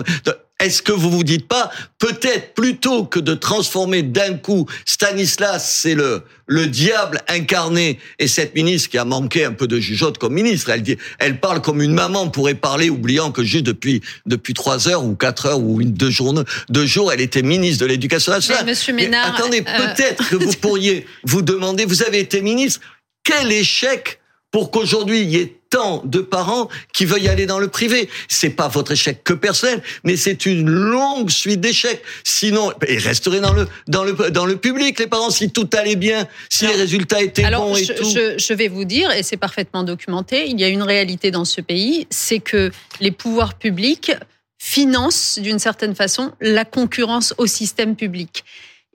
Est-ce 0.64 0.82
que 0.82 0.94
vous 0.94 1.12
vous 1.12 1.26
dites 1.26 1.46
pas, 1.46 1.70
peut-être 2.00 2.54
plutôt 2.54 3.04
que 3.04 3.20
de 3.20 3.34
transformer 3.34 4.02
d'un 4.02 4.36
coup 4.36 4.66
Stanislas, 4.86 5.70
c'est 5.70 5.94
le, 5.94 6.24
le 6.48 6.68
diable 6.68 7.20
incarné, 7.28 8.00
et 8.18 8.30
cette 8.30 8.56
ministre 8.56 8.90
qui 8.90 8.98
a 8.98 9.04
manqué 9.04 9.44
un 9.44 9.52
peu 9.52 9.68
de 9.68 9.78
jugeote 9.78 10.18
comme 10.18 10.32
ministre, 10.32 10.70
elle 10.70 10.82
dit, 10.82 10.98
elle 11.20 11.42
parle 11.42 11.62
comme 11.62 11.82
une 11.82 11.92
maman 11.92 12.30
pourrait 12.30 12.56
parler, 12.56 12.90
oubliant 12.90 13.34
que 13.34 13.44
juste 13.44 13.66
depuis, 13.66 14.00
depuis 14.26 14.54
trois 14.54 14.88
heures 14.88 15.04
ou 15.04 15.16
quatre 15.16 15.48
heures 15.48 15.60
ou 15.60 15.82
une, 15.82 15.92
deux 15.92 16.10
jours, 16.10 16.34
deux 16.70 16.86
jours, 16.86 17.12
elle 17.12 17.20
était 17.20 17.42
ministre 17.42 17.82
de 17.82 17.88
l'éducation 17.88 18.32
nationale. 18.32 18.64
Mais, 18.64 18.72
monsieur 18.72 18.94
Ménard, 18.94 19.36
attendez, 19.36 19.66
euh, 19.68 19.94
peut-être 19.94 20.30
que 20.30 20.38
vous 20.38 20.54
pourriez 20.62 21.06
vous 21.26 21.42
demander, 21.42 21.84
vous 21.84 22.04
avez 22.04 22.20
été 22.20 22.42
ministre, 22.42 22.80
quel 23.26 23.52
échec 23.52 24.22
pour 24.50 24.72
qu'aujourd'hui 24.72 25.24
il 25.24 25.30
y 25.30 25.38
ait 25.40 25.58
tant 25.74 26.04
de 26.06 26.20
parents 26.20 26.70
qui 26.94 27.04
veuillent 27.06 27.30
aller 27.30 27.48
dans 27.48 27.58
le 27.58 27.68
privé. 27.68 28.08
C'est 28.28 28.52
pas 28.52 28.68
votre 28.68 28.92
échec 28.92 29.24
que 29.24 29.34
personnel, 29.34 29.82
mais 30.04 30.16
c'est 30.18 30.46
une 30.46 30.70
longue 30.70 31.32
suite 31.32 31.62
d'échecs. 31.62 32.04
Sinon, 32.24 32.72
ils 32.88 33.00
resteraient 33.00 33.40
dans 33.40 33.54
le 33.54 33.68
dans 33.88 34.04
le 34.04 34.14
dans 34.30 34.46
le 34.46 34.58
public 34.58 35.00
les 35.00 35.08
parents 35.08 35.32
si 35.32 35.50
tout 35.52 35.68
allait 35.74 35.96
bien, 35.96 36.28
si 36.50 36.68
les 36.68 36.76
résultats 36.76 37.22
étaient 37.24 37.44
Alors, 37.44 37.66
bons 37.70 37.76
et 37.78 37.86
je, 37.86 37.94
tout. 37.94 38.10
je- 38.10 38.38
je 38.38 38.54
vais 38.54 38.68
vous 38.68 38.86
dire, 38.86 39.10
et 39.12 39.24
c'est 39.24 39.38
parfaitement 39.38 39.84
documenté, 39.84 40.46
il 40.48 40.60
y 40.60 40.64
a 40.64 40.68
une 40.68 40.84
réalité 40.84 41.32
dans 41.32 41.46
ce 41.46 41.60
pays, 41.62 42.06
c'est 42.12 42.40
que 42.40 42.72
les 43.00 43.12
pouvoirs 43.12 43.56
publics 43.56 44.12
financent 44.60 45.40
d'une 45.42 45.60
certaine 45.60 45.96
façon 45.96 46.32
la 46.40 46.66
concurrence 46.66 47.34
au 47.38 47.48
système 47.48 47.96
public. 47.96 48.46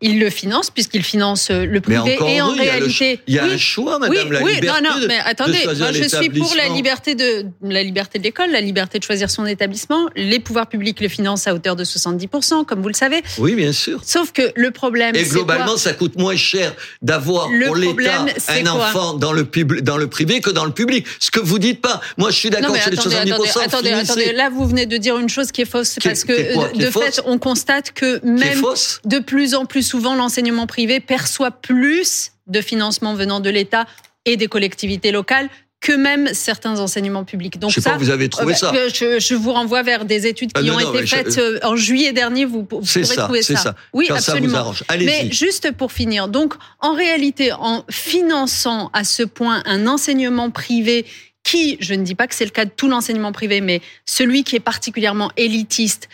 Ils 0.00 0.20
le 0.20 0.30
financent 0.30 0.70
puisqu'ils 0.70 1.02
financent 1.02 1.50
le 1.50 1.66
Mais 1.66 1.80
privé 1.80 2.16
et 2.20 2.40
en 2.40 2.48
heureux, 2.48 2.56
il 2.58 2.64
y 2.64 2.68
a 2.68 2.74
le 2.78 2.78
réalité, 2.78 3.20
il 3.26 3.34
y 3.34 3.38
a 3.38 3.44
oui, 3.44 3.54
un 3.54 3.58
choix, 3.58 3.98
madame, 3.98 4.26
oui, 4.28 4.32
la 4.32 4.42
oui, 4.42 4.54
liberté 4.54 4.82
non, 4.82 4.90
non, 4.90 5.06
mais 5.08 5.18
de 5.18 5.22
attendez, 5.24 5.64
moi 5.64 5.92
je 5.92 6.04
suis 6.04 6.30
pour 6.30 6.54
la 6.56 6.68
liberté 6.68 7.14
de 7.14 7.46
la 7.62 7.82
liberté 7.82 8.18
de 8.18 8.24
l'école, 8.24 8.50
la 8.52 8.60
liberté 8.60 8.98
de 8.98 9.04
choisir 9.04 9.28
son 9.28 9.44
établissement. 9.46 10.08
Les 10.14 10.38
pouvoirs 10.38 10.68
publics 10.68 11.00
le 11.00 11.08
financent 11.08 11.46
à 11.48 11.54
hauteur 11.54 11.74
de 11.74 11.84
70%, 11.84 12.64
comme 12.64 12.80
vous 12.80 12.88
le 12.88 12.94
savez. 12.94 13.22
Oui, 13.38 13.54
bien 13.54 13.72
sûr. 13.72 14.00
Sauf 14.04 14.32
que 14.32 14.52
le 14.54 14.70
problème, 14.70 15.16
Et 15.16 15.24
globalement, 15.24 15.66
quoi 15.66 15.78
ça 15.78 15.92
coûte 15.94 16.16
moins 16.16 16.36
cher 16.36 16.74
d'avoir 17.02 17.48
Le 17.48 17.66
pour 17.66 17.76
l'État 17.76 18.24
un 18.48 18.66
enfant 18.66 19.14
dans 19.14 19.32
le 19.32 19.44
pub, 19.44 19.80
dans 19.80 19.96
le 19.96 20.06
privé 20.06 20.40
que 20.40 20.50
dans 20.50 20.64
le 20.64 20.72
public. 20.72 21.06
Ce 21.18 21.30
que 21.30 21.40
vous 21.40 21.58
dites 21.58 21.80
pas. 21.80 22.00
Moi, 22.16 22.30
je 22.30 22.36
suis 22.36 22.50
d'accord 22.50 22.76
sur 22.76 22.90
les 22.90 22.98
attendez, 22.98 23.30
70%. 23.32 23.34
attendez, 23.34 23.64
attendez, 23.64 23.90
attendez. 23.90 24.32
Là, 24.32 24.48
vous 24.50 24.66
venez 24.66 24.86
de 24.86 24.96
dire 24.96 25.18
une 25.18 25.28
chose 25.28 25.50
qui 25.50 25.62
est 25.62 25.70
fausse, 25.70 25.96
est- 25.98 26.00
parce 26.04 26.24
que 26.24 26.32
qui 26.32 26.40
est 26.40 26.52
quoi 26.52 26.66
euh, 26.66 26.68
Qui 26.70 26.82
est 26.82 26.84
de 26.86 26.90
fait, 26.90 27.20
on 27.26 27.38
constate 27.38 27.92
que 27.92 28.24
même 28.24 28.62
de 29.04 29.18
plus 29.18 29.54
en 29.54 29.64
plus 29.64 29.87
souvent, 29.88 30.14
l'enseignement 30.14 30.66
privé 30.66 31.00
perçoit 31.00 31.50
plus 31.50 32.32
de 32.46 32.60
financement 32.60 33.14
venant 33.14 33.40
de 33.40 33.50
l'État 33.50 33.86
et 34.24 34.36
des 34.36 34.46
collectivités 34.46 35.10
locales 35.10 35.48
que 35.80 35.92
même 35.92 36.28
certains 36.34 36.80
enseignements 36.80 37.22
publics. 37.24 37.56
Donc 37.60 37.70
Je 37.70 37.76
sais 37.76 37.80
ça, 37.82 37.90
pas, 37.92 37.96
vous 37.98 38.10
avez 38.10 38.28
trouvé 38.28 38.52
euh, 38.52 38.56
ça. 38.56 38.72
bah, 38.72 38.88
je, 38.92 39.20
je 39.20 39.34
vous 39.36 39.52
renvoie 39.52 39.84
vers 39.84 40.04
des 40.04 40.26
études 40.26 40.52
qui 40.52 40.60
Ah, 40.60 40.62
non, 40.64 40.74
ont 40.74 40.80
non, 40.80 40.92
été 40.92 41.06
je- 41.06 41.14
faites 41.14 41.38
euh, 41.38 41.60
en 41.62 41.76
juillet 41.76 42.12
dernier. 42.12 42.44
Vous, 42.46 42.58
vous 42.58 42.64
pourrez 42.64 43.04
ça, 43.04 43.22
trouver 43.24 43.42
ça. 43.42 43.56
ça. 43.56 43.74
Oui, 43.92 44.06
Quand 44.08 44.16
ça 44.16 44.32
vous 44.32 44.38
absolument. 44.38 44.58
arrange. 44.58 44.82
Allez-y. 44.88 45.06
Mais 45.06 45.30
juste 45.32 45.70
pour 45.72 45.92
finir, 45.92 46.26
donc 46.26 46.54
en 46.80 46.94
réalité, 46.94 47.52
en 47.52 47.84
finançant 47.90 48.90
à 48.92 49.04
ce 49.04 49.22
point 49.22 49.62
un 49.66 49.86
enseignement 49.86 50.50
privé 50.50 51.06
qui, 51.44 51.76
je 51.80 51.94
ne 51.94 52.02
dis 52.02 52.16
pas 52.16 52.26
que 52.26 52.34
c'est 52.34 52.44
le 52.44 52.50
cas 52.50 52.64
de 52.64 52.70
tout 52.70 52.88
l'enseignement 52.88 53.30
privé, 53.32 53.60
mais 53.60 53.80
celui 54.04 54.42
qui 54.42 54.56
est 54.56 54.60
particulièrement 54.60 55.30
élitiste, 55.36 56.08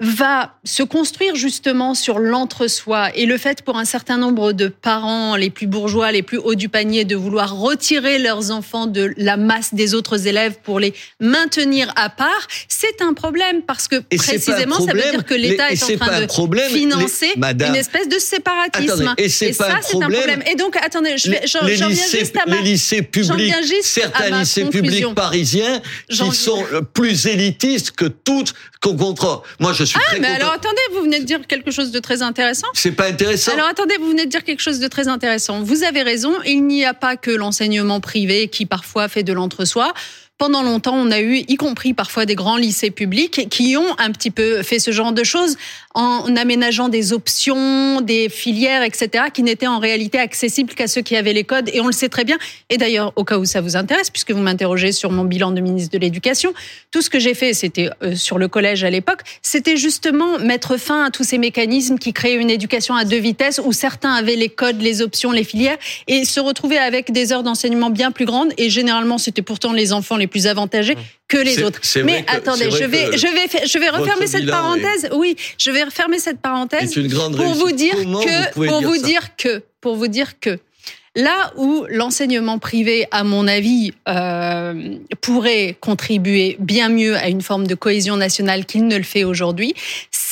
va 0.00 0.54
se 0.64 0.84
construire 0.84 1.34
justement 1.34 1.92
sur 1.94 2.20
l'entre-soi 2.20 3.10
et 3.16 3.26
le 3.26 3.36
fait 3.36 3.62
pour 3.62 3.78
un 3.78 3.84
certain 3.84 4.16
nombre 4.16 4.52
de 4.52 4.68
parents, 4.68 5.34
les 5.34 5.50
plus 5.50 5.66
bourgeois, 5.66 6.12
les 6.12 6.22
plus 6.22 6.38
hauts 6.38 6.54
du 6.54 6.68
panier, 6.68 7.04
de 7.04 7.16
vouloir 7.16 7.56
retirer 7.58 8.18
leurs 8.20 8.52
enfants 8.52 8.86
de 8.86 9.12
la 9.16 9.36
masse 9.36 9.74
des 9.74 9.94
autres 9.94 10.28
élèves 10.28 10.54
pour 10.62 10.78
les 10.78 10.94
maintenir 11.20 11.92
à 11.96 12.10
part, 12.10 12.46
c'est 12.68 13.02
un 13.02 13.12
problème 13.12 13.62
parce 13.62 13.88
que 13.88 13.96
Et 14.12 14.16
précisément 14.18 14.78
ça 14.78 14.92
veut 14.92 15.10
dire 15.10 15.24
que 15.24 15.34
l'État 15.34 15.70
est 15.72 15.82
en 15.82 15.96
train 15.96 16.20
de 16.20 16.26
problème, 16.26 16.70
les- 16.72 16.78
financer 16.78 17.32
Madame. 17.36 17.70
une 17.70 17.76
espèce 17.76 18.08
de 18.08 18.18
séparatisme. 18.20 19.02
Attendez, 19.02 19.24
et 19.24 19.28
ça, 19.28 19.80
c'est 19.82 19.96
un 19.96 20.00
problème. 20.00 20.42
Et 20.50 20.54
donc, 20.54 20.76
attendez, 20.76 21.18
je 21.18 21.30
vais, 21.30 21.40
j'en 21.44 21.64
les, 21.64 21.76
j'en 21.76 21.88
viens 21.88 21.96
lycées, 21.96 22.18
juste 22.20 22.36
à 22.36 22.48
ma, 22.48 22.56
les 22.56 22.62
lycées 22.62 23.02
publics, 23.02 23.54
certains 23.82 24.38
lycées 24.38 24.62
conclusion. 24.62 24.84
publics 25.10 25.14
parisiens 25.16 25.80
qui 26.08 26.30
sont 26.32 26.64
plus 26.94 27.26
élitistes 27.26 27.90
que 27.92 28.04
toutes 28.04 28.54
qu'on 28.80 28.96
contrôle. 28.96 29.38
Moi, 29.58 29.72
je 29.72 29.87
suis 29.88 29.98
Ah, 30.02 30.08
très 30.10 30.20
mais 30.20 30.26
content. 30.28 30.36
alors 30.40 30.52
attendez, 30.52 30.80
vous 30.94 31.02
venez 31.02 31.20
de 31.20 31.24
dire 31.24 31.40
quelque 31.46 31.70
chose 31.70 31.90
de 31.90 31.98
très 31.98 32.22
intéressant. 32.22 32.68
C'est 32.74 32.92
pas 32.92 33.06
intéressant. 33.08 33.52
Alors 33.52 33.66
attendez, 33.68 33.96
vous 33.98 34.08
venez 34.10 34.24
de 34.26 34.30
dire 34.30 34.44
quelque 34.44 34.60
chose 34.62 34.80
de 34.80 34.88
très 34.88 35.08
intéressant. 35.08 35.62
Vous 35.62 35.82
avez 35.84 36.02
raison, 36.02 36.34
il 36.46 36.64
n'y 36.66 36.84
a 36.84 36.94
pas 36.94 37.16
que 37.16 37.30
l'enseignement 37.30 38.00
privé 38.00 38.48
qui 38.48 38.66
parfois 38.66 39.08
fait 39.08 39.22
de 39.22 39.32
l'entre-soi. 39.32 39.92
Pendant 40.38 40.62
longtemps, 40.62 40.94
on 40.94 41.10
a 41.10 41.20
eu, 41.20 41.38
y 41.48 41.56
compris 41.56 41.94
parfois 41.94 42.24
des 42.24 42.36
grands 42.36 42.56
lycées 42.56 42.92
publics, 42.92 43.48
qui 43.50 43.76
ont 43.76 43.98
un 43.98 44.12
petit 44.12 44.30
peu 44.30 44.62
fait 44.62 44.78
ce 44.78 44.92
genre 44.92 45.12
de 45.12 45.24
choses 45.24 45.56
en 45.96 46.36
aménageant 46.36 46.88
des 46.88 47.12
options, 47.12 48.00
des 48.02 48.28
filières, 48.28 48.84
etc., 48.84 49.24
qui 49.34 49.42
n'étaient 49.42 49.66
en 49.66 49.80
réalité 49.80 50.16
accessibles 50.20 50.74
qu'à 50.74 50.86
ceux 50.86 51.00
qui 51.00 51.16
avaient 51.16 51.32
les 51.32 51.42
codes. 51.42 51.68
Et 51.72 51.80
on 51.80 51.86
le 51.86 51.92
sait 51.92 52.08
très 52.08 52.22
bien. 52.22 52.38
Et 52.70 52.76
d'ailleurs, 52.76 53.12
au 53.16 53.24
cas 53.24 53.36
où 53.36 53.44
ça 53.44 53.60
vous 53.60 53.74
intéresse, 53.74 54.10
puisque 54.10 54.30
vous 54.30 54.40
m'interrogez 54.40 54.92
sur 54.92 55.10
mon 55.10 55.24
bilan 55.24 55.50
de 55.50 55.60
ministre 55.60 55.90
de 55.90 55.98
l'Éducation, 55.98 56.54
tout 56.92 57.02
ce 57.02 57.10
que 57.10 57.18
j'ai 57.18 57.34
fait, 57.34 57.52
c'était 57.52 57.90
euh, 58.04 58.14
sur 58.14 58.38
le 58.38 58.46
collège 58.46 58.84
à 58.84 58.90
l'époque, 58.90 59.22
c'était 59.42 59.76
justement 59.76 60.38
mettre 60.38 60.76
fin 60.76 61.06
à 61.06 61.10
tous 61.10 61.24
ces 61.24 61.38
mécanismes 61.38 61.98
qui 61.98 62.12
créaient 62.12 62.36
une 62.36 62.50
éducation 62.50 62.94
à 62.94 63.04
deux 63.04 63.18
vitesses, 63.18 63.60
où 63.64 63.72
certains 63.72 64.12
avaient 64.12 64.36
les 64.36 64.50
codes, 64.50 64.80
les 64.80 65.02
options, 65.02 65.32
les 65.32 65.42
filières, 65.42 65.78
et 66.06 66.24
se 66.24 66.38
retrouver 66.38 66.78
avec 66.78 67.10
des 67.10 67.32
heures 67.32 67.42
d'enseignement 67.42 67.90
bien 67.90 68.12
plus 68.12 68.24
grandes. 68.24 68.52
Et 68.56 68.70
généralement, 68.70 69.18
c'était 69.18 69.42
pourtant 69.42 69.72
les 69.72 69.92
enfants 69.92 70.16
les 70.16 70.27
plus 70.28 70.46
avantagés 70.46 70.96
que 71.26 71.38
les 71.38 71.62
autres. 71.62 71.80
Mais 72.04 72.22
que- 72.22 72.32
attendez, 72.32 72.70
je 72.70 72.84
vais, 72.84 73.16
je 73.16 73.26
vais, 73.26 73.66
je 73.66 73.78
vais 73.78 73.88
refermer 73.90 74.26
cette 74.26 74.46
parenthèse. 74.46 75.08
Oui, 75.12 75.36
je 75.58 75.70
vais 75.70 75.82
refermer 75.82 76.18
cette 76.18 76.40
parenthèse 76.40 76.94
pour 76.94 77.54
vous 77.54 77.72
dire 77.72 77.94
Comment 77.96 78.20
que, 78.20 78.52
pour 78.52 78.64
dire 78.80 78.88
vous 78.88 78.96
ça 78.96 79.02
dire 79.06 79.36
que, 79.36 79.62
pour 79.80 79.96
vous 79.96 80.08
dire 80.08 80.38
que, 80.40 80.58
là 81.16 81.52
où 81.56 81.84
l'enseignement 81.88 82.58
privé, 82.58 83.06
à 83.10 83.24
mon 83.24 83.48
avis, 83.48 83.92
euh, 84.08 84.94
pourrait 85.20 85.76
contribuer 85.80 86.56
bien 86.60 86.88
mieux 86.88 87.16
à 87.16 87.28
une 87.28 87.42
forme 87.42 87.66
de 87.66 87.74
cohésion 87.74 88.16
nationale 88.16 88.64
qu'il 88.66 88.86
ne 88.86 88.96
le 88.96 89.02
fait 89.02 89.24
aujourd'hui, 89.24 89.74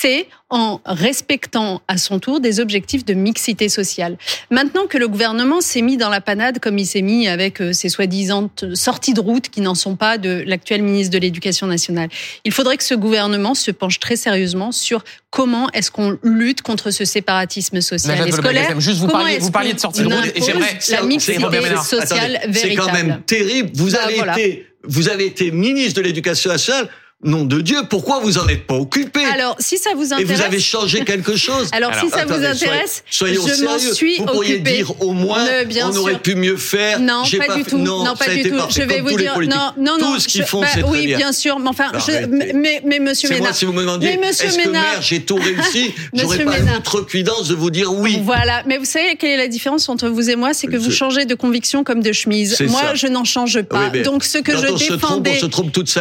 c'est 0.00 0.28
en 0.50 0.80
respectant 0.84 1.80
à 1.88 1.96
son 1.96 2.18
tour 2.18 2.40
des 2.40 2.60
objectifs 2.60 3.04
de 3.04 3.14
mixité 3.14 3.68
sociale. 3.68 4.16
Maintenant 4.50 4.86
que 4.86 4.98
le 4.98 5.08
gouvernement 5.08 5.60
s'est 5.60 5.80
mis 5.82 5.96
dans 5.96 6.08
la 6.10 6.20
panade 6.20 6.58
comme 6.60 6.78
il 6.78 6.86
s'est 6.86 7.02
mis 7.02 7.26
avec 7.28 7.60
euh, 7.60 7.72
ses 7.72 7.88
soi-disant 7.88 8.50
sorties 8.74 9.14
de 9.14 9.20
route 9.20 9.48
qui 9.48 9.60
n'en 9.60 9.74
sont 9.74 9.96
pas 9.96 10.18
de 10.18 10.44
l'actuel 10.46 10.82
ministre 10.82 11.12
de 11.14 11.18
l'Éducation 11.18 11.66
nationale, 11.66 12.08
il 12.44 12.52
faudrait 12.52 12.76
que 12.76 12.84
ce 12.84 12.94
gouvernement 12.94 13.54
se 13.54 13.70
penche 13.70 13.98
très 13.98 14.16
sérieusement 14.16 14.70
sur 14.70 15.02
comment 15.30 15.68
est-ce 15.72 15.90
qu'on 15.90 16.16
lutte 16.22 16.62
contre 16.62 16.90
ce 16.90 17.04
séparatisme 17.04 17.80
social 17.80 18.28
et 18.28 18.32
scolaire. 18.32 18.78
Juste 18.80 18.98
vous 18.98 19.06
Comment 19.06 19.20
parliez- 19.24 19.38
vous 19.38 19.50
parliez 19.50 19.72
de 19.72 19.80
sortie 19.80 20.02
de 20.02 20.06
route 20.14 20.32
et 20.34 20.42
j'aimerais- 20.42 20.78
la 20.90 21.02
mixité 21.02 21.38
sociale 21.82 22.36
Attendez, 22.36 22.52
C'est 22.58 22.62
véritable. 22.68 22.86
quand 22.86 22.92
même 22.92 23.22
terrible. 23.26 23.70
Vous 23.74 23.90
Bah, 23.92 23.98
avez 24.04 24.14
voilà. 24.16 24.38
été, 24.38 24.66
vous 24.84 25.08
avez 25.08 25.26
été 25.26 25.50
ministre 25.50 26.00
de 26.00 26.06
l'Éducation 26.06 26.50
nationale 26.50 26.88
nom 27.24 27.44
de 27.44 27.62
Dieu, 27.62 27.78
pourquoi 27.88 28.20
vous 28.20 28.36
en 28.36 28.46
êtes 28.46 28.66
pas 28.66 28.74
occupé 28.74 29.24
Alors, 29.24 29.56
si 29.58 29.78
ça 29.78 29.90
vous 29.96 30.10
Et 30.10 30.12
intéresse. 30.12 30.36
vous 30.36 30.42
avez 30.44 30.60
changé 30.60 31.02
quelque 31.02 31.34
chose 31.34 31.70
Alors, 31.72 31.92
si 31.94 32.10
ça 32.10 32.26
vous 32.26 32.34
intéresse, 32.44 33.02
soyez- 33.10 33.36
soyons 33.36 33.46
je 33.56 33.64
m'en 33.64 33.78
sérieux. 33.78 33.94
suis 33.94 34.16
Vous 34.18 34.26
pourriez 34.26 34.58
dire 34.58 34.92
au 35.02 35.12
moins, 35.12 35.44
Mais 35.46 35.64
bien 35.64 35.90
on 35.90 35.96
aurait 35.96 36.12
sûr. 36.12 36.20
pu 36.22 36.34
mieux 36.34 36.58
faire. 36.58 37.00
Non, 37.00 37.24
j'ai 37.24 37.38
pas, 37.38 37.56
du 37.56 37.64
tout. 37.64 37.78
Non, 37.78 38.04
Non, 38.04 38.14
pas 38.16 38.28
du 38.28 38.42
tout. 38.42 38.54
parfait, 38.56 38.82
Je 38.82 38.86
vais 38.86 39.00
vous 39.00 39.16
dire. 39.16 39.38
Non, 39.40 39.72
non, 39.78 39.96
non. 39.98 40.12
Tout 40.12 40.20
ce 40.20 40.28
qu'ils 40.28 40.44
font, 40.44 40.60
bah 40.60 40.66
c'est 40.72 40.82
très 40.82 40.90
Oui, 40.90 41.06
bien. 41.06 41.16
bien 41.16 41.32
sûr. 41.32 41.58
Mais 41.58 41.68
enfin, 41.70 41.90
je- 42.06 42.26
mais, 42.26 42.82
mais 42.84 42.98
monsieur 43.00 43.28
C'est 43.28 43.34
moi, 43.36 43.40
Ménard. 43.46 43.56
si 43.56 43.64
vous 43.64 43.72
me 43.72 43.80
demandiez, 43.80 44.10
est-ce 44.22 44.42
que 44.44 44.66
Ménard. 44.66 44.82
maire, 44.82 45.02
j'ai 45.02 45.22
tout 45.22 45.36
réussi, 45.36 45.94
j'aurais 46.14 46.44
pas 46.44 46.58
Ménard. 46.58 46.74
l'outrecuidance 46.76 47.48
de 47.48 47.54
vous 47.54 47.70
dire 47.70 47.92
oui. 47.94 48.20
Voilà, 48.22 48.62
mais 48.66 48.76
vous 48.76 48.84
savez 48.84 49.16
quelle 49.16 49.30
est 49.30 49.36
la 49.38 49.48
différence 49.48 49.88
entre 49.88 50.08
vous 50.08 50.28
et 50.28 50.36
moi 50.36 50.52
C'est 50.52 50.66
que 50.66 50.76
vous 50.76 50.90
changez 50.92 51.24
de 51.24 51.34
conviction 51.34 51.82
comme 51.82 52.02
de 52.02 52.12
chemise. 52.12 52.60
Moi, 52.68 52.94
je 52.94 53.06
n'en 53.06 53.24
change 53.24 53.62
pas. 53.62 53.88
Donc, 54.04 54.22
ce 54.22 54.36
que 54.38 54.52
je 54.52 54.90
défendais 54.90 55.40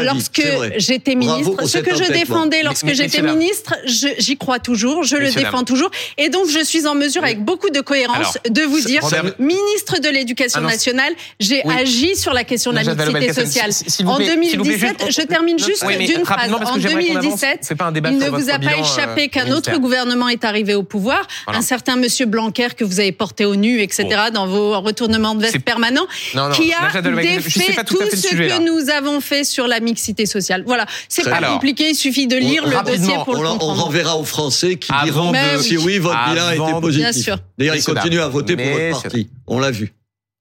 lorsque 0.04 0.46
vrai. 0.46 0.76
J'étais 1.06 1.15
ministre, 1.15 1.68
ce 1.68 1.77
que 1.77 1.95
je 1.95 2.11
défendais 2.11 2.64
lorsque 2.64 2.91
j'étais 2.94 3.22
ministre, 3.22 3.76
j'y 3.86 4.38
crois 4.38 4.60
toujours, 4.60 5.03
je 5.03 5.15
le 5.15 5.32
défends 5.32 5.64
toujours, 5.64 5.91
et 6.18 6.30
donc 6.30 6.48
je 6.49 6.64
suis 6.64 6.88
en 6.88 6.95
mesure, 6.95 7.23
avec 7.23 7.44
beaucoup 7.44 7.69
de 7.69 7.82
cohérence, 7.82 8.38
de 8.49 8.61
vous 8.64 8.80
dire, 8.82 9.02
ministre 9.40 9.99
de 10.02 10.10
l'Éducation 10.10 10.61
nationale, 10.61 11.14
j'ai 11.40 11.64
agi 11.69 12.15
sur 12.15 12.34
la 12.34 12.44
question 12.44 12.72
de 12.72 12.77
la 12.77 12.84
mixité 12.84 13.34
sociale. 13.34 13.72
En 13.72 13.73
plaît, 13.73 13.90
s'il 13.90 14.06
vous 14.06 14.15
plaît, 14.15 14.27
2017, 14.36 15.06
juste- 15.06 15.22
je 15.22 15.27
termine 15.27 15.60
juste 15.60 15.86
d'une 15.86 16.26
phrase. 16.26 16.52
En 16.53 16.76
que 16.76 16.82
j'aimerais 16.82 17.06
qu'on 17.06 17.15
avance. 17.18 17.40
2017, 17.40 17.60
C'est 17.61 17.76
pas 17.76 17.86
un 17.86 17.91
débat 17.91 18.10
il 18.10 18.18
ne 18.18 18.30
vous 18.30 18.49
a 18.49 18.53
pas 18.53 18.57
bilan, 18.60 18.82
échappé 18.84 19.23
euh, 19.23 19.27
qu'un 19.27 19.52
autre 19.52 19.77
gouvernement 19.80 20.30
est 20.30 20.44
arrivé 20.44 20.73
au 20.73 20.84
pouvoir, 20.84 21.27
un 21.48 21.61
certain 21.61 21.95
monsieur 21.95 22.26
Blanquer 22.26 22.69
que 22.76 22.84
vous 22.84 22.99
avez 22.99 23.11
porté 23.11 23.45
au 23.45 23.56
nu, 23.56 23.82
etc., 23.82 24.07
dans 24.34 24.48
vos 24.48 24.80
retournements 24.80 25.36
de 25.36 25.41
veste 25.41 25.60
permanents, 25.60 26.07
qui 26.56 26.73
a 26.73 27.02
défait 27.02 27.84
tout 27.86 27.98
ce 28.11 28.27
que 28.36 28.60
nous 28.64 28.90
avons 28.90 29.19
fait 29.22 29.44
sur 29.44 29.68
la 29.68 29.80
mixité 29.80 30.26
sociale. 30.26 30.64
Voilà, 30.65 30.86
c'est 31.10 31.24
pas 31.30 31.42
compliqué, 31.42 31.90
il 31.90 31.96
suffit 31.96 32.28
de 32.28 32.36
lire 32.38 32.64
On- 32.66 32.70
le 32.70 32.84
dossier 32.98 33.14
pour 33.26 33.30
on, 33.38 33.42
le 33.42 33.48
on 33.48 33.52
comprendre. 33.54 33.84
renverra 33.86 34.18
aux 34.18 34.26
Français 34.26 34.78
qui 34.78 34.92
Avant 34.92 35.04
diront 35.04 35.32
de- 35.32 35.62
si 35.62 35.78
oui, 35.78 35.98
votre 36.00 36.18
bilan 36.30 36.46
Avant 36.48 36.70
était 36.70 36.80
positif. 36.82 37.04
Bien 37.12 37.14
sûr. 37.14 37.38
D'ailleurs, 37.58 37.76
ils 37.76 37.84
continuent 37.84 38.20
à 38.22 38.28
voter 38.30 38.56
pour 38.56 38.66
votre 38.66 39.02
parti. 39.02 39.30
On 39.48 39.60
l'a 39.60 39.72
vu. 39.72 39.94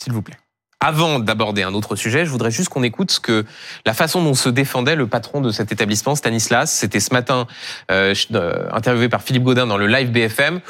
S'il 0.03 0.13
vous 0.13 0.23
plaît. 0.23 0.37
Avant 0.81 1.19
d'aborder 1.19 1.63
un 1.63 1.73
autre 1.73 1.97
sujet, 1.97 2.27
je 2.27 2.31
voudrais 2.31 2.51
juste 2.51 2.69
qu'on 2.69 2.83
écoute 2.83 3.11
ce 3.11 3.19
que 3.21 3.47
la 3.87 3.95
façon 3.95 4.23
dont 4.23 4.35
se 4.35 4.51
défendait 4.51 4.97
le 4.97 5.07
patron 5.07 5.41
de 5.41 5.51
cet 5.51 5.73
établissement, 5.73 6.15
Stanislas. 6.15 6.71
C'était 6.71 7.01
ce 7.01 7.15
matin 7.15 7.47
euh, 7.91 8.15
euh, 8.35 8.67
interviewé 8.71 9.09
par 9.09 9.23
Philippe 9.23 9.45
Godin 9.45 9.67
dans 9.67 9.79
le 9.79 9.87
live 9.87 10.11
BFM. 10.11 10.61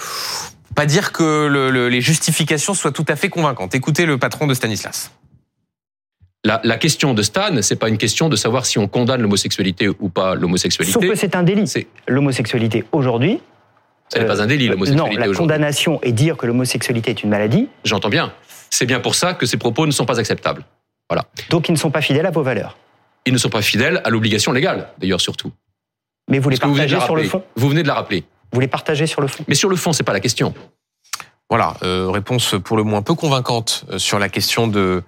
Pas 0.76 0.86
dire 0.86 1.10
que 1.10 1.46
le- 1.46 1.70
le- 1.70 1.88
les 1.88 2.00
justifications 2.00 2.74
soient 2.74 2.92
tout 2.92 3.04
à 3.08 3.16
fait 3.16 3.28
convaincantes. 3.28 3.74
Écoutez 3.74 4.06
le 4.06 4.16
patron 4.18 4.46
de 4.46 4.54
Stanislas. 4.54 5.10
La, 6.46 6.60
la 6.62 6.76
question 6.76 7.14
de 7.14 7.22
Stan, 7.22 7.62
c'est 7.62 7.76
pas 7.76 7.88
une 7.88 7.96
question 7.96 8.28
de 8.28 8.36
savoir 8.36 8.66
si 8.66 8.78
on 8.78 8.86
condamne 8.86 9.22
l'homosexualité 9.22 9.88
ou 9.88 10.10
pas 10.10 10.34
l'homosexualité. 10.34 10.92
Sauf 10.92 11.06
que 11.08 11.14
c'est 11.14 11.34
un 11.36 11.42
délit. 11.42 11.66
C'est- 11.66 11.86
L'homosexualité 12.06 12.84
aujourd'hui. 12.92 13.40
Ce 14.12 14.18
n'est 14.18 14.26
pas 14.26 14.42
un 14.42 14.46
délit, 14.46 14.68
euh, 14.68 14.72
l'homosexualité 14.72 15.16
Non, 15.16 15.26
la 15.26 15.34
condamnation 15.34 16.00
et 16.02 16.12
dire 16.12 16.36
que 16.36 16.46
l'homosexualité 16.46 17.12
est 17.12 17.22
une 17.22 17.30
maladie, 17.30 17.68
J'entends 17.84 18.10
bien. 18.10 18.32
C'est 18.68 18.84
bien 18.84 19.00
pour 19.00 19.14
ça 19.14 19.32
que 19.32 19.46
ces 19.46 19.56
propos 19.56 19.86
ne 19.86 19.90
sont 19.92 20.04
pas 20.04 20.20
acceptables. 20.20 20.64
Voilà. 21.10 21.26
donc 21.50 21.68
ils 21.68 21.72
ne 21.72 21.76
sont 21.76 21.90
pas 21.90 22.00
fidèles 22.00 22.24
à 22.26 22.30
vos 22.30 22.42
valeurs. 22.42 22.76
Ils 23.26 23.32
ne 23.32 23.38
sont 23.38 23.50
pas 23.50 23.60
fidèles 23.62 24.00
à 24.04 24.10
l'obligation 24.10 24.52
légale, 24.52 24.88
d'ailleurs, 24.98 25.20
surtout. 25.20 25.52
Mais 26.30 26.38
vous 26.38 26.48
les 26.50 26.56
Parce 26.56 26.70
vous 26.70 26.76
partagez 26.76 26.98
sur 27.00 27.14
le 27.14 27.22
rappeler. 27.22 27.28
fond. 27.28 27.44
Vous 27.56 27.68
venez 27.68 27.82
de 27.82 27.88
la 27.88 27.94
rappeler. 27.94 28.24
Vous 28.52 28.60
les 28.60 28.68
partagez 28.68 29.06
sur 29.06 29.20
le 29.20 29.28
fond. 29.28 29.44
Mais 29.48 29.54
sur 29.54 29.68
le 29.68 29.76
fond, 29.76 29.92
c'est 29.92 30.02
pas 30.02 30.12
la 30.14 30.20
question. 30.20 30.54
Voilà, 31.50 31.74
euh, 31.82 32.08
réponse 32.10 32.54
pour 32.64 32.76
le 32.78 32.82
moins 32.84 33.02
peu 33.02 33.14
convaincante 33.14 33.84
euh, 33.90 33.98
sur 33.98 34.18
la 34.18 34.28
question 34.30 34.66
de 34.66 35.02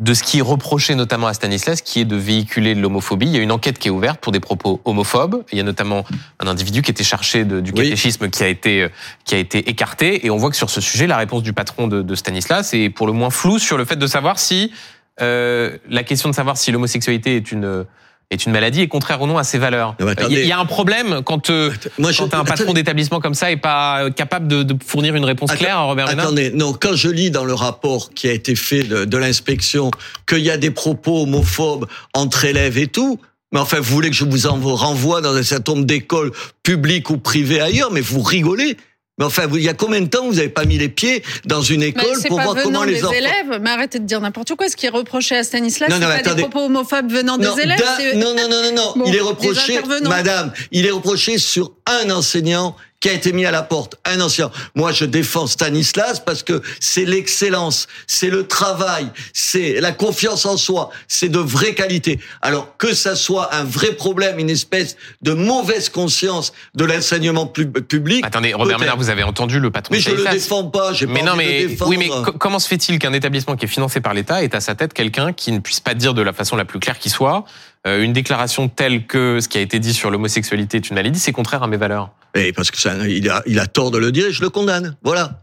de 0.00 0.14
ce 0.14 0.22
qui 0.22 0.38
est 0.38 0.42
reproché 0.42 0.94
notamment 0.94 1.26
à 1.26 1.34
Stanislas, 1.34 1.82
qui 1.82 2.00
est 2.00 2.04
de 2.06 2.16
véhiculer 2.16 2.74
de 2.74 2.80
l'homophobie. 2.80 3.26
Il 3.26 3.32
y 3.32 3.38
a 3.38 3.42
une 3.42 3.52
enquête 3.52 3.78
qui 3.78 3.88
est 3.88 3.90
ouverte 3.90 4.18
pour 4.20 4.32
des 4.32 4.40
propos 4.40 4.80
homophobes. 4.86 5.44
Il 5.52 5.58
y 5.58 5.60
a 5.60 5.64
notamment 5.64 6.04
un 6.40 6.46
individu 6.46 6.80
qui 6.80 6.90
était 6.90 7.04
cherché 7.04 7.44
de- 7.44 7.60
du 7.60 7.70
Oui. 7.72 7.84
catéchisme 7.84 8.30
qui 8.30 8.42
a 8.42 8.48
été 8.48 8.82
euh, 8.84 8.88
qui 9.26 9.34
a 9.34 9.38
été 9.38 9.68
écarté. 9.68 10.24
Et 10.24 10.30
on 10.30 10.38
voit 10.38 10.48
que 10.50 10.56
sur 10.56 10.70
ce 10.70 10.80
sujet, 10.80 11.06
la 11.06 11.18
réponse 11.18 11.42
du 11.42 11.52
patron 11.52 11.86
de, 11.86 12.00
de 12.00 12.14
Stanislas 12.14 12.72
est 12.72 12.88
pour 12.88 13.06
le 13.06 13.12
moins 13.12 13.28
floue 13.30 13.58
sur 13.58 13.76
le 13.76 13.84
fait 13.84 13.96
de 13.96 14.06
savoir 14.06 14.38
si 14.38 14.72
euh, 15.20 15.76
la 15.88 16.02
question 16.02 16.30
de 16.30 16.34
savoir 16.34 16.56
si 16.56 16.72
l'homosexualité 16.72 17.36
est 17.36 17.52
une 17.52 17.84
est 18.30 18.46
une 18.46 18.52
maladie 18.52 18.80
est 18.80 18.88
contraire 18.88 19.20
ou 19.20 19.26
non 19.26 19.38
à 19.38 19.44
ses 19.44 19.58
valeurs. 19.58 19.96
Il 19.98 20.32
y 20.32 20.36
a- 20.42 20.44
y 20.44 20.52
un 20.52 20.64
problème 20.64 21.20
quand 21.24 21.50
euh, 21.50 21.70
Moi, 21.98 22.12
je- 22.12 22.18
quand 22.22 22.34
un 22.34 22.44
patron 22.44 22.72
d'établissement 22.72 23.20
comme 23.20 23.34
ça 23.34 23.50
est 23.50 23.56
pas 23.56 24.08
capable 24.14 24.46
de, 24.46 24.62
de 24.62 24.76
fournir 24.84 25.16
une 25.16 25.24
réponse 25.24 25.52
claire 25.52 25.78
à 25.78 25.82
Robert 25.82 26.06
Ménard. 26.08 26.26
Attendez, 26.26 26.50
non, 26.52 26.72
quand 26.72 26.94
je 26.94 27.08
lis 27.08 27.30
dans 27.32 27.44
le 27.44 27.54
rapport 27.54 28.10
qui 28.14 28.28
a 28.28 28.32
été 28.32 28.54
fait 28.54 28.84
de, 28.84 29.04
de 29.04 29.16
l'inspection 29.16 29.90
qu'il 30.28 30.38
y 30.40 30.50
a 30.50 30.56
des 30.56 30.70
propos 30.70 31.22
homophobes 31.22 31.86
entre 32.14 32.44
élèves 32.44 32.78
et 32.78 32.86
tout, 32.86 33.20
mais 33.52 33.58
enfin, 33.58 33.78
vous 33.80 33.92
voulez 33.92 34.10
que 34.10 34.16
je 34.16 34.24
vous 34.24 34.46
en 34.46 34.54
renvoie 34.60 35.20
dans 35.20 35.34
un 35.34 35.42
certain 35.42 35.72
nombre 35.72 35.86
d'écoles 35.86 36.30
publiques 36.62 37.10
ou 37.10 37.18
privées 37.18 37.60
ailleurs, 37.60 37.90
mais 37.90 38.00
vous 38.00 38.22
rigolez. 38.22 38.76
Mais 39.20 39.26
enfin, 39.26 39.46
il 39.54 39.62
y 39.62 39.68
a 39.68 39.74
combien 39.74 40.00
de 40.00 40.06
temps 40.06 40.24
vous 40.24 40.34
n'avez 40.34 40.48
pas 40.48 40.64
mis 40.64 40.78
les 40.78 40.88
pieds 40.88 41.22
dans 41.44 41.60
une 41.60 41.80
Mais 41.80 41.88
école 41.88 42.16
pour 42.26 42.38
pas 42.38 42.44
voir 42.44 42.56
comment 42.62 42.84
les 42.84 42.94
des 42.94 43.04
enfants... 43.04 43.12
élèves. 43.12 43.60
Mais 43.60 43.70
arrêtez 43.70 43.98
de 43.98 44.06
dire 44.06 44.20
n'importe 44.20 44.54
quoi. 44.54 44.68
Ce 44.70 44.76
qui 44.76 44.86
est 44.86 44.90
reproché 44.90 45.36
à 45.36 45.44
Stanislas, 45.44 45.90
c'est 45.92 46.00
pas 46.00 46.08
mais 46.08 46.22
des 46.22 46.28
attendez. 46.28 46.42
propos 46.42 46.64
homophobes 46.64 47.12
venant 47.12 47.36
Non, 47.36 47.54
des 47.54 47.62
élèves. 47.62 47.78
non, 48.14 48.34
non, 48.34 48.48
non, 48.48 48.62
non, 48.62 48.72
non. 48.74 48.92
Bon, 48.96 49.04
il 49.06 49.14
est 49.14 49.20
reproché, 49.20 49.80
madame, 50.08 50.52
il 50.72 50.86
est 50.86 50.90
reproché 50.90 51.36
sur 51.38 51.72
un 51.86 52.10
enseignant 52.10 52.74
qui 53.00 53.08
a 53.08 53.12
été 53.12 53.32
mis 53.32 53.46
à 53.46 53.50
la 53.50 53.62
porte, 53.62 53.96
un 54.04 54.20
enseignant. 54.20 54.50
Moi, 54.74 54.92
je 54.92 55.06
défends 55.06 55.46
Stanislas 55.46 56.20
parce 56.20 56.42
que 56.42 56.60
c'est 56.80 57.04
l'excellence, 57.06 57.86
c'est 58.06 58.28
le 58.28 58.46
travail, 58.46 59.08
c'est 59.32 59.80
la 59.80 59.92
confiance 59.92 60.44
en 60.44 60.56
soi, 60.58 60.90
c'est 61.08 61.28
de 61.30 61.38
vraie 61.38 61.74
qualité. 61.74 62.20
Alors 62.42 62.76
que 62.76 62.94
ça 62.94 63.16
soit 63.16 63.54
un 63.54 63.64
vrai 63.64 63.92
problème, 63.92 64.38
une 64.38 64.50
espèce 64.50 64.96
de 65.22 65.32
mauvaise 65.32 65.88
conscience 65.88 66.52
de 66.74 66.84
l'enseignement 66.84 67.46
pub- 67.46 67.80
public. 67.80 68.24
Attendez, 68.26 68.52
Robert. 68.52 68.78
Ménard, 68.78 68.96
vous 68.98 69.08
avez 69.10 69.22
entendu 69.22 69.58
le 69.60 69.70
patron 69.70 69.92
Mais 69.94 69.98
de 69.98 70.02
je 70.04 70.10
le 70.10 70.24
défends 70.30 70.64
pas, 70.64 70.92
j'ai 70.92 71.06
pas 71.06 71.12
Mais 71.14 71.22
non, 71.22 71.32
envie 71.32 71.44
de 71.46 71.50
mais 71.50 71.66
défendre. 71.66 71.90
oui, 71.90 71.96
mais 71.96 72.08
co- 72.08 72.32
comment 72.32 72.58
se 72.58 72.68
fait-il 72.68 72.98
qu'un 72.98 73.12
établissement 73.14 73.56
qui 73.56 73.64
est 73.64 73.68
financé 73.68 74.00
par 74.00 74.12
l'État 74.14 74.44
ait 74.44 74.54
à 74.54 74.60
sa 74.60 74.74
tête 74.74 74.92
quelqu'un 74.92 75.32
qui 75.32 75.52
ne 75.52 75.58
puisse 75.60 75.80
pas 75.80 75.94
dire 75.94 76.12
de 76.12 76.20
la 76.22 76.32
façon 76.34 76.54
la 76.56 76.64
plus 76.66 76.78
claire 76.80 76.98
qui 76.98 77.08
soit 77.08 77.44
une 77.86 78.12
déclaration 78.12 78.68
telle 78.68 79.06
que 79.06 79.38
ce 79.40 79.48
qui 79.48 79.58
a 79.58 79.60
été 79.60 79.78
dit 79.78 79.94
sur 79.94 80.10
l'homosexualité 80.10 80.76
est 80.78 80.88
une 80.90 80.96
maladie, 80.96 81.18
c'est 81.18 81.32
contraire 81.32 81.62
à 81.62 81.66
mes 81.66 81.76
valeurs. 81.78 82.10
Et 82.34 82.52
parce 82.52 82.70
que 82.70 82.78
ça, 82.78 82.94
il 83.08 83.28
a, 83.30 83.42
il 83.46 83.58
a 83.58 83.66
tort 83.66 83.90
de 83.90 83.98
le 83.98 84.12
dire 84.12 84.26
et 84.26 84.32
je 84.32 84.42
le 84.42 84.50
condamne. 84.50 84.96
Voilà. 85.02 85.42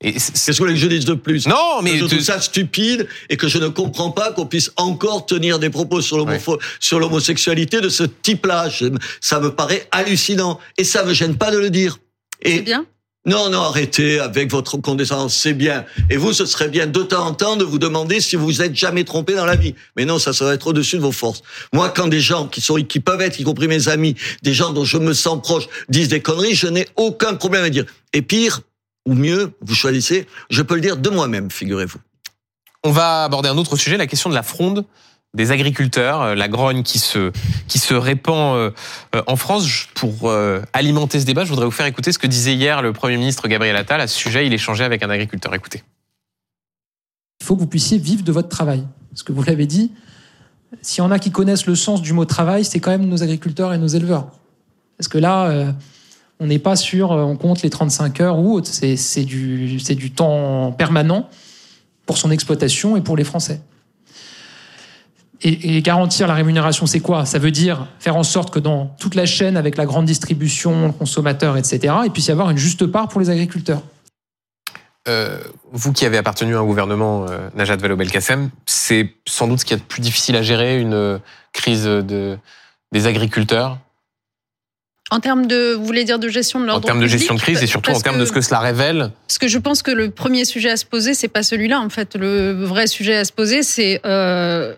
Et 0.00 0.18
c'est- 0.18 0.32
Qu'est-ce 0.32 0.46
que 0.46 0.52
vous 0.52 0.58
voulez 0.64 0.74
que 0.74 0.80
je 0.80 0.86
dise 0.88 1.04
de 1.04 1.14
plus? 1.14 1.46
Non, 1.46 1.80
mais 1.82 1.92
Que 1.92 1.98
je 1.98 2.04
trouve 2.06 2.20
ça 2.20 2.40
stupide 2.40 3.06
et 3.30 3.36
que 3.36 3.48
je 3.48 3.58
ne 3.58 3.68
comprends 3.68 4.10
pas 4.10 4.32
qu'on 4.32 4.44
puisse 4.46 4.72
encore 4.76 5.24
tenir 5.26 5.58
des 5.58 5.70
propos 5.70 6.00
sur 6.00 6.98
l'homosexualité 6.98 7.80
de 7.80 7.88
ce 7.88 8.02
type-là. 8.04 8.68
Ça 9.20 9.40
me 9.40 9.54
paraît 9.54 9.86
hallucinant 9.92 10.58
et 10.76 10.84
ça 10.84 11.04
me 11.04 11.12
gêne 11.14 11.36
pas 11.36 11.50
de 11.50 11.58
le 11.58 11.70
dire. 11.70 11.98
Et 12.42 12.56
C'est 12.56 12.62
bien. 12.62 12.84
Non, 13.26 13.48
non, 13.48 13.62
arrêtez 13.62 14.18
avec 14.18 14.50
votre 14.50 14.76
condescendance, 14.76 15.34
c'est 15.34 15.54
bien. 15.54 15.86
Et 16.10 16.18
vous, 16.18 16.34
ce 16.34 16.44
serait 16.44 16.68
bien 16.68 16.86
de 16.86 17.02
temps 17.02 17.26
en 17.26 17.32
temps 17.32 17.56
de 17.56 17.64
vous 17.64 17.78
demander 17.78 18.20
si 18.20 18.36
vous 18.36 18.60
êtes 18.60 18.74
jamais 18.74 19.04
trompé 19.04 19.34
dans 19.34 19.46
la 19.46 19.56
vie. 19.56 19.74
Mais 19.96 20.04
non, 20.04 20.18
ça, 20.18 20.32
va 20.44 20.52
être 20.52 20.66
au-dessus 20.66 20.96
de 20.96 21.00
vos 21.02 21.12
forces. 21.12 21.40
Moi, 21.72 21.88
quand 21.88 22.06
des 22.06 22.20
gens 22.20 22.46
qui 22.46 22.60
sont, 22.60 22.74
qui 22.76 23.00
peuvent 23.00 23.22
être, 23.22 23.40
y 23.40 23.44
compris 23.44 23.66
mes 23.66 23.88
amis, 23.88 24.14
des 24.42 24.52
gens 24.52 24.72
dont 24.72 24.84
je 24.84 24.98
me 24.98 25.14
sens 25.14 25.40
proche, 25.40 25.68
disent 25.88 26.08
des 26.08 26.20
conneries, 26.20 26.54
je 26.54 26.66
n'ai 26.66 26.86
aucun 26.96 27.34
problème 27.34 27.64
à 27.64 27.70
dire. 27.70 27.86
Et 28.12 28.20
pire, 28.20 28.60
ou 29.06 29.14
mieux, 29.14 29.52
vous 29.62 29.74
choisissez, 29.74 30.26
je 30.50 30.60
peux 30.60 30.74
le 30.74 30.82
dire 30.82 30.98
de 30.98 31.08
moi-même, 31.08 31.50
figurez-vous. 31.50 31.98
On 32.82 32.90
va 32.90 33.24
aborder 33.24 33.48
un 33.48 33.56
autre 33.56 33.76
sujet, 33.76 33.96
la 33.96 34.06
question 34.06 34.28
de 34.28 34.34
la 34.34 34.42
fronde 34.42 34.84
des 35.34 35.50
agriculteurs, 35.50 36.22
euh, 36.22 36.34
la 36.34 36.48
grogne 36.48 36.82
qui 36.82 36.98
se 36.98 37.32
qui 37.68 37.78
se 37.78 37.94
répand 37.94 38.56
euh, 38.56 38.70
euh, 39.14 39.22
en 39.26 39.36
France. 39.36 39.88
Pour 39.94 40.30
alimenter 40.72 41.20
ce 41.20 41.26
débat, 41.26 41.44
je 41.44 41.50
voudrais 41.50 41.64
vous 41.64 41.70
faire 41.70 41.86
écouter 41.86 42.12
ce 42.12 42.18
que 42.18 42.26
disait 42.26 42.54
hier 42.54 42.82
le 42.82 42.92
Premier 42.92 43.16
ministre 43.16 43.48
Gabriel 43.48 43.76
Attal 43.76 44.00
à 44.00 44.06
ce 44.06 44.16
sujet. 44.16 44.46
Il 44.46 44.52
échangeait 44.52 44.84
avec 44.84 45.02
un 45.02 45.10
agriculteur. 45.10 45.54
Écoutez. 45.54 45.82
Il 47.40 47.46
faut 47.46 47.54
que 47.54 47.60
vous 47.60 47.66
puissiez 47.66 47.98
vivre 47.98 48.22
de 48.22 48.32
votre 48.32 48.48
travail. 48.48 48.84
Parce 49.10 49.22
que 49.22 49.32
vous 49.32 49.42
l'avez 49.42 49.66
dit, 49.66 49.92
s'il 50.82 51.02
y 51.02 51.06
en 51.06 51.10
a 51.10 51.18
qui 51.18 51.30
connaissent 51.30 51.66
le 51.66 51.74
sens 51.74 52.02
du 52.02 52.12
mot 52.12 52.24
travail, 52.24 52.64
c'est 52.64 52.80
quand 52.80 52.90
même 52.90 53.06
nos 53.06 53.22
agriculteurs 53.22 53.72
et 53.72 53.78
nos 53.78 53.86
éleveurs. 53.86 54.28
Parce 54.96 55.08
que 55.08 55.18
là, 55.18 55.74
on 56.40 56.46
n'est 56.46 56.58
pas 56.58 56.74
euh, 56.74 57.02
on 57.02 57.36
compte 57.36 57.62
les 57.62 57.70
35 57.70 58.20
heures 58.20 58.38
ou 58.38 58.52
autre. 58.52 58.68
C'est 58.68 59.24
du, 59.24 59.76
du 59.76 60.10
temps 60.10 60.72
permanent 60.72 61.28
pour 62.06 62.18
son 62.18 62.30
exploitation 62.30 62.96
et 62.96 63.00
pour 63.00 63.16
les 63.16 63.24
Français. 63.24 63.60
Et, 65.46 65.76
et 65.76 65.82
garantir 65.82 66.26
la 66.26 66.34
rémunération, 66.34 66.86
c'est 66.86 67.00
quoi? 67.00 67.26
Ça 67.26 67.38
veut 67.38 67.50
dire 67.50 67.86
faire 68.00 68.16
en 68.16 68.22
sorte 68.22 68.52
que 68.52 68.58
dans 68.58 68.86
toute 68.98 69.14
la 69.14 69.26
chaîne, 69.26 69.56
avec 69.56 69.76
la 69.76 69.84
grande 69.84 70.06
distribution, 70.06 70.86
le 70.86 70.92
consommateur, 70.92 71.56
etc., 71.58 71.94
il 72.04 72.10
puisse 72.10 72.28
y 72.28 72.32
avoir 72.32 72.50
une 72.50 72.56
juste 72.56 72.86
part 72.86 73.08
pour 73.08 73.20
les 73.20 73.28
agriculteurs. 73.28 73.82
Euh, 75.06 75.38
vous 75.70 75.92
qui 75.92 76.06
avez 76.06 76.16
appartenu 76.16 76.56
à 76.56 76.60
un 76.60 76.64
gouvernement, 76.64 77.26
euh, 77.28 77.50
Najat 77.54 77.76
Vallaud-Belkacem, 77.76 78.48
c'est 78.64 79.12
sans 79.28 79.46
doute 79.46 79.60
ce 79.60 79.66
qu'il 79.66 79.76
y 79.76 79.78
a 79.78 79.82
de 79.82 79.86
plus 79.86 80.00
difficile 80.00 80.34
à 80.34 80.42
gérer, 80.42 80.80
une 80.80 80.94
euh, 80.94 81.18
crise 81.52 81.84
de, 81.84 82.38
des 82.90 83.06
agriculteurs, 83.06 83.78
En 85.10 85.20
termes 85.20 85.46
de, 85.46 85.74
vous 85.74 85.84
voulez 85.84 86.04
dire 86.04 86.18
de 86.18 86.28
gestion 86.28 86.58
de 86.58 86.64
en 86.64 86.68
l'ordre 86.68 86.86
termes 86.86 87.02
de 87.02 87.06
gestion 87.06 87.34
de 87.34 87.40
crise 87.40 87.62
et 87.62 87.66
surtout 87.66 87.90
en 87.90 88.00
termes 88.00 88.18
de 88.18 88.24
ce 88.24 88.32
que 88.32 88.40
cela 88.40 88.60
révèle. 88.60 89.10
Parce 89.28 89.36
que 89.36 89.46
je 89.46 89.58
pense 89.58 89.82
que 89.82 89.90
le 89.90 90.10
premier 90.10 90.46
sujet 90.46 90.70
à 90.70 90.78
se 90.78 90.86
poser, 90.86 91.12
c'est 91.12 91.28
pas 91.28 91.42
celui-là. 91.42 91.80
En 91.80 91.90
fait, 91.90 92.16
le 92.16 92.64
vrai 92.64 92.86
sujet 92.86 93.16
à 93.16 93.26
se 93.26 93.32
poser, 93.32 93.62
c'est 93.62 94.00
euh, 94.06 94.74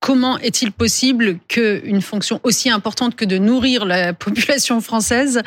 comment 0.00 0.38
est-il 0.38 0.72
possible 0.72 1.38
qu'une 1.46 2.00
fonction 2.00 2.40
aussi 2.42 2.70
importante 2.70 3.14
que 3.14 3.24
de 3.24 3.38
nourrir 3.38 3.84
la 3.84 4.12
population 4.14 4.80
française 4.80 5.42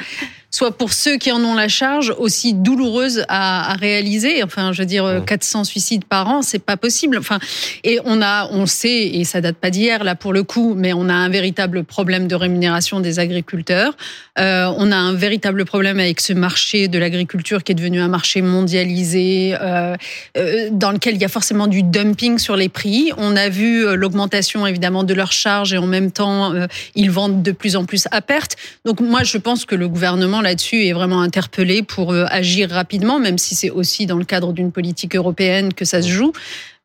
soit 0.54 0.78
pour 0.78 0.94
ceux 0.94 1.18
qui 1.18 1.32
en 1.32 1.44
ont 1.44 1.56
la 1.56 1.68
charge 1.68 2.14
aussi 2.20 2.54
douloureuse 2.54 3.26
à, 3.28 3.72
à 3.72 3.74
réaliser. 3.74 4.44
Enfin, 4.44 4.72
je 4.72 4.84
veux 4.84 4.86
dire, 4.86 5.24
400 5.26 5.64
suicides 5.64 6.06
par 6.06 6.30
an, 6.30 6.44
c'est 6.44 6.64
pas 6.64 6.78
possible. 6.78 7.18
Enfin, 7.18 7.40
et 7.84 8.00
on 8.06 8.22
a, 8.22 8.48
on 8.52 8.68
sait, 8.68 9.08
et 9.08 9.24
ça 9.24 9.42
date 9.42 9.58
pas 9.58 9.72
d'hier 9.72 10.04
là 10.04 10.14
pour 10.14 10.32
le 10.32 10.44
coup, 10.44 10.76
mais 10.78 10.94
on 10.94 11.10
a 11.10 11.14
un 11.14 11.30
véritable 11.30 11.84
problème 11.84 12.28
de 12.28 12.36
rémunération 12.36 13.00
des 13.00 13.18
agriculteurs. 13.18 13.98
Euh, 14.40 14.72
on 14.78 14.92
a 14.92 14.96
un 14.96 15.14
véritable 15.14 15.66
problème 15.66 16.00
avec 16.00 16.22
ce 16.22 16.34
marché 16.34 16.88
de 16.88 17.00
l'agriculture 17.00 17.64
qui 17.64 17.72
est 17.72 17.76
devenu 17.76 18.00
un 18.00 18.08
marché 18.08 18.42
mondialisé, 18.42 19.56
euh, 19.60 19.96
euh, 20.38 20.70
dans 20.72 20.92
lequel 20.92 21.16
il 21.16 21.22
y 21.22 21.26
a 21.26 21.30
forcément 21.30 21.68
du 21.68 21.82
dumping 21.82 22.38
sur 22.38 22.56
les 22.56 22.70
prix. 22.70 23.12
On 23.18 23.36
a 23.36 23.50
vu 23.50 23.86
l'augmentation 23.96 24.68
évidemment 24.68 25.04
de 25.04 25.14
leurs 25.16 25.32
charges 25.32 25.74
et 25.74 25.78
en 25.78 25.88
même 25.88 26.12
temps, 26.12 26.54
ils 26.96 27.10
vendent 27.10 27.42
de 27.42 27.52
plus 27.52 27.76
en 27.76 27.86
plus 27.86 28.08
à 28.12 28.22
perte. 28.22 28.56
Donc 28.86 29.00
moi, 29.00 29.24
je 29.24 29.38
pense 29.38 29.66
que 29.66 29.76
le 29.76 29.88
gouvernement 29.88 30.42
là-dessus 30.44 30.86
est 30.86 30.94
vraiment 30.94 31.22
interpellé 31.22 31.82
pour 31.82 32.11
euh, 32.11 32.26
agir 32.30 32.70
rapidement, 32.70 33.20
même 33.20 33.38
si 33.38 33.56
c'est 33.56 33.72
aussi 33.72 34.06
dans 34.06 34.18
le 34.18 34.26
cadre 34.26 34.53
d'une 34.53 34.72
politique 34.72 35.15
européenne 35.15 35.74
que 35.74 35.86
ça 35.86 36.02
se 36.02 36.10
joue. 36.10 36.34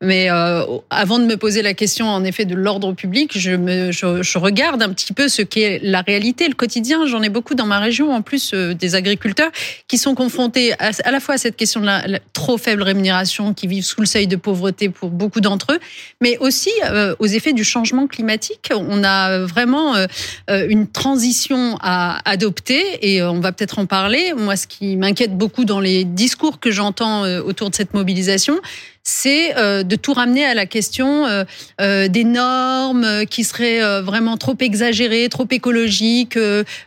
Mais 0.01 0.31
euh, 0.31 0.63
avant 0.89 1.19
de 1.19 1.25
me 1.25 1.35
poser 1.35 1.61
la 1.61 1.73
question, 1.73 2.07
en 2.07 2.23
effet, 2.23 2.45
de 2.45 2.55
l'ordre 2.55 2.93
public, 2.93 3.37
je, 3.37 3.51
me, 3.51 3.91
je, 3.91 4.23
je, 4.23 4.37
regarde 4.37 4.81
un 4.81 4.93
petit 4.93 5.11
peu 5.11 5.27
ce 5.27 5.41
qu'est 5.41 5.81
la 5.83 6.01
réalité, 6.01 6.47
le 6.47 6.53
quotidien. 6.53 7.05
J'en 7.05 7.21
ai 7.21 7.27
beaucoup 7.27 7.53
dans 7.53 7.65
ma 7.65 7.79
région, 7.79 8.13
en 8.13 8.21
plus 8.21 8.53
euh, 8.53 8.73
des 8.73 8.95
agriculteurs 8.95 9.51
qui 9.89 9.97
sont 9.97 10.15
confrontés 10.15 10.71
à, 10.79 10.91
à, 11.03 11.11
la 11.11 11.19
fois 11.19 11.35
à 11.35 11.37
cette 11.37 11.57
question 11.57 11.81
de 11.81 11.85
la, 11.85 12.07
la, 12.07 12.19
trop 12.31 12.57
faible 12.57 12.81
rémunération, 12.81 13.53
qui 13.53 13.67
vivent 13.67 13.83
sous 13.83 13.99
le 13.99 14.05
seuil 14.07 14.27
de 14.27 14.37
pauvreté 14.37 14.87
pour 14.87 15.09
beaucoup 15.09 15.41
d'entre 15.41 15.73
eux, 15.73 15.79
mais 16.21 16.37
aussi 16.37 16.71
euh, 16.85 17.13
aux 17.19 17.27
effets 17.27 17.53
du 17.53 17.65
changement 17.65 18.07
climatique. 18.07 18.71
On 18.73 19.03
a 19.03 19.39
vraiment 19.39 19.95
euh, 19.95 20.07
une 20.47 20.87
transition 20.87 21.77
à 21.81 22.21
adopter 22.29 22.83
et 23.01 23.21
on 23.21 23.41
va 23.41 23.51
peut-être 23.51 23.79
en 23.79 23.85
parler. 23.85 24.33
Moi, 24.37 24.55
ce 24.55 24.65
qui 24.65 24.95
m'inquiète 24.95 25.37
beaucoup 25.37 25.65
dans 25.65 25.81
les 25.81 26.05
discours 26.05 26.61
que 26.61 26.71
j'entends 26.71 27.23
autour 27.39 27.69
de 27.69 27.75
cette 27.75 27.93
mobilisation, 27.93 28.59
c'est 29.03 29.57
euh, 29.57 29.83
de 29.83 29.95
tout 29.95 30.13
ramener 30.13 30.45
à 30.45 30.53
la 30.53 30.65
question 30.65 31.25
euh, 31.25 31.43
euh, 31.81 32.07
des 32.07 32.23
normes 32.23 33.25
qui 33.25 33.43
seraient 33.43 34.01
vraiment 34.01 34.37
trop 34.37 34.55
exagérées, 34.59 35.29
trop 35.29 35.47
écologiques, 35.49 36.37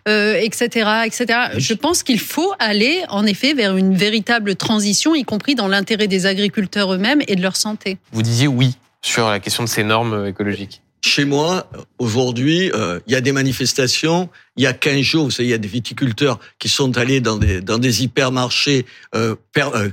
etc., 0.06 0.66
etc. 1.05 1.26
Je 1.56 1.74
pense 1.74 2.02
qu'il 2.02 2.20
faut 2.20 2.52
aller, 2.59 3.02
en 3.09 3.26
effet, 3.26 3.55
vers 3.55 3.76
une 3.76 3.94
véritable 3.94 4.56
transition, 4.56 5.14
y 5.14 5.24
compris 5.24 5.55
dans 5.55 5.68
l'intérêt 5.68 6.06
des 6.06 6.26
agriculteurs 6.26 6.94
eux-mêmes 6.94 7.22
et 7.28 7.36
de 7.36 7.43
leur 7.43 7.56
santé. 7.56 7.98
Vous 8.12 8.22
disiez 8.22 8.47
oui 8.47 8.76
sur 9.02 9.28
la 9.28 9.40
question 9.40 9.64
de 9.64 9.68
ces 9.68 9.84
normes 9.84 10.26
écologiques. 10.26 10.82
Chez 11.05 11.24
moi, 11.24 11.68
aujourd'hui, 11.98 12.70
il 13.06 13.12
y 13.12 13.16
a 13.16 13.20
des 13.20 13.32
manifestations. 13.32 14.28
Il 14.56 14.62
y 14.62 14.66
a 14.66 14.72
15 14.72 15.01
jours, 15.01 15.24
vous 15.24 15.30
savez, 15.30 15.48
il 15.48 15.52
y 15.52 15.55
a 15.55 15.59
des 15.59 15.68
viticulteurs 15.68 16.39
qui 16.59 16.68
sont 16.68 16.97
allés 16.98 17.20
dans 17.20 17.36
des, 17.36 17.60
dans 17.60 17.78
des 17.78 18.05
hypermarchés 18.05 18.86
euh, 19.14 19.34
per, 19.52 19.68
euh, 19.74 19.89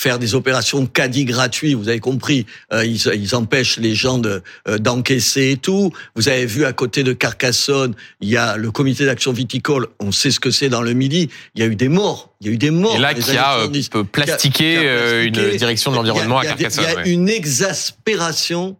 faire 0.00 0.18
des 0.18 0.34
opérations 0.34 0.86
caddie 0.86 1.26
gratuits, 1.26 1.74
vous 1.74 1.90
avez 1.90 2.00
compris, 2.00 2.46
euh, 2.72 2.86
ils, 2.86 3.06
ils, 3.14 3.34
empêchent 3.34 3.76
les 3.76 3.94
gens 3.94 4.16
de 4.16 4.42
euh, 4.66 4.78
d'encaisser 4.78 5.50
et 5.50 5.56
tout. 5.58 5.92
Vous 6.14 6.30
avez 6.30 6.46
vu 6.46 6.64
à 6.64 6.72
côté 6.72 7.02
de 7.02 7.12
Carcassonne, 7.12 7.94
il 8.22 8.30
y 8.30 8.38
a 8.38 8.56
le 8.56 8.70
comité 8.70 9.04
d'action 9.04 9.30
viticole, 9.32 9.88
on 10.00 10.10
sait 10.10 10.30
ce 10.30 10.40
que 10.40 10.50
c'est 10.50 10.70
dans 10.70 10.80
le 10.80 10.94
Midi, 10.94 11.28
il 11.54 11.60
y 11.60 11.64
a 11.64 11.66
eu 11.66 11.76
des 11.76 11.90
morts, 11.90 12.34
il 12.40 12.46
y 12.46 12.50
a 12.50 12.52
eu 12.54 12.56
des 12.56 12.70
morts. 12.70 12.96
Et 12.96 12.98
là, 12.98 13.12
qui 13.12 13.36
a, 13.36 13.58
euh, 13.58 13.68
peut 13.90 14.04
plastiquer, 14.04 14.50
qui 14.50 14.64
a, 14.64 14.80
qui 14.80 14.88
a 14.88 15.22
plastiqué 15.26 15.50
une 15.50 15.56
direction 15.58 15.90
de 15.90 15.96
l'environnement 15.96 16.38
à 16.38 16.44
Carcassonne. 16.44 16.84
Il 16.88 16.94
y 16.94 17.10
a, 17.10 17.12
une 17.12 17.28
exaspération 17.28 18.78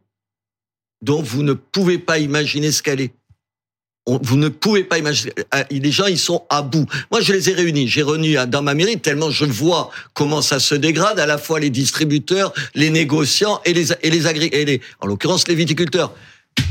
dont 1.03 1.21
vous 1.21 1.43
ne 1.43 1.53
pouvez 1.53 1.99
pas 1.99 2.19
imaginer 2.19 2.73
ce 2.73 2.83
qu'elle 2.83 3.03
est 3.03 3.13
vous 4.07 4.37
ne 4.37 4.49
pouvez 4.49 4.85
pas 4.85 4.99
imaginer. 4.99 5.33
Euh, 5.55 5.63
les 5.71 5.93
gens, 5.93 6.07
ils 6.07 6.19
sont 6.19 6.45
à 6.49 6.63
bout. 6.63 6.87
Moi, 7.11 7.21
je 7.21 7.33
les 7.33 7.51
ai 7.51 7.55
réunis. 7.55 7.87
J'ai 7.87 8.03
réuni 8.03 8.37
dans 8.49 8.63
ma 8.63 8.75
mairie 8.75 8.99
tellement 8.99 9.31
je 9.31 9.45
vois 9.45 9.91
comment 10.15 10.43
ça 10.43 10.59
se 10.59 10.75
dégrade, 10.75 11.21
à 11.21 11.27
la 11.27 11.39
fois 11.39 11.61
les 11.61 11.71
distributeurs, 11.71 12.53
les 12.75 12.91
négociants 12.91 13.61
et 13.65 13.73
les, 13.73 13.93
et 14.03 14.11
les 14.11 14.27
agriculteurs, 14.27 14.67
les, 14.67 14.81
en 15.01 15.07
l'occurrence 15.07 15.47
les 15.49 15.55
viticulteurs. 15.55 16.15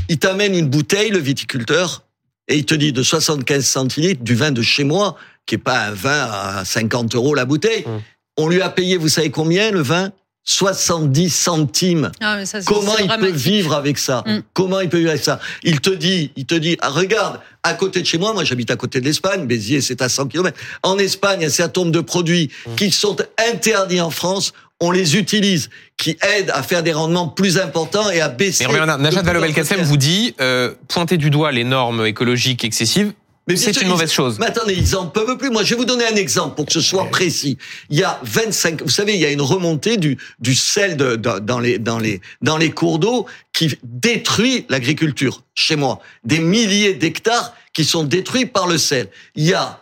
Il 0.08 0.18
t'amène 0.18 0.54
une 0.54 0.68
bouteille, 0.68 1.10
le 1.10 1.18
viticulteur, 1.18 2.04
et 2.48 2.56
il 2.56 2.64
te 2.64 2.74
dit 2.74 2.92
de 2.92 3.02
75 3.02 3.64
centilitres 3.64 4.22
du 4.22 4.34
vin 4.34 4.50
de 4.50 4.62
chez 4.62 4.84
moi, 4.84 5.16
qui 5.46 5.54
est 5.54 5.58
pas 5.58 5.86
un 5.86 5.92
vin 5.92 6.28
à 6.30 6.64
50 6.64 7.14
euros 7.14 7.34
la 7.34 7.44
bouteille. 7.44 7.84
Mmh. 7.86 8.00
On 8.36 8.48
lui 8.48 8.60
a 8.60 8.70
payé, 8.70 8.96
vous 8.96 9.08
savez 9.08 9.30
combien, 9.30 9.70
le 9.70 9.82
vin? 9.82 10.12
70 10.44 11.30
centimes. 11.30 12.10
Ah, 12.20 12.44
ça, 12.46 12.60
Comment 12.62 12.96
il 12.98 13.08
peut 13.08 13.30
vivre 13.30 13.74
avec 13.74 13.98
ça 13.98 14.24
mm. 14.26 14.38
Comment 14.52 14.80
il 14.80 14.88
peut 14.88 14.98
vivre 14.98 15.10
avec 15.10 15.22
ça 15.22 15.38
Il 15.62 15.80
te 15.80 15.90
dit, 15.90 16.32
il 16.36 16.46
te 16.46 16.54
dit, 16.54 16.76
ah, 16.80 16.88
regarde, 16.88 17.40
à 17.62 17.74
côté 17.74 18.00
de 18.00 18.06
chez 18.06 18.18
moi, 18.18 18.32
moi 18.32 18.44
j'habite 18.44 18.70
à 18.70 18.76
côté 18.76 19.00
de 19.00 19.04
l'Espagne, 19.04 19.46
Béziers 19.46 19.80
c'est 19.80 20.02
à 20.02 20.08
100 20.08 20.28
km. 20.28 20.58
En 20.82 20.98
Espagne, 20.98 21.40
il 21.40 21.42
y 21.42 21.44
a 21.44 21.48
un 21.48 21.52
certain 21.52 21.82
nombre 21.82 21.92
de 21.92 22.00
produits 22.00 22.50
mm. 22.66 22.74
qui 22.76 22.90
sont 22.90 23.16
interdits 23.52 24.00
en 24.00 24.10
France. 24.10 24.52
On 24.82 24.90
les 24.90 25.18
utilise, 25.18 25.68
qui 25.98 26.16
aident 26.22 26.50
à 26.54 26.62
faire 26.62 26.82
des 26.82 26.94
rendements 26.94 27.28
plus 27.28 27.58
importants 27.58 28.08
et 28.08 28.22
à 28.22 28.30
baisser. 28.30 28.66
Mais 28.66 28.86
Najat 28.86 29.20
Vallaud-Belkacem 29.20 29.82
vous 29.82 29.98
dit 29.98 30.34
euh, 30.40 30.72
pointer 30.88 31.18
du 31.18 31.28
doigt 31.28 31.52
les 31.52 31.64
normes 31.64 32.06
écologiques 32.06 32.64
excessives 32.64 33.12
c'est 33.56 33.80
une 33.80 33.88
mauvaise 33.88 34.12
chose. 34.12 34.38
Mais 34.38 34.46
attendez, 34.46 34.74
ils 34.74 34.96
en 34.96 35.06
peuvent 35.06 35.36
plus. 35.36 35.50
Moi, 35.50 35.62
je 35.62 35.70
vais 35.70 35.76
vous 35.76 35.84
donner 35.84 36.06
un 36.06 36.16
exemple 36.16 36.56
pour 36.56 36.66
que 36.66 36.72
ce 36.72 36.80
soit 36.80 37.06
précis. 37.10 37.58
Il 37.88 37.98
y 37.98 38.02
a 38.02 38.20
25, 38.22 38.82
vous 38.82 38.88
savez, 38.88 39.14
il 39.14 39.20
y 39.20 39.26
a 39.26 39.30
une 39.30 39.42
remontée 39.42 39.96
du, 39.96 40.18
du 40.38 40.54
sel 40.54 40.96
de, 40.96 41.16
de, 41.16 41.38
dans 41.38 41.58
les, 41.58 41.78
dans 41.78 41.98
les, 41.98 42.20
dans 42.42 42.56
les 42.56 42.70
cours 42.70 42.98
d'eau 42.98 43.26
qui 43.52 43.76
détruit 43.82 44.66
l'agriculture 44.68 45.42
chez 45.54 45.76
moi. 45.76 46.00
Des 46.24 46.40
milliers 46.40 46.94
d'hectares 46.94 47.54
qui 47.72 47.84
sont 47.84 48.04
détruits 48.04 48.46
par 48.46 48.66
le 48.66 48.78
sel. 48.78 49.08
Il 49.34 49.46
y 49.46 49.54
a 49.54 49.80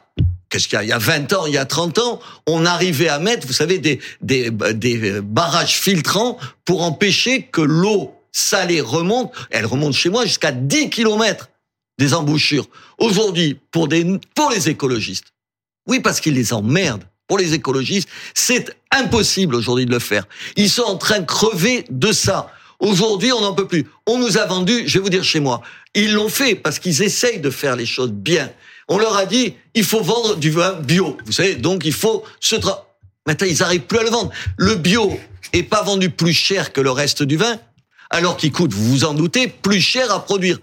Qu'est-ce 0.51 0.67
qu'il 0.67 0.77
y 0.77 0.81
a? 0.81 0.83
Il 0.83 0.89
y 0.89 0.93
a 0.93 0.99
20 0.99 1.33
ans, 1.35 1.47
il 1.47 1.53
y 1.53 1.59
a 1.59 1.67
30 1.67 1.99
ans, 1.99 2.21
on 2.47 2.65
arrivait 2.65 3.11
à 3.11 3.19
mettre, 3.19 3.47
vous 3.47 3.53
savez, 3.53 3.79
des, 3.79 4.01
des, 4.23 4.51
des 4.51 5.21
barrages 5.21 5.75
filtrants 5.75 6.39
pour 6.65 6.83
empêcher 6.83 7.43
que 7.43 7.61
l'eau 7.61 8.15
salée 8.33 8.81
remonte. 8.81 9.31
Elle 9.51 9.67
remonte 9.67 9.93
chez 9.93 10.09
moi 10.09 10.25
jusqu'à 10.25 10.53
10 10.53 10.89
kilomètres 10.89 11.51
des 11.99 12.15
embouchures. 12.15 12.67
Aujourd'hui, 12.99 13.59
pour, 13.71 13.89
les 13.89 14.69
écologistes, 14.69 15.33
oui, 15.87 16.01
parce 16.01 16.21
qu'ils 16.21 16.35
les 16.35 16.53
emmerdent. 16.53 17.05
Pour 17.27 17.39
les 17.39 17.53
écologistes, 17.53 18.09
c'est 18.33 18.75
impossible 18.91 19.55
aujourd'hui 19.55 19.85
de 19.85 19.91
le 19.91 19.99
faire. 19.99 20.27
Ils 20.57 20.71
sont 20.71 20.83
en 20.83 20.97
train 20.97 21.21
de 21.21 21.27
crever 21.27 21.85
de 21.91 22.11
ça. 22.11 22.51
Aujourd'hui, 22.79 23.33
on 23.33 23.43
n'en 23.43 23.53
peut 23.53 23.67
plus. 23.67 23.87
On 24.07 24.19
nous 24.19 24.39
a 24.39 24.47
vendu, 24.47 24.85
je 24.87 24.95
vais 24.95 25.03
vous 25.03 25.11
dire 25.11 25.25
chez 25.25 25.41
moi, 25.41 25.61
ils 25.95 26.13
l'ont 26.13 26.31
fait 26.31 26.55
parce 26.55 26.79
qu'ils 26.79 27.03
essayent 27.03 27.41
de 27.41 27.51
faire 27.51 27.77
les 27.77 27.85
choses 27.85 28.13
bien. 28.13 28.51
On 28.89 28.99
leur 28.99 29.17
a 29.17 29.27
dit, 29.27 29.55
il 29.75 29.85
faut 29.85 30.03
vendre 30.03 30.37
du 30.37 30.51
vin 30.51 30.73
bio. 30.73 31.19
Vous 31.27 31.33
savez, 31.33 31.57
donc 31.57 31.85
il 31.85 31.93
faut 31.93 32.25
se... 32.41 32.57
Tra... 32.57 32.87
Maintenant, 33.27 33.47
ils 33.47 33.59
n'arrivent 33.59 33.83
plus 33.83 33.99
à 33.99 34.05
le 34.05 34.11
vendre. 34.11 34.31
Le 34.57 34.77
bio 34.77 35.19
est 35.53 35.65
pas 35.65 35.83
vendu 35.83 36.09
plus 36.09 36.33
cher 36.33 36.73
que 36.73 36.81
le 36.81 36.91
reste 36.91 37.23
du 37.23 37.37
vin, 37.37 37.59
alors 38.09 38.39
qu'il 38.39 38.53
coûte, 38.53 38.73
vous 38.73 38.89
vous 38.89 39.05
en 39.05 39.13
doutez, 39.13 39.49
plus 39.49 39.83
cher 39.83 40.11
à 40.11 40.25
produire 40.25 40.59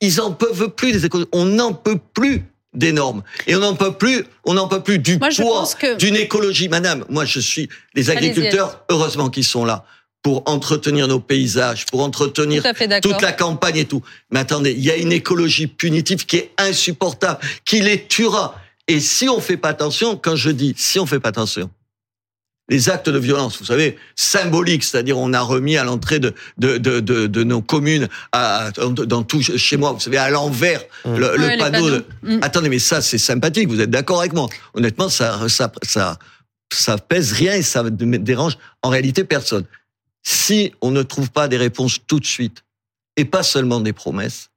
ils 0.00 0.20
en 0.20 0.32
peuvent 0.32 0.70
plus 0.70 0.92
des 0.92 1.06
écologistes. 1.06 1.34
On 1.34 1.44
n'en 1.44 1.72
peut 1.72 1.98
plus 2.14 2.44
des 2.72 2.92
normes. 2.92 3.22
Et 3.46 3.56
on 3.56 3.60
n'en 3.60 3.74
peut 3.74 3.92
plus 3.92 4.24
on 4.44 4.54
n'en 4.54 4.68
peut 4.68 4.82
plus 4.82 4.98
du 4.98 5.18
moi, 5.18 5.28
poids 5.36 5.68
que... 5.78 5.96
d'une 5.96 6.16
écologie. 6.16 6.68
Madame 6.68 7.04
moi 7.08 7.24
je 7.24 7.40
suis 7.40 7.68
les 7.94 8.10
agriculteurs 8.10 8.84
heureusement 8.88 9.28
qu'ils 9.28 9.44
sont 9.44 9.64
là 9.64 9.84
pour 10.22 10.42
entretenir 10.46 11.08
nos 11.08 11.18
paysages 11.18 11.86
pour 11.86 12.02
entretenir 12.02 12.62
toute 13.02 13.22
la 13.22 13.32
campagne 13.32 13.78
et 13.78 13.84
tout. 13.86 14.02
Mais 14.30 14.40
attendez 14.40 14.72
il 14.72 14.84
y 14.84 14.90
a 14.90 14.96
une 14.96 15.12
écologie 15.12 15.66
punitive 15.66 16.26
qui 16.26 16.36
est 16.36 16.52
insupportable 16.58 17.40
qui 17.64 17.80
les 17.80 18.06
tuera. 18.06 18.54
Et 18.86 19.00
si 19.00 19.28
on 19.28 19.40
fait 19.40 19.56
pas 19.56 19.70
attention 19.70 20.16
quand 20.16 20.36
je 20.36 20.50
dis 20.50 20.74
si 20.76 20.98
on 21.00 21.06
fait 21.06 21.20
pas 21.20 21.30
attention 21.30 21.70
les 22.70 22.88
actes 22.88 23.10
de 23.10 23.18
violence, 23.18 23.58
vous 23.58 23.66
savez, 23.66 23.98
symboliques, 24.14 24.84
c'est-à-dire 24.84 25.18
on 25.18 25.32
a 25.32 25.40
remis 25.40 25.76
à 25.76 25.82
l'entrée 25.82 26.20
de, 26.20 26.32
de, 26.56 26.78
de, 26.78 27.00
de, 27.00 27.26
de 27.26 27.44
nos 27.44 27.60
communes, 27.60 28.08
à, 28.30 28.70
dans 28.70 29.22
tout 29.24 29.42
chez 29.42 29.76
moi, 29.76 29.92
vous 29.92 30.00
savez, 30.00 30.18
à 30.18 30.30
l'envers, 30.30 30.80
mmh. 31.04 31.16
le, 31.16 31.36
le 31.36 31.46
ouais, 31.46 31.58
panneau. 31.58 31.90
De... 31.90 32.04
Mmh. 32.22 32.38
Attendez, 32.42 32.68
mais 32.68 32.78
ça 32.78 33.02
c'est 33.02 33.18
sympathique, 33.18 33.68
vous 33.68 33.80
êtes 33.80 33.90
d'accord 33.90 34.20
avec 34.20 34.32
moi 34.32 34.48
Honnêtement, 34.74 35.08
ça, 35.08 35.48
ça, 35.48 35.70
ça, 35.82 36.16
ça 36.72 36.96
pèse 36.96 37.32
rien 37.32 37.54
et 37.54 37.62
ça 37.62 37.82
dérange 37.90 38.56
en 38.82 38.88
réalité 38.88 39.24
personne. 39.24 39.64
Si 40.22 40.72
on 40.80 40.92
ne 40.92 41.02
trouve 41.02 41.30
pas 41.30 41.48
des 41.48 41.56
réponses 41.56 41.98
tout 42.06 42.20
de 42.20 42.26
suite, 42.26 42.62
et 43.16 43.24
pas 43.24 43.42
seulement 43.42 43.80
des 43.80 43.92
promesses, 43.92 44.50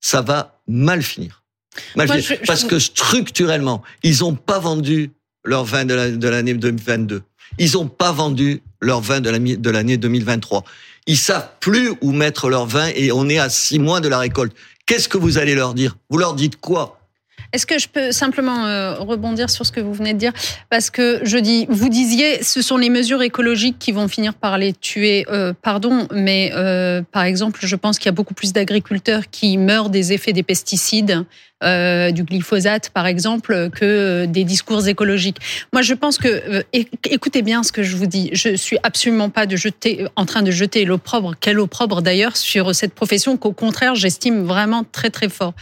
ça 0.00 0.22
va 0.22 0.60
mal 0.66 1.02
finir. 1.02 1.44
Mal 1.94 2.08
Moi, 2.08 2.18
finir. 2.18 2.40
je, 2.42 2.46
Parce 2.46 2.64
que 2.64 2.80
structurellement, 2.80 3.82
ils 4.02 4.18
n'ont 4.20 4.34
pas 4.34 4.58
vendu 4.58 5.12
leur 5.44 5.64
vin 5.64 5.84
de 5.84 6.28
l'année 6.28 6.54
2022 6.54 7.22
ils 7.58 7.72
n'ont 7.72 7.88
pas 7.88 8.12
vendu 8.12 8.62
leur 8.80 9.00
vin 9.00 9.20
de 9.20 9.70
l'année 9.70 9.96
2023. 9.96 10.64
Ils 11.06 11.16
savent 11.16 11.48
plus 11.60 11.92
où 12.00 12.12
mettre 12.12 12.48
leur 12.48 12.66
vin 12.66 12.88
et 12.94 13.12
on 13.12 13.28
est 13.28 13.38
à 13.38 13.48
six 13.48 13.78
mois 13.78 14.00
de 14.00 14.08
la 14.08 14.18
récolte. 14.18 14.54
Qu'est-ce 14.86 15.08
que 15.08 15.18
vous 15.18 15.38
allez 15.38 15.54
leur 15.54 15.74
dire? 15.74 15.96
Vous 16.08 16.18
leur 16.18 16.34
dites 16.34 16.60
quoi? 16.60 16.99
Est-ce 17.52 17.66
que 17.66 17.78
je 17.78 17.88
peux 17.88 18.12
simplement 18.12 18.66
euh, 18.66 18.94
rebondir 18.94 19.50
sur 19.50 19.66
ce 19.66 19.72
que 19.72 19.80
vous 19.80 19.92
venez 19.94 20.14
de 20.14 20.18
dire? 20.18 20.32
Parce 20.68 20.90
que 20.90 21.20
je 21.24 21.36
dis, 21.38 21.66
vous 21.68 21.88
disiez, 21.88 22.42
ce 22.42 22.62
sont 22.62 22.76
les 22.76 22.90
mesures 22.90 23.22
écologiques 23.22 23.78
qui 23.78 23.92
vont 23.92 24.08
finir 24.08 24.34
par 24.34 24.56
les 24.58 24.72
tuer. 24.72 25.26
Euh, 25.30 25.52
pardon, 25.60 26.06
mais 26.12 26.52
euh, 26.54 27.02
par 27.10 27.24
exemple, 27.24 27.60
je 27.62 27.76
pense 27.76 27.98
qu'il 27.98 28.06
y 28.06 28.10
a 28.10 28.12
beaucoup 28.12 28.34
plus 28.34 28.52
d'agriculteurs 28.52 29.24
qui 29.30 29.58
meurent 29.58 29.90
des 29.90 30.12
effets 30.12 30.32
des 30.32 30.42
pesticides. 30.44 31.24
euh, 31.62 32.10
du 32.10 32.24
glyphosate, 32.24 32.88
par 32.88 33.06
exemple, 33.06 33.68
que 33.68 34.24
des 34.24 34.44
discours 34.44 34.88
écologiques. 34.88 35.36
Moi, 35.74 35.82
je 35.82 35.92
pense 35.92 36.16
que, 36.16 36.26
euh, 36.28 36.62
éc- 36.72 36.88
écoutez 37.10 37.42
bien 37.42 37.62
ce 37.62 37.70
que 37.70 37.82
je 37.82 37.96
vous 37.96 38.06
dis. 38.06 38.30
Je 38.32 38.56
suis 38.56 38.78
absolument 38.82 39.28
pas 39.28 39.44
de 39.44 39.56
jeter, 39.56 40.06
en 40.16 40.24
train 40.24 40.40
de 40.40 40.50
jeter 40.50 40.86
l'opprobre, 40.86 41.34
quel 41.38 41.60
opprobre 41.60 42.00
d'ailleurs, 42.00 42.38
sur 42.38 42.74
cette 42.74 42.94
profession 42.94 43.36
qu'au 43.36 43.52
contraire, 43.52 43.94
j'estime 43.94 44.42
vraiment 44.42 44.84
très 44.90 45.10
très 45.10 45.28
fort. 45.28 45.52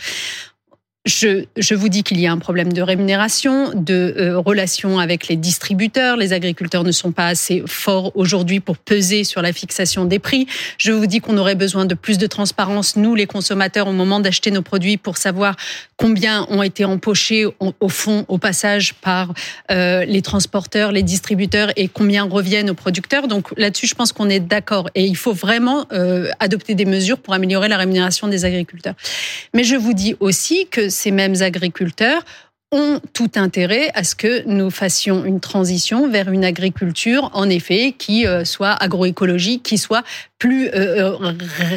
Je, 1.04 1.74
vous 1.74 1.88
dis 1.88 2.02
qu'il 2.02 2.20
y 2.20 2.26
a 2.26 2.32
un 2.32 2.38
problème 2.38 2.72
de 2.72 2.82
rémunération, 2.82 3.70
de 3.74 4.14
euh, 4.18 4.38
relation 4.38 4.98
avec 4.98 5.28
les 5.28 5.36
distributeurs. 5.36 6.16
Les 6.16 6.34
agriculteurs 6.34 6.84
ne 6.84 6.92
sont 6.92 7.12
pas 7.12 7.28
assez 7.28 7.62
forts 7.66 8.12
aujourd'hui 8.14 8.60
pour 8.60 8.76
peser 8.76 9.24
sur 9.24 9.40
la 9.40 9.54
fixation 9.54 10.04
des 10.04 10.18
prix. 10.18 10.46
Je 10.76 10.92
vous 10.92 11.06
dis 11.06 11.20
qu'on 11.20 11.38
aurait 11.38 11.54
besoin 11.54 11.86
de 11.86 11.94
plus 11.94 12.18
de 12.18 12.26
transparence, 12.26 12.96
nous 12.96 13.14
les 13.14 13.26
consommateurs, 13.26 13.88
au 13.88 13.92
moment 13.92 14.20
d'acheter 14.20 14.50
nos 14.50 14.60
produits, 14.60 14.98
pour 14.98 15.16
savoir 15.16 15.56
combien 15.96 16.46
ont 16.50 16.62
été 16.62 16.84
empochés 16.84 17.46
au, 17.46 17.54
au 17.80 17.88
fond, 17.88 18.26
au 18.28 18.36
passage, 18.36 18.92
par 18.94 19.32
euh, 19.70 20.04
les 20.04 20.20
transporteurs, 20.20 20.92
les 20.92 21.02
distributeurs 21.02 21.70
et 21.76 21.88
combien 21.88 22.24
reviennent 22.24 22.70
aux 22.70 22.74
producteurs. 22.74 23.28
Donc 23.28 23.48
là-dessus, 23.56 23.86
je 23.86 23.94
pense 23.94 24.12
qu'on 24.12 24.28
est 24.28 24.40
d'accord. 24.40 24.90
Et 24.94 25.04
il 25.04 25.16
faut 25.16 25.32
vraiment 25.32 25.86
euh, 25.92 26.28
adopter 26.38 26.74
des 26.74 26.84
mesures 26.84 27.18
pour 27.18 27.32
améliorer 27.32 27.68
la 27.68 27.78
rémunération 27.78 28.28
des 28.28 28.44
agriculteurs. 28.44 28.94
Mais 29.54 29.64
je 29.64 29.76
vous 29.76 29.94
dis 29.94 30.14
aussi 30.20 30.66
que 30.70 30.88
ces 30.89 31.10
mêmes 31.10 31.40
agriculteurs 31.40 32.24
ont 32.70 33.01
tout 33.15 33.31
intérêt 33.36 33.90
à 33.94 34.05
ce 34.05 34.15
que 34.15 34.47
nous 34.47 34.70
fassions 34.70 35.24
une 35.24 35.40
transition 35.40 36.09
vers 36.09 36.31
une 36.31 36.44
agriculture, 36.44 37.31
en 37.32 37.48
effet, 37.48 37.94
qui 37.97 38.27
euh, 38.27 38.44
soit 38.44 38.73
agroécologique, 38.73 39.62
qui 39.62 39.78
soit 39.78 40.05
plus 40.39 40.69
euh, 40.69 41.16
euh, 41.20 41.32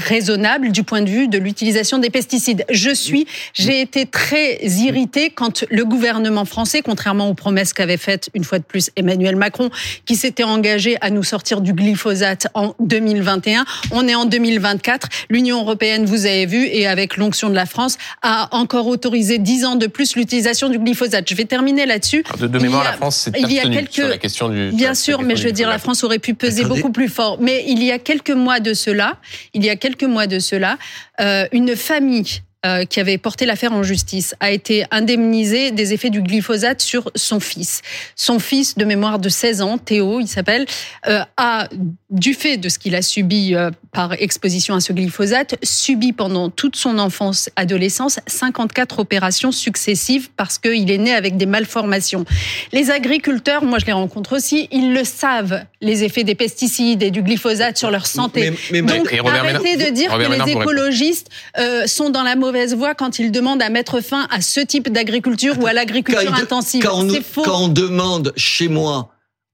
raisonnable 0.08 0.72
du 0.72 0.84
point 0.84 1.02
de 1.02 1.10
vue 1.10 1.28
de 1.28 1.38
l'utilisation 1.38 1.98
des 1.98 2.10
pesticides. 2.10 2.64
Je 2.70 2.94
suis, 2.94 3.26
j'ai 3.54 3.82
été 3.82 4.06
très 4.06 4.60
irritée 4.64 5.30
quand 5.32 5.66
le 5.70 5.84
gouvernement 5.86 6.46
français, 6.46 6.82
contrairement 6.84 7.30
aux 7.30 7.34
promesses 7.34 7.74
qu'avait 7.74 7.98
faites 7.98 8.30
une 8.36 8.44
fois 8.44 8.60
de 8.60 8.64
plus 8.64 8.92
Emmanuel 8.96 9.36
Macron, 9.36 9.70
qui 10.06 10.16
s'était 10.16 10.44
engagé 10.44 10.98
à 11.02 11.10
nous 11.10 11.24
sortir 11.24 11.62
du 11.62 11.74
glyphosate 11.74 12.48
en 12.54 12.76
2021, 12.80 13.66
on 13.92 14.08
est 14.08 14.16
en 14.16 14.26
2024. 14.26 15.08
L'Union 15.30 15.62
européenne, 15.62 16.06
vous 16.06 16.26
avez 16.26 16.46
vu, 16.46 16.66
et 16.68 16.88
avec 16.88 17.18
l'onction 17.18 17.50
de 17.50 17.56
la 17.56 17.66
France, 17.66 17.98
a 18.22 18.48
encore 18.56 18.88
autorisé 18.88 19.40
10 19.40 19.66
ans 19.66 19.76
de 19.76 19.88
plus 19.88 20.16
l'utilisation 20.16 20.70
du 20.70 20.78
glyphosate. 20.78 21.28
Je 21.30 21.36
vais 21.36 21.46
terminer 21.46 21.86
là-dessus. 21.86 22.24
De, 22.40 22.48
de 22.48 22.60
mémoire, 22.60 22.82
a- 22.82 22.92
la 22.92 22.94
France 22.98 23.18
s'est 23.18 23.32
il 23.36 23.52
y 23.52 23.58
a 23.58 23.62
abstenue 23.64 23.76
quelques- 23.78 23.94
sur 23.94 24.08
la 24.08 24.18
question 24.18 24.50
du. 24.50 24.70
Bien 24.72 24.94
sûr, 24.94 25.24
mais 25.24 25.36
je 25.36 25.46
veux 25.46 25.52
dire, 25.52 25.68
la. 25.70 25.80
France 25.82 26.04
aurait 26.04 26.20
pu 26.20 26.36
peser 26.36 26.62
Attendez. 26.64 26.80
beaucoup 26.82 26.94
plus 26.94 27.10
fort. 27.10 27.38
Mais 27.42 27.66
il 27.68 27.84
y 27.84 27.92
a 27.92 27.98
quelques 27.98 28.30
mois 28.30 28.51
de 28.60 28.74
cela, 28.74 29.18
il 29.54 29.64
y 29.66 29.70
a 29.70 29.76
quelques 29.76 30.04
mois 30.04 30.28
de 30.28 30.40
cela, 30.40 30.78
euh, 31.20 31.48
une 31.52 31.76
famille 31.76 32.42
euh, 32.64 32.86
qui 32.86 33.00
avait 33.00 33.18
porté 33.18 33.48
l'affaire 33.48 33.74
en 33.74 33.82
justice 33.82 34.36
a 34.40 34.52
été 34.52 34.86
indemnisée 34.92 35.72
des 35.72 35.94
effets 35.94 36.12
du 36.12 36.22
glyphosate 36.22 36.80
sur 36.80 37.10
son 37.16 37.40
fils. 37.40 37.82
Son 38.16 38.38
fils, 38.38 38.78
de 38.78 38.86
mémoire 38.86 39.18
de 39.18 39.30
16 39.30 39.64
ans, 39.64 39.80
Théo, 39.80 40.20
il 40.20 40.28
s'appelle, 40.28 40.68
euh, 41.08 41.22
a, 41.38 41.70
du 42.12 42.34
fait 42.34 42.58
de 42.58 42.68
ce 42.70 42.78
qu'il 42.78 42.94
a 42.94 43.02
subi 43.02 43.56
euh, 43.56 43.72
par 43.94 44.14
exposition 44.14 44.76
à 44.76 44.82
ce 44.82 44.92
glyphosate, 44.94 45.56
subi 45.64 46.12
pendant 46.12 46.50
toute 46.50 46.76
son 46.76 47.00
enfance, 47.00 47.50
adolescence, 47.56 48.20
54 48.28 49.00
opérations 49.00 49.52
successives 49.52 50.30
parce 50.36 50.58
qu'il 50.58 50.92
est 50.92 50.98
né 50.98 51.14
avec 51.14 51.38
des 51.38 51.46
malformations. 51.46 52.26
Les 52.74 52.92
agriculteurs, 52.92 53.64
moi 53.64 53.80
je 53.80 53.86
les 53.86 53.94
rencontre 53.94 54.36
aussi, 54.36 54.68
ils 54.72 54.94
le 54.94 55.04
savent, 55.06 55.64
les 55.80 56.04
effets 56.04 56.24
des 56.26 56.36
pesticides 56.36 57.02
et 57.02 57.12
du 57.12 57.22
glyphosate 57.24 57.78
sur 57.78 57.92
leur 57.92 58.06
santé. 58.06 58.52
Mais- 58.72 58.82
mais- 58.82 58.98
Donc 58.98 59.08
arrêtez 59.14 59.78
Ménard- 59.78 59.88
de 59.90 59.94
dire 59.94 60.12
Robert 60.12 60.28
que 60.28 60.32
Ménard 60.34 60.48
les 60.48 60.54
écologistes 60.54 61.30
euh, 61.58 61.88
sont 61.88 62.10
dans 62.10 62.24
la 62.24 62.36
mauvaise 62.36 62.76
voie 62.76 62.94
quand 62.94 63.20
ils 63.20 63.32
demandent 63.32 63.62
à 63.62 63.70
mettre 63.70 64.02
fin 64.02 64.28
à 64.30 64.42
ce 64.42 64.60
type 64.60 64.90
d'agriculture 64.92 65.58
ou 65.60 65.66
à 65.66 65.74
l'agriculture 65.74 66.34
intensive. 66.34 66.84
Quand 66.84 67.04
on, 67.06 67.10
faux. 67.22 67.42
quand 67.44 67.62
on 67.64 67.68
demande 67.70 68.34
chez 68.36 68.68
moi 68.68 69.10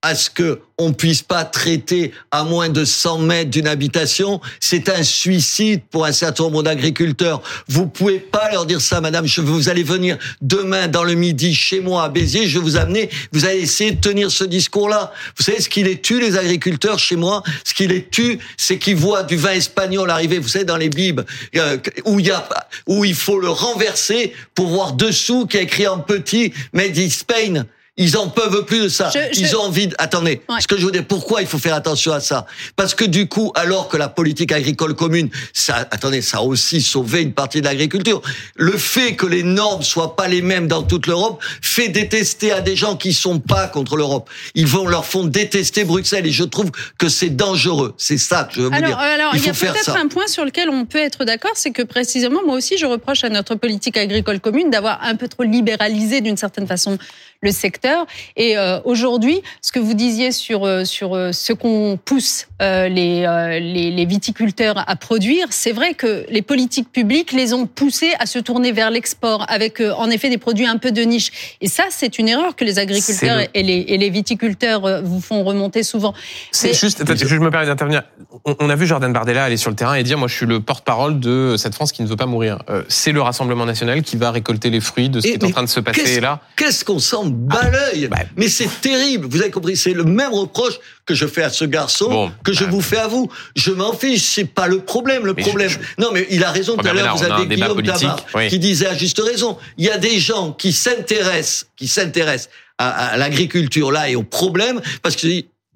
à 0.07 0.15
ce 0.15 0.29
que 0.29 0.61
on 0.79 0.93
puisse 0.93 1.23
pas 1.23 1.43
traiter 1.43 2.11
à 2.29 2.43
moins 2.43 2.69
de 2.69 2.85
100 2.85 3.19
mètres 3.19 3.49
d'une 3.49 3.67
habitation, 3.67 4.39
c'est 4.59 4.89
un 4.89 5.01
suicide 5.01 5.81
pour 5.89 6.05
un 6.05 6.11
certain 6.11 6.43
nombre 6.43 6.61
d'agriculteurs. 6.61 7.41
Vous 7.67 7.87
pouvez 7.87 8.19
pas 8.19 8.51
leur 8.51 8.67
dire 8.67 8.79
ça, 8.79 9.01
madame. 9.01 9.25
Je, 9.25 9.41
vous 9.41 9.69
allez 9.69 9.81
venir 9.81 10.17
demain 10.41 10.87
dans 10.87 11.03
le 11.03 11.15
midi 11.15 11.55
chez 11.55 11.79
moi 11.79 12.03
à 12.03 12.09
Béziers, 12.09 12.47
je 12.47 12.59
vais 12.59 12.63
vous 12.63 12.77
amener. 12.77 13.09
Vous 13.31 13.45
allez 13.45 13.61
essayer 13.61 13.91
de 13.91 13.99
tenir 13.99 14.29
ce 14.29 14.43
discours-là. 14.43 15.11
Vous 15.35 15.43
savez 15.43 15.59
ce 15.61 15.67
qui 15.67 15.83
les 15.83 15.99
tue, 15.99 16.21
les 16.21 16.37
agriculteurs 16.37 16.99
chez 16.99 17.15
moi? 17.15 17.41
Ce 17.63 17.73
qui 17.73 17.87
les 17.87 18.05
tue, 18.05 18.37
c'est 18.55 18.77
qu'ils 18.77 18.97
voient 18.97 19.23
du 19.23 19.35
vin 19.35 19.53
espagnol 19.53 20.09
arriver. 20.11 20.37
Vous 20.37 20.47
savez 20.47 20.65
dans 20.65 20.77
les 20.77 20.89
bibes 20.89 21.21
euh, 21.55 21.77
où 22.05 22.19
il 22.19 22.27
y 22.27 22.31
a 22.31 22.47
où 22.85 23.03
il 23.03 23.15
faut 23.15 23.39
le 23.39 23.49
renverser 23.49 24.33
pour 24.53 24.67
voir 24.67 24.93
dessous 24.93 25.47
qui 25.47 25.57
est 25.57 25.63
écrit 25.63 25.87
en 25.87 25.99
petit 25.99 26.53
Made 26.71 26.97
in 26.97 27.09
Spain. 27.09 27.65
Ils 27.97 28.15
en 28.17 28.29
peuvent 28.29 28.63
plus 28.65 28.83
de 28.83 28.89
ça. 28.89 29.09
Je- 29.13 29.33
je- 29.33 29.39
Ils 29.41 29.55
ont 29.55 29.61
envie. 29.61 29.87
De... 29.87 29.95
Attendez. 29.97 30.41
Ce 30.59 30.67
que 30.67 30.77
je 30.77 30.85
veux 30.85 30.91
dire, 30.91 31.03
pourquoi 31.05 31.41
il 31.41 31.47
faut 31.47 31.57
faire 31.57 31.73
attention 31.73 32.11
à 32.13 32.19
ça? 32.19 32.45
Parce 32.75 32.93
que 32.93 33.03
du 33.03 33.27
coup, 33.27 33.51
alors 33.55 33.87
que 33.87 33.97
la 33.97 34.07
politique 34.07 34.51
agricole 34.51 34.93
commune, 34.95 35.29
ça, 35.53 35.87
attendez, 35.91 36.21
ça 36.21 36.37
a 36.37 36.41
aussi 36.41 36.81
sauvé 36.81 37.21
une 37.23 37.33
partie 37.33 37.59
de 37.61 37.65
l'agriculture. 37.65 38.21
Le 38.55 38.77
fait 38.77 39.15
que 39.15 39.25
les 39.25 39.41
normes 39.43 39.81
soient 39.81 40.15
pas 40.15 40.27
les 40.27 40.41
mêmes 40.43 40.67
dans 40.67 40.83
toute 40.83 41.07
l'Europe 41.07 41.41
fait 41.61 41.89
détester 41.89 42.51
à 42.51 42.61
des 42.61 42.75
gens 42.75 42.95
qui 42.95 43.13
sont 43.13 43.39
pas 43.39 43.67
contre 43.67 43.97
l'Europe. 43.97 44.29
Ils 44.53 44.67
vont 44.67 44.87
leur 44.87 45.05
font 45.05 45.23
détester 45.25 45.83
Bruxelles 45.83 46.27
et 46.27 46.31
je 46.31 46.43
trouve 46.43 46.69
que 46.99 47.09
c'est 47.09 47.29
dangereux. 47.35 47.93
C'est 47.97 48.17
ça 48.19 48.43
que 48.43 48.55
je 48.55 48.61
veux 48.61 48.67
vous 48.67 48.73
Alors, 48.75 48.89
dire. 48.89 48.97
alors, 48.99 49.31
il 49.35 49.39
il 49.41 49.45
y 49.47 49.49
a 49.49 49.53
peut-être 49.53 49.95
un 49.97 50.07
point 50.07 50.27
sur 50.27 50.45
lequel 50.45 50.69
on 50.69 50.85
peut 50.85 50.99
être 50.99 51.25
d'accord, 51.25 51.51
c'est 51.55 51.71
que 51.71 51.81
précisément, 51.81 52.41
moi 52.45 52.55
aussi, 52.57 52.77
je 52.77 52.85
reproche 52.85 53.23
à 53.23 53.29
notre 53.29 53.55
politique 53.55 53.97
agricole 53.97 54.39
commune 54.39 54.69
d'avoir 54.69 54.99
un 55.03 55.15
peu 55.15 55.27
trop 55.27 55.43
libéralisé 55.43 56.21
d'une 56.21 56.37
certaine 56.37 56.67
façon 56.67 56.97
le 57.41 57.51
secteur. 57.51 58.05
Et 58.35 58.57
euh, 58.57 58.79
aujourd'hui, 58.85 59.41
ce 59.61 59.71
que 59.71 59.79
vous 59.79 59.93
disiez 59.93 60.31
sur 60.31 60.65
euh, 60.65 60.83
sur 60.85 61.15
euh, 61.15 61.31
ce 61.31 61.53
qu'on 61.53 61.99
pousse 62.03 62.47
euh, 62.61 62.87
les, 62.89 63.23
euh, 63.25 63.59
les 63.59 63.91
les 63.91 64.05
viticulteurs 64.05 64.83
à 64.87 64.95
produire, 64.95 65.47
c'est 65.51 65.71
vrai 65.71 65.93
que 65.93 66.25
les 66.29 66.41
politiques 66.41 66.91
publiques 66.91 67.31
les 67.31 67.53
ont 67.53 67.65
poussés 67.67 68.13
à 68.19 68.25
se 68.25 68.39
tourner 68.39 68.71
vers 68.71 68.89
l'export 68.89 69.45
avec 69.49 69.79
euh, 69.81 69.93
en 69.93 70.09
effet 70.09 70.29
des 70.29 70.37
produits 70.37 70.65
un 70.65 70.77
peu 70.77 70.91
de 70.91 71.01
niche. 71.01 71.57
Et 71.61 71.67
ça, 71.67 71.83
c'est 71.89 72.17
une 72.19 72.27
erreur 72.27 72.55
que 72.55 72.65
les 72.65 72.79
agriculteurs 72.79 73.41
et 73.53 73.63
les 73.63 73.85
et 73.87 73.97
les 73.97 74.09
viticulteurs 74.09 75.03
vous 75.03 75.21
font 75.21 75.43
remonter 75.43 75.83
souvent. 75.83 76.13
C'est 76.51 76.69
Mais- 76.69 76.73
juste, 76.73 77.01
attends, 77.01 77.13
je 77.15 77.35
me 77.35 77.49
permets 77.51 77.65
d'intervenir. 77.67 78.03
On, 78.45 78.55
on 78.59 78.69
a 78.69 78.75
vu 78.75 78.85
Jordan 78.87 79.11
Bardella 79.13 79.43
aller 79.45 79.57
sur 79.57 79.69
le 79.69 79.75
terrain 79.75 79.93
et 79.95 80.03
dire, 80.03 80.17
moi, 80.17 80.27
je 80.27 80.35
suis 80.35 80.45
le 80.45 80.59
porte-parole 80.59 81.19
de 81.19 81.55
cette 81.57 81.75
France 81.75 81.91
qui 81.91 82.01
ne 82.01 82.07
veut 82.07 82.15
pas 82.15 82.25
mourir. 82.25 82.59
Euh, 82.69 82.83
c'est 82.87 83.11
le 83.11 83.21
Rassemblement 83.21 83.65
national 83.65 84.01
qui 84.01 84.15
va 84.17 84.31
récolter 84.31 84.69
les 84.69 84.79
fruits 84.81 85.09
de 85.09 85.19
ce 85.21 85.27
Et- 85.27 85.31
qui 85.31 85.37
est 85.37 85.43
en 85.45 85.51
train 85.51 85.63
de 85.63 85.69
se 85.69 85.79
passer 85.79 86.01
qu'est-ce- 86.03 86.19
là. 86.19 86.39
Qu'est-ce 86.55 86.83
qu'on 86.85 86.99
s'en 87.27 87.33
bat 87.33 87.69
l'œil 87.69 88.09
Mais 88.35 88.47
c'est 88.47 88.69
terrible. 88.81 89.27
Vous 89.29 89.41
avez 89.41 89.51
compris 89.51 89.77
C'est 89.77 89.93
le 89.93 90.03
même 90.03 90.33
reproche 90.33 90.79
que 91.05 91.13
je 91.13 91.25
fais 91.25 91.43
à 91.43 91.49
ce 91.49 91.65
garçon 91.65 92.31
que 92.43 92.53
je 92.53 92.65
vous 92.65 92.81
fais 92.81 92.97
à 92.97 93.07
vous. 93.07 93.31
Je 93.55 93.71
m'en 93.71 93.93
fiche. 93.93 94.23
C'est 94.23 94.45
pas 94.45 94.67
le 94.67 94.79
problème. 94.79 95.25
Le 95.25 95.33
problème. 95.33 95.71
Non, 95.97 96.09
mais 96.13 96.27
il 96.29 96.43
a 96.43 96.51
raison 96.51 96.75
tout 96.75 96.87
à 96.87 96.93
l'heure. 96.93 97.15
Vous 97.15 97.23
avez 97.23 97.45
Guillaume 97.47 97.81
Tabar 97.83 98.25
oui. 98.35 98.47
qui 98.49 98.59
disait 98.59 98.87
à 98.87 98.95
juste 98.95 99.19
raison. 99.19 99.57
Il 99.77 99.85
y 99.85 99.89
a 99.89 99.97
des 99.97 100.19
gens 100.19 100.51
qui 100.51 100.73
s'intéressent, 100.73 101.67
qui 101.75 101.87
s'intéressent 101.87 102.49
à, 102.77 102.89
à 102.89 103.17
l'agriculture 103.17 103.91
là 103.91 104.09
et 104.09 104.15
aux 104.15 104.23
problèmes 104.23 104.81
parce 105.01 105.15
que 105.15 105.27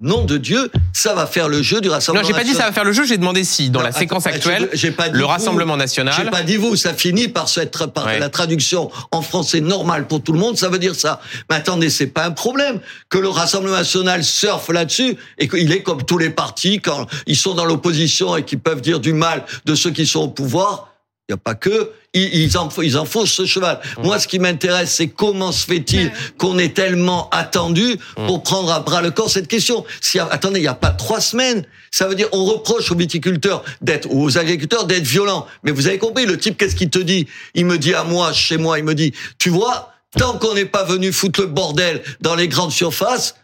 nom 0.02 0.24
de 0.24 0.36
Dieu, 0.36 0.70
ça 0.92 1.14
va 1.14 1.26
faire 1.26 1.48
le 1.48 1.62
jeu 1.62 1.80
du 1.80 1.88
Non, 1.88 1.94
Rassemblement 1.94 2.26
j'ai 2.26 2.34
pas 2.34 2.44
dit 2.44 2.50
ça 2.50 2.58
va 2.58 2.70
national. 2.70 2.74
faire 2.74 2.84
le 2.84 2.92
jeu. 2.92 3.04
J'ai 3.06 3.16
demandé 3.18 3.44
si, 3.44 3.70
dans 3.70 3.80
Non, 3.80 3.86
la 3.86 3.92
séquence 3.92 4.26
attends, 4.26 4.36
actuelle, 4.36 4.68
pas 4.96 5.08
dit 5.08 5.16
le 5.16 5.22
vous. 5.22 5.28
Rassemblement 5.28 5.76
national. 5.76 6.14
J'ai 6.16 6.30
pas 6.30 6.42
dit 6.42 6.56
vous, 6.56 6.76
ça 6.76 6.92
finit 6.92 7.28
par 7.28 7.46
être 7.56 7.86
par 7.86 8.06
la 8.06 8.28
traduction 8.28 8.90
en 9.10 9.22
français 9.22 9.60
normal 9.60 10.06
pour 10.06 10.22
tout 10.22 10.32
le 10.32 10.38
monde, 10.38 10.58
ça 10.58 10.68
veut 10.68 10.78
dire 10.78 10.94
ça. 10.94 11.20
Mais 11.48 11.56
attendez, 11.56 11.90
c'est 11.90 12.06
pas 12.08 12.24
un 12.24 12.30
problème 12.32 12.80
que 13.08 13.18
le 13.18 13.28
Rassemblement 13.28 13.76
national 13.76 14.24
surfe 14.24 14.68
là-dessus 14.68 15.16
et 15.38 15.48
qu'il 15.48 15.70
est 15.72 15.82
comme 15.82 16.02
tous 16.04 16.18
les 16.18 16.30
partis 16.30 16.80
quand 16.80 17.06
ils 17.26 17.36
sont 17.36 17.54
dans 17.54 17.64
l'opposition 17.64 18.36
et 18.36 18.44
qu'ils 18.44 18.60
peuvent 18.60 18.80
dire 18.80 19.00
du 19.00 19.12
mal 19.12 19.44
de 19.64 19.74
ceux 19.74 19.90
qui 19.90 20.06
sont 20.06 20.20
au 20.20 20.28
pouvoir. 20.28 20.91
Il 21.32 21.36
n'y 21.36 21.40
a 21.40 21.44
pas 21.44 21.54
que 21.54 21.92
ils, 22.12 22.42
ils, 22.42 22.58
en, 22.58 22.68
ils 22.82 22.98
enfoncent 22.98 23.32
ce 23.32 23.46
cheval. 23.46 23.80
Moi, 24.02 24.18
ce 24.18 24.28
qui 24.28 24.38
m'intéresse, 24.38 24.92
c'est 24.92 25.08
comment 25.08 25.50
se 25.50 25.64
fait-il 25.64 26.12
qu'on 26.36 26.58
est 26.58 26.76
tellement 26.76 27.30
attendu 27.30 27.96
pour 28.26 28.42
prendre 28.42 28.70
à 28.70 28.80
bras 28.80 29.00
le 29.00 29.12
corps 29.12 29.30
cette 29.30 29.48
question. 29.48 29.82
Si, 30.02 30.18
attendez, 30.18 30.60
il 30.60 30.64
n'y 30.64 30.68
a 30.68 30.74
pas 30.74 30.90
trois 30.90 31.22
semaines. 31.22 31.64
Ça 31.90 32.06
veut 32.08 32.14
dire 32.14 32.28
on 32.32 32.44
reproche 32.44 32.92
aux 32.92 32.96
viticulteurs 32.96 33.64
d'être 33.80 34.08
ou 34.10 34.24
aux 34.24 34.36
agriculteurs 34.36 34.84
d'être 34.84 35.06
violents. 35.06 35.46
Mais 35.62 35.70
vous 35.70 35.86
avez 35.86 35.96
compris, 35.96 36.26
le 36.26 36.36
type, 36.36 36.58
qu'est-ce 36.58 36.76
qu'il 36.76 36.90
te 36.90 36.98
dit? 36.98 37.26
Il 37.54 37.64
me 37.64 37.78
dit 37.78 37.94
à 37.94 38.04
moi, 38.04 38.34
chez 38.34 38.58
moi, 38.58 38.78
il 38.78 38.84
me 38.84 38.94
dit, 38.94 39.14
tu 39.38 39.48
vois, 39.48 39.94
tant 40.18 40.36
qu'on 40.36 40.52
n'est 40.52 40.66
pas 40.66 40.84
venu 40.84 41.12
foutre 41.12 41.40
le 41.40 41.46
bordel 41.46 42.02
dans 42.20 42.34
les 42.34 42.48
grandes 42.48 42.72
surfaces, 42.72 43.36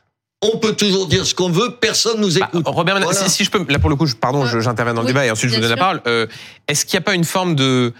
on 0.43 0.59
peut 0.59 0.75
toujours 0.75 1.07
dire 1.09 1.27
ce 1.27 1.35
qu'on 1.35 1.51
veut, 1.51 1.71
personne 1.81 2.21
nous 2.21 2.39
écoute. 2.39 2.65
Bah, 2.65 2.71
Robert, 2.73 3.01
Voilà. 3.01 3.13
si, 3.13 3.29
si 3.31 3.45
je 3.45 3.51
peux, 3.51 3.65
là 3.69 3.79
pour 3.79 3.91
le 3.91 3.97
coup, 3.97 4.07
je- 4.07 4.15
pardon, 4.15 4.47
je- 4.47 4.61
j'interviens 4.61 4.95
dans 4.95 5.01
le 5.03 5.07
Oui, 5.09 5.13
débat 5.13 5.27
et 5.27 5.31
ensuite 5.31 5.51
je 5.51 5.57
vous 5.57 5.61
donne 5.61 5.71
la 5.71 5.77
parole. 5.77 6.01
Euh, 6.07 6.27
Est-ce 6.69 6.85
qu'il 6.85 6.97
n'y 6.97 7.03
a 7.03 7.05
pas 7.05 7.15
une 7.15 7.25
forme 7.25 7.55
de 7.57 7.93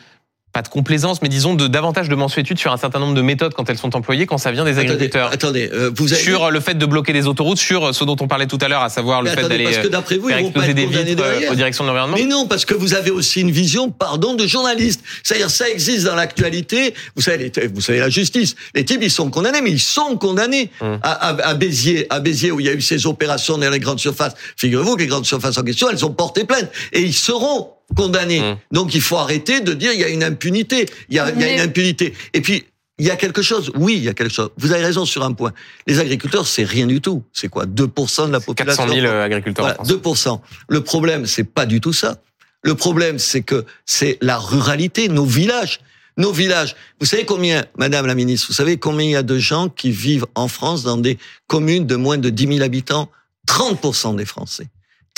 pas 0.53 0.63
de 0.63 0.69
complaisance, 0.69 1.21
mais 1.23 1.29
disons 1.29 1.55
de 1.55 1.67
davantage 1.67 2.09
de 2.09 2.15
mensuétude 2.15 2.59
sur 2.59 2.73
un 2.73 2.79
certain 2.79 2.99
nombre 2.99 3.15
de 3.15 3.21
méthodes 3.23 3.53
quand 3.55 3.69
elles 3.69 3.77
sont 3.79 3.95
employées, 3.95 4.27
quand 4.27 4.39
ça 4.39 4.51
vient 4.51 4.65
des 4.65 4.79
agriculteurs. 4.79 5.31
attendez, 5.31 5.69
euh, 5.73 5.91
vous 5.95 6.13
avez- 6.13 6.23
sur 6.23 6.51
le 6.51 6.61
fait 6.61 6.75
de 6.75 6.87
bloquer 6.87 7.13
des 7.13 7.27
autoroutes, 7.27 7.59
sur 7.59 7.95
ce 7.95 8.05
dont 8.05 8.17
on 8.21 8.27
parlait 8.29 8.47
tout 8.47 8.59
à 8.63 8.69
l'heure, 8.69 8.83
à 8.83 8.89
savoir 8.89 9.21
le 9.23 9.29
fait 9.31 9.43
d'aller 9.47 9.65
parce 9.65 9.77
que 9.79 9.87
euh, 9.87 9.91
d'après 9.91 10.17
vous, 10.17 10.29
faire 10.29 10.39
ils 10.39 10.43
vont 10.45 10.49
exploser 10.49 10.75
des 10.75 10.87
vitres 10.87 11.23
euh, 11.23 11.53
aux 11.53 11.55
directions 11.55 11.85
de 11.85 11.89
l'environnement. 11.89 12.17
Mais 12.19 12.25
non, 12.25 12.47
parce 12.47 12.65
que 12.65 12.75
vous 12.75 12.95
avez 12.95 13.11
aussi 13.11 13.43
une 13.43 13.51
vision, 13.51 13.91
pardon, 13.91 14.35
de 14.35 14.47
journaliste. 14.47 15.03
C'est-à-dire, 15.23 15.51
ça 15.51 15.69
existe 15.69 16.05
dans 16.07 16.15
l'actualité. 16.15 16.95
Vous 17.15 17.23
savez, 17.23 17.53
les- 17.55 17.67
vous 17.69 17.81
savez 17.83 17.99
la 18.01 18.09
justice. 18.09 18.57
Les 18.75 18.85
types, 18.85 19.01
ils 19.03 19.11
sont 19.11 19.31
condamnés, 19.31 19.61
mais 19.61 19.71
ils 19.71 19.79
sont 19.81 20.17
condamnés. 20.17 20.71
Hum. 20.81 20.99
À, 21.03 21.13
à- 21.29 21.49
à 21.51 21.55
Béziers, 21.55 22.07
à 22.11 22.21
Béziers, 22.21 22.51
où 22.53 22.61
il 22.61 22.67
y 22.67 22.69
a 22.71 22.73
eu 22.73 22.81
ces 22.81 23.07
opérations 23.07 23.59
dans 23.59 23.71
les 23.71 23.81
grandes 23.81 24.01
surfaces. 24.01 24.33
Figurez-vous 24.57 24.97
que 24.97 25.03
les 25.03 25.07
grandes 25.09 25.27
surfaces 25.27 25.59
en 25.59 25.63
question, 25.63 25.89
elles 25.91 26.05
ont 26.07 26.11
porté 26.13 26.45
plainte 26.45 26.71
et 26.93 27.03
ils 27.03 27.15
seront 27.15 27.69
condamnés. 27.97 28.41
Hum. 28.41 28.57
Donc, 28.73 28.95
il 28.95 29.01
faut 29.01 29.17
arrêter 29.17 29.61
de 29.61 29.73
dire 29.75 29.93
il 29.93 30.01
y 30.01 30.05
a 30.05 30.09
une 30.09 30.25
impunité. 30.25 30.87
Il 31.09 31.17
y 31.17 31.19
a, 31.19 31.31
il 31.31 31.41
y 31.41 31.45
a 31.45 31.53
une 31.55 31.61
impunité. 31.61 32.15
Et 32.35 32.41
puis. 32.41 32.65
Il 33.01 33.07
y 33.07 33.13
a 33.13 33.17
quelque 33.17 33.43
chose, 33.43 33.71
oui, 33.77 33.95
il 33.95 34.03
y 34.03 34.09
a 34.09 34.13
quelque 34.13 34.33
chose. 34.35 34.51
Vous 34.57 34.73
avez 34.73 34.85
raison 34.85 35.05
sur 35.05 35.23
un 35.23 35.33
point. 35.33 35.53
Les 35.87 36.01
agriculteurs, 36.01 36.49
c'est 36.49 36.65
rien 36.65 36.85
du 36.89 37.01
tout. 37.01 37.23
C'est 37.33 37.47
quoi? 37.47 37.65
2% 37.65 38.27
de 38.27 38.33
la 38.33 38.41
population 38.41 38.87
400 38.87 39.01
000 39.01 39.07
agriculteurs 39.07 39.65
en 39.65 39.69
Voilà, 39.69 39.75
France. 39.77 39.89
2%. 39.89 40.41
Le 40.69 40.81
problème, 40.83 41.25
c'est 41.25 41.45
pas 41.45 41.65
du 41.65 41.81
tout 41.81 41.93
ça. 41.93 42.21
Le 42.65 42.75
problème, 42.75 43.21
c'est 43.21 43.43
que 43.43 43.65
c'est 43.87 44.19
la 44.21 44.37
ruralité, 44.37 45.07
nos 45.09 45.25
villages. 45.25 45.79
Nos 46.17 46.33
villages. 46.33 46.75
Vous 46.99 47.07
savez 47.07 47.25
combien, 47.25 47.65
Madame 47.79 48.07
la 48.07 48.17
Ministre, 48.17 48.49
vous 48.49 48.55
savez 48.55 48.79
combien 48.79 49.07
il 49.07 49.13
y 49.13 49.15
a 49.17 49.23
de 49.23 49.39
gens 49.39 49.69
qui 49.69 49.93
vivent 49.93 50.27
en 50.35 50.49
France 50.49 50.83
dans 50.83 50.97
des 50.97 51.19
communes 51.47 51.87
de 51.87 51.95
moins 51.95 52.19
de 52.19 52.31
10 52.31 52.49
000 52.55 52.63
habitants? 52.63 53.09
30% 53.47 54.17
des 54.17 54.25
Français. 54.25 54.67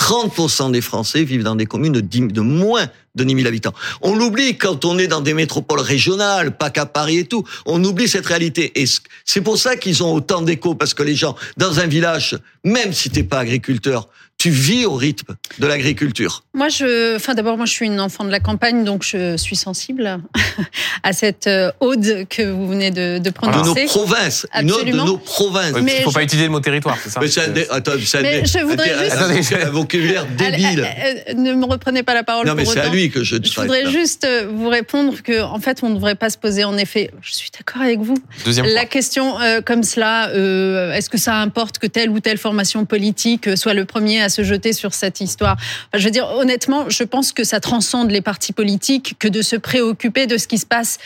30% 0.00 0.72
des 0.72 0.80
Français 0.80 1.24
vivent 1.24 1.42
dans 1.42 1.54
des 1.54 1.66
communes 1.66 1.92
de, 1.92 2.00
10 2.00 2.28
de 2.28 2.40
moins 2.40 2.86
de 3.14 3.22
10 3.22 3.34
000 3.34 3.46
habitants. 3.46 3.74
On 4.00 4.14
l'oublie 4.14 4.56
quand 4.56 4.86
on 4.86 4.98
est 4.98 5.08
dans 5.08 5.20
des 5.20 5.34
métropoles 5.34 5.80
régionales, 5.80 6.56
pas 6.56 6.70
qu'à 6.70 6.86
Paris 6.86 7.18
et 7.18 7.24
tout. 7.26 7.44
On 7.66 7.84
oublie 7.84 8.08
cette 8.08 8.26
réalité. 8.26 8.72
Et 8.80 8.86
c'est 9.26 9.42
pour 9.42 9.58
ça 9.58 9.76
qu'ils 9.76 10.02
ont 10.02 10.14
autant 10.14 10.40
d'écho, 10.40 10.74
parce 10.74 10.94
que 10.94 11.02
les 11.02 11.14
gens, 11.14 11.36
dans 11.58 11.80
un 11.80 11.86
village, 11.86 12.38
même 12.64 12.94
si 12.94 13.10
t'es 13.10 13.24
pas 13.24 13.40
agriculteur, 13.40 14.08
tu 14.40 14.48
vis 14.48 14.86
au 14.86 14.94
rythme 14.94 15.36
de 15.58 15.66
l'agriculture. 15.66 16.44
Moi, 16.54 16.70
je, 16.70 17.14
enfin, 17.16 17.34
d'abord, 17.34 17.58
moi, 17.58 17.66
je 17.66 17.72
suis 17.72 17.84
une 17.84 18.00
enfant 18.00 18.24
de 18.24 18.30
la 18.30 18.40
campagne, 18.40 18.84
donc 18.84 19.04
je 19.04 19.36
suis 19.36 19.54
sensible 19.54 20.18
à 21.02 21.12
cette 21.12 21.46
euh, 21.46 21.70
ode 21.80 22.26
que 22.30 22.50
vous 22.50 22.66
venez 22.68 22.90
de, 22.90 23.18
de 23.18 23.18
De 23.18 23.28
nos 23.28 23.32
prononcer. 23.32 23.84
provinces. 23.84 24.46
Une 24.58 24.70
autre 24.70 24.78
de 24.78 24.88
Absolument. 24.88 25.04
nos 25.04 25.18
provinces. 25.18 25.74
Mais 25.82 25.96
Il 25.98 26.02
faut 26.04 26.10
je- 26.10 26.14
pas 26.14 26.22
utiliser 26.22 26.46
le 26.46 26.52
mot 26.52 26.60
territoire, 26.60 26.96
c'est 27.04 27.10
ça 27.10 27.20
Mais 27.54 27.68
attends, 27.70 27.92
c'est 28.02 28.18
un 28.18 28.22
Mais 28.22 28.42
je 28.46 28.58
voudrais 28.60 28.94
juste- 29.36 29.52
un- 29.62 29.70
vocabulaire 29.70 30.24
débile. 30.38 30.88
ne 31.36 31.52
me 31.52 31.66
reprenez 31.66 32.02
pas 32.02 32.14
la 32.14 32.22
parole 32.24 32.46
Non, 32.46 32.54
mais 32.54 32.64
pour 32.64 32.72
c'est 32.72 32.80
à 32.80 32.88
lui 32.88 33.10
que 33.10 33.22
je 33.22 33.36
Je 33.44 33.60
voudrais 33.60 33.90
juste 33.90 34.24
euh, 34.24 34.48
vous 34.50 34.70
répondre 34.70 35.22
que, 35.22 35.42
en 35.42 35.60
fait, 35.60 35.80
on 35.82 35.90
ne 35.90 35.96
devrait 35.96 36.14
pas 36.14 36.30
se 36.30 36.38
poser. 36.38 36.64
En 36.64 36.78
effet, 36.78 37.10
je 37.20 37.34
suis 37.34 37.50
d'accord 37.50 37.82
avec 37.82 37.98
vous. 38.00 38.16
Deuxième 38.46 38.64
La 38.64 38.86
question 38.86 39.38
euh, 39.38 39.60
comme 39.60 39.82
cela, 39.82 40.30
euh, 40.30 40.94
est-ce 40.94 41.10
que 41.10 41.18
ça 41.18 41.36
importe 41.36 41.78
que 41.78 41.86
telle 41.86 42.08
ou 42.08 42.20
telle 42.20 42.38
formation 42.38 42.86
politique 42.86 43.54
soit 43.58 43.74
le 43.74 43.84
premier 43.84 44.22
à 44.22 44.29
se 44.30 44.42
jeter 44.42 44.72
sur 44.72 44.94
cette 44.94 45.20
histoire 45.20 45.56
Je 45.94 46.04
veux 46.04 46.10
dire, 46.10 46.28
honnêtement, 46.28 46.88
je 46.88 47.04
pense 47.04 47.32
que 47.32 47.44
ça 47.44 47.60
transcende 47.60 48.10
les 48.10 48.22
partis 48.22 48.52
politiques 48.52 49.16
que 49.18 49.28
de 49.28 49.42
se 49.42 49.56
préoccuper 49.56 50.26
de 50.26 50.38
ce 50.38 50.48
qui 50.48 50.58
se 50.58 50.66
passe 50.66 50.98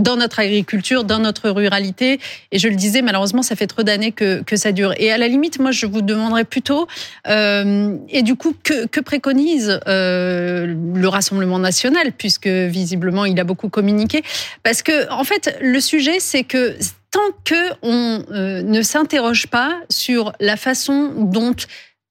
dans 0.00 0.16
notre 0.16 0.40
agriculture, 0.40 1.04
dans 1.04 1.18
notre 1.18 1.50
ruralité. 1.50 2.20
Et 2.52 2.58
je 2.58 2.68
le 2.68 2.74
disais, 2.74 3.02
malheureusement, 3.02 3.42
ça 3.42 3.54
fait 3.54 3.66
trop 3.66 3.82
d'années 3.82 4.12
que, 4.12 4.42
ça 4.54 4.72
dure. 4.72 4.92
Et 4.96 5.12
à 5.12 5.18
la 5.18 5.28
limite, 5.28 5.58
moi, 5.60 5.70
je 5.70 5.86
vous 5.86 6.02
demanderais 6.02 6.44
plutôt, 6.44 6.88
euh, 7.28 7.96
et 8.08 8.22
du 8.22 8.34
coup, 8.34 8.54
que, 8.62 9.00
préconise 9.00 9.80
euh, 9.88 10.74
le 10.94 11.08
Rassemblement 11.08 11.58
national, 11.58 12.12
puisque 12.12 12.46
visiblement, 12.46 13.24
il 13.24 13.38
a 13.40 13.44
beaucoup 13.44 13.68
communiqué 13.68 14.22
Parce 14.62 14.82
que, 14.82 15.10
en 15.10 15.24
fait, 15.24 15.56
le 15.60 15.80
sujet, 15.80 16.20
c'est 16.20 16.44
que 16.44 16.76
tant 17.10 17.20
que 17.44 17.54
on 17.82 18.22
euh, 18.30 18.62
ne 18.62 18.82
s'interroge 18.82 19.48
pas 19.48 19.80
sur 19.88 20.32
la 20.38 20.56
façon 20.56 21.12
dont 21.16 21.56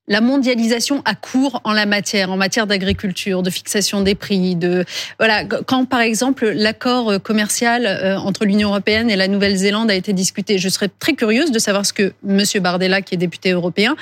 la 0.10 0.22
mondialisation 0.22 1.02
a 1.06 1.16
cours 1.16 1.62
en 1.64 1.72
la 1.72 1.86
matière, 1.86 2.32
en 2.32 2.38
matière 2.38 2.68
d'agriculture, 2.68 3.44
de 3.44 3.50
fixation 3.50 4.02
des 4.02 4.16
prix, 4.16 4.56
de 4.56 4.84
voilà. 5.20 5.46
Quand 5.46 5.86
par 5.86 6.02
exemple 6.02 6.50
l'accord 6.50 7.22
commercial 7.22 7.86
euh, 7.86 8.18
entre 8.18 8.46
l'Union 8.46 8.70
européenne 8.70 9.10
et 9.10 9.16
la 9.16 9.28
Nouvelle-Zélande 9.28 9.90
a 9.90 9.96
été 9.96 10.12
discuté, 10.12 10.58
je 10.58 10.68
serais 10.68 10.90
très 11.00 11.14
curieuse 11.14 11.52
de 11.52 11.60
savoir 11.60 11.86
ce 11.86 11.94
que 11.94 12.14
Monsieur 12.24 12.60
Bardella, 12.60 13.02
qui 13.02 13.16
est 13.16 13.18
député 13.18 13.52
européen, 13.52 13.96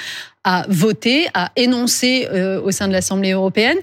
a 0.48 0.66
voté, 0.70 1.28
a 1.34 1.52
énoncé 1.58 2.26
euh, 2.32 2.62
au 2.62 2.72
sein 2.72 2.88
de 2.88 2.94
l'Assemblée 2.94 3.32
européenne, 3.32 3.76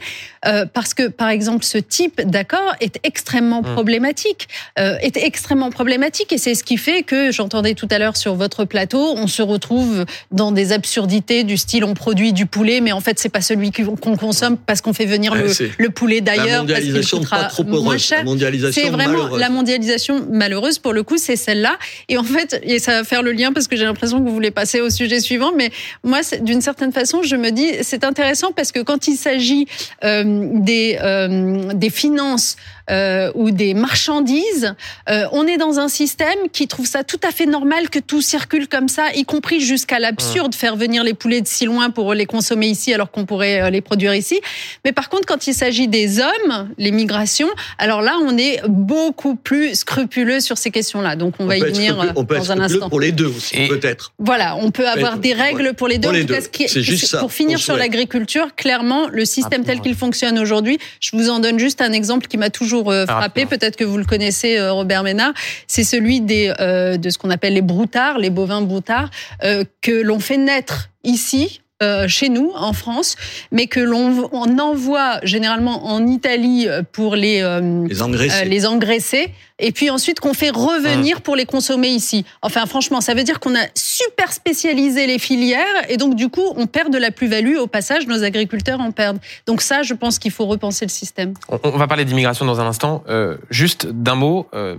euh, 0.47 0.65
parce 0.65 0.95
que 0.95 1.09
par 1.09 1.28
exemple 1.28 1.62
ce 1.62 1.77
type 1.77 2.23
d'accord 2.23 2.74
est 2.81 2.99
extrêmement 3.03 3.62
problématique, 3.62 4.49
euh, 4.78 4.97
est 5.03 5.19
extrêmement 5.19 5.69
problématique, 5.69 6.32
et 6.32 6.39
c'est 6.39 6.55
ce 6.55 6.65
qui 6.65 6.78
fait 6.78 7.03
que 7.03 7.31
j'entendais 7.32 7.74
tout 7.74 7.89
à 7.91 7.99
l'heure 7.99 8.16
sur 8.16 8.35
votre 8.35 8.65
plateau, 8.65 9.15
on 9.15 9.27
se 9.27 9.43
retrouve 9.43 10.07
dans 10.32 10.53
des 10.53 10.73
absurdités 10.73 11.45
du 11.45 11.59
style 11.59 11.85
on 11.85 11.93
produit 11.93 12.32
du 12.32 12.47
poulet, 12.47 12.81
mais 12.81 12.93
en 12.93 13.01
fait 13.01 13.19
c'est 13.19 13.28
pas 13.28 13.43
celui 13.43 13.70
qu'on 13.70 14.16
consomme 14.16 14.57
parce 14.57 14.81
qu'on 14.81 14.95
fait 14.95 15.05
venir 15.05 15.35
le, 15.35 15.91
poulet 15.91 16.23
d'ailleurs 16.23 16.65
parce 16.66 16.81
qu'il 16.81 17.07
coûtera 17.07 17.51
moins 17.66 17.99
cher. 17.99 18.24
C'est 18.73 18.89
vraiment 18.89 19.12
malheureuse. 19.12 19.39
la 19.39 19.51
mondialisation 19.51 20.27
malheureuse 20.31 20.78
pour 20.78 20.95
le 20.95 21.03
coup, 21.03 21.19
c'est 21.19 21.36
celle-là. 21.36 21.77
Et 22.09 22.16
en 22.16 22.24
fait, 22.24 22.59
et 22.62 22.78
ça 22.78 22.93
va 22.93 23.05
faire 23.05 23.23
le 23.23 23.32
lien 23.32 23.53
parce 23.53 23.69
que 23.69 23.77
j'ai 23.77 23.85
l'impression 23.85 24.19
que 24.19 24.27
vous 24.27 24.35
voulez 24.35 24.51
passer 24.51 24.81
au 24.81 24.89
sujet 24.89 25.20
suivant, 25.20 25.53
mais 25.55 25.70
moi, 26.03 26.23
c'est- 26.23 26.43
d'une 26.55 26.62
certaine 26.62 26.93
façon, 26.93 27.22
je 27.24 27.35
me 27.35 27.51
dis, 27.51 27.68
c'est 27.82 28.05
intéressant 28.05 28.52
parce 28.52 28.70
que 28.70 28.78
quand 28.78 29.09
il 29.09 29.16
s'agit 29.16 29.66
euh, 30.05 30.22
des 30.55 30.97
euh, 31.02 31.72
des 31.74 31.90
finances 31.90 32.55
euh, 32.90 33.31
ou 33.35 33.51
des 33.51 33.73
marchandises, 33.74 34.74
euh, 35.09 35.27
on 35.32 35.47
est 35.47 35.56
dans 35.56 35.78
un 35.78 35.89
système 35.89 36.39
qui 36.52 36.69
trouve 36.69 36.86
ça 36.86 37.05
tout 37.05 37.20
à 37.27 37.31
fait 37.31 37.47
normal 37.47 37.89
que 37.89 37.98
tout 37.98 38.20
circule 38.20 38.69
comme 38.69 38.89
ça, 38.89 39.12
y 39.15 39.24
compris 39.24 39.61
jusqu'à 39.61 39.98
l'absurde, 39.98 40.55
faire 40.55 40.77
venir 40.77 41.02
les 41.02 41.15
poulets 41.15 41.40
de 41.40 41.47
si 41.47 41.65
loin 41.65 41.90
pour 41.90 42.12
les 42.15 42.27
consommer 42.27 42.66
ici 42.66 42.93
alors 42.93 43.11
qu'on 43.11 43.24
pourrait 43.24 43.62
euh, 43.62 43.70
les 43.70 43.81
produire 43.81 44.15
ici. 44.15 44.40
Mais 44.85 44.93
par 44.93 45.09
contre, 45.09 45.27
quand 45.27 45.47
il 45.47 45.55
s'agit 45.55 45.89
des 45.89 46.20
hommes, 46.20 46.69
les 46.78 46.90
migrations, 46.90 47.48
alors 47.78 48.02
là, 48.02 48.16
on 48.23 48.36
est 48.36 48.61
beaucoup 48.69 49.36
plus 49.36 49.78
scrupuleux 49.78 50.40
sur 50.40 50.59
ces 50.59 50.70
questions-là. 50.70 51.16
Donc, 51.16 51.35
on, 51.39 51.47
va 51.47 51.56
y 51.56 51.61
être 51.61 51.74
venir 51.74 52.01
euh, 52.01 52.06
on 52.16 52.24
peut 52.24 52.36
être 52.36 52.43
dans 52.43 52.52
un 52.52 52.56
scrupuleux 52.56 52.77
instant. 52.77 52.89
pour 52.90 53.01
les 53.01 53.12
deux 53.12 53.27
aussi, 53.27 53.56
peut-être. 53.69 54.12
Voilà, 54.19 54.56
on 54.56 54.70
peut 54.70 54.89
avoir 54.89 55.19
des 55.19 55.32
règles 55.32 55.69
ouais. 55.69 55.73
pour 55.73 55.89
les 55.89 55.98
deux. 55.98 56.09
Pour 56.09 56.16
les 56.16 56.27
cas, 56.27 56.40
qui 56.40 56.69
juste 56.69 57.06
ça 57.06 57.19
Pour 57.19 57.32
finir 57.32 57.59
sur 57.59 57.77
l'agriculture, 57.77 58.55
clairement, 58.55 59.09
le 59.09 59.24
système 59.24 59.65
tel 59.65 59.81
qu'il 59.81 59.94
fonctionne 59.94 60.39
aujourd'hui, 60.39 60.78
je 61.01 61.16
vous 61.16 61.31
en 61.31 61.39
donne 61.39 61.59
juste 61.59 61.81
un 61.81 61.93
exemple 61.93 62.27
qui 62.27 62.36
m'a 62.36 62.51
toujours 62.51 62.74
euh, 62.83 63.07
frappé. 63.07 63.47
Peut-être 63.47 63.77
que 63.77 63.85
vous 63.85 63.99
le 63.99 64.05
connaissez, 64.05 64.59
euh, 64.59 64.73
Robert 64.73 65.03
Ménard. 65.03 65.33
C'est 65.67 65.85
celui 65.85 66.21
des, 66.21 66.53
euh, 66.61 66.97
de 66.97 67.11
ce 67.11 67.19
qu'on 67.19 67.31
appelle 67.31 67.55
les 67.55 67.63
broutards, 67.63 68.19
les 68.19 68.31
bovins 68.31 68.63
broutards, 68.63 69.11
que 69.41 70.03
l'on 70.03 70.21
fait 70.21 70.37
naître 70.37 70.91
ici. 71.03 71.61
Euh, 71.83 72.07
chez 72.09 72.29
nous, 72.29 72.53
en 72.55 72.73
France, 72.73 73.17
mais 73.51 73.67
que 73.67 73.81
l'on 73.81 74.29
on 74.33 74.59
envoie 74.59 75.19
généralement 75.25 75.87
en 75.87 76.07
Italie 76.07 76.67
euh, 76.69 76.83
pour 76.93 77.17
les, 77.17 77.43
euh, 77.43 77.87
Les 77.89 78.01
engraisser. 78.03 78.43
euh, 78.43 78.45
les 78.45 78.67
engraisser, 78.67 79.33
et 79.59 79.73
puis 79.73 79.91
ensuite 79.91 80.21
qu'on 80.21 80.35
fait 80.35 80.51
revenir 80.51 81.21
pour 81.21 81.35
les 81.37 81.47
consommer 81.47 81.89
ici. 81.89 82.25
Enfin, 82.43 82.67
franchement, 82.67 83.01
ça 83.01 83.15
veut 83.15 83.25
dire 83.25 83.41
qu'on 83.41 83.55
a 83.57 83.67
super 83.75 84.33
spécialisé 84.33 85.07
les 85.07 85.19
filières, 85.19 85.65
et 85.89 85.97
donc 85.97 86.15
du 86.15 86.29
coup, 86.29 86.53
on 86.57 86.67
perd 86.67 86.93
de 86.93 86.99
la 86.99 87.11
plus-value. 87.11 87.57
Au 87.57 87.67
passage, 87.67 88.07
nos 88.07 88.23
agriculteurs 88.23 88.81
en 88.81 88.93
perdent. 88.93 89.19
Donc 89.47 89.61
ça, 89.61 89.83
je 89.83 89.95
pense 89.95 90.19
qu'il 90.19 90.31
faut 90.31 90.47
repenser 90.47 90.85
le 90.85 90.91
système. 90.91 91.35
On, 91.49 91.59
on 91.65 91.77
va 91.79 91.87
parler 91.89 92.05
d'immigration 92.05 92.45
dans 92.47 92.61
un 92.61 92.67
instant. 92.67 93.03
Euh, 93.09 93.37
juste 93.51 93.87
d'un 93.87 94.15
mot, 94.15 94.47
euh, 94.55 94.77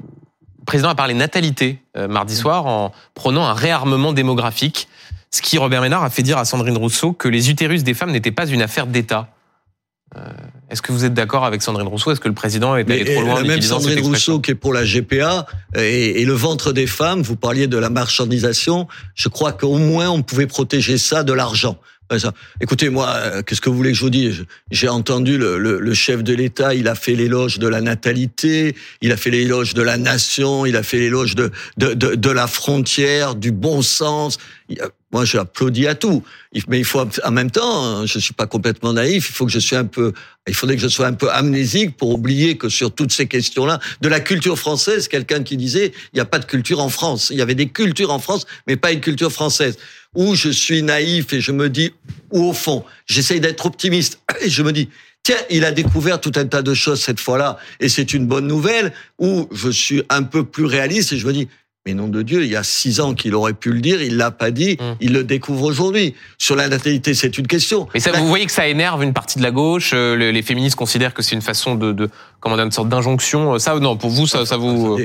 le 0.60 0.66
président 0.66 0.90
a 0.90 0.96
parlé 0.96 1.14
natalité 1.14 1.80
euh, 1.96 2.08
mardi 2.08 2.36
soir 2.36 2.66
en 2.66 2.92
prônant 3.14 3.46
un 3.46 3.54
réarmement 3.54 4.14
démographique, 4.14 4.88
ce 5.36 5.42
qui, 5.42 5.58
Robert 5.58 5.82
Ménard, 5.82 6.04
a 6.04 6.10
fait 6.10 6.24
dire 6.24 6.38
à 6.38 6.46
Sandrine 6.46 6.78
Rousseau 6.78 7.12
que 7.12 7.28
les 7.28 7.50
utérus 7.50 7.84
des 7.84 7.94
femmes 7.94 8.12
n'étaient 8.12 8.32
pas 8.32 8.48
une 8.48 8.62
affaire 8.62 8.88
d'État. 8.88 9.28
Euh, 10.16 10.30
Est-ce 10.70 10.82
que 10.82 10.94
vous 10.94 11.04
êtes 11.04 11.14
d'accord 11.14 11.44
avec 11.44 11.62
Sandrine 11.62 11.88
Rousseau? 11.88 12.12
Est-ce 12.12 12.22
que 12.22 12.30
le 12.30 12.34
président 12.34 12.78
est 12.78 12.90
allé 12.90 13.04
Mais, 13.04 13.14
trop 13.16 13.22
loin 13.22 13.42
la 13.42 13.42
même 13.42 13.62
cette 13.62 13.70
Sandrine 13.72 14.00
Rousseau 14.00 14.40
qui 14.40 14.52
est 14.52 14.56
pour 14.56 14.72
la 14.72 14.86
GPA 14.86 15.46
et, 15.76 16.22
et 16.22 16.26
le 16.26 16.32
ventre 16.32 16.72
des 16.72 16.88
femmes, 16.88 17.22
vous 17.22 17.36
parliez 17.36 17.68
de 17.68 17.78
la 17.78 17.90
marchandisation, 17.90 18.88
je 19.14 19.28
crois 19.28 19.52
qu'au 19.52 19.78
moins 19.78 20.10
on 20.10 20.22
pouvait 20.22 20.48
protéger 20.48 20.98
ça 20.98 21.24
de 21.24 21.34
l'argent. 21.34 21.78
Ça. 22.20 22.34
Écoutez, 22.62 22.90
moi, 22.90 23.10
euh, 23.16 23.42
qu'est-ce 23.42 23.60
que 23.60 23.70
vous 23.70 23.76
voulez 23.76 23.92
que 23.92 23.98
je 23.98 24.04
vous 24.04 24.12
dise? 24.12 24.46
J'ai 24.70 24.88
entendu 24.88 25.40
le, 25.40 25.58
le, 25.58 25.80
le 25.80 25.94
chef 25.96 26.24
de 26.24 26.36
l'État, 26.36 26.76
il 26.76 26.88
a 26.88 26.94
fait 26.94 27.16
l'éloge 27.16 27.58
de 27.58 27.68
la 27.68 27.82
natalité, 27.82 28.76
il 29.02 29.12
a 29.12 29.18
fait 29.18 29.32
l'éloge 29.32 29.74
de 29.74 29.82
la 29.82 29.98
nation, 29.98 30.68
il 30.68 30.76
a 30.76 30.84
fait 30.84 31.00
l'éloge 31.00 31.34
de, 31.34 31.52
de, 31.78 31.94
de, 31.96 32.14
de 32.14 32.30
la 32.30 32.46
frontière, 32.46 33.34
du 33.34 33.52
bon 33.52 33.82
sens. 33.82 34.38
Moi, 35.12 35.26
j'applaudis 35.26 35.88
à 35.88 35.96
tout. 35.96 36.24
Mais 36.68 36.78
il 36.78 36.86
faut 36.86 37.02
en 37.02 37.32
même 37.32 37.50
temps, 37.50 38.06
je 38.06 38.20
suis 38.20 38.34
pas 38.34 38.46
complètement 38.46 38.94
naïf. 38.94 39.30
Il 39.30 39.34
faut 39.34 39.46
que 39.46 39.52
je 39.52 39.60
sois 39.60 39.80
un 39.80 39.86
peu, 39.86 40.14
il 40.48 40.54
faudrait 40.54 40.76
que 40.76 40.82
je 40.82 40.88
sois 40.88 41.08
un 41.08 41.14
peu 41.14 41.32
amnésique 41.32 41.98
pour 41.98 42.12
oublier 42.12 42.56
que 42.56 42.70
sur 42.70 42.94
toutes 42.94 43.12
ces 43.12 43.26
questions-là, 43.26 43.80
de 44.02 44.08
la 44.08 44.20
culture 44.20 44.60
française, 44.60 45.08
quelqu'un 45.08 45.42
qui 45.42 45.58
disait, 45.58 45.92
il 46.14 46.16
n'y 46.16 46.22
a 46.22 46.26
pas 46.26 46.40
de 46.40 46.46
culture 46.46 46.82
en 46.82 46.90
France. 46.90 47.30
Il 47.32 47.38
y 47.38 47.42
avait 47.42 47.56
des 47.56 47.68
cultures 47.68 48.12
en 48.12 48.20
France, 48.20 48.46
mais 48.68 48.76
pas 48.76 48.92
une 48.92 49.02
culture 49.02 49.32
française. 49.32 49.78
Où 50.16 50.36
je 50.36 50.50
suis 50.50 50.82
naïf 50.82 51.34
et 51.34 51.42
je 51.42 51.52
me 51.52 51.70
dis, 51.70 51.92
ou 52.32 52.44
au 52.50 52.54
fond, 52.54 52.84
j'essaye 53.06 53.40
d'être 53.40 53.66
optimiste 53.66 54.20
et 54.42 54.50
je 54.50 54.64
me 54.64 54.72
dis, 54.72 54.90
tiens, 55.24 55.36
il 55.50 55.66
a 55.66 55.72
découvert 55.72 56.20
tout 56.22 56.32
un 56.36 56.46
tas 56.46 56.62
de 56.62 56.74
choses 56.74 57.02
cette 57.02 57.20
fois-là, 57.20 57.58
et 57.80 57.90
c'est 57.90 58.14
une 58.14 58.26
bonne 58.28 58.48
nouvelle, 58.48 58.94
ou 59.20 59.48
je 59.52 59.70
suis 59.70 60.04
un 60.10 60.24
peu 60.24 60.44
plus 60.46 60.66
réaliste 60.66 61.14
et 61.14 61.18
je 61.18 61.28
me 61.28 61.34
dis, 61.34 61.48
mais 61.88 61.94
nom 61.94 62.08
de 62.08 62.24
Dieu, 62.24 62.44
il 62.44 62.50
y 62.50 62.56
a 62.56 62.64
six 62.64 63.00
ans 63.00 63.14
qu'il 63.14 63.36
aurait 63.36 63.54
pu 63.54 63.72
le 63.72 63.80
dire, 63.80 64.02
il 64.02 64.18
l'a 64.18 64.32
pas 64.32 64.50
dit, 64.50 64.76
il 65.02 65.14
le 65.14 65.24
découvre 65.24 65.64
aujourd'hui. 65.66 66.16
Sur 66.40 66.56
la 66.56 66.68
natalité, 66.68 67.14
c'est 67.14 67.38
une 67.38 67.46
question. 67.46 67.88
Mais 67.94 68.00
ça, 68.00 68.12
La- 68.12 68.20
vous 68.22 68.28
voyez 68.28 68.48
que 68.48 68.52
ça 68.52 68.68
énerve 68.68 69.04
une 69.04 69.14
partie 69.14 69.38
de 69.38 69.44
la 69.44 69.52
gauche. 69.52 69.92
euh, 69.94 70.16
le- 70.16 70.32
les 70.32 70.42
féministes 70.42 70.76
considèrent 70.78 71.14
que 71.14 71.22
c'est 71.22 71.36
une 71.36 71.44
façon 71.44 71.76
de, 71.76 71.92
de 71.92 72.10
comment 72.40 72.56
dire, 72.56 72.66
une 72.66 72.72
sorte 72.72 72.90
d'injonction. 72.90 73.54
Euh, 73.54 73.60
Ça, 73.60 73.78
non, 73.80 73.98
pour 73.98 74.10
vous, 74.10 74.26
ça, 74.26 74.48
ça 74.48 74.58
vous. 74.58 74.98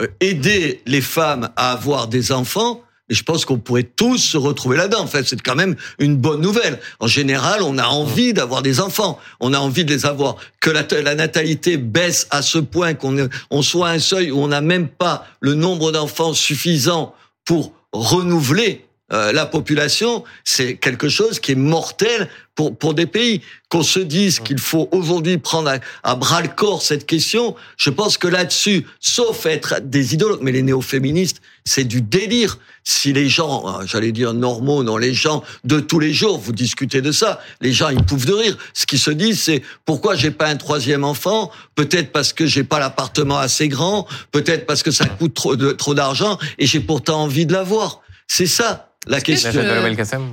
euh, 0.00 0.06
aider 0.20 0.82
les 0.84 1.00
femmes 1.00 1.48
à 1.56 1.72
avoir 1.72 2.06
des 2.06 2.32
enfants, 2.32 2.82
et 3.08 3.14
je 3.14 3.22
pense 3.22 3.44
qu'on 3.44 3.58
pourrait 3.58 3.84
tous 3.84 4.18
se 4.18 4.36
retrouver 4.36 4.76
là-dedans. 4.76 5.02
En 5.02 5.06
fait, 5.06 5.24
c'est 5.24 5.40
quand 5.40 5.54
même 5.54 5.76
une 5.98 6.16
bonne 6.16 6.40
nouvelle. 6.40 6.80
En 6.98 7.06
général, 7.06 7.62
on 7.62 7.78
a 7.78 7.86
envie 7.86 8.32
d'avoir 8.32 8.62
des 8.62 8.80
enfants. 8.80 9.20
On 9.38 9.52
a 9.52 9.58
envie 9.58 9.84
de 9.84 9.92
les 9.92 10.06
avoir. 10.06 10.36
Que 10.60 10.70
la, 10.70 10.84
la 11.02 11.14
natalité 11.14 11.76
baisse 11.76 12.26
à 12.30 12.42
ce 12.42 12.58
point 12.58 12.94
qu'on 12.94 13.28
on 13.50 13.62
soit 13.62 13.88
à 13.88 13.92
un 13.92 13.98
seuil 14.00 14.32
où 14.32 14.40
on 14.40 14.48
n'a 14.48 14.60
même 14.60 14.88
pas 14.88 15.26
le 15.40 15.54
nombre 15.54 15.92
d'enfants 15.92 16.34
suffisant 16.34 17.14
pour 17.44 17.72
renouveler 17.92 18.85
euh, 19.12 19.32
la 19.32 19.46
population, 19.46 20.24
c'est 20.44 20.76
quelque 20.76 21.08
chose 21.08 21.38
qui 21.38 21.52
est 21.52 21.56
mortel 21.56 22.28
pour, 22.56 22.76
pour 22.76 22.94
des 22.94 23.06
pays. 23.06 23.40
Qu'on 23.68 23.82
se 23.82 24.00
dise 24.00 24.40
qu'il 24.40 24.58
faut 24.58 24.88
aujourd'hui 24.92 25.38
prendre 25.38 25.68
à, 25.70 25.78
à 26.02 26.14
bras 26.16 26.42
le 26.42 26.48
corps 26.48 26.82
cette 26.82 27.06
question, 27.06 27.54
je 27.76 27.90
pense 27.90 28.18
que 28.18 28.26
là-dessus, 28.28 28.86
sauf 29.00 29.46
être 29.46 29.80
des 29.80 30.14
idéologues, 30.14 30.40
mais 30.42 30.52
les 30.52 30.62
néo-féministes, 30.62 31.40
c'est 31.64 31.84
du 31.84 32.02
délire. 32.02 32.58
Si 32.88 33.12
les 33.12 33.28
gens, 33.28 33.80
euh, 33.80 33.84
j'allais 33.86 34.12
dire 34.12 34.32
normaux, 34.32 34.84
non, 34.84 34.96
les 34.96 35.12
gens 35.14 35.42
de 35.64 35.80
tous 35.80 35.98
les 35.98 36.12
jours, 36.12 36.38
vous 36.38 36.52
discutez 36.52 37.00
de 37.02 37.10
ça, 37.12 37.40
les 37.60 37.72
gens 37.72 37.88
ils 37.88 38.02
pouffent 38.02 38.26
de 38.26 38.32
rire. 38.32 38.56
Ce 38.74 38.86
qu'ils 38.86 39.00
se 39.00 39.10
disent, 39.10 39.40
c'est 39.42 39.62
pourquoi 39.84 40.14
j'ai 40.14 40.30
pas 40.30 40.46
un 40.46 40.56
troisième 40.56 41.02
enfant? 41.04 41.50
Peut-être 41.74 42.12
parce 42.12 42.32
que 42.32 42.46
j'ai 42.46 42.62
pas 42.64 42.78
l'appartement 42.78 43.38
assez 43.38 43.68
grand, 43.68 44.06
peut-être 44.30 44.66
parce 44.66 44.82
que 44.84 44.90
ça 44.92 45.06
coûte 45.06 45.34
trop 45.34 45.56
de- 45.56 45.72
trop 45.72 45.94
d'argent 45.94 46.38
et 46.58 46.66
j'ai 46.66 46.80
pourtant 46.80 47.22
envie 47.22 47.44
de 47.46 47.52
l'avoir. 47.52 48.00
C'est 48.28 48.46
ça 48.46 48.92
la 49.06 49.20
que 49.20 49.24
question. 49.26 49.50
je- 49.52 49.58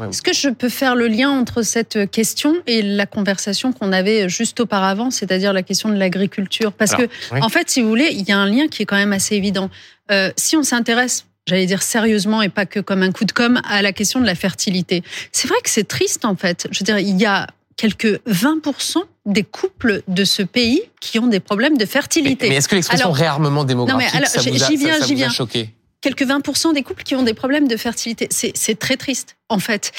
Est-ce 0.10 0.22
que 0.22 0.34
je 0.34 0.50
peux 0.50 0.70
faire 0.70 0.96
le 0.96 1.08
lien 1.08 1.30
entre 1.30 1.62
cette 1.62 2.10
question 2.12 2.56
et 2.68 2.82
la 2.82 3.06
conversation 3.06 3.72
qu'on 3.74 3.92
avait 3.94 4.30
juste 4.30 4.60
auparavant, 4.60 5.12
c'est-à-dire 5.12 5.54
la 5.54 5.64
question 5.64 5.90
de 5.90 5.96
l'agriculture? 5.96 6.72
Parce 6.74 6.94
Alors, 6.94 7.08
que, 7.08 7.14
oui. 7.36 7.40
en 7.42 7.50
fait, 7.50 7.70
si 7.70 7.82
vous 7.82 7.88
voulez, 7.90 8.10
il 8.12 8.28
y 8.28 8.32
a 8.32 8.38
un 8.38 8.50
lien 8.50 8.68
qui 8.68 8.84
est 8.84 8.86
quand 8.86 8.96
même 8.96 9.14
assez 9.14 9.36
évident. 9.36 9.70
Euh, 10.12 10.32
si 10.38 10.58
on 10.58 10.64
s'intéresse, 10.64 11.26
j'allais 11.48 11.66
dire 11.66 11.82
sérieusement 11.84 12.42
et 12.42 12.50
pas 12.50 12.66
que 12.66 12.80
comme 12.80 13.04
un 13.04 13.12
coup 13.12 13.26
de 13.26 13.32
com, 13.32 13.62
à 13.68 13.82
la 13.82 13.94
question 13.94 14.20
de 14.22 14.26
la 14.26 14.36
fertilité, 14.36 15.04
c'est 15.32 15.48
vrai 15.48 15.58
que 15.64 15.70
c'est 15.70 15.88
triste 15.88 16.26
en 16.26 16.36
fait. 16.36 16.68
Je 16.72 16.80
veux 16.80 16.84
dire, 16.86 17.00
il 17.00 17.20
y 17.20 17.26
a 17.26 17.48
quelques 17.76 18.20
20% 18.28 18.98
des 19.26 19.44
couples 19.44 20.02
de 20.08 20.24
ce 20.26 20.42
pays 20.44 20.82
qui 21.00 21.20
ont 21.20 21.28
des 21.28 21.40
problèmes 21.40 21.78
de 21.78 21.86
fertilité. 21.86 22.50
Mais 22.50 22.56
est-ce 22.56 22.68
que 22.68 22.76
l'expression 22.76 23.08
Alors- 23.08 23.18
réarmement 23.18 23.64
démographique, 23.64 24.00
Non, 24.02 24.12
mais 24.12 24.18
alors, 24.18 24.30
ça 24.30 24.42
vous 24.42 24.64
a, 24.64 24.68
j'y 24.68 24.78
viens, 24.78 24.94
ça- 24.96 25.00
ça 25.02 25.06
j'y 25.08 25.14
vous 25.16 25.22
a 25.22 25.26
viens 25.26 25.30
choqué? 25.34 25.70
Quelques 26.04 26.24
20% 26.24 26.74
des 26.74 26.84
couples 26.84 27.02
qui 27.02 27.16
ont 27.16 27.24
des 27.24 27.34
problèmes 27.34 27.68
de 27.68 27.78
fertilité. 27.78 28.28
C'est 28.30 28.78
très 28.78 28.98
triste, 28.98 29.38
en 29.50 29.58
fait. 29.58 29.92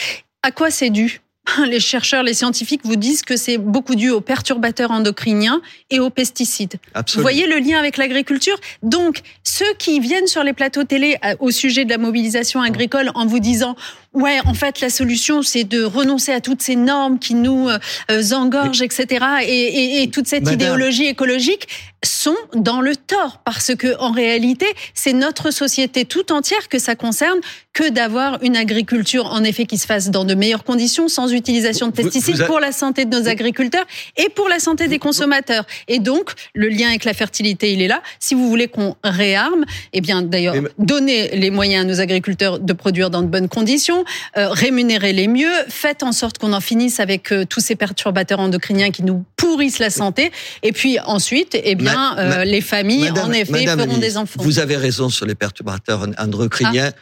À 0.44 0.52
quoi 0.52 0.70
c'est 0.70 0.90
dû? 0.90 1.20
Les 1.66 1.80
chercheurs, 1.80 2.22
les 2.22 2.32
scientifiques 2.32 2.80
vous 2.84 2.96
disent 2.96 3.22
que 3.22 3.36
c'est 3.36 3.58
beaucoup 3.58 3.94
dû 3.96 4.10
aux 4.10 4.22
perturbateurs 4.22 4.90
endocriniens 4.90 5.60
et 5.90 6.00
aux 6.00 6.08
pesticides. 6.08 6.76
Absolument. 6.94 7.28
Vous 7.28 7.34
voyez 7.34 7.46
le 7.46 7.58
lien 7.58 7.78
avec 7.78 7.98
l'agriculture? 7.98 8.56
Donc, 8.82 9.20
ceux 9.42 9.72
qui 9.78 10.00
viennent 10.00 10.26
sur 10.26 10.42
les 10.42 10.54
plateaux 10.54 10.84
télé 10.84 11.18
euh, 11.22 11.34
au 11.40 11.50
sujet 11.50 11.84
de 11.84 11.90
la 11.90 11.98
mobilisation 11.98 12.62
agricole 12.62 13.10
en 13.14 13.26
vous 13.26 13.40
disant 13.40 13.76
Ouais, 14.14 14.38
en 14.46 14.54
fait, 14.54 14.80
la 14.80 14.90
solution, 14.90 15.42
c'est 15.42 15.64
de 15.64 15.82
renoncer 15.82 16.32
à 16.32 16.40
toutes 16.40 16.62
ces 16.62 16.76
normes 16.76 17.18
qui 17.18 17.34
nous 17.34 17.68
euh, 17.68 17.78
euh, 18.10 18.32
engorgent, 18.32 18.82
etc. 18.82 19.24
Et, 19.42 19.48
et- 19.48 20.02
et 20.02 20.08
toute 20.10 20.26
cette 20.28 20.44
Madame. 20.44 20.60
idéologie 20.60 21.06
écologique 21.06 21.68
sont 22.04 22.36
dans 22.54 22.80
le 22.82 22.94
tort 22.96 23.40
parce 23.46 23.74
que 23.74 23.98
en 23.98 24.12
réalité, 24.12 24.66
c'est 24.92 25.14
notre 25.14 25.50
société 25.50 26.04
tout 26.04 26.32
entière 26.32 26.68
que 26.68 26.78
ça 26.78 26.94
concerne 26.96 27.38
que 27.72 27.88
d'avoir 27.88 28.42
une 28.42 28.56
agriculture 28.56 29.26
en 29.32 29.42
effet 29.42 29.64
qui 29.64 29.78
se 29.78 29.86
fasse 29.86 30.10
dans 30.10 30.24
de 30.24 30.34
meilleures 30.34 30.64
conditions, 30.64 31.08
sans 31.08 31.32
utilisation 31.32 31.86
de 31.88 31.92
pesticides 31.92 32.36
vous 32.36 32.42
a- 32.42 32.46
pour 32.46 32.60
la 32.60 32.72
santé 32.72 33.06
de 33.06 33.16
nos 33.18 33.26
agriculteurs 33.26 33.86
et 34.18 34.28
pour 34.28 34.48
la 34.50 34.58
santé 34.60 34.86
des 34.86 34.98
consommateurs. 34.98 35.64
Et 35.88 35.98
donc, 35.98 36.30
le 36.54 36.68
lien 36.68 36.88
avec 36.90 37.04
la 37.04 37.14
fertilité, 37.14 37.72
il 37.72 37.80
est 37.82 37.88
là. 37.88 38.02
Si 38.20 38.34
vous 38.34 38.48
voulez 38.48 38.68
qu'on 38.68 38.94
réarme, 39.02 39.64
eh 39.94 40.00
bien, 40.02 40.22
d'ailleurs, 40.22 40.54
donnez 40.78 41.28
les 41.36 41.50
moyens 41.50 41.84
à 41.84 41.88
nos 41.88 42.00
agriculteurs 42.00 42.58
de 42.60 42.72
produire 42.74 43.08
dans 43.10 43.22
de 43.22 43.26
bonnes 43.28 43.48
conditions, 43.48 44.03
euh, 44.36 44.48
rémunérez-les 44.50 45.28
mieux, 45.28 45.52
faites 45.68 46.02
en 46.02 46.12
sorte 46.12 46.38
qu'on 46.38 46.52
en 46.52 46.60
finisse 46.60 47.00
avec 47.00 47.32
euh, 47.32 47.44
tous 47.44 47.60
ces 47.60 47.76
perturbateurs 47.76 48.40
endocriniens 48.40 48.90
qui 48.90 49.02
nous 49.02 49.24
pourrissent 49.36 49.78
la 49.78 49.90
santé. 49.90 50.32
Et 50.62 50.72
puis 50.72 50.98
ensuite, 51.00 51.56
eh 51.62 51.74
bien, 51.74 51.94
Ma- 52.14 52.18
euh, 52.18 52.28
ma- 52.28 52.44
les 52.44 52.60
familles, 52.60 53.10
Madame- 53.10 53.30
en 53.30 53.32
effet, 53.32 53.52
Madame 53.64 53.80
feront 53.80 53.98
des 53.98 54.16
enfants. 54.16 54.42
Vous 54.42 54.58
avez 54.58 54.76
raison 54.76 55.08
sur 55.08 55.26
les 55.26 55.34
perturbateurs 55.34 56.06
endocriniens. 56.18 56.90
Ah. 56.94 56.98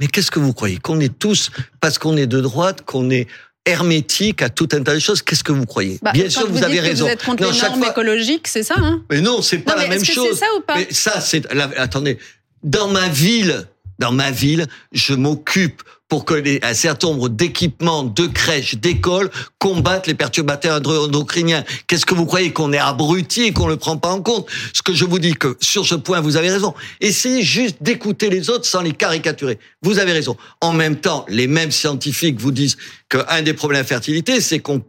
Mais 0.00 0.08
qu'est-ce 0.08 0.30
que 0.30 0.40
vous 0.40 0.52
croyez? 0.52 0.78
Qu'on 0.78 0.98
est 1.00 1.16
tous, 1.18 1.50
parce 1.80 1.98
qu'on 1.98 2.16
est 2.16 2.26
de 2.26 2.40
droite, 2.40 2.82
qu'on 2.84 3.10
est 3.10 3.28
hermétique 3.64 4.42
à 4.42 4.50
tout 4.50 4.68
un 4.72 4.82
tas 4.82 4.92
de 4.94 4.98
choses, 4.98 5.22
qu'est-ce 5.22 5.44
que 5.44 5.52
vous 5.52 5.64
croyez? 5.66 5.98
Bah, 6.02 6.12
Bien 6.12 6.28
sûr, 6.28 6.50
vous, 6.50 6.62
avez 6.62 6.76
que 6.78 6.82
raison. 6.82 7.06
Vous 7.06 7.10
êtes 7.12 7.24
contre 7.24 7.42
Non, 7.44 7.50
les 7.50 7.60
normes 7.60 7.78
fois- 7.80 7.90
écologiques, 7.92 8.46
c'est 8.48 8.62
ça, 8.62 8.74
hein? 8.76 9.02
Mais 9.10 9.20
non, 9.20 9.40
c'est 9.40 9.58
pas 9.58 9.74
Non, 9.76 9.82
la 9.82 9.88
même 9.88 10.00
que 10.02 10.04
chose. 10.12 10.28
c'est 10.32 10.40
ça 10.40 10.46
ou 10.56 10.60
pas? 10.60 10.76
Mais 10.76 10.88
ça, 10.90 11.20
c'est. 11.20 11.44
Attendez, 11.78 12.18
dans 12.62 12.88
ma 12.88 13.08
ville, 13.08 13.66
dans 13.98 14.12
ma 14.12 14.30
ville, 14.30 14.66
je 14.92 15.14
m'occupe 15.14 15.82
pour 16.14 16.24
que 16.24 16.34
les, 16.34 16.60
un 16.62 16.74
certain 16.74 17.08
nombre 17.08 17.28
d'équipements, 17.28 18.04
de 18.04 18.28
crèches, 18.28 18.76
d'écoles 18.76 19.32
combattent 19.58 20.06
les 20.06 20.14
perturbateurs 20.14 20.76
endocriniens. 20.76 21.64
Qu'est-ce 21.88 22.06
que 22.06 22.14
vous 22.14 22.24
croyez 22.24 22.52
qu'on 22.52 22.72
est 22.72 22.78
abruti 22.78 23.42
et 23.42 23.52
qu'on 23.52 23.66
le 23.66 23.76
prend 23.76 23.96
pas 23.96 24.10
en 24.10 24.22
compte? 24.22 24.46
Ce 24.72 24.80
que 24.80 24.94
je 24.94 25.04
vous 25.04 25.18
dis 25.18 25.34
que 25.34 25.56
sur 25.60 25.84
ce 25.84 25.96
point, 25.96 26.20
vous 26.20 26.36
avez 26.36 26.52
raison. 26.52 26.72
Essayez 27.00 27.42
juste 27.42 27.78
d'écouter 27.80 28.30
les 28.30 28.48
autres 28.48 28.64
sans 28.64 28.80
les 28.80 28.92
caricaturer. 28.92 29.58
Vous 29.82 29.98
avez 29.98 30.12
raison. 30.12 30.36
En 30.60 30.72
même 30.72 30.94
temps, 30.94 31.26
les 31.28 31.48
mêmes 31.48 31.72
scientifiques 31.72 32.40
vous 32.40 32.52
disent 32.52 32.76
qu'un 33.08 33.42
des 33.42 33.52
problèmes 33.52 33.82
de 33.82 33.88
fertilité, 33.88 34.40
c'est 34.40 34.60
qu'on 34.60 34.84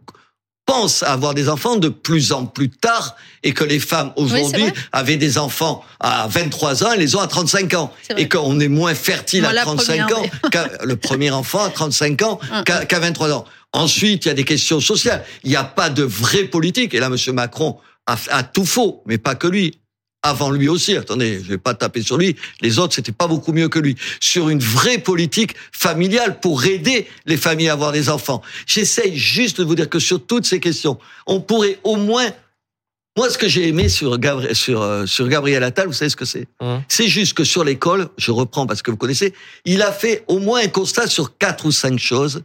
pense 0.66 1.02
à 1.04 1.12
avoir 1.12 1.32
des 1.32 1.48
enfants 1.48 1.76
de 1.76 1.88
plus 1.88 2.32
en 2.32 2.44
plus 2.44 2.68
tard 2.68 3.14
et 3.44 3.54
que 3.54 3.62
les 3.64 3.78
femmes 3.78 4.12
aujourd'hui 4.16 4.66
avaient 4.92 5.16
des 5.16 5.38
enfants 5.38 5.84
à 6.00 6.26
23 6.28 6.84
ans 6.84 6.92
et 6.92 6.98
les 6.98 7.14
ont 7.14 7.20
à 7.20 7.28
35 7.28 7.74
ans. 7.74 7.92
Et 8.16 8.28
qu'on 8.28 8.58
est 8.60 8.68
moins 8.68 8.94
fertile 8.94 9.42
Moi, 9.42 9.50
à 9.50 9.54
la 9.54 9.62
35 9.62 10.06
première, 10.08 10.18
ans, 10.18 10.68
le 10.82 10.96
premier 10.96 11.30
enfant 11.30 11.62
à 11.64 11.70
35 11.70 12.22
ans 12.22 12.40
Hum. 12.52 12.64
qu'à 12.64 12.84
qu'à 12.84 12.98
23 12.98 13.32
ans. 13.32 13.44
Ensuite, 13.72 14.24
il 14.24 14.28
y 14.28 14.30
a 14.30 14.34
des 14.34 14.44
questions 14.44 14.80
sociales. 14.80 15.24
Il 15.44 15.50
n'y 15.50 15.56
a 15.56 15.64
pas 15.64 15.88
de 15.90 16.02
vraie 16.02 16.44
politique. 16.44 16.94
Et 16.94 17.00
là, 17.00 17.06
M. 17.06 17.16
Macron 17.34 17.76
a, 18.06 18.16
a 18.30 18.42
tout 18.42 18.64
faux, 18.66 19.02
mais 19.06 19.18
pas 19.18 19.34
que 19.34 19.46
lui. 19.46 19.78
Avant 20.26 20.50
lui 20.50 20.68
aussi, 20.68 20.96
attendez, 20.96 21.40
je 21.40 21.50
vais 21.50 21.58
pas 21.58 21.74
taper 21.74 22.02
sur 22.02 22.16
lui. 22.16 22.34
Les 22.60 22.80
autres, 22.80 22.94
c'était 22.94 23.12
pas 23.12 23.28
beaucoup 23.28 23.52
mieux 23.52 23.68
que 23.68 23.78
lui. 23.78 23.94
Sur 24.18 24.48
une 24.48 24.58
vraie 24.58 24.98
politique 24.98 25.54
familiale 25.70 26.40
pour 26.40 26.64
aider 26.64 27.06
les 27.26 27.36
familles 27.36 27.68
à 27.68 27.74
avoir 27.74 27.92
des 27.92 28.08
enfants. 28.10 28.42
J'essaye 28.66 29.16
juste 29.16 29.60
de 29.60 29.64
vous 29.64 29.76
dire 29.76 29.88
que 29.88 30.00
sur 30.00 30.26
toutes 30.26 30.44
ces 30.44 30.58
questions, 30.58 30.98
on 31.28 31.40
pourrait 31.40 31.78
au 31.84 31.94
moins 31.94 32.28
moi, 33.16 33.30
ce 33.30 33.38
que 33.38 33.48
j'ai 33.48 33.68
aimé 33.68 33.88
sur, 33.88 34.18
euh, 34.20 35.06
sur 35.06 35.28
Gabriel 35.28 35.62
Attal, 35.62 35.86
vous 35.86 35.94
savez 35.94 36.10
ce 36.10 36.16
que 36.16 36.26
c'est? 36.26 36.48
C'est 36.86 37.08
juste 37.08 37.32
que 37.32 37.44
sur 37.44 37.64
l'école, 37.64 38.08
je 38.18 38.30
reprends 38.30 38.66
parce 38.66 38.82
que 38.82 38.90
vous 38.90 38.98
connaissez, 38.98 39.32
il 39.64 39.80
a 39.80 39.90
fait 39.90 40.22
au 40.26 40.38
moins 40.38 40.60
un 40.62 40.68
constat 40.68 41.06
sur 41.06 41.38
quatre 41.38 41.64
ou 41.64 41.72
cinq 41.72 41.98
choses 41.98 42.42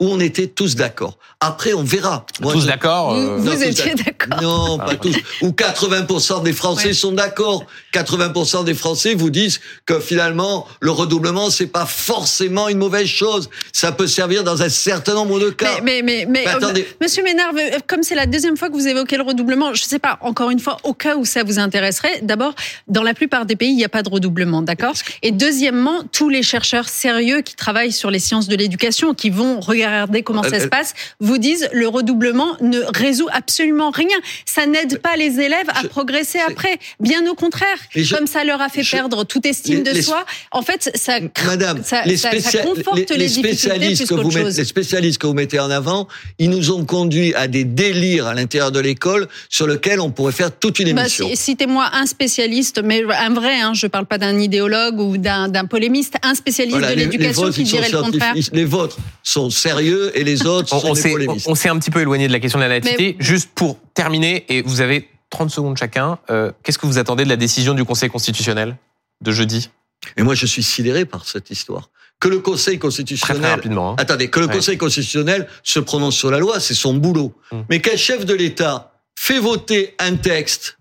où 0.00 0.08
on 0.08 0.18
était 0.20 0.46
tous 0.46 0.76
d'accord. 0.76 1.18
Après, 1.40 1.72
on 1.72 1.82
verra. 1.82 2.26
Tous 2.40 2.60
je- 2.62 2.66
d'accord, 2.66 3.14
euh, 3.14 3.36
Vous 3.36 3.44
Non, 3.50 3.60
étiez 3.60 3.94
d'accord. 3.94 4.40
Non, 4.42 4.78
pas 4.78 4.96
tous. 4.96 5.14
Ou 5.42 5.52
80% 5.52 6.42
des 6.42 6.52
Français 6.52 6.88
Ouais. 6.88 6.92
sont 6.92 7.12
d'accord. 7.12 7.64
80% 7.92 8.64
des 8.64 8.74
Français 8.74 9.14
vous 9.14 9.30
disent 9.30 9.60
que 9.86 10.00
finalement, 10.00 10.66
le 10.80 10.90
redoublement, 10.90 11.50
c'est 11.50 11.66
pas 11.66 11.86
forcément 11.86 12.68
une 12.68 12.78
mauvaise 12.78 13.06
chose. 13.06 13.48
Ça 13.72 13.92
peut 13.92 14.06
servir 14.06 14.42
dans 14.44 14.62
un 14.62 14.68
certain 14.68 15.14
nombre 15.14 15.38
de 15.38 15.50
cas. 15.50 15.80
Mais, 15.82 16.02
mais, 16.02 16.02
mais, 16.02 16.26
mais, 16.26 16.44
Mais 16.44 16.48
euh, 16.48 16.56
attendez. 16.56 16.88
Monsieur 17.00 17.22
Ménard, 17.22 17.52
euh, 17.56 17.78
comme 17.86 18.02
c'est 18.02 18.14
la 18.14 18.26
deuxième 18.26 18.56
fois 18.56 18.68
que 18.68 18.74
vous 18.74 18.86
évoquez 18.88 19.16
le 19.16 19.22
redoublement, 19.22 19.74
je 19.74 19.82
ne 19.84 19.88
sais 19.88 19.98
pas, 19.98 20.18
encore 20.22 20.50
une 20.50 20.60
fois, 20.60 20.78
au 20.84 20.94
cas 20.94 21.16
où 21.16 21.24
ça 21.24 21.42
vous 21.44 21.58
intéresserait, 21.58 22.20
d'abord, 22.22 22.54
dans 22.88 23.02
la 23.02 23.14
plupart 23.14 23.44
des 23.46 23.56
pays, 23.56 23.70
il 23.70 23.76
n'y 23.76 23.84
a 23.84 23.88
pas 23.90 24.02
de 24.02 24.08
redoublement, 24.08 24.62
d'accord? 24.62 24.94
Et 25.22 25.30
deuxièmement, 25.30 26.02
tous 26.12 26.28
les 26.30 26.42
chercheurs 26.42 26.88
sérieux 26.88 27.42
qui 27.42 27.54
travaillent 27.54 27.92
sur 27.92 28.10
les 28.10 28.18
sciences 28.18 28.48
de 28.48 28.56
l'éducation, 28.56 29.14
qui 29.14 29.28
vont 29.30 29.60
regarder 29.60 29.89
comment 30.24 30.42
ça 30.42 30.60
se 30.60 30.66
passe, 30.66 30.94
vous 31.20 31.38
disent 31.38 31.68
le 31.72 31.88
redoublement 31.88 32.56
ne 32.60 32.80
résout 32.96 33.28
absolument 33.32 33.90
rien. 33.90 34.16
Ça 34.46 34.66
n'aide 34.66 34.98
pas 34.98 35.16
les 35.16 35.40
élèves 35.40 35.68
à 35.68 35.84
progresser 35.88 36.38
après. 36.38 36.78
Bien 37.00 37.26
au 37.30 37.34
contraire, 37.34 37.66
je- 37.94 38.14
comme 38.14 38.26
ça 38.26 38.44
leur 38.44 38.60
a 38.60 38.68
fait 38.68 38.82
je- 38.82 38.90
perdre 38.92 39.24
toute 39.24 39.46
estime 39.46 39.78
les- 39.78 39.82
de 39.82 39.90
les- 39.90 40.02
soi, 40.02 40.24
en 40.52 40.62
fait, 40.62 40.90
ça, 40.94 41.18
Madame, 41.46 41.82
ça, 41.84 42.02
les, 42.04 42.16
ça 42.16 42.30
conforte 42.62 43.10
les- 43.10 43.16
les, 43.16 43.28
spécialistes 43.28 44.08
que 44.08 44.14
vous 44.14 44.30
mettez, 44.30 44.50
les 44.58 44.64
spécialistes 44.64 45.18
que 45.18 45.26
vous 45.26 45.34
mettez 45.34 45.58
en 45.58 45.70
avant, 45.70 46.08
ils 46.38 46.50
nous 46.50 46.70
ont 46.70 46.84
conduits 46.84 47.34
à 47.34 47.48
des 47.48 47.64
délires 47.64 48.26
à 48.26 48.34
l'intérieur 48.34 48.72
de 48.72 48.80
l'école 48.80 49.28
sur 49.48 49.66
lesquels 49.66 50.00
on 50.00 50.10
pourrait 50.10 50.32
faire 50.32 50.50
toute 50.56 50.78
une 50.78 50.92
Bah, 50.92 51.02
émission. 51.02 51.28
si- 51.28 51.36
Citez-moi 51.50 51.88
un 51.92 52.06
spécialiste, 52.06 52.80
mais 52.84 53.02
un 53.10 53.30
vrai, 53.34 53.60
hein, 53.60 53.72
je 53.74 53.86
parle 53.86 54.06
pas 54.06 54.18
d'un 54.18 54.38
idéologue 54.38 55.00
ou 55.00 55.16
d'un 55.16 55.50
polémiste, 55.68 56.14
un 56.22 56.34
spécialiste 56.34 56.76
Voilà, 56.78 56.94
de 56.94 57.00
l'éducation 57.00 57.50
qui 57.50 57.64
dirait 57.64 57.90
le 57.90 58.00
contraire. 58.02 58.34
Les 58.52 58.64
vôtres 58.64 58.98
sont 59.22 59.50
sérieux. 59.50 59.79
Sérieux 59.80 60.18
et 60.18 60.24
les 60.24 60.46
autres 60.46 60.72
On, 60.74 60.80
sont 60.80 60.88
on 60.88 60.92
des 60.94 61.00
s'est, 61.00 61.10
polémistes. 61.12 61.46
on 61.48 61.54
s'est 61.54 61.68
un 61.68 61.78
petit 61.78 61.90
peu 61.90 62.00
éloigné 62.00 62.26
de 62.28 62.32
la 62.32 62.40
question 62.40 62.58
de 62.58 62.64
la 62.64 62.68
laïcité. 62.68 63.16
Juste 63.18 63.50
pour 63.54 63.78
terminer, 63.94 64.44
et 64.48 64.62
vous 64.62 64.80
avez 64.80 65.08
30 65.30 65.50
secondes 65.50 65.76
chacun, 65.76 66.18
euh, 66.30 66.52
qu'est-ce 66.62 66.78
que 66.78 66.86
vous 66.86 66.98
attendez 66.98 67.24
de 67.24 67.28
la 67.28 67.36
décision 67.36 67.74
du 67.74 67.84
Conseil 67.84 68.10
constitutionnel 68.10 68.76
de 69.20 69.32
jeudi? 69.32 69.70
Et 70.16 70.22
moi, 70.22 70.34
je 70.34 70.46
suis 70.46 70.62
sidéré 70.62 71.04
par 71.04 71.26
cette 71.26 71.50
histoire. 71.50 71.90
Que 72.20 72.28
le 72.28 72.40
Conseil 72.40 72.78
constitutionnel. 72.78 73.36
Très, 73.40 73.48
très 73.48 73.54
rapidement, 73.56 73.92
hein. 73.92 73.96
Attendez, 73.98 74.28
que 74.28 74.40
le 74.40 74.46
Ouais. 74.46 74.54
Conseil 74.56 74.76
constitutionnel 74.76 75.46
se 75.62 75.78
prononce 75.80 76.16
sur 76.16 76.30
la 76.30 76.38
loi, 76.38 76.60
c'est 76.60 76.74
son 76.74 76.94
boulot. 76.94 77.32
Hum. 77.52 77.64
Mais 77.70 77.80
qu'un 77.80 77.96
chef 77.96 78.24
de 78.26 78.34
l'État 78.34 78.92
fait 79.18 79.38
voter 79.38 79.94
un 79.98 80.16
texte 80.16 80.78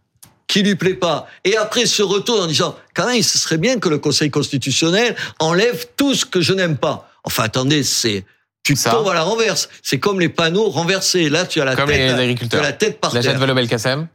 qui 0.47 0.63
lui 0.63 0.75
plaît 0.75 0.95
pas, 0.95 1.27
et 1.45 1.55
après 1.57 1.85
se 1.85 2.01
retourne 2.01 2.41
en 2.41 2.47
disant, 2.47 2.75
quand 2.95 3.05
même, 3.05 3.21
ce 3.21 3.37
serait 3.37 3.59
bien 3.59 3.77
que 3.79 3.87
le 3.87 3.99
Conseil 3.99 4.31
constitutionnel 4.31 5.15
enlève 5.37 5.85
tout 5.95 6.15
ce 6.15 6.25
que 6.25 6.41
je 6.41 6.53
n'aime 6.53 6.75
pas. 6.75 7.09
Enfin, 7.23 7.43
attendez, 7.43 7.83
c'est, 7.83 8.25
tu 8.63 8.75
tombes 8.75 9.07
à 9.09 9.13
la 9.13 9.23
renverse. 9.23 9.69
C'est 9.81 9.99
comme 9.99 10.19
les 10.19 10.29
panneaux 10.29 10.69
renversés. 10.69 11.29
Là, 11.29 11.45
tu 11.45 11.59
as 11.61 11.65
la 11.65 11.75
Comme 11.75 11.89
tête, 11.89 11.97
les 11.99 12.07
tu 12.07 12.13
as 12.13 12.17
agriculteurs. 12.17 12.61
la 12.61 12.71
tête 12.73 12.99
par 12.99 13.13
Najat 13.13 13.31
terre. 13.31 13.39
Vallaud-Belkacem 13.39 14.07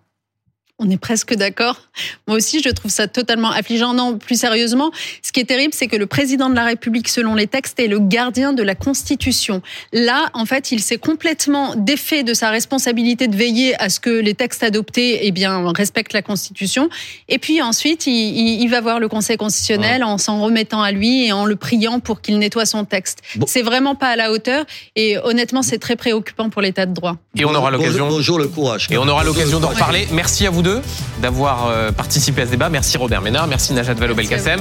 On 0.80 0.90
est 0.90 0.96
presque 0.96 1.34
d'accord. 1.36 1.82
Moi 2.26 2.36
aussi, 2.36 2.60
je 2.60 2.68
trouve 2.68 2.90
ça 2.90 3.06
totalement 3.06 3.50
affligeant. 3.52 3.94
Non, 3.94 4.18
plus 4.18 4.34
sérieusement, 4.40 4.90
ce 5.22 5.30
qui 5.30 5.38
est 5.38 5.44
terrible, 5.44 5.72
c'est 5.72 5.86
que 5.86 5.94
le 5.94 6.06
président 6.06 6.50
de 6.50 6.56
la 6.56 6.64
République, 6.64 7.08
selon 7.08 7.36
les 7.36 7.46
textes, 7.46 7.78
est 7.78 7.86
le 7.86 8.00
gardien 8.00 8.52
de 8.52 8.62
la 8.64 8.74
Constitution. 8.74 9.62
Là, 9.92 10.30
en 10.34 10.46
fait, 10.46 10.72
il 10.72 10.80
s'est 10.80 10.98
complètement 10.98 11.74
défait 11.76 12.24
de 12.24 12.34
sa 12.34 12.50
responsabilité 12.50 13.28
de 13.28 13.36
veiller 13.36 13.80
à 13.80 13.88
ce 13.88 14.00
que 14.00 14.10
les 14.10 14.34
textes 14.34 14.64
adoptés, 14.64 15.20
eh 15.22 15.30
bien, 15.30 15.70
respectent 15.76 16.12
la 16.12 16.22
Constitution. 16.22 16.88
Et 17.28 17.38
puis 17.38 17.62
ensuite, 17.62 18.08
il, 18.08 18.12
il- 18.12 18.60
il 18.62 18.68
va 18.68 18.80
voir 18.80 18.98
le 18.98 19.06
Conseil 19.06 19.36
constitutionnel 19.36 20.02
en 20.02 20.18
s'en 20.18 20.40
remettant 20.42 20.82
à 20.82 20.90
lui 20.90 21.24
et 21.26 21.30
en 21.32 21.44
le 21.44 21.54
priant 21.54 22.00
pour 22.00 22.20
qu'il 22.20 22.36
nettoie 22.40 22.66
son 22.66 22.84
texte. 22.84 23.20
C'est 23.46 23.62
vraiment 23.62 23.94
pas 23.94 24.08
à 24.08 24.16
la 24.16 24.32
hauteur. 24.32 24.64
Et 24.96 25.18
honnêtement, 25.22 25.62
c'est 25.62 25.78
très 25.78 25.94
préoccupant 25.94 26.50
pour 26.50 26.62
l'état 26.62 26.84
de 26.84 26.92
droit. 26.94 27.16
Et 27.38 27.44
on 27.44 27.54
aura 27.54 27.70
l'occasion. 27.70 28.08
Bonjour 28.08 28.40
le 28.40 28.48
courage. 28.48 28.88
Et 28.90 28.98
on 28.98 29.06
aura 29.06 29.22
l'occasion 29.22 29.60
d'en 29.60 29.68
reparler. 29.68 30.08
Merci 30.10 30.48
à 30.48 30.50
vous 30.50 30.63
deux 30.64 30.82
d'avoir 31.22 31.68
euh, 31.68 31.92
participé 31.92 32.42
à 32.42 32.46
ce 32.46 32.50
débat. 32.50 32.68
Merci 32.68 32.96
Robert 32.96 33.22
Ménard, 33.22 33.46
merci 33.46 33.72
Najat 33.72 33.94
Vallaud-Belkacem. 33.94 34.60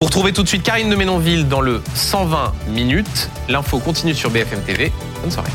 Vous 0.00 0.06
retrouvez 0.06 0.32
tout 0.32 0.42
de 0.42 0.48
suite 0.48 0.62
Karine 0.62 0.88
de 0.88 0.96
Ménonville 0.96 1.46
dans 1.46 1.60
le 1.60 1.82
120 1.94 2.54
minutes. 2.68 3.28
L'info 3.50 3.78
continue 3.80 4.14
sur 4.14 4.30
BFM 4.30 4.62
TV. 4.62 4.90
Bonne 5.20 5.30
soirée. 5.30 5.50